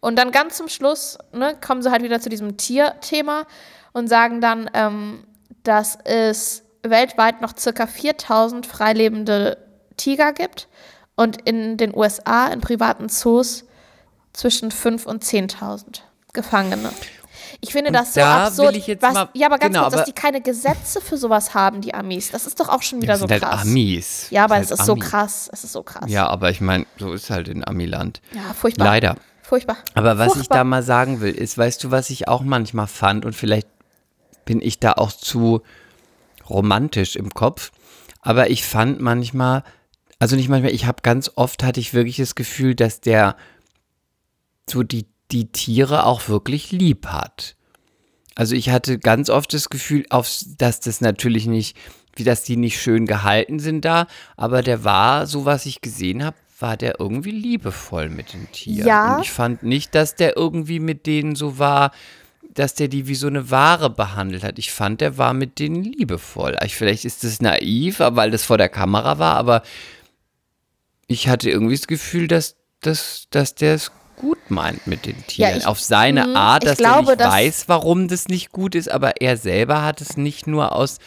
Und 0.00 0.16
dann 0.16 0.32
ganz 0.32 0.56
zum 0.56 0.68
Schluss 0.68 1.18
ne, 1.32 1.56
kommen 1.64 1.82
sie 1.82 1.90
halt 1.90 2.02
wieder 2.02 2.20
zu 2.20 2.28
diesem 2.28 2.56
Tierthema 2.56 3.44
und 3.92 4.08
sagen 4.08 4.40
dann, 4.40 4.68
ähm, 4.74 5.24
dass 5.62 5.98
es 6.04 6.65
weltweit 6.90 7.40
noch 7.40 7.56
circa 7.56 7.86
4000 7.86 8.66
freilebende 8.66 9.58
Tiger 9.96 10.32
gibt 10.32 10.68
und 11.14 11.42
in 11.48 11.76
den 11.76 11.96
USA 11.96 12.48
in 12.48 12.60
privaten 12.60 13.08
Zoos 13.08 13.64
zwischen 14.32 14.70
5.000 14.70 15.06
und 15.06 15.24
10.000 15.24 16.00
Gefangene. 16.32 16.90
Ich 17.60 17.72
finde 17.72 17.90
das 17.90 18.14
so 18.14 18.20
da 18.20 18.46
absurd. 18.46 18.76
Was, 19.00 19.14
mal, 19.14 19.28
ja, 19.32 19.46
aber 19.46 19.58
ganz 19.58 19.72
genau, 19.72 19.84
kurz, 19.84 19.94
dass 19.94 20.04
die 20.04 20.12
keine 20.12 20.40
Gesetze 20.40 21.00
für 21.00 21.16
sowas 21.16 21.54
haben, 21.54 21.80
die 21.80 21.94
Amis. 21.94 22.30
Das 22.30 22.46
ist 22.46 22.60
doch 22.60 22.68
auch 22.68 22.82
schon 22.82 23.00
wieder 23.00 23.14
ja, 23.14 23.18
so 23.18 23.28
halt 23.28 23.42
krass. 23.42 23.58
Halt 23.60 23.62
Amis. 23.62 24.26
Ja, 24.30 24.44
aber 24.44 24.58
es 24.58 24.70
ist 24.70 24.80
Ami. 24.80 24.86
so 24.86 24.96
krass. 24.96 25.50
Es 25.52 25.64
ist 25.64 25.72
so 25.72 25.82
krass. 25.82 26.04
Ja, 26.08 26.26
aber 26.26 26.50
ich 26.50 26.60
meine, 26.60 26.86
so 26.98 27.12
ist 27.12 27.30
halt 27.30 27.48
in 27.48 27.66
Amiland. 27.66 28.20
Ja, 28.34 28.52
furchtbar. 28.54 28.84
Leider. 28.84 29.16
Furchtbar. 29.42 29.76
Aber 29.94 30.18
was 30.18 30.34
furchtbar. 30.34 30.42
ich 30.42 30.48
da 30.48 30.64
mal 30.64 30.82
sagen 30.82 31.20
will, 31.20 31.32
ist, 31.32 31.56
weißt 31.56 31.82
du, 31.84 31.90
was 31.90 32.10
ich 32.10 32.28
auch 32.28 32.42
manchmal 32.42 32.88
fand 32.88 33.24
und 33.24 33.34
vielleicht 33.34 33.68
bin 34.44 34.60
ich 34.60 34.78
da 34.78 34.92
auch 34.92 35.12
zu 35.12 35.62
romantisch 36.48 37.16
im 37.16 37.30
Kopf. 37.30 37.72
Aber 38.20 38.50
ich 38.50 38.64
fand 38.64 39.00
manchmal, 39.00 39.62
also 40.18 40.36
nicht 40.36 40.48
manchmal, 40.48 40.72
ich 40.72 40.86
habe 40.86 41.02
ganz 41.02 41.30
oft 41.34 41.62
hatte 41.62 41.80
ich 41.80 41.94
wirklich 41.94 42.16
das 42.16 42.34
Gefühl, 42.34 42.74
dass 42.74 43.00
der 43.00 43.36
so 44.68 44.82
die, 44.82 45.06
die 45.30 45.52
Tiere 45.52 46.04
auch 46.06 46.28
wirklich 46.28 46.72
lieb 46.72 47.06
hat. 47.06 47.56
Also 48.34 48.54
ich 48.54 48.70
hatte 48.70 48.98
ganz 48.98 49.30
oft 49.30 49.52
das 49.54 49.70
Gefühl, 49.70 50.04
auf, 50.10 50.30
dass 50.58 50.80
das 50.80 51.00
natürlich 51.00 51.46
nicht, 51.46 51.76
wie 52.14 52.24
dass 52.24 52.42
die 52.42 52.56
nicht 52.56 52.80
schön 52.80 53.06
gehalten 53.06 53.58
sind 53.58 53.84
da, 53.84 54.06
aber 54.36 54.62
der 54.62 54.84
war, 54.84 55.26
so 55.26 55.44
was 55.44 55.66
ich 55.66 55.80
gesehen 55.80 56.24
habe, 56.24 56.36
war 56.58 56.76
der 56.76 57.00
irgendwie 57.00 57.30
liebevoll 57.30 58.08
mit 58.08 58.32
den 58.32 58.50
Tieren. 58.52 58.88
Ja. 58.88 59.16
Und 59.16 59.22
ich 59.22 59.30
fand 59.30 59.62
nicht, 59.62 59.94
dass 59.94 60.14
der 60.14 60.36
irgendwie 60.36 60.80
mit 60.80 61.06
denen 61.06 61.34
so 61.34 61.58
war, 61.58 61.92
dass 62.56 62.74
der 62.74 62.88
die 62.88 63.06
wie 63.06 63.14
so 63.14 63.26
eine 63.26 63.50
Ware 63.50 63.90
behandelt 63.90 64.42
hat. 64.42 64.58
Ich 64.58 64.72
fand, 64.72 65.00
der 65.02 65.18
war 65.18 65.34
mit 65.34 65.58
denen 65.58 65.84
liebevoll. 65.84 66.56
Ich, 66.64 66.74
vielleicht 66.74 67.04
ist 67.04 67.22
das 67.22 67.40
naiv, 67.40 68.00
weil 68.00 68.30
das 68.30 68.44
vor 68.44 68.58
der 68.58 68.70
Kamera 68.70 69.18
war, 69.18 69.36
aber 69.36 69.62
ich 71.06 71.28
hatte 71.28 71.50
irgendwie 71.50 71.76
das 71.76 71.86
Gefühl, 71.86 72.28
dass, 72.28 72.56
dass, 72.80 73.26
dass 73.30 73.54
der 73.54 73.74
es 73.74 73.92
gut 74.16 74.50
meint 74.50 74.86
mit 74.86 75.04
den 75.04 75.26
Tieren. 75.26 75.50
Ja, 75.50 75.56
ich, 75.58 75.66
Auf 75.66 75.80
seine 75.80 76.28
mh, 76.28 76.34
Art, 76.40 76.64
dass 76.64 76.78
glaube, 76.78 77.12
er 77.12 77.16
nicht 77.16 77.28
weiß, 77.28 77.64
warum 77.68 78.08
das 78.08 78.28
nicht 78.28 78.52
gut 78.52 78.74
ist, 78.74 78.90
aber 78.90 79.20
er 79.20 79.36
selber 79.36 79.82
hat 79.82 80.00
es 80.00 80.16
nicht 80.16 80.46
nur 80.46 80.72
aus, 80.72 80.98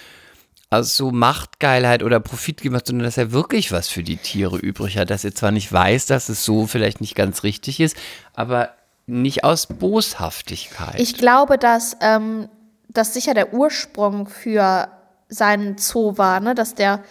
aus 0.70 0.95
so 0.95 1.12
Machtgeilheit 1.12 2.04
oder 2.04 2.20
Profit 2.20 2.62
gemacht, 2.62 2.86
sondern 2.86 3.06
dass 3.06 3.18
er 3.18 3.32
wirklich 3.32 3.72
was 3.72 3.89
für 3.89 4.04
die 4.04 4.18
Tiere 4.18 4.58
übrig 4.58 5.00
hat. 5.00 5.10
Dass 5.10 5.26
er 5.26 5.34
zwar 5.34 5.50
nicht 5.52 5.74
weiß, 5.74 6.06
dass 6.06 6.30
es 6.30 6.45
so 6.45 6.68
vielleicht 6.68 7.02
nicht 7.02 7.16
ganz 7.16 7.41
richtig 7.41 7.80
ist, 7.80 7.97
aber 8.34 8.70
nicht 9.10 9.43
aus 9.43 9.68
Boshaftigkeit. 9.68 10.99
Ich 10.99 11.16
glaube, 11.16 11.57
dass 11.57 11.97
ähm, 12.01 12.49
das 12.88 13.14
sicher 13.14 13.34
der 13.34 13.53
Ursprung 13.53 14.28
für 14.28 14.89
seinen 15.28 15.78
Zoo 15.78 16.18
war, 16.18 16.39
ne? 16.39 16.55
dass 16.55 16.76
der 16.76 17.03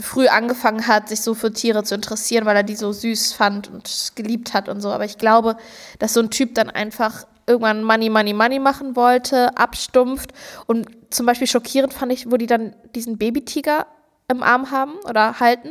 früh 0.00 0.26
angefangen 0.28 0.86
hat, 0.86 1.08
sich 1.08 1.20
so 1.20 1.34
für 1.34 1.52
Tiere 1.52 1.84
zu 1.84 1.94
interessieren, 1.94 2.46
weil 2.46 2.56
er 2.56 2.62
die 2.62 2.76
so 2.76 2.92
süß 2.92 3.34
fand 3.34 3.68
und 3.70 4.12
geliebt 4.14 4.54
hat 4.54 4.68
und 4.68 4.80
so. 4.80 4.90
Aber 4.90 5.04
ich 5.04 5.18
glaube, 5.18 5.56
dass 5.98 6.14
so 6.14 6.20
ein 6.20 6.30
Typ 6.30 6.54
dann 6.54 6.70
einfach 6.70 7.26
irgendwann 7.46 7.84
Money, 7.84 8.10
Money, 8.10 8.32
Money 8.32 8.58
machen 8.58 8.96
wollte, 8.96 9.56
abstumpft. 9.56 10.32
Und 10.66 10.88
zum 11.10 11.26
Beispiel 11.26 11.46
schockierend 11.46 11.92
fand 11.92 12.12
ich, 12.12 12.30
wo 12.30 12.36
die 12.36 12.46
dann 12.46 12.74
diesen 12.94 13.18
Babytiger 13.18 13.86
im 14.28 14.42
Arm 14.42 14.70
haben 14.70 14.94
oder 15.08 15.40
halten. 15.40 15.70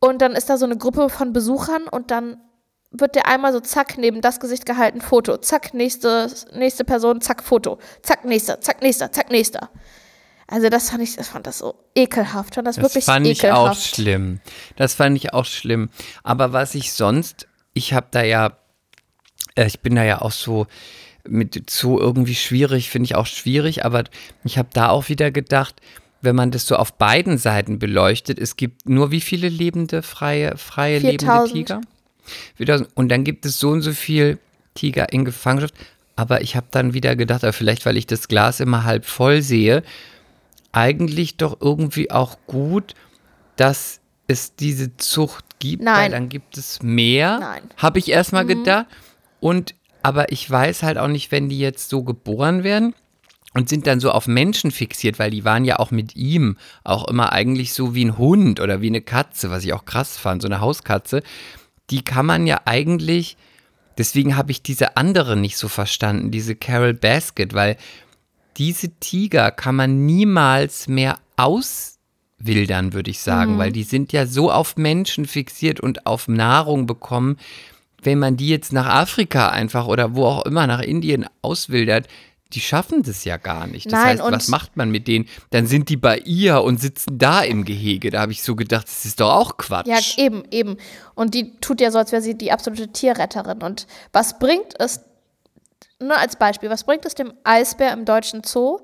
Und 0.00 0.20
dann 0.20 0.32
ist 0.32 0.50
da 0.50 0.56
so 0.56 0.66
eine 0.66 0.76
Gruppe 0.76 1.08
von 1.08 1.32
Besuchern 1.32 1.86
und 1.88 2.10
dann 2.10 2.38
wird 2.96 3.16
der 3.16 3.26
einmal 3.26 3.52
so 3.52 3.60
zack 3.60 3.98
neben 3.98 4.20
das 4.20 4.40
Gesicht 4.40 4.66
gehalten, 4.66 5.00
Foto, 5.00 5.36
zack, 5.36 5.74
nächste, 5.74 6.30
nächste 6.54 6.84
Person, 6.84 7.20
zack, 7.20 7.42
Foto, 7.42 7.78
zack, 8.02 8.24
nächster, 8.24 8.60
zack, 8.60 8.82
nächster, 8.82 9.10
zack, 9.10 9.30
nächster. 9.30 9.70
Also 10.46 10.68
das 10.68 10.90
fand 10.90 11.02
ich, 11.02 11.16
das 11.16 11.28
fand 11.28 11.46
das 11.46 11.58
so 11.58 11.74
ekelhaft, 11.94 12.54
fand 12.54 12.68
das, 12.68 12.76
das 12.76 12.84
wirklich 12.84 13.04
fand 13.04 13.26
ekelhaft. 13.26 13.76
ich 13.76 13.92
auch 13.92 13.94
schlimm. 13.94 14.40
Das 14.76 14.94
fand 14.94 15.16
ich 15.16 15.32
auch 15.32 15.44
schlimm. 15.44 15.88
Aber 16.22 16.52
was 16.52 16.74
ich 16.74 16.92
sonst, 16.92 17.48
ich 17.72 17.94
habe 17.94 18.06
da 18.10 18.22
ja, 18.22 18.56
äh, 19.56 19.66
ich 19.66 19.80
bin 19.80 19.96
da 19.96 20.04
ja 20.04 20.22
auch 20.22 20.32
so 20.32 20.66
mit 21.26 21.70
so 21.70 21.98
irgendwie 21.98 22.34
schwierig, 22.34 22.90
finde 22.90 23.06
ich 23.06 23.14
auch 23.16 23.26
schwierig, 23.26 23.84
aber 23.84 24.04
ich 24.44 24.58
habe 24.58 24.68
da 24.72 24.90
auch 24.90 25.08
wieder 25.08 25.30
gedacht, 25.30 25.80
wenn 26.20 26.36
man 26.36 26.50
das 26.50 26.66
so 26.66 26.76
auf 26.76 26.92
beiden 26.94 27.38
Seiten 27.38 27.78
beleuchtet, 27.78 28.38
es 28.38 28.56
gibt 28.56 28.88
nur 28.88 29.10
wie 29.10 29.22
viele 29.22 29.48
lebende, 29.48 30.02
freie, 30.02 30.56
freie 30.58 30.98
lebende 30.98 31.50
Tiger? 31.50 31.80
Und 32.94 33.08
dann 33.08 33.24
gibt 33.24 33.46
es 33.46 33.58
so 33.58 33.70
und 33.70 33.82
so 33.82 33.92
viel 33.92 34.38
Tiger 34.74 35.12
in 35.12 35.24
Gefangenschaft. 35.24 35.74
Aber 36.16 36.42
ich 36.42 36.56
habe 36.56 36.66
dann 36.70 36.94
wieder 36.94 37.16
gedacht, 37.16 37.44
vielleicht 37.52 37.86
weil 37.86 37.96
ich 37.96 38.06
das 38.06 38.28
Glas 38.28 38.60
immer 38.60 38.84
halb 38.84 39.04
voll 39.04 39.42
sehe, 39.42 39.82
eigentlich 40.72 41.36
doch 41.36 41.58
irgendwie 41.60 42.10
auch 42.10 42.38
gut, 42.46 42.94
dass 43.56 44.00
es 44.26 44.54
diese 44.54 44.96
Zucht 44.96 45.44
gibt, 45.58 45.82
Nein. 45.82 45.96
weil 45.96 46.10
dann 46.10 46.28
gibt 46.28 46.56
es 46.56 46.82
mehr, 46.82 47.60
habe 47.76 47.98
ich 47.98 48.10
erstmal 48.10 48.44
mhm. 48.44 48.48
gedacht. 48.48 48.86
Und 49.40 49.74
aber 50.02 50.32
ich 50.32 50.48
weiß 50.48 50.82
halt 50.82 50.98
auch 50.98 51.08
nicht, 51.08 51.32
wenn 51.32 51.48
die 51.48 51.58
jetzt 51.58 51.88
so 51.88 52.02
geboren 52.02 52.62
werden 52.62 52.94
und 53.54 53.68
sind 53.68 53.86
dann 53.86 54.00
so 54.00 54.10
auf 54.10 54.26
Menschen 54.26 54.70
fixiert, 54.70 55.18
weil 55.18 55.30
die 55.30 55.44
waren 55.44 55.64
ja 55.64 55.78
auch 55.78 55.90
mit 55.90 56.14
ihm 56.14 56.56
auch 56.82 57.08
immer 57.08 57.32
eigentlich 57.32 57.72
so 57.72 57.94
wie 57.94 58.04
ein 58.04 58.18
Hund 58.18 58.60
oder 58.60 58.80
wie 58.80 58.88
eine 58.88 59.00
Katze, 59.00 59.50
was 59.50 59.64
ich 59.64 59.72
auch 59.72 59.84
krass 59.84 60.18
fand, 60.18 60.42
so 60.42 60.48
eine 60.48 60.60
Hauskatze 60.60 61.22
die 61.90 62.02
kann 62.02 62.26
man 62.26 62.46
ja 62.46 62.60
eigentlich, 62.64 63.36
deswegen 63.98 64.36
habe 64.36 64.50
ich 64.50 64.62
diese 64.62 64.96
andere 64.96 65.36
nicht 65.36 65.56
so 65.56 65.68
verstanden, 65.68 66.30
diese 66.30 66.54
Carol 66.54 66.94
Basket, 66.94 67.54
weil 67.54 67.76
diese 68.56 68.88
Tiger 69.00 69.50
kann 69.50 69.76
man 69.76 70.06
niemals 70.06 70.88
mehr 70.88 71.18
auswildern, 71.36 72.92
würde 72.92 73.10
ich 73.10 73.20
sagen, 73.20 73.54
mhm. 73.54 73.58
weil 73.58 73.72
die 73.72 73.82
sind 73.82 74.12
ja 74.12 74.26
so 74.26 74.50
auf 74.50 74.76
Menschen 74.76 75.26
fixiert 75.26 75.80
und 75.80 76.06
auf 76.06 76.28
Nahrung 76.28 76.86
bekommen. 76.86 77.36
Wenn 78.02 78.18
man 78.18 78.36
die 78.36 78.48
jetzt 78.48 78.72
nach 78.72 78.86
Afrika 78.86 79.48
einfach 79.48 79.86
oder 79.86 80.14
wo 80.14 80.26
auch 80.26 80.46
immer 80.46 80.66
nach 80.66 80.80
Indien 80.80 81.26
auswildert, 81.42 82.06
die 82.54 82.60
schaffen 82.60 83.02
das 83.02 83.24
ja 83.24 83.36
gar 83.36 83.66
nicht. 83.66 83.86
Das 83.86 83.92
Nein, 83.92 84.20
heißt, 84.20 84.32
was 84.32 84.48
macht 84.48 84.76
man 84.76 84.90
mit 84.90 85.08
denen? 85.08 85.28
Dann 85.50 85.66
sind 85.66 85.88
die 85.88 85.96
bei 85.96 86.18
ihr 86.18 86.62
und 86.62 86.80
sitzen 86.80 87.18
da 87.18 87.42
im 87.42 87.64
Gehege. 87.64 88.10
Da 88.10 88.20
habe 88.20 88.32
ich 88.32 88.42
so 88.42 88.54
gedacht, 88.54 88.86
das 88.86 89.04
ist 89.04 89.20
doch 89.20 89.32
auch 89.32 89.56
Quatsch. 89.56 89.86
Ja, 89.86 89.98
eben, 90.16 90.44
eben. 90.50 90.76
Und 91.14 91.34
die 91.34 91.56
tut 91.60 91.80
ja 91.80 91.90
so, 91.90 91.98
als 91.98 92.12
wäre 92.12 92.22
sie 92.22 92.36
die 92.36 92.52
absolute 92.52 92.88
Tierretterin. 92.88 93.62
Und 93.62 93.86
was 94.12 94.38
bringt 94.38 94.74
es, 94.78 95.00
nur 96.00 96.16
als 96.16 96.36
Beispiel, 96.36 96.70
was 96.70 96.84
bringt 96.84 97.04
es 97.04 97.14
dem 97.14 97.32
Eisbär 97.44 97.92
im 97.92 98.04
deutschen 98.04 98.42
Zoo, 98.44 98.78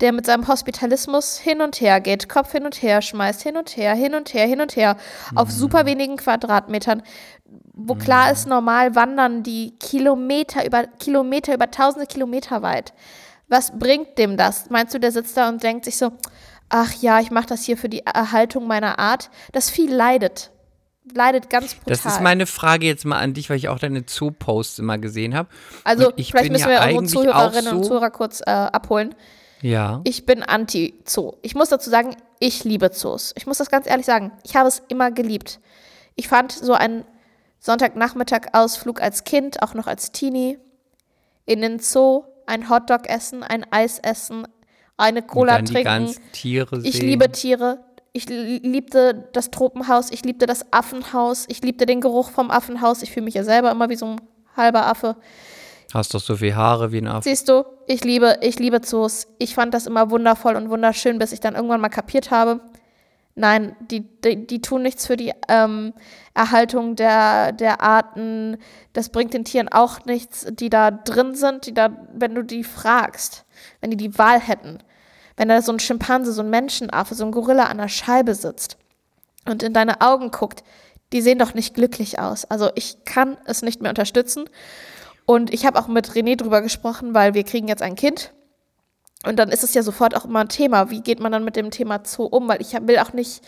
der 0.00 0.12
mit 0.12 0.26
seinem 0.26 0.46
Hospitalismus 0.46 1.38
hin 1.38 1.62
und 1.62 1.80
her 1.80 2.00
geht, 2.00 2.28
Kopf 2.28 2.52
hin 2.52 2.64
und 2.64 2.82
her 2.82 3.00
schmeißt, 3.00 3.42
hin 3.42 3.56
und 3.56 3.76
her, 3.76 3.94
hin 3.94 4.14
und 4.14 4.34
her, 4.34 4.46
hin 4.46 4.60
und 4.60 4.76
her, 4.76 4.96
mhm. 5.30 5.38
auf 5.38 5.50
super 5.50 5.86
wenigen 5.86 6.16
Quadratmetern, 6.16 7.02
wo 7.72 7.94
klar 7.94 8.30
ist, 8.30 8.46
normal 8.46 8.94
wandern 8.94 9.42
die 9.42 9.74
Kilometer 9.78 10.66
über 10.66 10.84
Kilometer, 10.98 11.54
über 11.54 11.70
tausende 11.70 12.06
Kilometer 12.06 12.62
weit. 12.62 12.92
Was 13.48 13.78
bringt 13.78 14.18
dem 14.18 14.36
das? 14.36 14.70
Meinst 14.70 14.94
du, 14.94 14.98
der 14.98 15.12
sitzt 15.12 15.36
da 15.36 15.48
und 15.48 15.62
denkt 15.62 15.84
sich 15.84 15.96
so, 15.96 16.12
ach 16.68 16.92
ja, 16.94 17.20
ich 17.20 17.30
mache 17.30 17.46
das 17.46 17.62
hier 17.64 17.76
für 17.76 17.88
die 17.88 18.04
Erhaltung 18.04 18.66
meiner 18.66 18.98
Art? 18.98 19.30
Das 19.52 19.70
Vieh 19.70 19.86
leidet. 19.86 20.50
Leidet 21.14 21.48
ganz 21.48 21.74
brutal. 21.74 21.96
Das 21.96 22.04
ist 22.04 22.20
meine 22.20 22.46
Frage 22.46 22.86
jetzt 22.86 23.04
mal 23.04 23.20
an 23.20 23.32
dich, 23.32 23.48
weil 23.48 23.56
ich 23.58 23.68
auch 23.68 23.78
deine 23.78 24.02
Zoo-Posts 24.04 24.80
immer 24.80 24.98
gesehen 24.98 25.36
habe. 25.36 25.48
Also, 25.84 26.12
vielleicht 26.16 26.50
müssen 26.50 26.68
wir 26.68 26.96
unsere 26.96 27.22
Zuhörerinnen 27.22 27.70
so 27.70 27.76
und 27.76 27.84
Zuhörer 27.84 28.10
kurz 28.10 28.40
äh, 28.40 28.50
abholen. 28.50 29.14
Ja. 29.62 30.00
Ich 30.04 30.26
bin 30.26 30.42
anti-Zoo. 30.42 31.32
Ich 31.42 31.54
muss 31.54 31.70
dazu 31.70 31.90
sagen, 31.90 32.16
ich 32.38 32.64
liebe 32.64 32.90
Zoos. 32.90 33.32
Ich 33.36 33.46
muss 33.46 33.58
das 33.58 33.70
ganz 33.70 33.86
ehrlich 33.86 34.06
sagen. 34.06 34.32
Ich 34.44 34.56
habe 34.56 34.68
es 34.68 34.82
immer 34.88 35.10
geliebt. 35.10 35.60
Ich 36.14 36.28
fand 36.28 36.52
so 36.52 36.74
einen 36.74 37.04
Sonntagnachmittag-Ausflug 37.60 39.00
als 39.00 39.24
Kind, 39.24 39.62
auch 39.62 39.74
noch 39.74 39.86
als 39.86 40.12
Teenie, 40.12 40.58
in 41.46 41.60
den 41.62 41.78
Zoo, 41.78 42.24
ein 42.46 42.68
Hotdog 42.68 43.08
essen, 43.08 43.42
ein 43.42 43.66
Eis 43.70 43.98
essen, 43.98 44.46
eine 44.96 45.22
Cola 45.22 45.56
Und 45.56 45.58
dann 45.58 45.64
trinken. 45.66 45.78
Die 45.78 45.84
ganzen 45.84 46.32
Tiere 46.32 46.80
ich 46.82 46.96
sehen. 46.96 47.06
liebe 47.06 47.30
Tiere. 47.32 47.80
Ich 48.12 48.28
liebte 48.28 49.28
das 49.34 49.50
Tropenhaus, 49.50 50.10
ich 50.10 50.24
liebte 50.24 50.46
das 50.46 50.72
Affenhaus, 50.72 51.44
ich 51.48 51.60
liebte 51.60 51.84
den 51.84 52.00
Geruch 52.00 52.30
vom 52.30 52.50
Affenhaus. 52.50 53.02
Ich 53.02 53.12
fühle 53.12 53.24
mich 53.24 53.34
ja 53.34 53.44
selber 53.44 53.70
immer 53.70 53.90
wie 53.90 53.96
so 53.96 54.06
ein 54.06 54.20
halber 54.56 54.86
Affe. 54.86 55.16
Hast 55.94 56.14
doch 56.14 56.20
so 56.20 56.36
viel 56.36 56.54
Haare 56.54 56.92
wie 56.92 56.98
ein 56.98 57.06
Affe. 57.06 57.28
Siehst 57.28 57.48
du, 57.48 57.64
ich 57.86 58.04
liebe, 58.04 58.38
ich 58.40 58.58
liebe 58.58 58.80
Zoos. 58.80 59.28
Ich 59.38 59.54
fand 59.54 59.72
das 59.72 59.86
immer 59.86 60.10
wundervoll 60.10 60.56
und 60.56 60.70
wunderschön, 60.70 61.18
bis 61.18 61.32
ich 61.32 61.40
dann 61.40 61.54
irgendwann 61.54 61.80
mal 61.80 61.88
kapiert 61.88 62.30
habe. 62.30 62.60
Nein, 63.38 63.76
die, 63.90 64.00
die, 64.00 64.46
die 64.46 64.62
tun 64.62 64.82
nichts 64.82 65.06
für 65.06 65.16
die 65.18 65.32
ähm, 65.48 65.92
Erhaltung 66.32 66.96
der, 66.96 67.52
der 67.52 67.82
Arten. 67.82 68.56
Das 68.94 69.10
bringt 69.10 69.34
den 69.34 69.44
Tieren 69.44 69.68
auch 69.68 70.06
nichts, 70.06 70.46
die 70.50 70.70
da 70.70 70.90
drin 70.90 71.34
sind, 71.34 71.66
die 71.66 71.74
da, 71.74 71.90
wenn 72.14 72.34
du 72.34 72.42
die 72.42 72.64
fragst, 72.64 73.44
wenn 73.80 73.90
die 73.90 73.98
die 73.98 74.16
Wahl 74.18 74.40
hätten, 74.40 74.78
wenn 75.36 75.48
da 75.48 75.60
so 75.60 75.70
ein 75.70 75.78
Schimpanse, 75.78 76.32
so 76.32 76.40
ein 76.40 76.48
Menschenaffe, 76.48 77.14
so 77.14 77.26
ein 77.26 77.30
Gorilla 77.30 77.64
an 77.64 77.76
der 77.76 77.88
Scheibe 77.88 78.34
sitzt 78.34 78.78
und 79.44 79.62
in 79.62 79.74
deine 79.74 80.00
Augen 80.00 80.30
guckt, 80.30 80.64
die 81.12 81.20
sehen 81.20 81.38
doch 81.38 81.52
nicht 81.52 81.74
glücklich 81.74 82.18
aus. 82.18 82.46
Also 82.46 82.70
ich 82.74 83.04
kann 83.04 83.36
es 83.44 83.60
nicht 83.60 83.82
mehr 83.82 83.90
unterstützen. 83.90 84.48
Und 85.26 85.52
ich 85.52 85.66
habe 85.66 85.78
auch 85.78 85.88
mit 85.88 86.08
René 86.10 86.36
drüber 86.36 86.62
gesprochen, 86.62 87.12
weil 87.12 87.34
wir 87.34 87.42
kriegen 87.42 87.68
jetzt 87.68 87.82
ein 87.82 87.96
Kind. 87.96 88.32
Und 89.24 89.38
dann 89.38 89.48
ist 89.48 89.64
es 89.64 89.74
ja 89.74 89.82
sofort 89.82 90.14
auch 90.14 90.24
immer 90.24 90.40
ein 90.40 90.48
Thema. 90.48 90.90
Wie 90.90 91.00
geht 91.00 91.18
man 91.18 91.32
dann 91.32 91.44
mit 91.44 91.56
dem 91.56 91.70
Thema 91.70 92.00
Zoo 92.04 92.24
um? 92.24 92.46
Weil 92.48 92.60
ich 92.60 92.72
will 92.72 92.98
auch 92.98 93.12
nicht, 93.12 93.42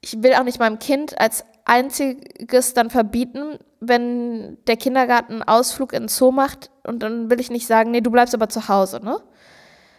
ich 0.00 0.22
will 0.22 0.34
auch 0.34 0.44
nicht 0.44 0.58
meinem 0.58 0.78
Kind 0.78 1.20
als 1.20 1.44
einziges 1.66 2.72
dann 2.72 2.88
verbieten, 2.88 3.58
wenn 3.80 4.56
der 4.66 4.78
Kindergarten 4.78 5.34
einen 5.34 5.42
Ausflug 5.42 5.92
in 5.92 6.04
den 6.04 6.08
Zoo 6.08 6.32
macht. 6.32 6.70
Und 6.84 7.02
dann 7.02 7.28
will 7.30 7.38
ich 7.38 7.50
nicht 7.50 7.66
sagen, 7.66 7.90
nee, 7.90 8.00
du 8.00 8.10
bleibst 8.10 8.34
aber 8.34 8.48
zu 8.48 8.68
Hause, 8.68 9.00
ne? 9.04 9.20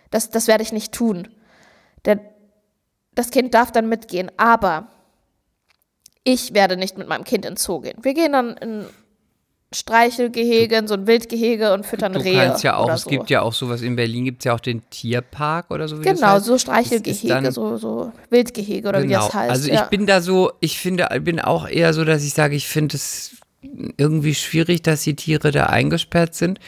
Das, 0.10 0.32
das 0.32 0.48
werde 0.48 0.64
ich 0.64 0.74
nicht 0.74 0.92
tun. 0.92 1.28
Der, 2.06 2.20
das 3.14 3.30
Kind 3.30 3.54
darf 3.54 3.72
dann 3.72 3.88
mitgehen, 3.90 4.32
aber 4.38 4.88
ich 6.24 6.56
werde 6.56 6.78
nicht 6.78 6.98
mit 6.98 7.08
meinem 7.08 7.26
Kind 7.26 7.46
ins 7.46 7.64
Zoo 7.64 7.80
gehen. 7.80 8.00
Wir 8.02 8.16
gehen 8.16 8.32
dann 8.32 8.58
in 8.58 8.86
Streichelgehege, 9.74 10.76
in 10.78 10.88
so 10.88 10.96
ein 10.96 11.06
Wildgehege 11.06 11.74
und 11.74 11.86
füttern 11.86 12.14
Du 12.14 12.20
Rehe. 12.20 12.48
kannst 12.48 12.64
ja 12.64 12.76
auch, 12.76 12.90
es 12.92 13.04
so. 13.04 13.10
gibt 13.10 13.30
ja 13.30 13.42
auch 13.42 13.54
sowas, 13.54 13.82
in 13.82 13.96
Berlin 13.96 14.26
gibt 14.26 14.42
es 14.42 14.46
ja 14.46 14.56
auch 14.56 14.60
den 14.60 14.82
Tierpark 14.90 15.70
oder 15.70 15.88
so. 15.88 16.00
Wie 16.00 16.04
das 16.04 16.20
Genau, 16.20 16.34
heißt. 16.34 16.46
so 16.46 16.58
Streichelgehege, 16.58 17.52
so, 17.52 17.78
so 17.78 18.12
Wildgehege 18.32 18.88
oder 18.90 19.04
wie 19.04 19.10
das 19.10 19.34
heißt. 19.34 19.52
Also 19.52 19.70
ja. 19.72 19.84
ich 19.84 19.90
bin 19.90 20.08
da 20.08 20.22
so, 20.22 20.52
ich 20.60 20.80
finde, 20.80 21.08
bin 21.22 21.40
auch 21.40 21.68
eher 21.68 21.94
so, 21.94 22.04
dass 22.04 22.24
ich 22.24 22.34
sage, 22.34 22.56
ich 22.56 22.68
finde 22.68 22.96
es 22.96 23.36
irgendwie 23.98 24.34
schwierig, 24.34 24.82
dass 24.82 25.04
die 25.04 25.16
Tiere 25.16 25.52
da 25.52 25.68
eingesperrt 25.68 26.34
sind, 26.34 26.60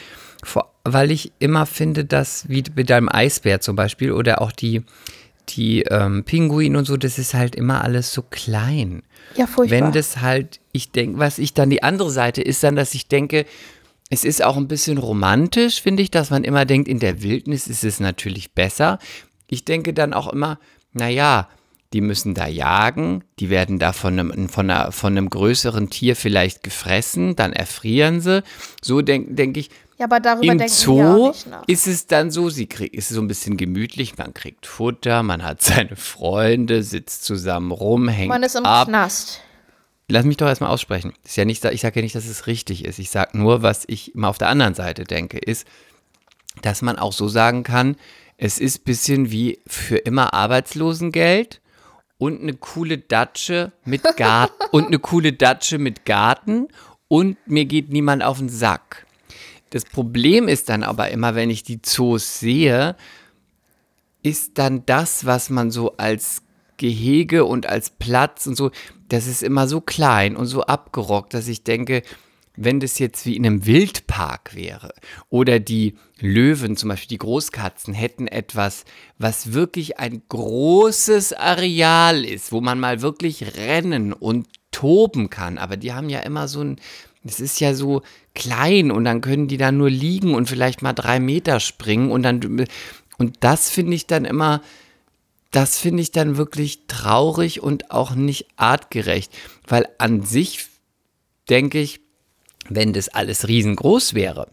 vor, 0.44 0.72
weil 0.84 1.10
ich 1.10 1.32
immer 1.40 1.66
finde, 1.66 2.04
dass, 2.04 2.48
wie 2.48 2.62
mit 2.74 2.88
deinem 2.90 3.08
Eisbär 3.08 3.60
zum 3.60 3.74
Beispiel 3.76 4.12
oder 4.12 4.40
auch 4.42 4.52
die, 4.52 4.82
die 5.48 5.82
ähm, 5.82 6.22
Pinguine 6.24 6.78
und 6.78 6.84
so, 6.84 6.96
das 6.96 7.18
ist 7.18 7.34
halt 7.34 7.56
immer 7.56 7.82
alles 7.82 8.12
so 8.12 8.22
klein. 8.22 9.02
ja, 9.36 9.46
furchtbar. 9.48 9.76
Wenn 9.80 9.92
das 9.92 10.20
halt, 10.20 10.60
ich 10.72 10.90
denke, 10.90 11.18
was 11.18 11.38
ich 11.38 11.54
dann, 11.54 11.70
die 11.70 11.82
andere 11.82 12.10
Seite 12.10 12.42
ist 12.42 12.62
dann, 12.62 12.76
dass 12.76 12.94
ich 12.94 13.06
denke, 13.06 13.44
es 14.10 14.24
ist 14.24 14.42
auch 14.42 14.56
ein 14.56 14.68
bisschen 14.68 14.98
romantisch, 14.98 15.80
finde 15.80 16.02
ich, 16.02 16.10
dass 16.10 16.30
man 16.30 16.44
immer 16.44 16.64
denkt, 16.64 16.88
in 16.88 16.98
der 16.98 17.22
Wildnis 17.22 17.66
ist 17.66 17.84
es 17.84 18.00
natürlich 18.00 18.52
besser. 18.52 18.98
Ich 19.46 19.64
denke 19.64 19.94
dann 19.94 20.12
auch 20.12 20.32
immer, 20.32 20.58
naja, 20.92 21.48
die 21.92 22.00
müssen 22.00 22.34
da 22.34 22.46
jagen, 22.46 23.22
die 23.38 23.50
werden 23.50 23.78
da 23.78 23.92
von 23.92 24.18
einem, 24.18 24.48
von, 24.48 24.70
einer, 24.70 24.92
von 24.92 25.12
einem 25.12 25.28
größeren 25.28 25.90
Tier 25.90 26.16
vielleicht 26.16 26.62
gefressen, 26.62 27.36
dann 27.36 27.52
erfrieren 27.52 28.20
sie. 28.20 28.42
So 28.82 29.02
denke 29.02 29.34
denk 29.34 29.56
ich, 29.56 29.70
ja, 29.98 30.06
aber 30.06 30.20
darüber 30.20 30.52
im 30.52 30.58
denken 30.58 30.72
Zoo 30.72 31.28
nicht 31.28 31.46
nach. 31.46 31.64
ist 31.66 31.86
es 31.86 32.06
dann 32.06 32.30
so, 32.30 32.48
sie 32.48 32.66
krieg, 32.66 32.92
ist 32.94 33.10
so 33.10 33.20
ein 33.20 33.28
bisschen 33.28 33.56
gemütlich, 33.56 34.16
man 34.16 34.34
kriegt 34.34 34.66
Futter, 34.66 35.22
man 35.22 35.42
hat 35.42 35.62
seine 35.62 35.96
Freunde, 35.96 36.82
sitzt 36.82 37.24
zusammen 37.24 37.70
rum, 37.70 38.08
hängt 38.08 38.28
Man 38.28 38.42
ist 38.42 38.56
im 38.56 38.64
ab. 38.64 38.88
Knast. 38.88 39.40
Lass 40.12 40.26
mich 40.26 40.36
doch 40.36 40.46
erstmal 40.46 40.68
aussprechen. 40.68 41.14
Ist 41.24 41.36
ja 41.36 41.46
nicht, 41.46 41.64
ich 41.64 41.80
sage 41.80 42.00
ja 42.00 42.02
nicht, 42.02 42.14
dass 42.14 42.26
es 42.26 42.46
richtig 42.46 42.84
ist. 42.84 42.98
Ich 42.98 43.08
sage 43.08 43.38
nur, 43.38 43.62
was 43.62 43.84
ich 43.86 44.14
immer 44.14 44.28
auf 44.28 44.36
der 44.36 44.50
anderen 44.50 44.74
Seite 44.74 45.04
denke, 45.04 45.38
ist, 45.38 45.66
dass 46.60 46.82
man 46.82 46.98
auch 46.98 47.14
so 47.14 47.28
sagen 47.28 47.62
kann, 47.62 47.96
es 48.36 48.58
ist 48.58 48.80
ein 48.80 48.84
bisschen 48.84 49.30
wie 49.30 49.60
für 49.66 49.96
immer 49.96 50.34
Arbeitslosengeld 50.34 51.62
und 52.18 52.42
eine 52.42 52.52
coole 52.52 52.98
Datsche 52.98 53.72
mit 53.86 54.02
Garten 54.18 54.52
und 54.70 54.88
eine 54.88 54.98
coole 54.98 55.32
Datsche 55.32 55.78
mit 55.78 56.04
Garten 56.04 56.68
und 57.08 57.38
mir 57.46 57.64
geht 57.64 57.88
niemand 57.88 58.22
auf 58.22 58.36
den 58.36 58.50
Sack. 58.50 59.06
Das 59.70 59.86
Problem 59.86 60.46
ist 60.46 60.68
dann 60.68 60.82
aber 60.82 61.10
immer, 61.10 61.34
wenn 61.34 61.48
ich 61.48 61.62
die 61.62 61.80
Zoos 61.80 62.38
sehe, 62.38 62.96
ist 64.22 64.58
dann 64.58 64.84
das, 64.84 65.24
was 65.24 65.48
man 65.48 65.70
so 65.70 65.96
als 65.96 66.42
Gehege 66.82 67.44
und 67.44 67.66
als 67.66 67.90
Platz 67.90 68.48
und 68.48 68.56
so, 68.56 68.72
das 69.08 69.28
ist 69.28 69.44
immer 69.44 69.68
so 69.68 69.80
klein 69.80 70.34
und 70.34 70.46
so 70.46 70.62
abgerockt, 70.62 71.32
dass 71.32 71.46
ich 71.46 71.62
denke, 71.62 72.02
wenn 72.56 72.80
das 72.80 72.98
jetzt 72.98 73.24
wie 73.24 73.36
in 73.36 73.46
einem 73.46 73.66
Wildpark 73.66 74.56
wäre 74.56 74.92
oder 75.30 75.60
die 75.60 75.94
Löwen, 76.18 76.76
zum 76.76 76.88
Beispiel 76.88 77.10
die 77.10 77.18
Großkatzen, 77.18 77.94
hätten 77.94 78.26
etwas, 78.26 78.84
was 79.16 79.52
wirklich 79.52 80.00
ein 80.00 80.22
großes 80.28 81.34
Areal 81.34 82.24
ist, 82.24 82.50
wo 82.50 82.60
man 82.60 82.80
mal 82.80 83.00
wirklich 83.00 83.56
rennen 83.56 84.12
und 84.12 84.48
toben 84.72 85.30
kann. 85.30 85.56
Aber 85.56 85.76
die 85.76 85.92
haben 85.92 86.08
ja 86.08 86.18
immer 86.18 86.48
so 86.48 86.62
ein, 86.62 86.80
es 87.24 87.38
ist 87.38 87.60
ja 87.60 87.74
so 87.74 88.02
klein 88.34 88.90
und 88.90 89.04
dann 89.04 89.20
können 89.20 89.46
die 89.46 89.56
da 89.56 89.70
nur 89.70 89.88
liegen 89.88 90.34
und 90.34 90.48
vielleicht 90.48 90.82
mal 90.82 90.94
drei 90.94 91.20
Meter 91.20 91.60
springen 91.60 92.10
und 92.10 92.24
dann, 92.24 92.66
und 93.18 93.36
das 93.38 93.70
finde 93.70 93.94
ich 93.94 94.08
dann 94.08 94.24
immer, 94.24 94.62
das 95.52 95.78
finde 95.78 96.02
ich 96.02 96.10
dann 96.10 96.36
wirklich 96.36 96.86
traurig 96.88 97.62
und 97.62 97.90
auch 97.90 98.14
nicht 98.14 98.46
artgerecht, 98.56 99.32
weil 99.68 99.86
an 99.98 100.22
sich 100.22 100.66
denke 101.48 101.78
ich, 101.78 102.00
wenn 102.68 102.92
das 102.92 103.08
alles 103.08 103.46
riesengroß 103.48 104.14
wäre, 104.14 104.48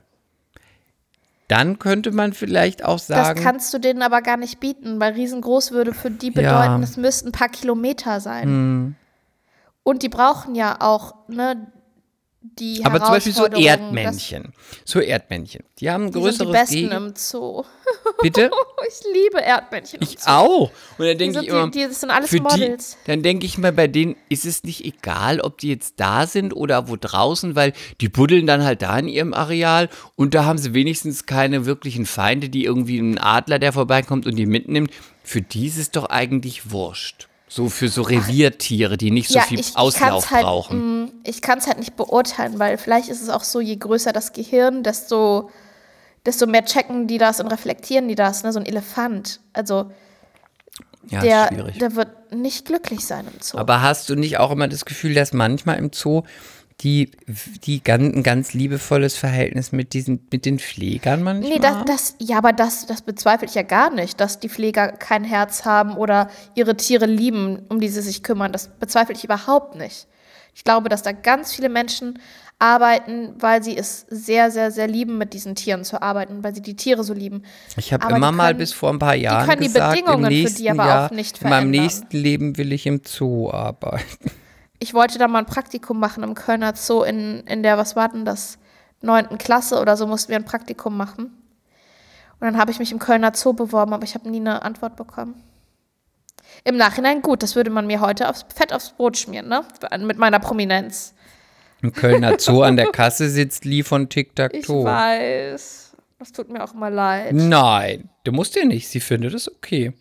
dann 1.47 1.79
könnte 1.79 2.11
man 2.11 2.33
vielleicht 2.33 2.83
auch 2.83 2.97
Das 2.97 3.07
sagen, 3.07 3.41
kannst 3.41 3.73
du 3.73 3.79
denen 3.79 4.01
aber 4.03 4.21
gar 4.21 4.37
nicht 4.37 4.59
bieten, 4.59 4.99
weil 4.99 5.13
riesengroß 5.13 5.71
würde 5.71 5.93
für 5.93 6.11
die 6.11 6.29
bedeuten, 6.29 6.43
Ja. 6.43 6.75
Hm. 6.75 6.83
es 6.83 6.97
müssten 6.97 7.29
ein 7.29 7.31
paar 7.31 7.49
Kilometer 7.49 8.19
sein. 8.19 8.95
Und 9.83 10.03
die 10.03 10.09
brauchen 10.09 10.53
ja 10.53 10.77
auch, 10.79 11.15
ne, 11.27 11.71
die 12.41 12.85
aber 12.85 12.99
zum 12.99 13.09
Beispiel 13.09 13.33
so 13.33 13.45
Erdmännchen, 13.47 14.53
so 14.85 15.01
Erdmännchen, 15.01 15.63
die 15.79 15.89
haben 15.89 16.05
ein 16.05 16.11
Das, 16.11 16.23
die 16.23 16.29
sind 16.29 16.39
die 16.39 16.45
größeres 16.45 16.51
Besten 16.53 16.75
Gehege. 16.75 16.95
im 16.95 17.13
Zoo. 17.15 17.63
Bitte? 18.21 18.51
Ich 18.87 19.13
liebe 19.13 19.41
Erdmännchen. 19.41 19.99
Ich 20.01 20.17
auch. 20.25 20.71
Und 20.97 21.05
dann 21.05 21.17
denke 21.17 21.41
ich 21.41 21.47
immer, 21.47 21.69
die, 21.69 21.87
die 21.87 21.93
sind 21.93 22.11
alles 22.11 22.29
für 22.29 22.41
Models. 22.41 22.97
Die, 23.03 23.11
dann 23.11 23.23
denke 23.23 23.45
ich 23.45 23.57
mal, 23.57 23.73
bei 23.73 23.87
denen 23.87 24.15
ist 24.29 24.45
es 24.45 24.63
nicht 24.63 24.85
egal, 24.85 25.41
ob 25.41 25.57
die 25.57 25.69
jetzt 25.69 25.95
da 25.99 26.27
sind 26.27 26.55
oder 26.55 26.87
wo 26.87 26.95
draußen, 26.95 27.55
weil 27.55 27.73
die 27.99 28.09
buddeln 28.09 28.47
dann 28.47 28.63
halt 28.63 28.81
da 28.81 28.97
in 28.97 29.09
ihrem 29.09 29.33
Areal 29.33 29.89
und 30.15 30.33
da 30.33 30.45
haben 30.45 30.57
sie 30.57 30.73
wenigstens 30.73 31.25
keine 31.25 31.65
wirklichen 31.65 32.05
Feinde, 32.05 32.49
die 32.49 32.63
irgendwie 32.63 32.99
einen 32.99 33.17
Adler, 33.17 33.59
der 33.59 33.73
vorbeikommt 33.73 34.25
und 34.25 34.35
die 34.37 34.45
mitnimmt. 34.45 34.91
Für 35.23 35.41
die 35.41 35.67
ist 35.67 35.77
es 35.77 35.91
doch 35.91 36.05
eigentlich 36.05 36.71
wurscht. 36.71 37.28
So 37.51 37.67
für 37.67 37.89
so 37.89 38.03
Reviertiere, 38.03 38.95
die 38.95 39.09
nicht 39.11 39.27
so 39.29 39.39
viel 39.39 39.59
ich, 39.59 39.75
Auslauf 39.75 40.29
halt, 40.29 40.43
brauchen. 40.43 41.01
mh, 41.05 41.11
Ich 41.23 41.41
kann 41.41 41.57
es 41.57 41.65
halt 41.67 41.79
nicht 41.79 41.95
beurteilen, 41.95 42.59
weil 42.59 42.77
vielleicht 42.77 43.09
ist 43.09 43.21
es 43.23 43.29
auch 43.29 43.43
so, 43.43 43.59
je 43.59 43.75
größer 43.75 44.13
das 44.13 44.33
Gehirn, 44.33 44.83
desto, 44.83 45.49
desto 46.25 46.45
mehr 46.45 46.63
checken 46.63 47.07
die 47.07 47.17
das 47.17 47.39
und 47.39 47.47
reflektieren 47.47 48.07
die 48.07 48.15
das. 48.15 48.43
Ne? 48.43 48.53
So 48.53 48.59
ein 48.59 48.67
Elefant. 48.67 49.39
Also 49.51 49.91
Ja, 51.09 51.21
der, 51.21 51.49
der 51.49 51.95
wird 51.95 52.31
nicht 52.31 52.65
glücklich 52.65 53.03
sein 53.05 53.25
im 53.25 53.41
Zoo. 53.41 53.57
Aber 53.57 53.81
hast 53.81 54.09
du 54.09 54.15
nicht 54.15 54.37
auch 54.37 54.51
immer 54.51 54.67
das 54.67 54.85
Gefühl, 54.85 55.15
dass 55.15 55.33
manchmal 55.33 55.77
im 55.77 55.91
Zoo 55.91 56.21
die, 56.81 57.11
die 57.63 57.83
ganz, 57.83 58.15
ein 58.15 58.23
ganz 58.23 58.53
liebevolles 58.53 59.17
Verhältnis 59.17 59.71
mit 59.71 59.93
diesen, 59.93 60.27
mit 60.31 60.45
den 60.45 60.59
Pflegern 60.59 61.23
manchmal. 61.23 61.49
Nee, 61.51 61.59
das, 61.59 61.85
das, 61.85 62.15
ja, 62.19 62.37
aber 62.37 62.53
das, 62.53 62.85
das 62.85 63.01
bezweifle 63.01 63.47
ich 63.47 63.55
ja 63.55 63.63
gar 63.63 63.89
nicht, 63.89 64.19
dass 64.21 64.39
die 64.39 64.49
Pfleger 64.49 64.93
kein 64.93 65.25
Herz 65.25 65.65
haben 65.65 65.97
oder 65.97 66.29
ihre 66.55 66.77
Tiere 66.77 67.05
lieben, 67.05 67.59
um 67.67 67.81
die 67.81 67.89
sie 67.89 68.01
sich 68.01 68.23
kümmern. 68.23 68.53
Das 68.53 68.67
bezweifle 68.67 69.13
ich 69.13 69.25
überhaupt 69.25 69.75
nicht. 69.75 70.07
Ich 70.55 70.63
glaube, 70.63 70.89
dass 70.89 71.03
da 71.03 71.11
ganz 71.11 71.53
viele 71.53 71.69
Menschen 71.69 72.19
arbeiten, 72.59 73.33
weil 73.39 73.63
sie 73.63 73.77
es 73.77 74.05
sehr, 74.09 74.51
sehr, 74.51 74.71
sehr 74.71 74.87
lieben, 74.87 75.17
mit 75.17 75.33
diesen 75.33 75.55
Tieren 75.55 75.83
zu 75.83 76.01
arbeiten, 76.01 76.43
weil 76.43 76.53
sie 76.53 76.61
die 76.61 76.75
Tiere 76.75 77.03
so 77.03 77.13
lieben. 77.13 77.43
Ich 77.77 77.93
habe 77.93 78.13
immer 78.13 78.31
mal 78.31 78.53
bis 78.53 78.73
vor 78.73 78.89
ein 78.89 78.99
paar 78.99 79.15
Jahren 79.15 79.43
die 79.43 79.49
können 79.49 79.61
gesagt, 79.61 79.97
die 79.97 80.01
Bedingungen 80.01 80.25
im 80.25 80.29
nächsten 80.29 80.57
für 80.57 80.61
die 80.63 80.69
aber 80.69 80.85
Jahr, 80.85 81.05
auch 81.05 81.11
nicht 81.11 81.41
in 81.41 81.49
meinem 81.49 81.51
verändern. 81.51 81.83
nächsten 81.83 82.17
Leben 82.17 82.57
will 82.57 82.73
ich 82.73 82.85
im 82.85 83.01
Zoo 83.05 83.49
arbeiten. 83.51 84.31
Ich 84.79 84.93
wollte 84.93 85.19
da 85.19 85.27
mal 85.27 85.39
ein 85.39 85.45
Praktikum 85.45 85.99
machen 85.99 86.23
im 86.23 86.35
Kölner 86.35 86.73
Zoo 86.75 87.03
in, 87.03 87.41
in 87.41 87.63
der, 87.63 87.77
was 87.77 87.95
war 87.95 88.09
denn 88.09 88.25
das, 88.25 88.57
neunten 89.01 89.37
Klasse 89.37 89.79
oder 89.79 89.97
so 89.97 90.07
mussten 90.07 90.29
wir 90.29 90.37
ein 90.37 90.45
Praktikum 90.45 90.95
machen. 90.95 91.25
Und 91.25 92.45
dann 92.45 92.57
habe 92.57 92.71
ich 92.71 92.79
mich 92.79 92.91
im 92.91 92.99
Kölner 92.99 93.33
Zoo 93.35 93.53
beworben, 93.53 93.93
aber 93.93 94.03
ich 94.03 94.15
habe 94.15 94.29
nie 94.29 94.39
eine 94.39 94.61
Antwort 94.61 94.95
bekommen. 94.95 95.43
Im 96.63 96.77
Nachhinein 96.77 97.21
gut, 97.21 97.43
das 97.43 97.55
würde 97.55 97.69
man 97.69 97.87
mir 97.87 97.99
heute 98.01 98.29
aufs 98.29 98.45
Fett 98.53 98.73
aufs 98.73 98.91
Brot 98.91 99.17
schmieren, 99.17 99.47
ne? 99.49 99.63
Mit 99.99 100.17
meiner 100.17 100.39
Prominenz. 100.39 101.13
Im 101.81 101.93
Kölner 101.93 102.39
Zoo 102.39 102.61
an 102.63 102.75
der 102.75 102.87
Kasse 102.91 103.29
sitzt 103.29 103.65
Lee 103.65 103.83
von 103.83 104.09
Tic 104.09 104.35
Tac 104.35 104.53
Ich 104.53 104.65
Toe. 104.65 104.83
weiß. 104.83 105.93
Das 106.17 106.31
tut 106.33 106.49
mir 106.49 106.63
auch 106.63 106.73
immer 106.73 106.89
leid. 106.89 107.33
Nein, 107.33 108.09
du 108.25 108.31
musst 108.33 108.55
ja 108.55 108.65
nicht. 108.65 108.89
Sie 108.89 108.99
findet 108.99 109.33
es 109.33 109.49
okay. 109.49 109.93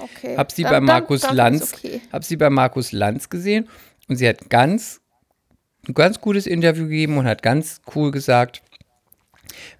Okay. 0.00 0.36
Hab 0.36 0.52
sie 0.52 0.62
Dann- 0.62 0.70
bei 0.70 0.76
dann- 0.76 0.84
Markus 0.84 1.20
dann 1.22 1.30
ist 1.30 1.36
Lanz, 1.36 1.74
Okay. 1.74 2.00
hab 2.12 2.24
sie 2.24 2.36
bei 2.36 2.50
Markus 2.50 2.92
Lanz 2.92 3.28
gesehen 3.30 3.68
und 4.08 4.16
sie 4.16 4.28
hat 4.28 4.50
ganz, 4.50 5.00
ein 5.88 5.94
ganz 5.94 6.20
gutes 6.20 6.46
Interview 6.46 6.84
gegeben 6.84 7.16
und 7.18 7.26
hat 7.26 7.42
ganz 7.42 7.80
cool 7.94 8.10
gesagt, 8.10 8.62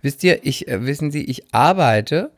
wisst 0.02 0.24
ihr, 0.24 0.44
ich, 0.44 0.68
äh, 0.68 0.86
wissen 0.86 1.10
Sie, 1.10 1.24
ich 1.24 1.52
arbeite 1.54 2.32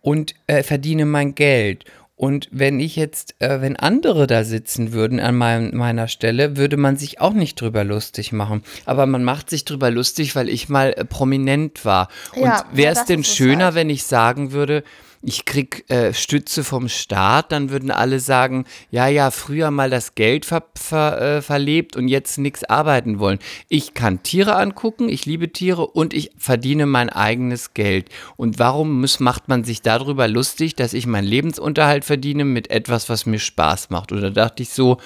und 0.00 0.34
äh, 0.46 0.62
verdiene 0.62 1.04
mein 1.06 1.34
Geld. 1.34 1.84
Und 2.16 2.48
wenn 2.52 2.78
ich 2.78 2.94
jetzt, 2.96 3.34
äh, 3.40 3.60
wenn 3.60 3.76
andere 3.76 4.26
da 4.26 4.44
sitzen 4.44 4.92
würden 4.92 5.18
an 5.18 5.34
meinem, 5.34 5.76
meiner 5.76 6.06
Stelle, 6.08 6.56
würde 6.56 6.76
man 6.76 6.96
sich 6.96 7.20
auch 7.20 7.32
nicht 7.32 7.60
drüber 7.60 7.82
lustig 7.84 8.32
machen. 8.32 8.62
Aber 8.84 9.06
man 9.06 9.24
macht 9.24 9.50
sich 9.50 9.64
drüber 9.64 9.90
lustig, 9.90 10.36
weil 10.36 10.48
ich 10.48 10.68
mal 10.68 10.92
äh, 10.92 11.04
prominent 11.04 11.84
war. 11.84 12.08
Und 12.34 12.42
Ja, 12.42 12.64
wäre 12.72 12.94
ja, 12.94 13.00
es 13.00 13.06
denn 13.06 13.24
schöner, 13.24 13.66
halt. 13.66 13.74
wenn 13.74 13.90
ich 13.90 14.04
sagen 14.04 14.52
würde, 14.52 14.84
ich 15.22 15.44
krieg 15.44 15.88
äh, 15.88 16.12
Stütze 16.12 16.64
vom 16.64 16.88
Staat, 16.88 17.52
dann 17.52 17.70
würden 17.70 17.90
alle 17.90 18.18
sagen, 18.18 18.64
ja, 18.90 19.06
ja, 19.06 19.30
früher 19.30 19.70
mal 19.70 19.88
das 19.88 20.14
Geld 20.14 20.44
ver 20.44 20.64
ver 20.74 21.20
äh, 21.20 21.42
verlebt 21.42 21.96
und 21.96 22.08
jetzt 22.08 22.38
nichts 22.38 22.64
arbeiten 22.64 23.18
wollen. 23.18 23.38
Ich 23.68 23.94
kann 23.94 24.22
Tiere 24.22 24.56
angucken, 24.56 25.08
ich 25.08 25.24
liebe 25.24 25.52
Tiere 25.52 25.86
und 25.86 26.12
ich 26.12 26.30
verdiene 26.36 26.86
mein 26.86 27.08
eigenes 27.08 27.72
Geld. 27.74 28.08
Und 28.36 28.58
warum 28.58 29.00
muss, 29.00 29.20
macht 29.20 29.48
man 29.48 29.64
sich 29.64 29.82
darüber 29.82 30.26
lustig, 30.26 30.74
dass 30.74 30.92
ich 30.92 31.06
meinen 31.06 31.26
Lebensunterhalt 31.26 32.04
verdiene 32.04 32.44
mit 32.44 32.70
etwas, 32.70 33.08
was 33.08 33.26
mir 33.26 33.38
Spaß 33.38 33.90
macht? 33.90 34.10
Da 34.10 34.30
dachte 34.30 34.62
ich 34.62 34.70
so, 34.70 34.98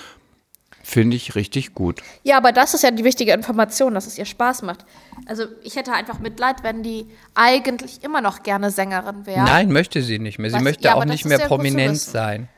finde 0.87 1.17
ich 1.17 1.35
richtig 1.35 1.75
gut. 1.75 2.01
Ja, 2.23 2.37
aber 2.37 2.53
das 2.53 2.73
ist 2.73 2.83
ja 2.85 2.93
die 2.93 3.03
wichtige 3.03 3.33
Information, 3.33 3.93
dass 3.95 4.07
es 4.07 4.17
ihr 4.19 4.25
Spaß 4.25 4.63
macht. 4.63 4.85
Also 5.27 5.45
ich 5.65 5.75
hätte 5.75 5.93
einfach 5.93 6.21
Mitleid, 6.21 6.63
wenn 6.63 6.85
die 6.85 7.07
eigentlich 7.35 8.05
immer 8.05 8.21
noch 8.21 8.45
gerne 8.45 8.71
Sängerin 8.71 9.27
wäre. 9.27 9.43
Nein, 9.45 9.73
möchte 9.73 10.01
sie 10.01 10.21
nicht 10.21 10.39
mehr. 10.39 10.51
Sie 10.51 10.57
Was- 10.57 10.63
möchte 10.63 10.85
ja, 10.85 10.95
auch 10.95 11.05
nicht 11.05 11.25
mehr 11.25 11.41
prominent 11.41 11.99
sein. 11.99 12.49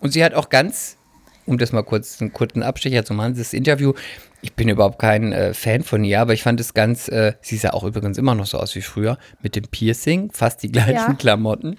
Und 0.00 0.12
sie 0.12 0.22
hat 0.22 0.34
auch 0.34 0.50
ganz, 0.50 0.98
um 1.46 1.56
das 1.56 1.72
mal 1.72 1.82
kurz 1.82 2.20
einen 2.20 2.34
kurzen 2.34 2.62
Abstecher 2.62 3.06
zu 3.06 3.14
machen, 3.14 3.36
das 3.38 3.54
Interview, 3.54 3.94
ich 4.42 4.52
bin 4.52 4.68
überhaupt 4.68 4.98
kein 4.98 5.32
äh, 5.32 5.54
Fan 5.54 5.82
von 5.82 6.04
ihr, 6.04 6.20
aber 6.20 6.34
ich 6.34 6.42
fand 6.42 6.60
es 6.60 6.74
ganz, 6.74 7.08
äh, 7.08 7.32
sie 7.40 7.56
sah 7.56 7.70
auch 7.70 7.84
übrigens 7.84 8.18
immer 8.18 8.34
noch 8.34 8.46
so 8.46 8.58
aus 8.58 8.74
wie 8.74 8.82
früher, 8.82 9.16
mit 9.40 9.56
dem 9.56 9.64
Piercing, 9.64 10.30
fast 10.30 10.62
die 10.62 10.70
gleichen 10.70 10.92
Ja. 10.94 11.14
Klamotten. 11.14 11.78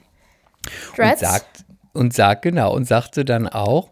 Und 0.89 0.97
Dreads? 0.97 1.19
sagt, 1.21 1.65
und 1.93 2.13
sagt, 2.15 2.41
genau, 2.41 2.73
und 2.73 2.85
sagte 2.87 3.25
dann 3.25 3.47
auch, 3.47 3.91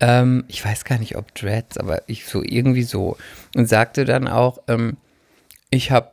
ähm, 0.00 0.44
ich 0.48 0.64
weiß 0.64 0.84
gar 0.84 0.98
nicht, 0.98 1.16
ob 1.16 1.34
Dreads, 1.34 1.78
aber 1.78 2.02
ich 2.06 2.26
so 2.26 2.42
irgendwie 2.42 2.84
so. 2.84 3.16
Und 3.54 3.68
sagte 3.68 4.04
dann 4.04 4.28
auch, 4.28 4.58
ähm, 4.68 4.96
ich 5.70 5.90
habe 5.90 6.10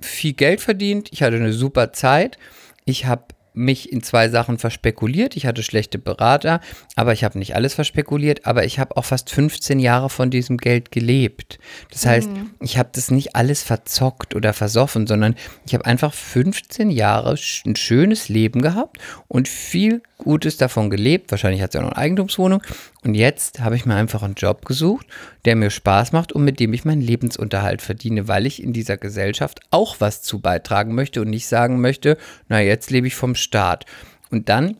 viel 0.00 0.32
Geld 0.32 0.60
verdient, 0.60 1.12
ich 1.12 1.22
hatte 1.22 1.36
eine 1.36 1.52
super 1.52 1.92
Zeit, 1.92 2.38
ich 2.84 3.06
habe 3.06 3.24
mich 3.58 3.92
in 3.92 4.02
zwei 4.02 4.28
Sachen 4.28 4.58
verspekuliert. 4.58 5.36
Ich 5.36 5.46
hatte 5.46 5.62
schlechte 5.62 5.98
Berater, 5.98 6.60
aber 6.96 7.12
ich 7.12 7.24
habe 7.24 7.38
nicht 7.38 7.54
alles 7.54 7.74
verspekuliert, 7.74 8.46
aber 8.46 8.64
ich 8.64 8.78
habe 8.78 8.96
auch 8.96 9.04
fast 9.04 9.30
15 9.30 9.80
Jahre 9.80 10.08
von 10.08 10.30
diesem 10.30 10.56
Geld 10.56 10.92
gelebt. 10.92 11.58
Das 11.90 12.06
heißt, 12.06 12.30
ich 12.60 12.78
habe 12.78 12.90
das 12.92 13.10
nicht 13.10 13.34
alles 13.36 13.62
verzockt 13.62 14.34
oder 14.34 14.52
versoffen, 14.52 15.06
sondern 15.06 15.34
ich 15.66 15.74
habe 15.74 15.84
einfach 15.84 16.14
15 16.14 16.90
Jahre 16.90 17.36
ein 17.66 17.76
schönes 17.76 18.28
Leben 18.28 18.62
gehabt 18.62 18.98
und 19.26 19.48
viel 19.48 20.02
Gutes 20.18 20.56
davon 20.56 20.90
gelebt. 20.90 21.30
Wahrscheinlich 21.30 21.62
hat 21.62 21.72
sie 21.72 21.78
auch 21.78 21.82
noch 21.82 21.92
eine 21.92 21.98
Eigentumswohnung. 21.98 22.62
Und 23.08 23.14
jetzt 23.14 23.60
habe 23.60 23.74
ich 23.74 23.86
mir 23.86 23.94
einfach 23.94 24.22
einen 24.22 24.34
Job 24.34 24.66
gesucht, 24.66 25.06
der 25.46 25.56
mir 25.56 25.70
Spaß 25.70 26.12
macht 26.12 26.30
und 26.30 26.44
mit 26.44 26.60
dem 26.60 26.74
ich 26.74 26.84
meinen 26.84 27.00
Lebensunterhalt 27.00 27.80
verdiene, 27.80 28.28
weil 28.28 28.44
ich 28.44 28.62
in 28.62 28.74
dieser 28.74 28.98
Gesellschaft 28.98 29.60
auch 29.70 29.96
was 29.98 30.20
zu 30.20 30.40
beitragen 30.40 30.94
möchte 30.94 31.22
und 31.22 31.30
nicht 31.30 31.46
sagen 31.46 31.80
möchte, 31.80 32.18
na 32.48 32.60
jetzt 32.60 32.90
lebe 32.90 33.06
ich 33.06 33.14
vom 33.14 33.34
Staat. 33.34 33.86
Und 34.30 34.50
dann 34.50 34.76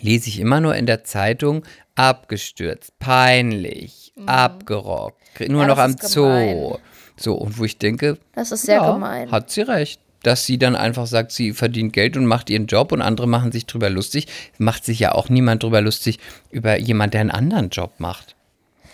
lese 0.00 0.28
ich 0.28 0.40
immer 0.40 0.60
nur 0.60 0.74
in 0.74 0.86
der 0.86 1.04
Zeitung 1.04 1.62
abgestürzt, 1.94 2.98
peinlich, 2.98 4.12
abgerockt, 4.26 5.20
nur 5.48 5.62
Ja, 5.62 5.68
noch 5.68 5.78
am 5.78 5.96
Zoo. 5.96 6.22
gemein. 6.24 6.78
So, 7.16 7.34
und 7.36 7.58
wo 7.60 7.64
ich 7.64 7.78
denke, 7.78 8.18
Das 8.34 8.50
ist 8.50 8.62
sehr 8.62 8.78
ja, 8.78 8.92
gemein. 8.92 9.30
Hat 9.30 9.50
sie 9.52 9.60
recht. 9.62 10.01
Dass 10.22 10.46
sie 10.46 10.58
dann 10.58 10.76
einfach 10.76 11.06
sagt, 11.06 11.32
sie 11.32 11.52
verdient 11.52 11.92
Geld 11.92 12.16
und 12.16 12.26
macht 12.26 12.50
ihren 12.50 12.66
Job 12.66 12.92
und 12.92 13.02
andere 13.02 13.26
machen 13.26 13.52
sich 13.52 13.66
drüber 13.66 13.90
lustig. 13.90 14.26
Macht 14.58 14.84
sich 14.84 14.98
ja 15.00 15.12
auch 15.12 15.28
niemand 15.28 15.62
drüber 15.62 15.80
lustig 15.80 16.18
über 16.50 16.78
jemand, 16.78 17.14
der 17.14 17.22
einen 17.22 17.30
anderen 17.30 17.70
Job 17.70 17.92
macht. 17.98 18.36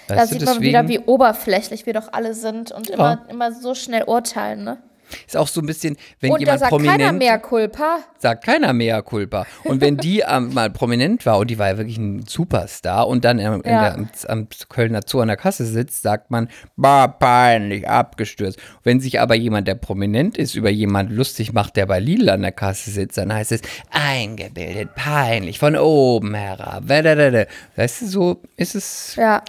da 0.06 0.16
Weißt 0.16 0.32
sieht 0.32 0.42
du, 0.42 0.46
man 0.46 0.60
wieder, 0.60 0.88
wie 0.88 1.00
oberflächlich 1.00 1.86
wir 1.86 1.92
doch 1.92 2.12
alle 2.12 2.34
sind 2.34 2.72
und 2.72 2.88
immer, 2.88 3.26
immer 3.28 3.52
so 3.52 3.74
schnell 3.74 4.04
urteilen, 4.04 4.64
ne? 4.64 4.78
Ist 5.26 5.36
auch 5.36 5.48
so 5.48 5.60
ein 5.60 5.66
bisschen, 5.66 5.96
wenn 6.20 6.30
Und 6.32 6.36
da 6.38 6.40
jemand 6.40 6.60
sagt 6.60 6.70
keiner 6.72 6.84
prominent 6.92 7.18
mehr 7.18 7.38
Culpa. 7.38 7.98
sagt 8.18 8.44
keiner 8.44 8.72
mehr 8.72 9.02
Culpa. 9.02 9.46
Und 9.64 9.80
wenn 9.80 9.96
die 9.96 10.20
ähm, 10.28 10.52
mal 10.54 10.70
prominent 10.70 11.24
war 11.26 11.38
und 11.38 11.48
die 11.50 11.58
war 11.58 11.68
ja 11.68 11.78
wirklich 11.78 11.98
ein 11.98 12.24
Superstar 12.26 13.06
und 13.08 13.24
dann 13.24 13.38
in 13.38 13.62
Ja. 13.64 13.94
am, 13.94 14.08
am 14.26 14.48
Kölner 14.68 15.00
Zoo 15.06 15.20
an 15.20 15.28
der 15.28 15.36
Kasse 15.36 15.64
sitzt, 15.66 16.02
sagt 16.02 16.30
man, 16.30 16.48
bah, 16.76 17.06
peinlich, 17.08 17.88
abgestürzt. 17.88 18.58
Wenn 18.82 19.00
sich 19.00 19.20
aber 19.20 19.34
jemand, 19.34 19.68
der 19.68 19.74
prominent 19.76 20.36
ist, 20.38 20.54
über 20.54 20.70
jemand 20.70 21.10
lustig 21.12 21.52
macht, 21.52 21.76
der 21.76 21.86
bei 21.86 22.00
Lidl 22.00 22.28
an 22.30 22.42
der 22.42 22.52
Kasse 22.52 22.90
sitzt, 22.90 23.18
dann 23.18 23.32
heißt 23.32 23.52
es, 23.52 23.60
eingebildet, 23.90 24.94
peinlich, 24.94 25.58
von 25.58 25.76
oben 25.76 26.34
herab. 26.34 26.88
Weißt 26.88 28.02
du, 28.02 28.06
so 28.06 28.42
ist 28.56 28.74
es, 28.74 29.14
Ja. 29.16 29.42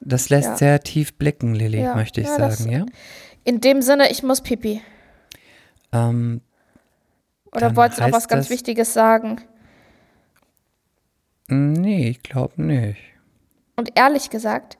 das 0.00 0.28
lässt 0.30 0.48
Ja. 0.48 0.56
sehr 0.56 0.80
tief 0.80 1.14
blicken, 1.14 1.54
Lilly, 1.54 1.82
möchte 1.94 2.20
ich 2.20 2.26
Ja, 2.26 2.38
das- 2.38 2.58
sagen, 2.58 2.70
ja? 2.72 2.86
In 3.44 3.60
dem 3.60 3.82
Sinne, 3.82 4.10
ich 4.10 4.22
muss 4.22 4.40
pipi. 4.40 4.82
Ähm, 5.92 6.40
Oder 7.52 7.74
wolltest 7.76 8.00
du 8.00 8.04
noch 8.04 8.12
was 8.12 8.28
ganz 8.28 8.50
Wichtiges 8.50 8.92
sagen? 8.92 9.40
nee, 11.48 12.10
ich 12.10 12.22
glaube 12.22 12.62
nicht. 12.62 13.00
Und 13.74 13.96
ehrlich 13.96 14.30
gesagt, 14.30 14.78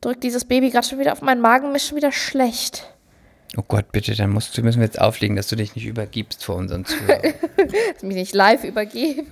drückt 0.00 0.24
dieses 0.24 0.44
Baby 0.44 0.70
gerade 0.70 0.86
schon 0.86 0.98
wieder 0.98 1.12
auf 1.12 1.22
meinen 1.22 1.40
Magen, 1.40 1.70
mir 1.70 1.76
ist 1.76 1.86
schon 1.86 1.96
wieder 1.96 2.10
schlecht. 2.10 2.94
Oh 3.56 3.62
Gott, 3.66 3.92
bitte, 3.92 4.14
dann 4.16 4.30
musst 4.30 4.56
du, 4.56 4.62
müssen 4.62 4.80
wir 4.80 4.86
jetzt 4.86 5.00
auflegen, 5.00 5.36
dass 5.36 5.46
du 5.48 5.56
dich 5.56 5.76
nicht 5.76 5.86
übergibst 5.86 6.44
vor 6.44 6.56
unseren 6.56 6.84
Zuhörern. 6.84 7.34
Dass 7.56 7.98
ich 7.98 8.02
mich 8.02 8.16
nicht 8.16 8.34
live 8.34 8.64
übergebe. 8.64 9.24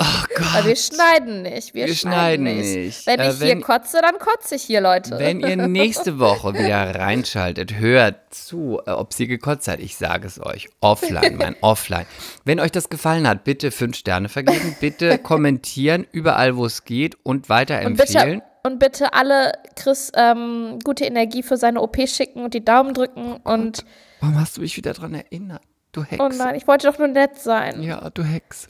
Oh 0.00 0.04
Gott. 0.36 0.54
Weil 0.54 0.64
wir 0.66 0.76
schneiden 0.76 1.42
nicht. 1.42 1.74
Wir, 1.74 1.86
Wir 1.86 1.94
schneiden, 1.94 2.46
schneiden 2.46 2.58
nicht. 2.58 2.76
nicht. 2.76 3.06
Wenn 3.08 3.18
Äh, 3.18 3.30
ich 3.30 3.38
hier 3.38 3.48
wenn- 3.48 3.60
kotze, 3.62 3.98
dann 4.00 4.18
kotze 4.20 4.54
ich 4.54 4.62
hier, 4.62 4.80
Leute. 4.80 5.18
Wenn 5.18 5.40
ihr 5.40 5.56
nächste 5.68 6.20
Woche 6.20 6.54
wieder 6.54 6.94
reinschaltet, 6.94 7.74
hört 7.74 8.32
zu, 8.32 8.80
äh, 8.86 8.90
ob 8.92 9.12
sie 9.12 9.26
gekotzt 9.26 9.66
hat. 9.66 9.80
Ich 9.80 9.96
sage 9.96 10.28
es 10.28 10.40
euch. 10.40 10.68
Offline, 10.80 11.36
mein 11.36 11.56
Offline. 11.62 12.06
Wenn 12.44 12.60
euch 12.60 12.70
das 12.70 12.90
gefallen 12.90 13.26
hat, 13.26 13.42
bitte 13.42 13.72
fünf 13.72 13.96
Sterne 13.96 14.28
vergeben, 14.28 14.76
bitte 14.80 15.18
kommentieren, 15.22 16.06
überall 16.12 16.56
wo 16.56 16.64
es 16.66 16.84
geht 16.84 17.16
und 17.24 17.38
und 17.38 17.48
weiterempfehlen. 17.48 18.38
bitte, 18.40 18.42
und 18.62 18.78
bitte 18.78 19.12
alle 19.14 19.52
Chris 19.74 20.12
ähm, 20.14 20.78
gute 20.84 21.06
Energie 21.06 21.42
für 21.42 21.56
seine 21.56 21.80
OP 21.80 21.96
schicken 22.08 22.44
und 22.44 22.54
die 22.54 22.64
Daumen 22.64 22.94
drücken. 22.94 23.32
Und 23.42 23.84
Warum 24.20 24.40
hast 24.40 24.56
du 24.56 24.60
mich 24.60 24.76
wieder 24.76 24.92
dran 24.92 25.14
erinnert? 25.14 25.62
Du 25.90 26.04
Hex. 26.04 26.22
oh 26.22 26.28
nein, 26.28 26.54
ich 26.54 26.68
wollte 26.68 26.86
doch 26.86 26.98
nur 26.98 27.08
nett 27.08 27.38
sein. 27.38 27.82
Ja, 27.82 28.10
du 28.10 28.22
Hex. 28.22 28.68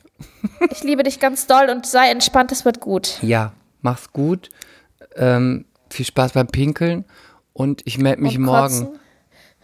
Ich 0.71 0.83
liebe 0.83 1.03
dich 1.03 1.21
ganz 1.21 1.47
doll 1.47 1.69
und 1.71 1.87
sei 1.87 2.11
entspannt, 2.11 2.51
es 2.53 2.65
wird 2.65 2.81
gut. 2.81 3.19
Ja, 3.23 3.53
mach's 3.83 4.13
gut. 4.13 4.49
Ähm, 5.17 5.65
viel 5.91 6.07
Spaß 6.07 6.33
beim 6.33 6.49
Pinkeln 6.49 7.05
und 7.53 7.83
ich 7.87 7.99
melde 7.99 8.23
mich 8.23 8.37
Und 8.39 8.45
morgen. 8.45 8.99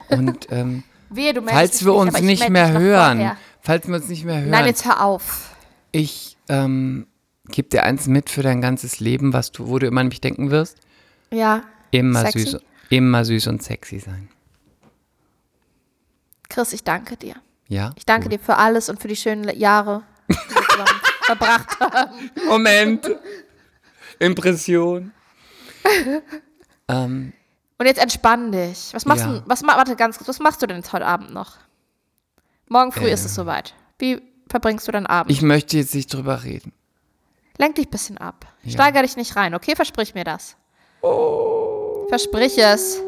Und 0.08 0.46
ähm, 0.50 0.84
Wehe, 1.10 1.34
falls 1.46 1.84
wir 1.84 1.92
nicht, 1.92 2.14
uns 2.14 2.20
nicht 2.22 2.48
mehr 2.48 2.72
hören, 2.72 3.18
vorher. 3.18 3.36
falls 3.60 3.86
wir 3.88 3.94
uns 3.96 4.08
nicht 4.08 4.24
mehr 4.24 4.40
hören, 4.40 4.50
Nein, 4.50 4.66
jetzt 4.66 4.84
hör 4.84 5.02
auf. 5.02 5.54
ich 5.92 6.36
ähm, 6.48 7.06
gebe 7.48 7.68
dir 7.68 7.84
eins 7.84 8.06
mit 8.06 8.30
für 8.30 8.42
dein 8.42 8.60
ganzes 8.60 9.00
Leben, 9.00 9.32
was 9.32 9.52
du, 9.52 9.68
wo 9.68 9.78
du 9.78 9.86
immer 9.86 10.00
an 10.00 10.08
mich 10.08 10.20
denken 10.20 10.50
wirst. 10.50 10.78
Ja. 11.30 11.62
Immer 11.90 12.20
Sexy? 12.22 12.40
süß. 12.40 12.58
Immer 12.90 13.24
süß 13.24 13.46
und 13.48 13.62
sexy 13.62 13.98
sein. 13.98 14.28
Chris, 16.48 16.72
ich 16.72 16.84
danke 16.84 17.16
dir. 17.16 17.34
Ja? 17.68 17.92
Ich 17.96 18.06
danke 18.06 18.28
dir 18.28 18.38
für 18.38 18.56
alles 18.56 18.88
und 18.88 19.00
für 19.00 19.08
die 19.08 19.16
schönen 19.16 19.48
Jahre, 19.58 20.02
verbracht 21.22 21.80
haben. 21.80 22.30
Moment. 22.46 23.10
Impression. 24.18 25.12
ähm, 26.88 27.32
Und 27.78 27.86
jetzt 27.86 27.98
entspann 28.00 28.52
dich. 28.52 28.90
Was 28.92 29.04
machst 29.04 29.24
Ja. 29.24 29.32
du? 29.32 29.42
Was, 29.46 29.62
warte 29.62 29.96
ganz 29.96 30.16
kurz. 30.18 30.28
Was 30.28 30.38
machst 30.38 30.62
du 30.62 30.66
denn 30.66 30.78
jetzt 30.78 30.92
heute 30.92 31.06
Abend 31.06 31.32
noch? 31.32 31.56
Morgen 32.68 32.92
früh 32.92 33.08
ist 33.08 33.24
es 33.24 33.34
soweit. 33.34 33.74
Wie 33.98 34.22
verbringst 34.48 34.86
du 34.88 34.92
deinen 34.92 35.06
Abend? 35.06 35.30
ich 35.30 35.42
möchte 35.42 35.76
jetzt 35.76 35.94
nicht 35.94 36.12
drüber 36.12 36.44
reden. 36.44 36.72
Lenk 37.58 37.76
dich 37.76 37.86
ein 37.86 37.90
bisschen 37.90 38.18
ab. 38.18 38.46
Steiger 38.66 39.02
dich 39.02 39.16
nicht 39.16 39.36
rein, 39.36 39.54
okay? 39.54 39.76
Versprich 39.76 40.14
mir 40.14 40.24
das. 40.24 40.56
Versprich 42.08 42.58
es. 42.58 43.00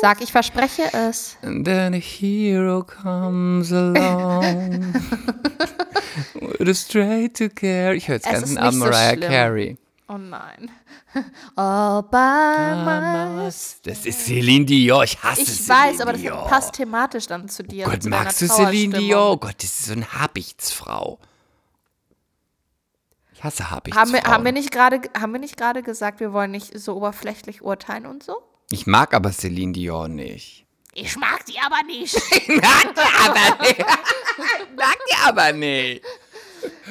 Sag, 0.00 0.20
ich 0.22 0.30
verspreche 0.32 0.92
es. 0.92 1.36
And 1.42 1.64
then 1.64 1.94
a 1.94 1.98
hero 1.98 2.82
comes 2.84 3.72
along 3.72 4.94
with 6.58 6.68
a 6.68 6.74
straight 6.74 7.36
to 7.36 7.48
care. 7.48 7.94
Ich 7.94 8.08
höre 8.08 8.16
jetzt 8.16 8.26
Es 8.26 8.32
ganz 8.32 8.50
ist 8.50 8.56
an 8.56 8.64
nicht 8.66 8.72
so 8.74 8.78
Mariah 8.84 9.12
schlimm. 9.16 9.30
Carey. 9.30 9.78
Oh 10.08 10.18
nein. 10.18 10.70
All 11.56 12.02
by 12.02 12.84
my... 12.84 13.44
Das 13.82 14.06
ist 14.06 14.24
Celine 14.26 14.64
Dion. 14.64 15.02
Ich 15.04 15.22
hasse 15.22 15.42
Ich 15.42 15.48
Celine 15.48 15.68
weiß, 15.92 16.00
aber 16.00 16.12
das 16.12 16.20
Dion. 16.20 16.46
passt 16.48 16.74
thematisch 16.74 17.26
dann 17.26 17.48
zu 17.48 17.62
dir. 17.64 17.84
Gott, 17.84 18.02
zu 18.04 18.08
magst 18.08 18.40
du 18.40 18.48
Celine. 18.48 18.98
Dion? 18.98 19.20
Oh 19.20 19.36
Gott, 19.36 19.56
das 19.58 19.64
ist 19.64 19.86
so 19.86 19.92
eine 19.92 20.12
Habichtsfrau. 20.12 21.18
Ich 23.34 23.42
hasse 23.44 23.70
Habichtsfrauen. 23.70 24.06
Haben 24.06 24.12
wir, 24.12 24.30
haben 24.30 25.32
wir 25.32 25.38
nicht 25.40 25.56
gerade 25.56 25.82
gesagt, 25.82 26.20
wir 26.20 26.32
wollen 26.32 26.52
nicht 26.52 26.78
so 26.78 26.96
oberflächlich 26.96 27.62
urteilen 27.62 28.06
und 28.06 28.22
so? 28.22 28.36
Ich 28.72 28.86
mag 28.86 29.14
aber 29.14 29.32
Celine 29.32 29.72
Dion 29.72 30.14
nicht. 30.14 30.66
Ich 30.94 31.16
mag 31.16 31.40
sie 31.46 31.58
aber 31.58 31.82
nicht. 31.86 32.14
mag 32.62 32.94
die 32.94 33.00
aber 33.24 33.62
nicht. 33.62 33.78
mag 34.76 34.96
die 35.10 35.16
aber 35.26 35.52
nicht. 35.52 36.04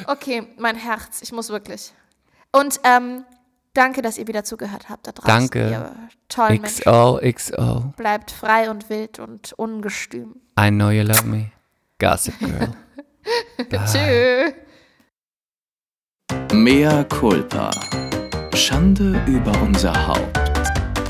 Okay, 0.05 0.47
mein 0.57 0.75
Herz, 0.75 1.21
ich 1.21 1.31
muss 1.31 1.49
wirklich. 1.49 1.93
Und 2.51 2.79
ähm, 2.83 3.23
danke, 3.73 4.01
dass 4.01 4.17
ihr 4.17 4.27
wieder 4.27 4.43
zugehört 4.43 4.89
habt 4.89 5.07
da 5.07 5.11
draußen. 5.11 5.27
Danke. 5.27 5.69
Ihr 5.69 5.95
tollen 6.27 6.61
Menschen. 6.61 6.81
XO, 6.81 7.19
XO. 7.21 7.93
Bleibt 7.97 8.31
frei 8.31 8.69
und 8.69 8.89
wild 8.89 9.19
und 9.19 9.53
ungestüm. 9.53 10.35
I 10.59 10.69
know 10.69 10.89
you 10.89 11.03
love 11.03 11.25
me. 11.25 11.51
Gossip 11.99 12.37
Girl. 12.39 12.73
Tschö. 13.85 14.51
Mea 16.53 17.03
culpa. 17.05 17.69
Schande 18.55 19.21
über 19.27 19.51
unser 19.61 20.07
Haupt. 20.07 20.48